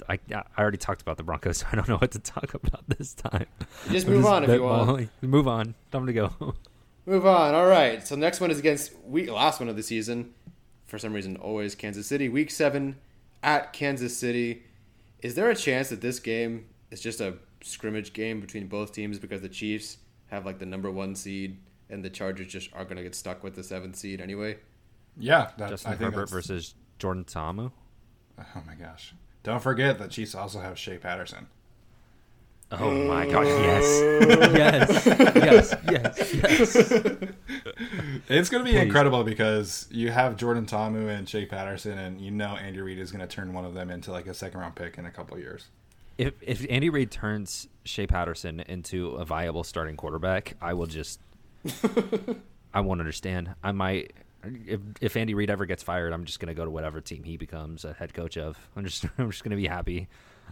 I 0.10 0.20
I 0.34 0.44
already 0.58 0.78
talked 0.78 1.02
about 1.02 1.18
the 1.18 1.24
Broncos. 1.24 1.58
So 1.60 1.68
I 1.72 1.76
don't 1.76 1.88
know 1.88 1.98
what 1.98 2.12
to 2.12 2.20
talk 2.20 2.54
about 2.54 2.84
this 2.88 3.14
time. 3.14 3.46
Just 3.90 4.08
I'm 4.08 4.14
move 4.14 4.26
on 4.26 4.44
if 4.44 4.50
you 4.50 4.64
want. 4.64 4.90
spitballing. 4.90 5.10
Move 5.22 5.48
on. 5.48 5.76
Time 5.92 6.06
to 6.06 6.14
go. 6.14 6.56
Move 7.06 7.26
on. 7.26 7.54
All 7.54 7.68
right. 7.68 8.06
So 8.06 8.16
next 8.16 8.40
one 8.40 8.52
is 8.52 8.60
against 8.60 8.96
week 9.06 9.30
last 9.30 9.60
one 9.60 9.70
of 9.70 9.76
the 9.76 9.84
season. 9.84 10.34
For 10.86 11.00
some 11.00 11.14
reason, 11.14 11.36
always 11.38 11.76
Kansas 11.76 12.08
City. 12.08 12.30
Week 12.30 12.52
seven 12.52 12.98
at 13.44 13.74
Kansas 13.74 14.16
City. 14.16 14.64
Is 15.22 15.36
there 15.36 15.50
a 15.50 15.56
chance 15.56 15.90
that 15.90 16.02
this 16.02 16.20
game 16.20 16.66
is 16.92 17.02
just 17.02 17.22
a 17.22 17.36
scrimmage 17.62 18.14
game 18.14 18.40
between 18.40 18.68
both 18.68 18.92
teams 18.92 19.18
because 19.18 19.42
the 19.42 19.50
Chiefs 19.50 19.98
have 20.28 20.46
like 20.46 20.60
the 20.60 20.66
number 20.66 20.92
one 20.92 21.16
seed 21.16 21.58
and 21.90 22.04
the 22.04 22.10
Chargers 22.10 22.48
just 22.48 22.70
are 22.74 22.84
going 22.84 22.98
to 22.98 23.04
get 23.04 23.16
stuck 23.16 23.44
with 23.44 23.56
the 23.56 23.64
seventh 23.64 23.96
seed 23.96 24.22
anyway? 24.22 24.58
Yeah, 25.18 25.52
that, 25.58 25.70
Justin 25.70 25.92
I 25.94 25.96
think 25.96 26.12
Herbert 26.14 26.30
that's- 26.30 26.48
versus 26.48 26.76
Jordan 27.00 27.24
Ta'amu. 27.24 27.72
Oh 28.38 28.62
my 28.68 28.76
gosh! 28.76 29.14
Don't 29.44 29.62
forget 29.62 29.98
that 30.00 30.12
Chiefs 30.12 30.36
also 30.36 30.60
have 30.60 30.78
Shea 30.78 30.98
Patterson. 30.98 31.48
Oh 32.72 32.92
my 32.92 33.26
God! 33.30 33.46
Yes, 34.56 35.06
yes, 35.06 35.06
yes, 35.36 35.76
yes, 35.86 36.34
yes. 36.34 36.76
It's 38.28 38.50
going 38.50 38.66
to 38.66 38.70
be 38.70 38.72
Please. 38.78 38.82
incredible 38.84 39.24
because 39.24 39.88
you 39.92 40.10
have 40.12 40.36
Jordan 40.36 40.66
Ta'amu 40.66 41.08
and 41.08 41.30
Shea 41.30 41.46
Patterson, 41.46 41.98
and 41.98 42.20
you 42.20 42.32
know 42.32 42.56
Andy 42.58 42.82
Reid 42.82 42.98
is 43.00 43.12
going 43.12 43.22
to 43.26 43.28
turn 43.28 43.54
one 43.54 43.66
of 43.66 43.74
them 43.76 43.90
into 43.92 44.12
like 44.12 44.26
a 44.28 44.34
second 44.34 44.60
round 44.60 44.76
pick 44.76 44.98
in 44.98 45.06
a 45.06 45.12
couple 45.12 45.36
of 45.38 45.44
years. 45.44 45.68
If 46.18 46.34
if 46.42 46.66
Andy 46.70 46.90
Reid 46.90 47.12
turns 47.12 47.68
Shea 47.84 48.08
Patterson 48.08 48.62
into 48.62 49.12
a 49.12 49.26
viable 49.26 49.64
starting 49.64 49.96
quarterback, 49.96 50.56
I 50.62 50.74
will 50.74 50.88
just. 50.88 51.20
I 52.74 52.82
won't 52.82 53.00
understand. 53.00 53.54
I 53.64 53.72
might. 53.72 54.14
If 54.68 54.80
if 55.02 55.18
Andy 55.18 55.34
Reid 55.34 55.50
ever 55.50 55.66
gets 55.66 55.82
fired, 55.82 56.14
I'm 56.14 56.26
just 56.26 56.40
gonna 56.40 56.54
go 56.54 56.66
to 56.66 56.72
whatever 56.72 57.02
team 57.02 57.24
he 57.24 57.38
becomes 57.38 57.84
a 57.86 57.94
head 57.94 58.14
coach 58.14 58.38
of. 58.38 58.58
I'm 58.76 58.86
just 58.86 59.06
I'm 59.18 59.32
just 59.32 59.44
gonna 59.44 59.56
be 59.56 59.68
happy, 59.68 60.08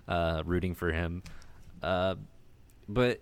uh, 0.08 0.42
rooting 0.46 0.74
for 0.74 0.92
him. 0.92 1.22
Uh, 1.82 2.16
but 2.90 3.22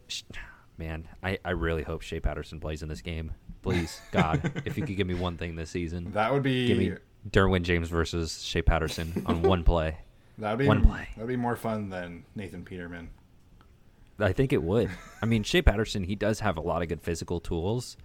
man, 0.78 1.08
I 1.22 1.40
I 1.44 1.52
really 1.52 1.84
hope 1.84 2.02
Shea 2.02 2.20
Patterson 2.20 2.60
plays 2.60 2.84
in 2.84 2.90
this 2.90 3.02
game. 3.02 3.32
Please, 3.64 4.00
God, 4.12 4.62
if 4.66 4.78
you 4.78 4.86
could 4.86 4.96
give 4.96 5.08
me 5.08 5.14
one 5.14 5.38
thing 5.38 5.56
this 5.56 5.70
season, 5.70 6.12
That 6.14 6.32
would 6.32 6.44
be 6.44 6.68
give 6.68 6.78
me 6.78 6.94
Derwin 7.30 7.64
James 7.64 7.90
versus 7.90 8.42
Shea 8.42 8.62
Patterson 8.62 9.24
on 9.26 9.42
one 9.42 9.64
play. 9.64 9.98
that 10.38 10.52
would 10.52 10.60
be 10.60 10.68
one 10.68 10.84
play. 10.86 11.08
That 11.16 11.22
would 11.24 11.28
be 11.28 11.36
more 11.36 11.56
fun 11.58 11.90
than 11.90 12.24
Nathan 12.36 12.64
Peterman. 12.64 13.10
I 14.22 14.34
think 14.34 14.54
it 14.54 14.64
would. 14.64 14.90
I 15.22 15.26
mean, 15.26 15.44
Shea 15.44 15.62
Patterson, 15.62 16.04
he 16.04 16.16
does 16.16 16.40
have 16.40 16.58
a 16.58 16.62
lot 16.62 16.82
of 16.82 16.88
good 16.90 17.02
physical 17.02 17.40
tools. 17.40 17.98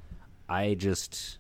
I 0.49 0.75
just 0.75 1.39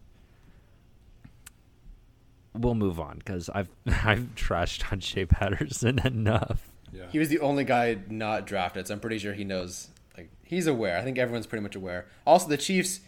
we'll 2.55 2.75
move 2.75 2.99
on 2.99 3.19
because 3.19 3.49
I've 3.51 3.69
I've 3.87 4.35
trashed 4.35 4.91
on 4.93 5.01
Shea 5.01 5.27
Patterson 5.27 5.99
enough. 6.05 6.71
Yeah. 6.93 7.07
He 7.11 7.19
was 7.19 7.29
the 7.29 7.41
only 7.41 7.65
guy 7.65 7.99
not 8.09 8.47
drafted, 8.47 8.87
so 8.87 8.95
I'm 8.95 9.01
pretty 9.01 9.19
sure 9.19 9.35
he 9.35 9.45
knows. 9.45 9.89
Like 10.17 10.31
he's 10.43 10.67
aware. 10.67 10.99
I 10.99 11.03
think 11.03 11.19
everyone's 11.19 11.47
pretty 11.47 11.63
much 11.63 11.77
aware. 11.77 12.07
Also, 12.27 12.49
the 12.49 12.57
Chiefs 12.57 13.01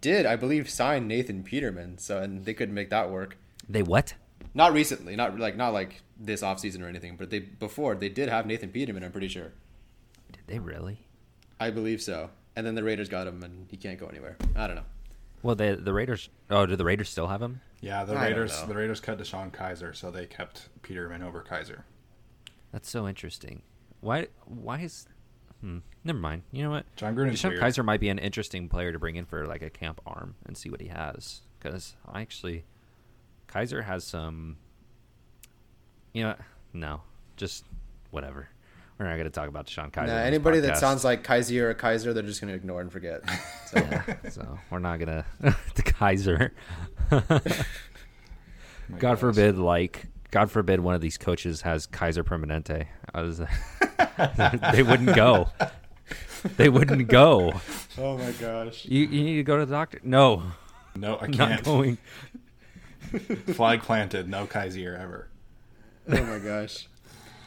did, 0.00 0.26
I 0.26 0.36
believe, 0.36 0.68
sign 0.68 1.06
Nathan 1.06 1.42
Peterman, 1.42 1.98
so 1.98 2.18
and 2.18 2.44
they 2.44 2.54
could 2.54 2.70
make 2.70 2.90
that 2.90 3.10
work. 3.10 3.36
They 3.68 3.82
what? 3.82 4.14
Not 4.54 4.72
recently, 4.72 5.16
not 5.16 5.38
like 5.38 5.56
not 5.56 5.72
like 5.72 6.02
this 6.18 6.42
offseason 6.42 6.82
or 6.82 6.88
anything, 6.88 7.16
but 7.16 7.30
they 7.30 7.40
before 7.40 7.94
they 7.94 8.08
did 8.08 8.28
have 8.28 8.46
Nathan 8.46 8.70
Peterman. 8.70 9.04
I'm 9.04 9.12
pretty 9.12 9.28
sure. 9.28 9.52
Did 10.32 10.42
they 10.46 10.58
really? 10.58 11.05
I 11.58 11.70
believe 11.70 12.02
so. 12.02 12.30
And 12.54 12.66
then 12.66 12.74
the 12.74 12.84
Raiders 12.84 13.08
got 13.08 13.26
him, 13.26 13.42
and 13.42 13.66
he 13.70 13.76
can't 13.76 13.98
go 13.98 14.06
anywhere. 14.06 14.36
I 14.54 14.66
don't 14.66 14.76
know. 14.76 14.84
Well, 15.42 15.54
the 15.54 15.78
the 15.80 15.92
Raiders. 15.92 16.28
Oh, 16.50 16.66
do 16.66 16.76
the 16.76 16.84
Raiders 16.84 17.08
still 17.08 17.28
have 17.28 17.42
him? 17.42 17.60
Yeah, 17.80 18.04
the 18.04 18.14
I 18.14 18.28
Raiders 18.28 18.62
the 18.62 18.74
Raiders 18.74 19.00
cut 19.00 19.18
DeShone 19.18 19.52
Kizer, 19.52 19.94
so 19.94 20.10
they 20.10 20.26
kept 20.26 20.68
Peterman 20.82 21.22
over 21.22 21.44
Kizer. 21.48 21.82
That's 22.72 22.88
so 22.88 23.06
interesting. 23.06 23.62
Why? 24.00 24.28
Why 24.44 24.80
is? 24.80 25.06
Hmm. 25.60 25.78
Never 26.04 26.18
mind. 26.18 26.42
You 26.52 26.64
know 26.64 26.70
what? 26.70 26.84
Jon 26.96 27.14
Gruden's 27.14 27.40
DeShone 27.40 27.50
weird. 27.50 27.62
Kizer 27.62 27.84
might 27.84 28.00
be 28.00 28.08
an 28.08 28.18
interesting 28.18 28.68
player 28.68 28.92
to 28.92 28.98
bring 28.98 29.16
in 29.16 29.24
for 29.24 29.46
like 29.46 29.62
a 29.62 29.70
camp 29.70 30.00
arm 30.06 30.34
and 30.46 30.56
see 30.56 30.70
what 30.70 30.80
he 30.80 30.88
has. 30.88 31.42
Because 31.58 31.94
I 32.06 32.22
actually, 32.22 32.64
Kizer 33.48 33.84
has 33.84 34.04
some. 34.04 34.56
You 36.12 36.22
know, 36.22 36.28
what? 36.30 36.40
no, 36.72 37.02
just 37.36 37.64
whatever. 38.10 38.48
We're 38.98 39.06
not 39.06 39.12
going 39.16 39.24
to 39.24 39.30
talk 39.30 39.48
about 39.48 39.66
DeShone 39.66 39.90
Kizer. 39.92 40.06
Nah, 40.06 40.12
on 40.12 40.16
this 40.18 40.26
anybody 40.26 40.60
that 40.60 40.78
sounds 40.78 41.04
like 41.04 41.22
Kaiser 41.22 41.68
or 41.70 41.74
Kaiser, 41.74 42.14
they're 42.14 42.22
just 42.22 42.40
gonna 42.40 42.54
ignore 42.54 42.80
and 42.80 42.90
forget. 42.90 43.22
So 43.66 43.78
yeah, 43.80 44.14
so 44.30 44.58
we're 44.70 44.78
not 44.78 45.00
gonna 45.00 45.24
the 45.74 45.82
Kaiser. 45.82 46.52
God 47.10 47.42
gosh. 48.98 49.18
forbid, 49.18 49.58
like 49.58 50.06
God 50.30 50.50
forbid, 50.50 50.80
one 50.80 50.94
of 50.94 51.00
these 51.00 51.18
coaches 51.18 51.62
has 51.62 51.86
Kaiser 51.86 52.22
Permanente. 52.24 52.86
I 53.12 53.22
was, 53.22 53.38
they 54.72 54.82
wouldn't 54.84 55.14
go. 55.16 55.48
They 56.56 56.68
wouldn't 56.68 57.08
go. 57.08 57.54
Oh 57.98 58.16
my 58.16 58.30
gosh. 58.32 58.84
You, 58.84 59.00
you 59.06 59.24
need 59.24 59.36
to 59.36 59.42
go 59.42 59.58
to 59.58 59.66
the 59.66 59.72
doctor. 59.74 60.00
No, 60.04 60.42
No, 60.94 61.16
I 61.16 61.24
I'm 61.24 61.30
not 61.32 61.48
can't. 61.48 61.64
going. 61.64 61.98
Flag 63.54 63.82
planted, 63.82 64.28
no 64.28 64.46
Kaiser 64.46 64.96
ever. 64.96 65.28
oh 66.08 66.22
my 66.24 66.38
gosh. 66.38 66.86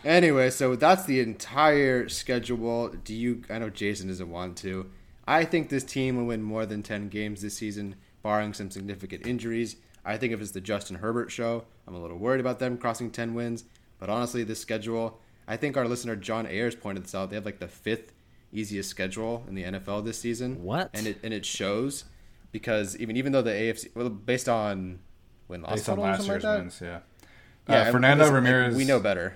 Anyway, 0.06 0.50
so 0.50 0.76
that's 0.76 1.06
the 1.06 1.20
entire 1.20 2.08
schedule. 2.10 2.90
Do 2.90 3.14
you? 3.14 3.44
I 3.50 3.60
know 3.60 3.70
Jason 3.70 4.08
doesn't 4.08 4.30
want 4.30 4.58
to. 4.60 4.90
I 5.28 5.46
think 5.46 5.70
this 5.70 5.84
team 5.84 6.18
will 6.18 6.26
win 6.26 6.42
more 6.42 6.66
than 6.66 6.84
ten 6.84 7.10
games 7.10 7.42
this 7.42 7.56
season, 7.56 7.96
barring 8.24 8.54
some 8.54 8.72
significant 8.72 9.28
injuries. 9.28 9.76
I 10.06 10.18
think 10.18 10.34
if 10.34 10.42
it's 10.42 10.52
the 10.52 10.62
Justin 10.62 10.98
Herbert 10.98 11.32
show, 11.32 11.66
I'm 11.88 11.96
a 11.96 12.00
little 12.02 12.18
worried 12.18 12.40
about 12.40 12.60
them 12.60 12.78
crossing 12.78 13.12
ten 13.12 13.34
wins. 13.34 13.66
But 14.00 14.10
honestly, 14.10 14.44
this 14.44 14.60
schedule, 14.60 15.20
I 15.48 15.58
think 15.58 15.76
our 15.76 15.88
listener 15.88 16.16
John 16.16 16.48
Ayers 16.48 16.76
pointed 16.76 17.04
this 17.04 17.14
out. 17.14 17.30
They 17.30 17.36
have 17.36 17.46
like 17.46 17.60
the 17.60 17.68
fifth 17.68 18.14
easiest 18.52 18.90
schedule 18.90 19.44
in 19.48 19.56
the 19.56 19.64
NFL 19.64 20.06
this 20.06 20.20
season. 20.20 20.64
What? 20.64 20.90
And 20.94 21.06
it 21.08 21.20
and 21.24 21.34
it 21.34 21.46
shows 21.46 22.06
because 22.52 22.98
even 22.98 23.18
even 23.18 23.34
though 23.34 23.42
the 23.42 23.52
AFC, 23.52 23.94
well, 23.94 24.10
based 24.10 24.48
on 24.48 25.00
win 25.50 25.62
loss 25.62 25.76
Based 25.76 25.90
on 25.90 26.00
last 26.00 26.20
year's 26.26 26.30
like 26.30 26.42
that. 26.42 26.60
wins, 26.60 26.80
yeah. 26.82 27.00
Yeah, 27.68 27.76
uh, 27.76 27.84
and 27.84 27.92
Fernando 27.92 28.32
Ramirez. 28.32 28.76
we 28.76 28.86
know 28.86 29.00
better. 29.00 29.36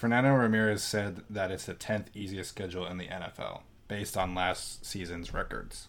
Fernando 0.00 0.32
Ramirez 0.32 0.82
said 0.82 1.24
that 1.28 1.50
it's 1.50 1.66
the 1.66 1.74
tenth 1.74 2.08
easiest 2.14 2.48
schedule 2.48 2.86
in 2.86 2.96
the 2.96 3.08
NFL 3.08 3.60
based 3.86 4.16
on 4.16 4.34
last 4.34 4.86
season's 4.86 5.34
records. 5.34 5.88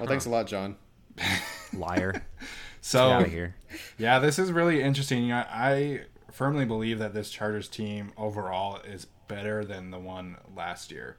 Well, 0.00 0.08
thanks 0.08 0.26
a 0.26 0.30
lot, 0.30 0.48
John. 0.48 0.74
Liar. 1.72 2.24
So 2.80 3.08
Get 3.08 3.12
out 3.12 3.22
of 3.22 3.32
here. 3.32 3.56
Yeah, 3.98 4.18
this 4.20 4.38
is 4.38 4.52
really 4.52 4.82
interesting. 4.82 5.22
You 5.22 5.28
know, 5.30 5.44
I 5.50 6.02
firmly 6.30 6.64
believe 6.64 7.00
that 7.00 7.12
this 7.12 7.28
Chargers 7.28 7.68
team 7.68 8.12
overall 8.16 8.78
is 8.80 9.08
better 9.26 9.64
than 9.64 9.90
the 9.90 9.98
one 9.98 10.36
last 10.56 10.92
year. 10.92 11.18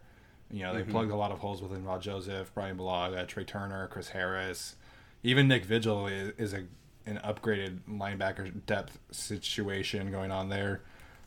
You 0.50 0.64
know, 0.64 0.74
they 0.74 0.82
mm-hmm. 0.82 0.92
plugged 0.92 1.12
a 1.12 1.16
lot 1.16 1.32
of 1.32 1.40
holes 1.40 1.62
with 1.62 1.72
Linval 1.72 2.00
Joseph, 2.00 2.54
Bryan 2.54 2.78
Bulaga, 2.78 3.28
Trai 3.28 3.46
Turner, 3.46 3.88
Chris 3.88 4.10
Harris. 4.10 4.78
Even 5.22 5.50
Nick 5.50 5.66
Vigil 5.66 6.08
is, 6.08 6.32
is 6.38 6.54
a 6.54 6.64
an 7.06 7.20
upgraded 7.26 7.80
linebacker 7.90 8.66
depth 8.66 9.00
situation 9.12 10.12
going 10.12 10.32
on 10.32 10.48
there. 10.50 10.82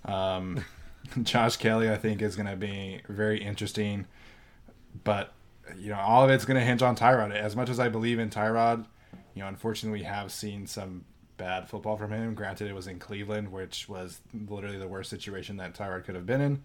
Um, 0.05 0.65
Josh 1.23 1.57
Kelley, 1.57 1.91
I 1.91 1.97
think, 1.97 2.23
is 2.23 2.37
going 2.37 2.49
to 2.49 2.57
be 2.57 3.01
very 3.09 3.43
interesting. 3.43 4.07
But, 5.05 5.33
you 5.79 5.91
know, 5.91 5.99
all 5.99 6.25
of 6.25 6.31
it's 6.31 6.45
going 6.45 6.59
to 6.59 6.65
hinge 6.65 6.83
on 6.83 6.97
Tyrod. 6.97 7.35
As 7.35 7.57
much 7.57 7.69
as 7.69 7.81
I 7.81 7.89
believe 7.89 8.19
in 8.19 8.31
Tyrod, 8.31 8.87
you 9.35 9.43
know, 9.43 9.49
unfortunately, 9.49 10.01
we 10.01 10.05
have 10.05 10.31
seen 10.31 10.67
some 10.67 11.05
bad 11.37 11.69
football 11.69 11.97
from 11.97 12.13
him. 12.13 12.35
Granted, 12.35 12.69
it 12.69 12.75
was 12.75 12.87
in 12.87 12.99
Cleveland, 12.99 13.51
which 13.51 13.89
was 13.89 14.21
literally 14.49 14.79
the 14.79 14.89
worst 14.89 15.11
situation 15.11 15.57
that 15.57 15.75
Tyrod 15.75 16.05
could 16.05 16.15
have 16.15 16.27
been 16.27 16.41
in. 16.41 16.63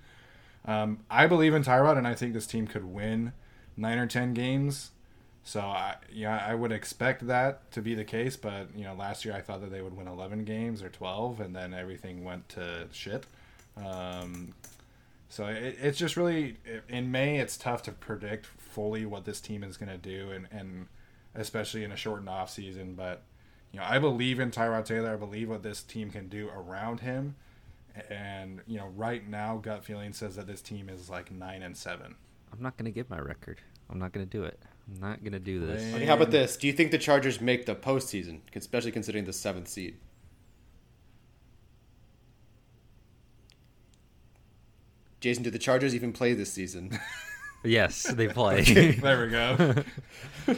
Um, 0.65 0.99
I 1.09 1.27
believe 1.27 1.53
in 1.53 1.63
Tyrod, 1.63 1.97
and 1.97 2.07
I 2.07 2.13
think 2.13 2.33
this 2.33 2.47
team 2.47 2.67
could 2.67 2.85
win 2.85 3.33
nine 3.77 3.97
or 3.97 4.07
ten 4.07 4.33
games. 4.33 4.91
So, 5.47 5.61
I, 5.61 5.95
yeah, 6.11 6.45
I 6.45 6.55
would 6.55 6.73
expect 6.73 7.25
that 7.27 7.71
to 7.71 7.81
be 7.81 7.95
the 7.95 8.03
case. 8.03 8.35
But 8.35 8.67
you 8.75 8.83
know, 8.83 8.93
last 8.93 9.23
year 9.23 9.33
I 9.33 9.39
thought 9.39 9.61
that 9.61 9.71
they 9.71 9.81
would 9.81 9.95
win 9.95 10.05
eleven 10.05 10.43
games 10.43 10.83
or 10.83 10.89
twelve, 10.89 11.39
and 11.39 11.55
then 11.55 11.73
everything 11.73 12.25
went 12.25 12.49
to 12.49 12.87
shit. 12.91 13.25
Um, 13.77 14.55
so 15.29 15.45
it, 15.45 15.77
it's 15.81 15.97
just 15.97 16.17
really 16.17 16.57
in 16.89 17.11
May. 17.11 17.39
It's 17.39 17.55
tough 17.55 17.81
to 17.83 17.93
predict 17.93 18.45
fully 18.45 19.05
what 19.05 19.23
this 19.23 19.39
team 19.39 19.63
is 19.63 19.77
going 19.77 19.87
to 19.89 19.97
do, 19.97 20.31
and, 20.31 20.49
and 20.51 20.87
especially 21.33 21.85
in 21.85 21.93
a 21.93 21.95
shortened 21.95 22.27
off 22.27 22.49
season. 22.49 22.95
But 22.95 23.21
you 23.71 23.79
know, 23.79 23.85
I 23.87 23.99
believe 23.99 24.41
in 24.41 24.51
Tyrod 24.51 24.83
Taylor. 24.83 25.13
I 25.13 25.15
believe 25.15 25.47
what 25.47 25.63
this 25.63 25.81
team 25.81 26.11
can 26.11 26.27
do 26.27 26.49
around 26.49 26.99
him. 26.99 27.35
And 28.09 28.59
you 28.67 28.79
know, 28.79 28.87
right 28.97 29.25
now, 29.25 29.55
gut 29.55 29.85
feeling 29.85 30.11
says 30.11 30.35
that 30.35 30.45
this 30.45 30.61
team 30.61 30.89
is 30.89 31.09
like 31.09 31.31
nine 31.31 31.63
and 31.63 31.77
seven. 31.77 32.15
I'm 32.51 32.61
not 32.61 32.75
going 32.75 32.83
to 32.83 32.91
give 32.91 33.09
my 33.09 33.19
record. 33.19 33.61
I'm 33.89 33.99
not 33.99 34.11
going 34.13 34.25
to 34.25 34.29
do 34.29 34.43
it. 34.43 34.59
I'm 34.87 34.99
not 35.01 35.21
going 35.21 35.33
to 35.33 35.39
do 35.39 35.65
this. 35.65 35.93
Okay, 35.93 36.05
how 36.05 36.13
about 36.15 36.31
this? 36.31 36.55
Do 36.57 36.67
you 36.67 36.73
think 36.73 36.91
the 36.91 36.97
Chargers 36.97 37.41
make 37.41 37.65
the 37.65 37.75
postseason, 37.75 38.39
especially 38.55 38.91
considering 38.91 39.25
the 39.25 39.33
seventh 39.33 39.67
seed? 39.67 39.97
Jason, 45.19 45.43
do 45.43 45.49
the 45.49 45.59
Chargers 45.59 45.95
even 45.95 46.13
play 46.13 46.33
this 46.33 46.51
season? 46.51 46.97
Yes, 47.63 48.03
they 48.03 48.27
play. 48.33 48.61
there 48.61 49.25
we 49.25 49.31
go. 49.31 49.73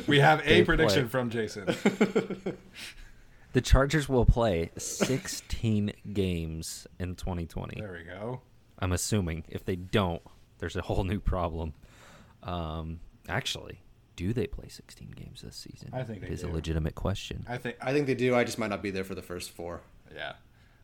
we 0.05 0.19
have 0.19 0.41
a 0.41 0.43
They 0.43 0.63
prediction 0.65 1.03
play. 1.03 1.09
from 1.09 1.29
Jason. 1.29 1.65
the 3.53 3.61
Chargers 3.61 4.09
will 4.09 4.25
play 4.25 4.69
16 4.77 5.93
games 6.13 6.87
in 6.99 7.15
2020. 7.15 7.79
There 7.79 7.93
we 7.93 8.03
go. 8.03 8.41
I'm 8.79 8.91
assuming. 8.91 9.45
If 9.47 9.63
they 9.63 9.77
don't, 9.77 10.21
there's 10.59 10.75
a 10.75 10.81
whole 10.81 11.05
new 11.05 11.21
problem. 11.21 11.73
Um, 12.43 12.99
actually, 13.29 13.81
do 14.15 14.33
they 14.33 14.47
play 14.47 14.67
16 14.67 15.11
games 15.15 15.41
this 15.41 15.55
season? 15.55 15.89
I 15.93 16.03
think 16.03 16.23
it 16.23 16.27
they 16.27 16.33
is 16.33 16.41
do. 16.41 16.49
a 16.49 16.51
legitimate 16.51 16.95
question. 16.95 17.45
I 17.47 17.57
think 17.57 17.77
I 17.81 17.93
think 17.93 18.07
they 18.07 18.15
do. 18.15 18.35
I 18.35 18.43
just 18.43 18.57
might 18.59 18.69
not 18.69 18.81
be 18.81 18.91
there 18.91 19.03
for 19.03 19.15
the 19.15 19.21
first 19.21 19.51
four. 19.51 19.81
Yeah, 20.13 20.33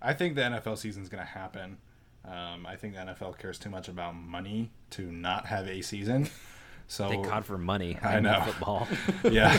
I 0.02 0.14
think 0.14 0.36
the 0.36 0.42
NFL 0.42 0.78
season 0.78 1.04
is 1.04 1.10
going 1.10 1.24
to 1.24 1.30
happen. 1.30 1.78
Um, 2.24 2.66
I 2.66 2.76
think 2.76 2.96
the 2.96 3.02
NFL 3.02 3.38
cares 3.38 3.60
too 3.60 3.70
much 3.70 3.88
about 3.88 4.16
money 4.16 4.72
to 4.92 5.12
not 5.12 5.48
have 5.48 5.68
a 5.68 5.82
season. 5.82 6.30
So 6.88 7.10
Thank 7.10 7.26
God 7.26 7.46
for 7.46 7.58
money. 7.58 7.98
I 8.02 8.18
in 8.18 8.24
know. 8.24 8.42
football. 8.46 8.88
yeah, 9.32 9.58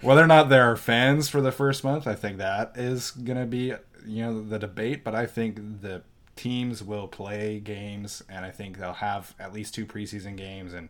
whether 0.00 0.22
or 0.22 0.26
not 0.26 0.48
there 0.48 0.64
are 0.64 0.76
fans 0.76 1.28
for 1.28 1.40
the 1.40 1.52
first 1.52 1.84
month, 1.84 2.06
I 2.06 2.16
think 2.16 2.38
that 2.38 2.72
is 2.74 3.12
going 3.12 3.38
to 3.38 3.46
be 3.46 3.74
you 4.04 4.22
know 4.24 4.42
the 4.42 4.58
debate. 4.58 5.04
But 5.04 5.14
I 5.14 5.26
think 5.26 5.82
the 5.82 6.02
teams 6.34 6.82
will 6.82 7.06
play 7.06 7.60
games, 7.60 8.24
and 8.28 8.44
I 8.44 8.50
think 8.50 8.78
they'll 8.78 8.94
have 8.94 9.34
at 9.38 9.52
least 9.52 9.74
two 9.74 9.86
preseason 9.86 10.36
games 10.36 10.74
and 10.74 10.88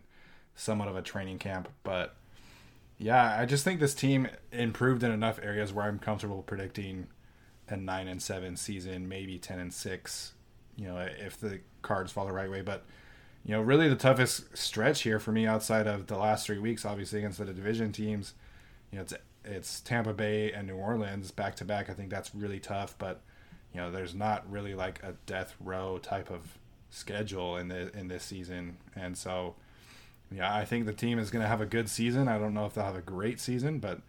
somewhat 0.55 0.87
of 0.87 0.95
a 0.95 1.01
training 1.01 1.39
camp. 1.39 1.69
But 1.83 2.15
yeah, 2.97 3.37
I 3.39 3.45
just 3.45 3.63
think 3.63 3.79
this 3.79 3.93
team 3.93 4.27
improved 4.51 5.03
in 5.03 5.11
enough 5.11 5.39
areas 5.41 5.73
where 5.73 5.85
I'm 5.85 5.99
comfortable 5.99 6.43
predicting 6.43 7.07
a 7.67 7.75
nine 7.75 8.07
and 8.07 8.21
seven 8.21 8.55
season, 8.55 9.07
maybe 9.07 9.37
ten 9.37 9.59
and 9.59 9.73
six. 9.73 10.33
You 10.75 10.87
know, 10.87 10.97
if 10.97 11.39
the 11.39 11.61
cards 11.81 12.11
fall 12.11 12.25
the 12.25 12.33
right 12.33 12.49
way, 12.49 12.61
but 12.61 12.85
you 13.45 13.51
know, 13.51 13.61
really 13.61 13.87
the 13.87 13.95
toughest 13.95 14.57
stretch 14.57 15.03
here 15.03 15.19
for 15.19 15.31
me 15.31 15.45
outside 15.45 15.87
of 15.87 16.07
the 16.07 16.17
last 16.17 16.45
three 16.45 16.57
weeks, 16.57 16.83
obviously 16.83 17.19
against 17.19 17.37
the 17.37 17.45
division 17.45 17.91
teams. 17.91 18.33
You 18.91 18.97
know, 18.97 19.03
it's 19.03 19.13
it's 19.43 19.81
Tampa 19.81 20.13
Bay 20.13 20.51
and 20.51 20.67
New 20.67 20.75
Orleans 20.75 21.31
back 21.31 21.55
to 21.57 21.65
back. 21.65 21.89
I 21.89 21.93
think 21.93 22.09
that's 22.09 22.33
really 22.33 22.59
tough, 22.59 22.95
but 22.97 23.21
you 23.73 23.79
know, 23.79 23.91
there's 23.91 24.15
not 24.15 24.49
really 24.49 24.73
like 24.73 25.01
a 25.03 25.15
death 25.25 25.53
row 25.59 25.99
type 25.99 26.31
of 26.31 26.57
schedule 26.89 27.57
in 27.57 27.67
the 27.67 27.95
in 27.95 28.07
this 28.07 28.23
season, 28.23 28.77
and 28.95 29.17
so 29.17 29.55
yeah, 30.31 30.53
I 30.53 30.65
think 30.65 30.85
the 30.85 30.93
team 30.93 31.19
is 31.19 31.29
going 31.29 31.41
to 31.41 31.47
have 31.47 31.61
a 31.61 31.65
good 31.65 31.89
season. 31.89 32.27
I 32.27 32.37
don't 32.37 32.53
know 32.53 32.65
if 32.65 32.73
they'll 32.73 32.85
have 32.85 32.95
a 32.95 33.01
great 33.01 33.39
season, 33.39 33.79
but 33.79 34.01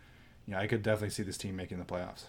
you 0.47 0.53
know, 0.53 0.59
I 0.59 0.67
could 0.67 0.83
definitely 0.83 1.11
see 1.11 1.23
this 1.23 1.37
team 1.37 1.57
making 1.57 1.79
the 1.79 1.85
playoffs. 1.85 2.25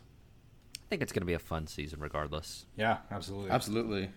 I 0.75 0.89
think 0.89 1.01
it's 1.01 1.11
going 1.11 1.21
to 1.21 1.27
be 1.27 1.33
a 1.33 1.39
fun 1.39 1.67
season 1.67 1.99
regardless. 1.99 2.65
Yeah, 2.77 2.97
absolutely. 3.11 3.51
Absolutely. 3.51 4.09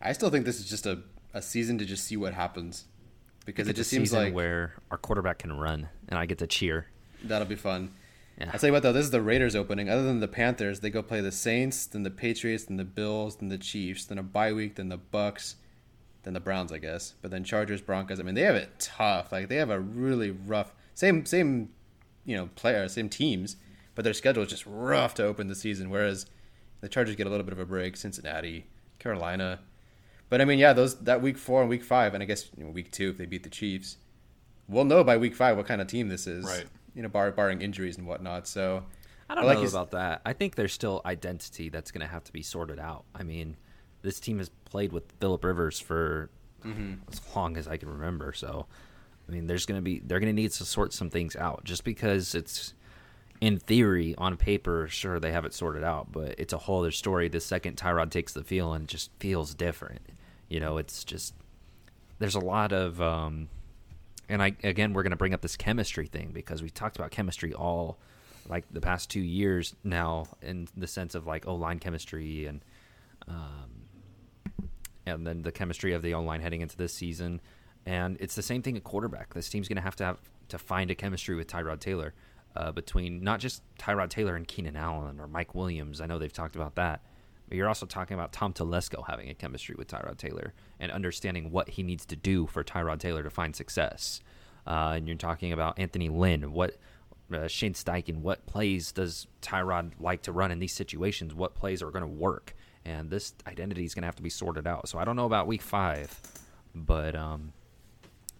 I 0.00 0.12
still 0.12 0.30
think 0.30 0.44
this 0.44 0.60
is 0.60 0.68
just 0.68 0.86
a, 0.86 1.00
a 1.34 1.42
season 1.42 1.78
to 1.78 1.84
just 1.84 2.04
see 2.04 2.16
what 2.16 2.34
happens. 2.34 2.84
Because 3.44 3.68
it 3.68 3.76
just 3.76 3.90
seems 3.90 4.12
like 4.12 4.34
where 4.34 4.74
our 4.90 4.98
quarterback 4.98 5.38
can 5.38 5.52
run 5.58 5.88
and 6.08 6.18
I 6.18 6.26
get 6.26 6.38
to 6.38 6.46
cheer. 6.46 6.86
that'll 7.24 7.48
be 7.48 7.56
fun. 7.56 7.92
Yeah. 8.38 8.50
I'll 8.52 8.58
tell 8.58 8.68
you 8.68 8.72
what 8.72 8.82
though, 8.82 8.92
this 8.92 9.04
is 9.04 9.10
the 9.10 9.22
Raiders 9.22 9.56
opening. 9.56 9.88
Other 9.88 10.04
than 10.04 10.20
the 10.20 10.28
Panthers, 10.28 10.80
they 10.80 10.90
go 10.90 11.02
play 11.02 11.20
the 11.20 11.32
Saints, 11.32 11.86
then 11.86 12.02
the 12.02 12.10
Patriots, 12.10 12.64
then 12.64 12.76
the 12.76 12.84
Bills, 12.84 13.36
then 13.36 13.48
the 13.48 13.58
Chiefs, 13.58 14.04
then 14.04 14.18
a 14.18 14.22
bye 14.22 14.52
week, 14.52 14.76
then 14.76 14.90
the 14.90 14.98
Bucs, 14.98 15.54
than 16.28 16.34
the 16.34 16.40
Browns, 16.40 16.70
I 16.70 16.76
guess. 16.76 17.14
But 17.22 17.30
then 17.30 17.42
Chargers, 17.42 17.80
Broncos. 17.80 18.20
I 18.20 18.22
mean, 18.22 18.34
they 18.34 18.42
have 18.42 18.54
it 18.54 18.68
tough. 18.78 19.32
Like 19.32 19.48
they 19.48 19.56
have 19.56 19.70
a 19.70 19.80
really 19.80 20.30
rough 20.30 20.74
same 20.94 21.24
same 21.24 21.70
you 22.26 22.36
know 22.36 22.50
player 22.54 22.86
same 22.88 23.08
teams, 23.08 23.56
but 23.94 24.04
their 24.04 24.12
schedule 24.12 24.42
is 24.42 24.50
just 24.50 24.66
rough 24.66 25.14
to 25.14 25.24
open 25.24 25.48
the 25.48 25.54
season. 25.54 25.88
Whereas 25.88 26.26
the 26.82 26.88
Chargers 26.88 27.16
get 27.16 27.26
a 27.26 27.30
little 27.30 27.44
bit 27.44 27.54
of 27.54 27.58
a 27.58 27.64
break. 27.64 27.96
Cincinnati, 27.96 28.66
Carolina. 28.98 29.60
But 30.28 30.42
I 30.42 30.44
mean, 30.44 30.58
yeah, 30.58 30.74
those 30.74 30.96
that 31.00 31.22
week 31.22 31.38
four 31.38 31.62
and 31.62 31.70
week 31.70 31.82
five, 31.82 32.12
and 32.12 32.22
I 32.22 32.26
guess 32.26 32.50
you 32.58 32.64
know, 32.64 32.70
week 32.70 32.90
two 32.92 33.08
if 33.08 33.16
they 33.16 33.24
beat 33.24 33.42
the 33.42 33.48
Chiefs, 33.48 33.96
we'll 34.68 34.84
know 34.84 35.02
by 35.02 35.16
week 35.16 35.34
five 35.34 35.56
what 35.56 35.66
kind 35.66 35.80
of 35.80 35.86
team 35.86 36.08
this 36.08 36.26
is. 36.26 36.44
Right. 36.44 36.66
You 36.94 37.02
know, 37.02 37.08
bar, 37.08 37.30
barring 37.32 37.62
injuries 37.62 37.96
and 37.96 38.06
whatnot. 38.06 38.46
So 38.46 38.84
I 39.30 39.34
don't 39.34 39.46
like 39.46 39.56
know 39.56 39.62
you- 39.62 39.68
about 39.70 39.92
that. 39.92 40.20
I 40.26 40.34
think 40.34 40.56
there's 40.56 40.74
still 40.74 41.00
identity 41.06 41.70
that's 41.70 41.90
going 41.90 42.02
to 42.02 42.12
have 42.12 42.24
to 42.24 42.32
be 42.34 42.42
sorted 42.42 42.78
out. 42.78 43.04
I 43.14 43.22
mean, 43.22 43.56
this 44.02 44.20
team 44.20 44.38
has 44.38 44.50
played 44.64 44.92
with 44.92 45.04
Philip 45.20 45.44
Rivers 45.44 45.80
for 45.80 46.30
as 47.10 47.20
long 47.34 47.56
as 47.56 47.68
I 47.68 47.76
can 47.76 47.88
remember. 47.88 48.32
So, 48.32 48.66
I 49.28 49.32
mean, 49.32 49.46
there's 49.46 49.66
going 49.66 49.78
to 49.78 49.82
be 49.82 50.00
they're 50.00 50.20
going 50.20 50.34
to 50.34 50.42
need 50.42 50.50
to 50.52 50.64
sort 50.64 50.92
some 50.92 51.10
things 51.10 51.36
out. 51.36 51.64
Just 51.64 51.84
because 51.84 52.34
it's 52.34 52.74
in 53.40 53.58
theory 53.58 54.14
on 54.18 54.36
paper, 54.36 54.88
sure 54.88 55.20
they 55.20 55.32
have 55.32 55.44
it 55.44 55.54
sorted 55.54 55.84
out, 55.84 56.10
but 56.10 56.34
it's 56.38 56.52
a 56.52 56.58
whole 56.58 56.80
other 56.80 56.90
story. 56.90 57.28
The 57.28 57.40
second 57.40 57.76
Tyrod 57.76 58.10
takes 58.10 58.32
the 58.32 58.42
field 58.44 58.74
and 58.74 58.84
it 58.84 58.88
just 58.88 59.10
feels 59.20 59.54
different. 59.54 60.00
You 60.48 60.60
know, 60.60 60.78
it's 60.78 61.04
just 61.04 61.34
there's 62.18 62.34
a 62.34 62.40
lot 62.40 62.72
of 62.72 63.00
um, 63.00 63.48
and 64.28 64.42
I 64.42 64.54
again 64.62 64.92
we're 64.92 65.02
going 65.02 65.10
to 65.10 65.16
bring 65.16 65.34
up 65.34 65.40
this 65.40 65.56
chemistry 65.56 66.06
thing 66.06 66.30
because 66.32 66.62
we 66.62 66.70
talked 66.70 66.96
about 66.96 67.10
chemistry 67.10 67.52
all 67.52 67.98
like 68.48 68.64
the 68.70 68.80
past 68.80 69.10
two 69.10 69.20
years 69.20 69.74
now 69.84 70.26
in 70.42 70.68
the 70.76 70.86
sense 70.86 71.14
of 71.14 71.26
like 71.26 71.46
oh 71.46 71.54
line 71.54 71.78
chemistry 71.78 72.46
and 72.46 72.62
um, 73.28 73.77
and 75.14 75.26
then 75.26 75.42
the 75.42 75.52
chemistry 75.52 75.92
of 75.92 76.02
the 76.02 76.14
O 76.14 76.22
line 76.22 76.40
heading 76.40 76.60
into 76.60 76.76
this 76.76 76.92
season, 76.92 77.40
and 77.86 78.16
it's 78.20 78.34
the 78.34 78.42
same 78.42 78.62
thing 78.62 78.76
at 78.76 78.84
quarterback. 78.84 79.34
This 79.34 79.48
team's 79.48 79.68
going 79.68 79.76
to 79.76 79.82
have 79.82 79.96
to 79.96 80.04
have 80.04 80.18
to 80.48 80.58
find 80.58 80.90
a 80.90 80.94
chemistry 80.94 81.34
with 81.36 81.46
Tyrod 81.46 81.80
Taylor 81.80 82.14
uh, 82.56 82.72
between 82.72 83.22
not 83.22 83.40
just 83.40 83.62
Tyrod 83.78 84.10
Taylor 84.10 84.36
and 84.36 84.46
Keenan 84.46 84.76
Allen 84.76 85.20
or 85.20 85.28
Mike 85.28 85.54
Williams. 85.54 86.00
I 86.00 86.06
know 86.06 86.18
they've 86.18 86.32
talked 86.32 86.56
about 86.56 86.74
that. 86.76 87.02
But 87.48 87.56
you're 87.56 87.68
also 87.68 87.86
talking 87.86 88.14
about 88.14 88.32
Tom 88.32 88.52
Telesco 88.52 89.06
having 89.06 89.30
a 89.30 89.34
chemistry 89.34 89.74
with 89.76 89.88
Tyrod 89.88 90.18
Taylor 90.18 90.52
and 90.78 90.92
understanding 90.92 91.50
what 91.50 91.70
he 91.70 91.82
needs 91.82 92.04
to 92.06 92.16
do 92.16 92.46
for 92.46 92.62
Tyrod 92.62 92.98
Taylor 92.98 93.22
to 93.22 93.30
find 93.30 93.56
success. 93.56 94.20
Uh, 94.66 94.94
and 94.96 95.08
you're 95.08 95.16
talking 95.16 95.52
about 95.52 95.78
Anthony 95.78 96.10
Lynn. 96.10 96.52
What 96.52 96.76
uh, 97.32 97.48
Shane 97.48 97.72
Steichen? 97.72 98.20
What 98.20 98.44
plays 98.46 98.92
does 98.92 99.26
Tyrod 99.40 99.92
like 99.98 100.22
to 100.22 100.32
run 100.32 100.50
in 100.50 100.58
these 100.58 100.74
situations? 100.74 101.34
What 101.34 101.54
plays 101.54 101.82
are 101.82 101.90
going 101.90 102.02
to 102.02 102.06
work? 102.06 102.54
And 102.88 103.10
this 103.10 103.34
identity 103.46 103.84
is 103.84 103.94
going 103.94 104.02
to 104.02 104.06
have 104.06 104.16
to 104.16 104.22
be 104.22 104.30
sorted 104.30 104.66
out. 104.66 104.88
So 104.88 104.98
I 104.98 105.04
don't 105.04 105.14
know 105.14 105.26
about 105.26 105.46
week 105.46 105.60
five, 105.60 106.18
but 106.74 107.14
um, 107.14 107.52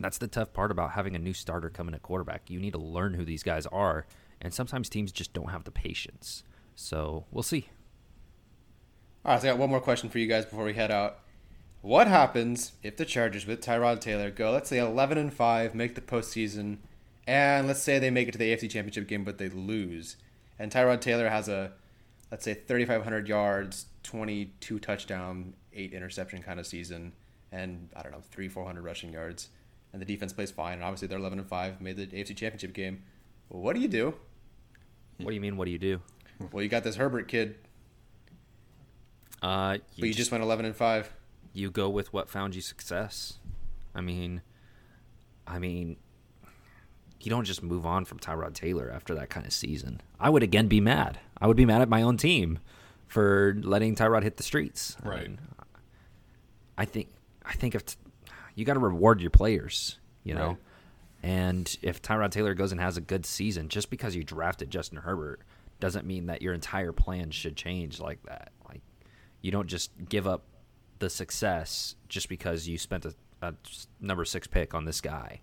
that's 0.01 0.17
the 0.17 0.27
tough 0.27 0.55
part 0.55 0.71
about 0.71 0.93
having 0.93 1.15
a 1.15 1.19
new 1.19 1.35
starter 1.35 1.69
coming 1.69 1.95
at 1.95 2.03
quarterback. 2.03 2.49
You 2.49 2.59
need 2.59 2.73
to 2.73 2.79
learn 2.79 3.13
who 3.13 3.27
these 3.27 3.43
guys 3.43 3.67
are, 3.67 4.07
and 4.41 4.55
sometimes 4.55 4.89
teams 4.89 5.13
just 5.13 5.35
don't 5.35 5.51
have 5.51 5.65
the 5.65 5.71
patience. 5.71 6.45
So 6.75 7.27
we'll 7.31 7.43
see. 7.43 7.69
All 9.23 9.33
right, 9.33 9.43
so 9.43 9.49
I 9.49 9.51
got 9.51 9.59
one 9.59 9.69
more 9.69 9.81
question 9.81 10.09
for 10.09 10.19
you 10.19 10.27
guys 10.27 10.47
before 10.47 10.65
we 10.65 10.73
head 10.73 10.91
out. 10.91 11.19
What 11.83 12.09
happens 12.09 12.73
if 12.83 12.97
the 12.97 13.05
Chargers 13.05 13.47
with 13.47 13.61
Tyrod 13.61 14.01
Taylor 14.01 14.31
go, 14.31 14.51
let's 14.51 14.71
say, 14.71 14.79
11 14.79 15.19
and 15.19 15.33
5, 15.33 15.75
make 15.75 15.95
the 15.95 16.01
postseason, 16.01 16.79
and 17.27 17.67
let's 17.67 17.83
say 17.83 17.99
they 17.99 18.11
make 18.11 18.29
it 18.29 18.33
to 18.33 18.39
the 18.39 18.57
AFC 18.57 18.71
Championship 18.71 19.07
game, 19.07 19.25
but 19.25 19.37
they 19.37 19.51
lose, 19.51 20.17
and 20.59 20.73
Tyrod 20.73 21.03
Taylor 21.03 21.29
has 21.29 21.49
a, 21.49 21.73
let's 22.31 22.45
say, 22.45 22.55
3,500 22.55 23.29
yards, 23.29 23.87
22 24.09 24.79
touchdown, 24.79 25.53
eight 25.75 25.93
interception 25.93 26.43
kind 26.43 26.59
of 26.59 26.67
season, 26.67 27.13
and 27.53 27.91
I 27.95 28.03
don't 28.03 28.11
know, 28.13 28.23
three, 28.31 28.49
400 28.49 28.83
rushing 28.83 29.13
yards, 29.13 29.49
and 29.93 30.01
the 30.01 30.07
defense 30.07 30.33
plays 30.33 30.51
fine, 30.51 30.75
and 30.75 30.83
obviously 30.83 31.09
they're 31.09 31.19
11 31.19 31.39
and 31.41 31.47
5, 31.47 31.81
made 31.83 31.97
the 31.99 32.07
AFC 32.07 32.29
Championship 32.35 32.73
game. 32.73 33.03
What 33.49 33.75
do 33.75 33.81
you 33.81 33.89
do? 33.89 34.15
What 35.19 35.29
do 35.29 35.35
you 35.35 35.43
mean? 35.43 35.59
What 35.59 35.67
do 35.67 35.71
you 35.71 35.79
do? 35.79 36.01
Well, 36.53 36.63
you 36.63 36.69
got 36.69 36.85
this 36.85 36.95
Herbert 36.95 37.27
kid, 37.27 37.57
Uh, 39.43 39.79
but 39.99 40.07
you 40.09 40.15
just 40.15 40.31
went 40.31 40.43
11 40.45 40.65
and 40.67 40.77
5. 40.77 41.13
you 41.53 41.69
go 41.71 41.89
with 41.91 42.13
what 42.13 42.31
found 42.31 42.55
you 42.55 42.61
success. 42.61 43.39
I 43.95 44.01
mean, 44.01 44.41
I 45.49 45.59
mean, 45.59 45.97
you 47.21 47.29
don't 47.31 47.45
just 47.45 47.61
move 47.63 47.85
on 47.85 48.05
from 48.05 48.21
Tyrod 48.21 48.55
Taylor 48.55 48.89
after 48.95 49.15
that 49.17 49.29
kind 49.31 49.45
of 49.47 49.53
season. 49.53 50.01
I 50.21 50.31
would 50.31 50.45
again 50.45 50.69
be 50.69 50.81
mad. 50.81 51.19
I 51.41 51.49
would 51.49 51.57
be 51.57 51.67
mad 51.67 51.83
at 51.83 51.89
my 51.89 52.03
own 52.03 52.17
team 52.17 52.61
for 53.09 53.57
letting 53.63 53.95
Tyrod 53.97 54.23
hit 54.23 54.37
the 54.37 54.43
streets. 54.43 54.97
I 55.03 55.09
Right. 55.09 55.23
mean, 55.29 55.39
I 56.77 56.85
think 56.85 57.09
I 57.45 57.55
think 57.55 57.75
if 57.75 57.85
t- 57.87 57.97
you 58.55 58.65
got 58.65 58.75
to 58.75 58.81
reward 58.81 59.21
your 59.21 59.31
players, 59.31 59.99
you 60.23 60.35
know. 60.35 60.49
Right. 60.49 60.57
And 61.23 61.79
if 61.83 62.01
Tyrod 62.03 62.31
Taylor 62.31 62.55
goes 62.55 62.71
and 62.73 62.81
has 62.81 62.97
a 62.97 63.01
good 63.01 63.25
season, 63.27 63.69
just 63.69 63.91
because 63.91 64.15
you 64.15 64.23
drafted 64.23 64.71
Justin 64.71 64.99
Herbert 64.99 65.41
doesn't 65.81 66.07
mean 66.07 66.27
that 66.27 66.43
your 66.43 66.55
entire 66.55 66.93
plan 66.93 67.31
should 67.31 67.57
change 67.57 67.99
like 68.01 68.23
that. 68.25 68.53
Like 68.69 68.83
you 69.41 69.51
don't 69.51 69.67
just 69.67 69.91
give 70.09 70.27
up 70.27 70.45
the 70.99 71.09
success 71.11 71.95
just 72.09 72.29
because 72.29 72.69
you 72.69 72.77
spent 72.79 73.05
a, 73.07 73.15
a 73.43 73.55
number 74.01 74.25
six 74.25 74.47
pick 74.47 74.75
on 74.75 74.85
this 74.85 75.01
guy. 75.01 75.41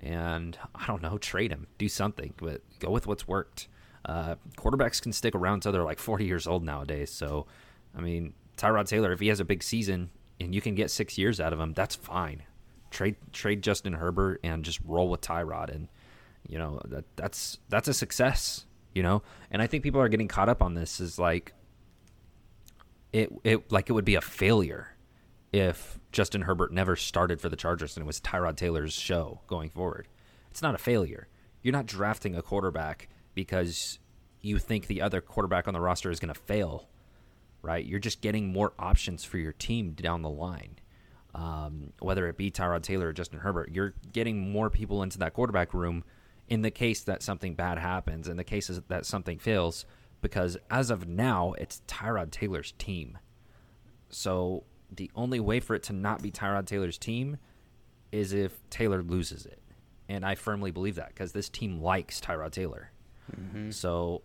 And 0.00 0.56
I 0.74 0.86
don't 0.86 1.02
know, 1.02 1.18
trade 1.18 1.50
him, 1.52 1.66
do 1.76 1.88
something, 1.88 2.32
but 2.38 2.62
go 2.78 2.90
with 2.90 3.06
what's 3.06 3.26
worked. 3.28 3.68
Uh, 4.04 4.36
quarterbacks 4.56 5.00
can 5.00 5.12
stick 5.12 5.34
around 5.34 5.54
until 5.54 5.72
they're 5.72 5.84
like 5.84 5.98
40 5.98 6.24
years 6.24 6.46
old 6.46 6.64
nowadays. 6.64 7.10
So, 7.10 7.46
I 7.96 8.00
mean, 8.00 8.34
Tyrod 8.56 8.86
Taylor, 8.86 9.12
if 9.12 9.20
he 9.20 9.28
has 9.28 9.40
a 9.40 9.44
big 9.44 9.62
season 9.62 10.10
and 10.40 10.54
you 10.54 10.60
can 10.60 10.74
get 10.74 10.90
six 10.90 11.18
years 11.18 11.40
out 11.40 11.52
of 11.52 11.60
him, 11.60 11.72
that's 11.74 11.94
fine. 11.94 12.42
Trade 12.90 13.16
trade 13.32 13.62
Justin 13.62 13.92
Herbert 13.92 14.40
and 14.42 14.64
just 14.64 14.80
roll 14.84 15.08
with 15.08 15.20
Tyrod, 15.20 15.72
and 15.72 15.86
you 16.48 16.58
know 16.58 16.80
that 16.86 17.04
that's 17.14 17.58
that's 17.68 17.86
a 17.86 17.94
success. 17.94 18.66
You 18.94 19.04
know, 19.04 19.22
and 19.52 19.62
I 19.62 19.68
think 19.68 19.84
people 19.84 20.00
are 20.00 20.08
getting 20.08 20.26
caught 20.26 20.48
up 20.48 20.60
on 20.60 20.74
this. 20.74 20.98
Is 20.98 21.16
like 21.16 21.52
it 23.12 23.32
it 23.44 23.70
like 23.70 23.88
it 23.88 23.92
would 23.92 24.04
be 24.04 24.16
a 24.16 24.20
failure 24.20 24.96
if 25.52 25.98
Justin 26.12 26.42
Herbert 26.42 26.72
never 26.72 26.96
started 26.96 27.40
for 27.40 27.48
the 27.48 27.56
Chargers 27.56 27.96
and 27.96 28.04
it 28.04 28.06
was 28.06 28.20
Tyrod 28.20 28.56
Taylor's 28.56 28.92
show 28.92 29.40
going 29.46 29.70
forward. 29.70 30.08
It's 30.50 30.62
not 30.62 30.74
a 30.74 30.78
failure. 30.78 31.28
You're 31.62 31.72
not 31.72 31.86
drafting 31.86 32.34
a 32.34 32.42
quarterback 32.42 33.08
because 33.34 33.98
you 34.40 34.58
think 34.58 34.86
the 34.86 35.02
other 35.02 35.20
quarterback 35.20 35.68
on 35.68 35.74
the 35.74 35.80
roster 35.80 36.10
is 36.10 36.20
going 36.20 36.32
to 36.32 36.40
fail, 36.40 36.88
right? 37.62 37.84
You're 37.84 37.98
just 37.98 38.20
getting 38.20 38.52
more 38.52 38.72
options 38.78 39.24
for 39.24 39.38
your 39.38 39.52
team 39.52 39.92
down 39.92 40.22
the 40.22 40.30
line. 40.30 40.76
Um, 41.34 41.92
whether 42.00 42.26
it 42.26 42.36
be 42.36 42.50
Tyrod 42.50 42.82
Taylor 42.82 43.08
or 43.08 43.12
Justin 43.12 43.40
Herbert, 43.40 43.70
you're 43.72 43.94
getting 44.12 44.50
more 44.50 44.68
people 44.68 45.02
into 45.02 45.18
that 45.18 45.34
quarterback 45.34 45.72
room 45.72 46.02
in 46.48 46.62
the 46.62 46.70
case 46.70 47.02
that 47.04 47.22
something 47.22 47.54
bad 47.54 47.78
happens, 47.78 48.26
in 48.26 48.36
the 48.36 48.44
cases 48.44 48.80
that 48.88 49.06
something 49.06 49.38
fails, 49.38 49.86
because 50.20 50.56
as 50.70 50.90
of 50.90 51.06
now, 51.06 51.52
it's 51.52 51.82
Tyrod 51.86 52.32
Taylor's 52.32 52.72
team. 52.72 53.18
So 54.08 54.64
the 54.90 55.10
only 55.14 55.38
way 55.38 55.60
for 55.60 55.76
it 55.76 55.84
to 55.84 55.92
not 55.92 56.20
be 56.20 56.32
Tyrod 56.32 56.66
Taylor's 56.66 56.98
team 56.98 57.38
is 58.10 58.32
if 58.32 58.68
Taylor 58.70 59.02
loses 59.02 59.46
it. 59.46 59.62
And 60.08 60.26
I 60.26 60.34
firmly 60.34 60.72
believe 60.72 60.96
that 60.96 61.10
because 61.10 61.30
this 61.30 61.48
team 61.48 61.80
likes 61.80 62.20
Tyrod 62.20 62.50
Taylor. 62.50 62.90
Mm-hmm. 63.30 63.70
So, 63.70 64.22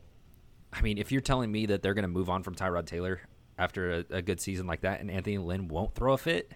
I 0.71 0.81
mean, 0.81 0.97
if 0.97 1.11
you're 1.11 1.21
telling 1.21 1.51
me 1.51 1.65
that 1.67 1.81
they're 1.81 1.93
going 1.93 2.03
to 2.03 2.09
move 2.09 2.29
on 2.29 2.43
from 2.43 2.55
Tyrod 2.55 2.85
Taylor 2.85 3.21
after 3.57 3.91
a, 3.91 4.05
a 4.09 4.21
good 4.21 4.39
season 4.39 4.67
like 4.67 4.81
that 4.81 4.99
and 4.99 5.09
Anthony 5.09 5.37
Lynn 5.37 5.67
won't 5.67 5.95
throw 5.95 6.13
a 6.13 6.17
fit, 6.17 6.51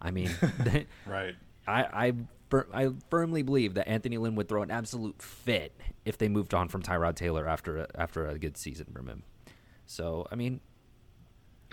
I 0.00 0.10
mean, 0.10 0.30
Right. 1.06 1.34
I, 1.66 1.82
I, 1.82 2.12
I 2.72 2.90
firmly 3.10 3.42
believe 3.42 3.74
that 3.74 3.88
Anthony 3.88 4.16
Lynn 4.18 4.34
would 4.36 4.48
throw 4.48 4.62
an 4.62 4.70
absolute 4.70 5.20
fit 5.20 5.78
if 6.04 6.16
they 6.16 6.28
moved 6.28 6.54
on 6.54 6.68
from 6.68 6.82
Tyrod 6.82 7.16
Taylor 7.16 7.46
after 7.46 7.78
a, 7.78 7.86
after 7.94 8.26
a 8.26 8.38
good 8.38 8.56
season 8.56 8.86
from 8.92 9.06
him. 9.08 9.22
So 9.86 10.26
I 10.30 10.34
mean, 10.36 10.60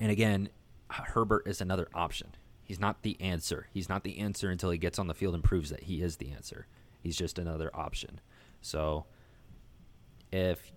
and 0.01 0.11
again, 0.11 0.49
Herbert 0.89 1.47
is 1.47 1.61
another 1.61 1.87
option. 1.93 2.35
He's 2.63 2.79
not 2.79 3.03
the 3.03 3.19
answer. 3.21 3.67
He's 3.71 3.87
not 3.87 4.03
the 4.03 4.19
answer 4.19 4.49
until 4.49 4.71
he 4.71 4.77
gets 4.77 4.97
on 4.97 5.07
the 5.07 5.13
field 5.13 5.35
and 5.35 5.43
proves 5.43 5.69
that 5.69 5.83
he 5.83 6.01
is 6.01 6.17
the 6.17 6.31
answer. 6.31 6.67
He's 6.99 7.15
just 7.15 7.37
another 7.37 7.69
option. 7.73 8.19
So 8.61 9.05
if 10.35 10.71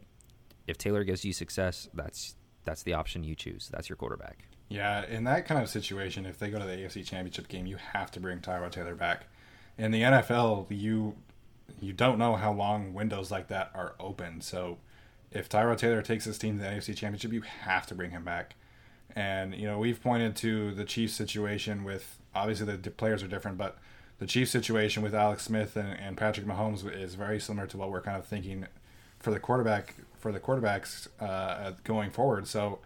if 0.66 0.78
Taylor 0.78 1.04
gives 1.04 1.24
you 1.24 1.32
success, 1.32 1.88
that's 1.92 2.36
that's 2.64 2.82
the 2.82 2.94
option 2.94 3.24
you 3.24 3.34
choose. 3.34 3.68
That's 3.72 3.88
your 3.88 3.96
quarterback. 3.96 4.44
Yeah, 4.68 5.04
in 5.06 5.24
that 5.24 5.46
kind 5.46 5.62
of 5.62 5.70
situation, 5.70 6.26
if 6.26 6.38
they 6.38 6.50
go 6.50 6.58
to 6.58 6.64
the 6.64 6.72
AFC 6.72 7.04
Championship 7.04 7.48
game, 7.48 7.66
you 7.66 7.76
have 7.76 8.10
to 8.12 8.20
bring 8.20 8.40
Tyrod 8.40 8.70
Taylor 8.70 8.94
back. 8.94 9.24
In 9.78 9.90
the 9.90 10.02
NFL, 10.02 10.66
you 10.70 11.14
you 11.80 11.92
don't 11.92 12.18
know 12.18 12.36
how 12.36 12.52
long 12.52 12.94
windows 12.94 13.30
like 13.30 13.48
that 13.48 13.70
are 13.74 13.94
open. 13.98 14.40
So 14.40 14.78
if 15.30 15.48
Tyrod 15.48 15.78
Taylor 15.78 16.02
takes 16.02 16.24
his 16.24 16.38
team 16.38 16.58
to 16.58 16.64
the 16.64 16.70
AFC 16.70 16.96
Championship, 16.96 17.32
you 17.32 17.42
have 17.42 17.86
to 17.86 17.94
bring 17.94 18.10
him 18.10 18.24
back. 18.24 18.54
And 19.16 19.54
you 19.54 19.66
know, 19.66 19.78
we've 19.78 20.02
pointed 20.02 20.36
to 20.36 20.72
the 20.72 20.84
Chiefs 20.84 21.14
situation 21.14 21.82
with 21.84 22.18
obviously 22.34 22.76
the 22.76 22.90
players 22.90 23.22
are 23.22 23.28
different, 23.28 23.58
but 23.58 23.78
the 24.18 24.26
Chiefs 24.26 24.50
situation 24.50 25.02
with 25.02 25.14
Alex 25.14 25.44
Smith 25.44 25.76
and, 25.76 25.98
and 25.98 26.16
Patrick 26.16 26.46
Mahomes 26.46 26.90
is 26.94 27.14
very 27.14 27.40
similar 27.40 27.66
to 27.68 27.76
what 27.76 27.90
we're 27.90 28.02
kind 28.02 28.18
of 28.18 28.26
thinking 28.26 28.66
for 29.20 29.30
the 29.30 29.40
quarterback 29.40 29.94
for 30.18 30.32
the 30.32 30.40
quarterbacks 30.40 31.08
uh, 31.20 31.72
going 31.84 32.10
forward. 32.10 32.48
So 32.48 32.80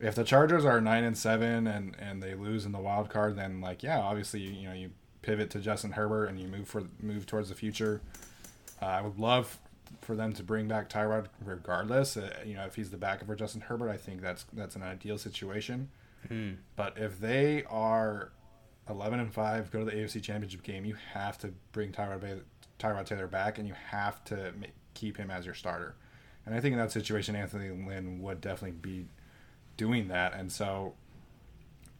if 0.00 0.14
the 0.14 0.24
Chargers 0.24 0.64
are 0.64 0.80
nine 0.80 1.04
and 1.04 1.16
seven 1.16 1.66
and 1.66 1.96
and 1.98 2.22
they 2.22 2.34
lose 2.34 2.64
in 2.64 2.72
the 2.72 2.78
wild 2.78 3.10
card, 3.10 3.36
then 3.36 3.60
like 3.60 3.82
yeah, 3.82 4.00
obviously 4.00 4.40
you, 4.40 4.50
you 4.50 4.68
know 4.68 4.74
you 4.74 4.90
pivot 5.22 5.50
to 5.50 5.58
Justin 5.60 5.92
Herbert 5.92 6.26
and 6.26 6.40
you 6.40 6.48
move 6.48 6.68
for 6.68 6.84
move 7.00 7.26
towards 7.26 7.50
the 7.50 7.54
future. 7.54 8.00
Uh, 8.80 8.86
I 8.86 9.02
would 9.02 9.18
love 9.18 9.58
for 10.00 10.14
them 10.14 10.32
to 10.32 10.42
bring 10.42 10.68
back 10.68 10.88
Tyrod 10.88 11.26
regardless. 11.44 12.16
Uh, 12.16 12.30
you 12.44 12.54
know, 12.54 12.64
if 12.64 12.74
he's 12.74 12.90
the 12.90 12.96
backup 12.96 13.26
for 13.26 13.34
Justin 13.34 13.60
Herbert, 13.60 13.90
I 13.90 13.96
think 13.96 14.22
that's 14.22 14.46
that's 14.52 14.76
an 14.76 14.82
ideal 14.82 15.18
situation. 15.18 15.90
Hmm. 16.28 16.52
But 16.76 16.98
if 16.98 17.20
they 17.20 17.64
are 17.68 18.32
eleven 18.88 19.20
and 19.20 19.32
five, 19.32 19.70
go 19.70 19.80
to 19.80 19.84
the 19.84 19.92
AFC 19.92 20.22
Championship 20.22 20.62
game, 20.62 20.84
you 20.84 20.96
have 21.12 21.38
to 21.38 21.52
bring 21.72 21.92
Tyrod 21.92 22.40
Tyrod 22.78 23.04
Taylor 23.04 23.26
back, 23.26 23.58
and 23.58 23.68
you 23.68 23.74
have 23.90 24.24
to 24.24 24.52
ma- 24.58 24.66
keep 25.00 25.16
him 25.16 25.30
as 25.30 25.46
your 25.46 25.54
starter. 25.54 25.94
And 26.44 26.54
I 26.54 26.60
think 26.60 26.72
in 26.72 26.78
that 26.78 26.92
situation, 26.92 27.36
Anthony 27.36 27.70
Lynn 27.70 28.20
would 28.22 28.40
definitely 28.40 28.78
be 28.80 29.06
doing 29.76 30.08
that. 30.08 30.34
And 30.34 30.50
so 30.50 30.94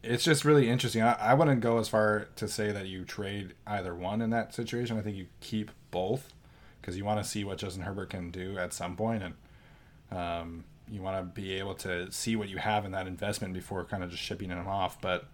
it's 0.03 0.23
just 0.23 0.45
really 0.45 0.69
interesting. 0.69 1.01
I, 1.01 1.13
I 1.13 1.33
wouldn't 1.33 1.61
go 1.61 1.77
as 1.77 1.87
far 1.87 2.27
to 2.35 2.47
say 2.47 2.71
that 2.71 2.87
you 2.87 3.03
trade 3.03 3.53
either 3.67 3.93
one 3.93 4.21
in 4.21 4.29
that 4.31 4.53
situation. 4.53 4.97
I 4.97 5.01
think 5.01 5.17
you 5.17 5.27
keep 5.39 5.71
both 5.91 6.33
because 6.79 6.97
you 6.97 7.05
want 7.05 7.23
to 7.23 7.29
see 7.29 7.43
what 7.43 7.59
Justin 7.59 7.83
Herbert 7.83 8.09
can 8.09 8.31
do 8.31 8.57
at 8.57 8.73
some 8.73 8.95
point, 8.95 9.21
and 9.23 10.17
um, 10.17 10.63
you 10.89 11.01
want 11.01 11.17
to 11.17 11.41
be 11.41 11.53
able 11.53 11.75
to 11.75 12.11
see 12.11 12.35
what 12.35 12.49
you 12.49 12.57
have 12.57 12.85
in 12.85 12.91
that 12.91 13.05
investment 13.05 13.53
before 13.53 13.85
kind 13.85 14.03
of 14.03 14.09
just 14.09 14.23
shipping 14.23 14.49
him 14.49 14.67
off. 14.67 14.99
But 14.99 15.25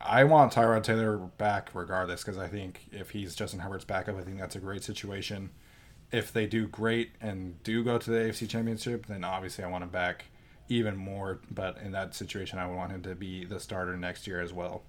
I 0.00 0.24
want 0.24 0.52
Tyrod 0.52 0.82
Taylor 0.82 1.16
back 1.16 1.70
regardless 1.72 2.22
because 2.22 2.38
I 2.38 2.48
think 2.48 2.86
if 2.90 3.10
he's 3.10 3.34
Justin 3.34 3.60
Herbert's 3.60 3.84
backup, 3.84 4.18
I 4.18 4.22
think 4.22 4.38
that's 4.38 4.56
a 4.56 4.60
great 4.60 4.82
situation. 4.82 5.50
If 6.14 6.32
they 6.32 6.46
do 6.46 6.68
great 6.68 7.10
and 7.20 7.60
do 7.64 7.82
go 7.82 7.98
to 7.98 8.10
the 8.10 8.18
AFC 8.18 8.48
Championship, 8.48 9.06
then 9.06 9.24
obviously 9.24 9.64
I 9.64 9.68
want 9.68 9.82
him 9.82 9.90
back 9.90 10.26
even 10.68 10.96
more. 10.96 11.40
But 11.50 11.78
in 11.78 11.92
that 11.92 12.14
situation, 12.14 12.58
I 12.58 12.66
would 12.66 12.76
want 12.76 12.92
him 12.92 13.02
to 13.02 13.14
be 13.14 13.44
the 13.44 13.58
starter 13.58 13.96
next 13.96 14.26
year 14.26 14.40
as 14.40 14.52
well. 14.52 14.82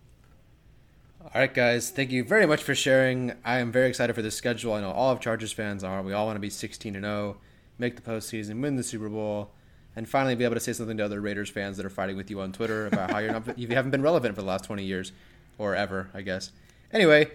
All 1.22 1.32
right, 1.42 1.52
guys. 1.52 1.90
Thank 1.90 2.12
you 2.12 2.24
very 2.24 2.46
much 2.46 2.62
for 2.62 2.76
sharing. 2.76 3.34
I 3.44 3.58
am 3.58 3.72
very 3.72 3.90
excited 3.90 4.14
for 4.14 4.22
this 4.22 4.36
schedule. 4.36 4.74
I 4.74 4.82
know 4.82 4.92
all 4.92 5.12
of 5.12 5.20
Chargers 5.20 5.52
fans 5.52 5.84
are. 5.84 6.04
We 6.04 6.14
all 6.14 6.28
want 6.28 6.36
to 6.36 6.42
be 6.42 6.52
16 6.52 6.96
and 6.96 7.04
0, 7.04 7.38
make 7.80 7.96
the 7.96 8.04
postseason, 8.04 8.62
win 8.62 8.76
the 8.76 8.84
Super 8.84 9.10
Bowl, 9.10 9.50
and 9.96 10.08
finally 10.08 10.36
be 10.36 10.44
able 10.44 10.54
to 10.54 10.60
say 10.60 10.74
something 10.74 10.98
to 10.98 11.06
other 11.06 11.22
Raiders 11.22 11.50
fans 11.50 11.78
that 11.78 11.86
are 11.86 11.90
fighting 11.90 12.16
with 12.16 12.30
you 12.30 12.40
on 12.42 12.52
Twitter 12.52 12.86
about 12.86 13.10
how 13.10 13.18
you're 13.18 13.32
not, 13.32 13.58
you 13.58 13.68
haven't 13.70 13.90
been 13.90 14.04
relevant 14.04 14.36
for 14.36 14.42
the 14.42 14.48
last 14.48 14.66
20 14.66 14.84
years, 14.84 15.12
or 15.58 15.74
ever, 15.74 16.12
I 16.14 16.22
guess. 16.22 16.52
Anyway, 16.94 17.32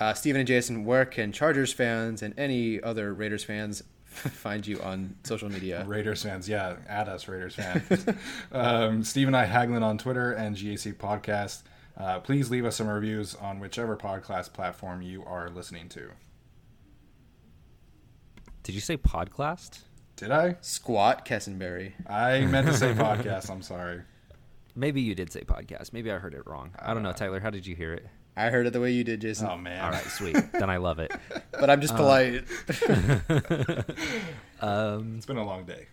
uh, 0.00 0.14
Steven 0.14 0.40
and 0.40 0.48
Jason, 0.48 0.84
where 0.84 1.04
can 1.04 1.30
Chargers 1.30 1.72
fans 1.72 2.22
and 2.22 2.36
any 2.38 2.82
other 2.82 3.12
Raiders 3.12 3.44
fans 3.44 3.82
find 4.04 4.66
you 4.66 4.80
on 4.80 5.14
social 5.24 5.50
media? 5.50 5.84
Raiders 5.86 6.22
fans, 6.22 6.48
yeah, 6.48 6.76
add 6.88 7.08
us, 7.08 7.28
Raiders 7.28 7.54
fans. 7.54 8.06
um, 8.52 9.04
Steve 9.04 9.26
and 9.26 9.36
I 9.36 9.46
Haglin 9.46 9.82
on 9.82 9.98
Twitter 9.98 10.32
and 10.32 10.56
GAC 10.56 10.94
Podcast. 10.94 11.62
Uh, 11.96 12.18
please 12.18 12.50
leave 12.50 12.64
us 12.64 12.76
some 12.76 12.88
reviews 12.88 13.34
on 13.34 13.60
whichever 13.60 13.96
podcast 13.96 14.54
platform 14.54 15.02
you 15.02 15.22
are 15.24 15.50
listening 15.50 15.88
to. 15.90 16.10
Did 18.62 18.74
you 18.74 18.80
say 18.80 18.96
Podclast? 18.96 19.80
Did 20.16 20.30
I? 20.30 20.56
Squat 20.60 21.26
Kessenberry. 21.26 21.92
I 22.06 22.40
meant 22.40 22.66
to 22.68 22.74
say 22.74 22.92
podcast. 22.94 23.50
I'm 23.50 23.62
sorry. 23.62 24.02
Maybe 24.74 25.00
you 25.00 25.14
did 25.14 25.32
say 25.32 25.40
podcast. 25.40 25.92
Maybe 25.92 26.10
I 26.10 26.18
heard 26.18 26.34
it 26.34 26.42
wrong. 26.46 26.72
I 26.78 26.94
don't 26.94 27.02
know, 27.02 27.12
Tyler. 27.12 27.40
How 27.40 27.50
did 27.50 27.66
you 27.66 27.74
hear 27.74 27.92
it? 27.92 28.06
I 28.36 28.48
heard 28.50 28.66
it 28.66 28.72
the 28.72 28.80
way 28.80 28.92
you 28.92 29.04
did, 29.04 29.20
Jason. 29.20 29.48
Oh 29.50 29.56
man. 29.56 29.84
All 29.84 29.90
right, 29.90 30.04
sweet. 30.04 30.36
then 30.52 30.70
I 30.70 30.76
love 30.78 30.98
it. 30.98 31.12
But 31.60 31.68
I'm 31.68 31.80
just 31.82 31.94
polite. 31.94 32.44
Um, 34.60 35.14
It's 35.16 35.26
been 35.26 35.36
a 35.38 35.44
long 35.44 35.64
day. 35.64 35.86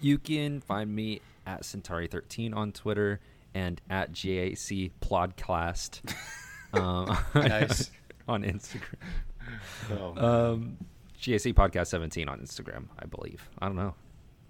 you 0.00 0.18
can 0.18 0.60
find 0.60 0.94
me 0.94 1.20
at 1.46 1.62
Centauri13 1.62 2.54
on 2.54 2.72
Twitter 2.72 3.20
and 3.54 3.80
at 3.90 4.12
GAC 4.12 4.90
Plodcast 5.00 6.00
um, 6.72 7.16
Nice. 7.34 7.90
on 8.28 8.42
Instagram. 8.44 8.94
Oh, 9.90 10.12
man. 10.14 10.24
Um, 10.24 10.76
GAC 11.20 11.52
Podcast 11.54 11.88
17 11.88 12.28
on 12.28 12.40
Instagram, 12.40 12.86
I 12.98 13.04
believe. 13.06 13.48
I 13.58 13.66
don't 13.66 13.76
know. 13.76 13.94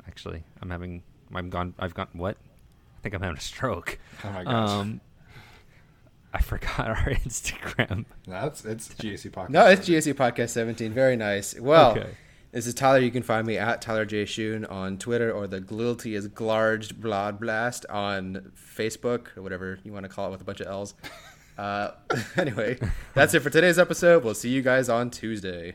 Actually, 0.07 0.45
I'm 0.61 0.71
having. 0.71 1.03
I'm 1.35 1.51
gone. 1.51 1.75
I've 1.79 1.95
got 1.95 2.15
what? 2.15 2.37
I 2.37 3.01
think 3.03 3.15
I'm 3.15 3.23
having 3.23 3.37
a 3.37 3.41
stroke. 3.41 3.99
oh 4.25 4.31
my 4.31 4.45
gosh. 4.45 4.71
Um, 4.71 5.01
I 6.33 6.41
forgot 6.41 6.79
our 6.89 6.97
Instagram. 6.97 8.05
That's 8.27 8.65
it's 8.65 8.89
GAC 8.95 9.31
podcast. 9.31 9.51
No, 9.51 9.67
it's 9.67 9.89
GSC 9.89 10.15
Podcast 10.15 10.51
17. 10.51 10.93
Very 10.93 11.17
nice. 11.17 11.59
Well, 11.59 11.93
Okay. 11.93 12.09
this 12.53 12.67
is 12.67 12.75
Tyler. 12.75 12.99
You 13.01 13.11
can 13.11 13.23
find 13.23 13.47
me 13.47 13.59
at 13.59 13.83
Tyler 13.83 14.05
J. 14.07 14.25
Shoon 14.25 14.65
on 14.65 14.99
Twitter 14.99 15.31
or 15.31 15.47
the 15.47 15.61
Glilty 15.61 16.15
is 16.17 16.29
Glarged 16.29 17.01
Blood 17.01 17.39
Blast 17.41 17.85
on 17.91 18.53
Facebook 18.57 19.37
or 19.37 19.43
whatever 19.43 19.79
you 19.85 19.93
want 19.93 20.05
to 20.05 20.09
call 20.09 20.29
it 20.29 20.31
with 20.33 20.41
a 20.41 20.45
bunch 20.45 20.61
of 20.61 20.67
L's. 20.69 20.95
Uh, 21.59 21.91
anyway, 22.39 22.79
that's 23.15 23.35
it 23.35 23.41
for 23.41 23.51
today's 23.51 23.79
episode. 23.79 24.25
We'll 24.25 24.33
see 24.35 24.49
you 24.49 24.63
guys 24.63 24.89
on 24.89 25.11
Tuesday. 25.11 25.71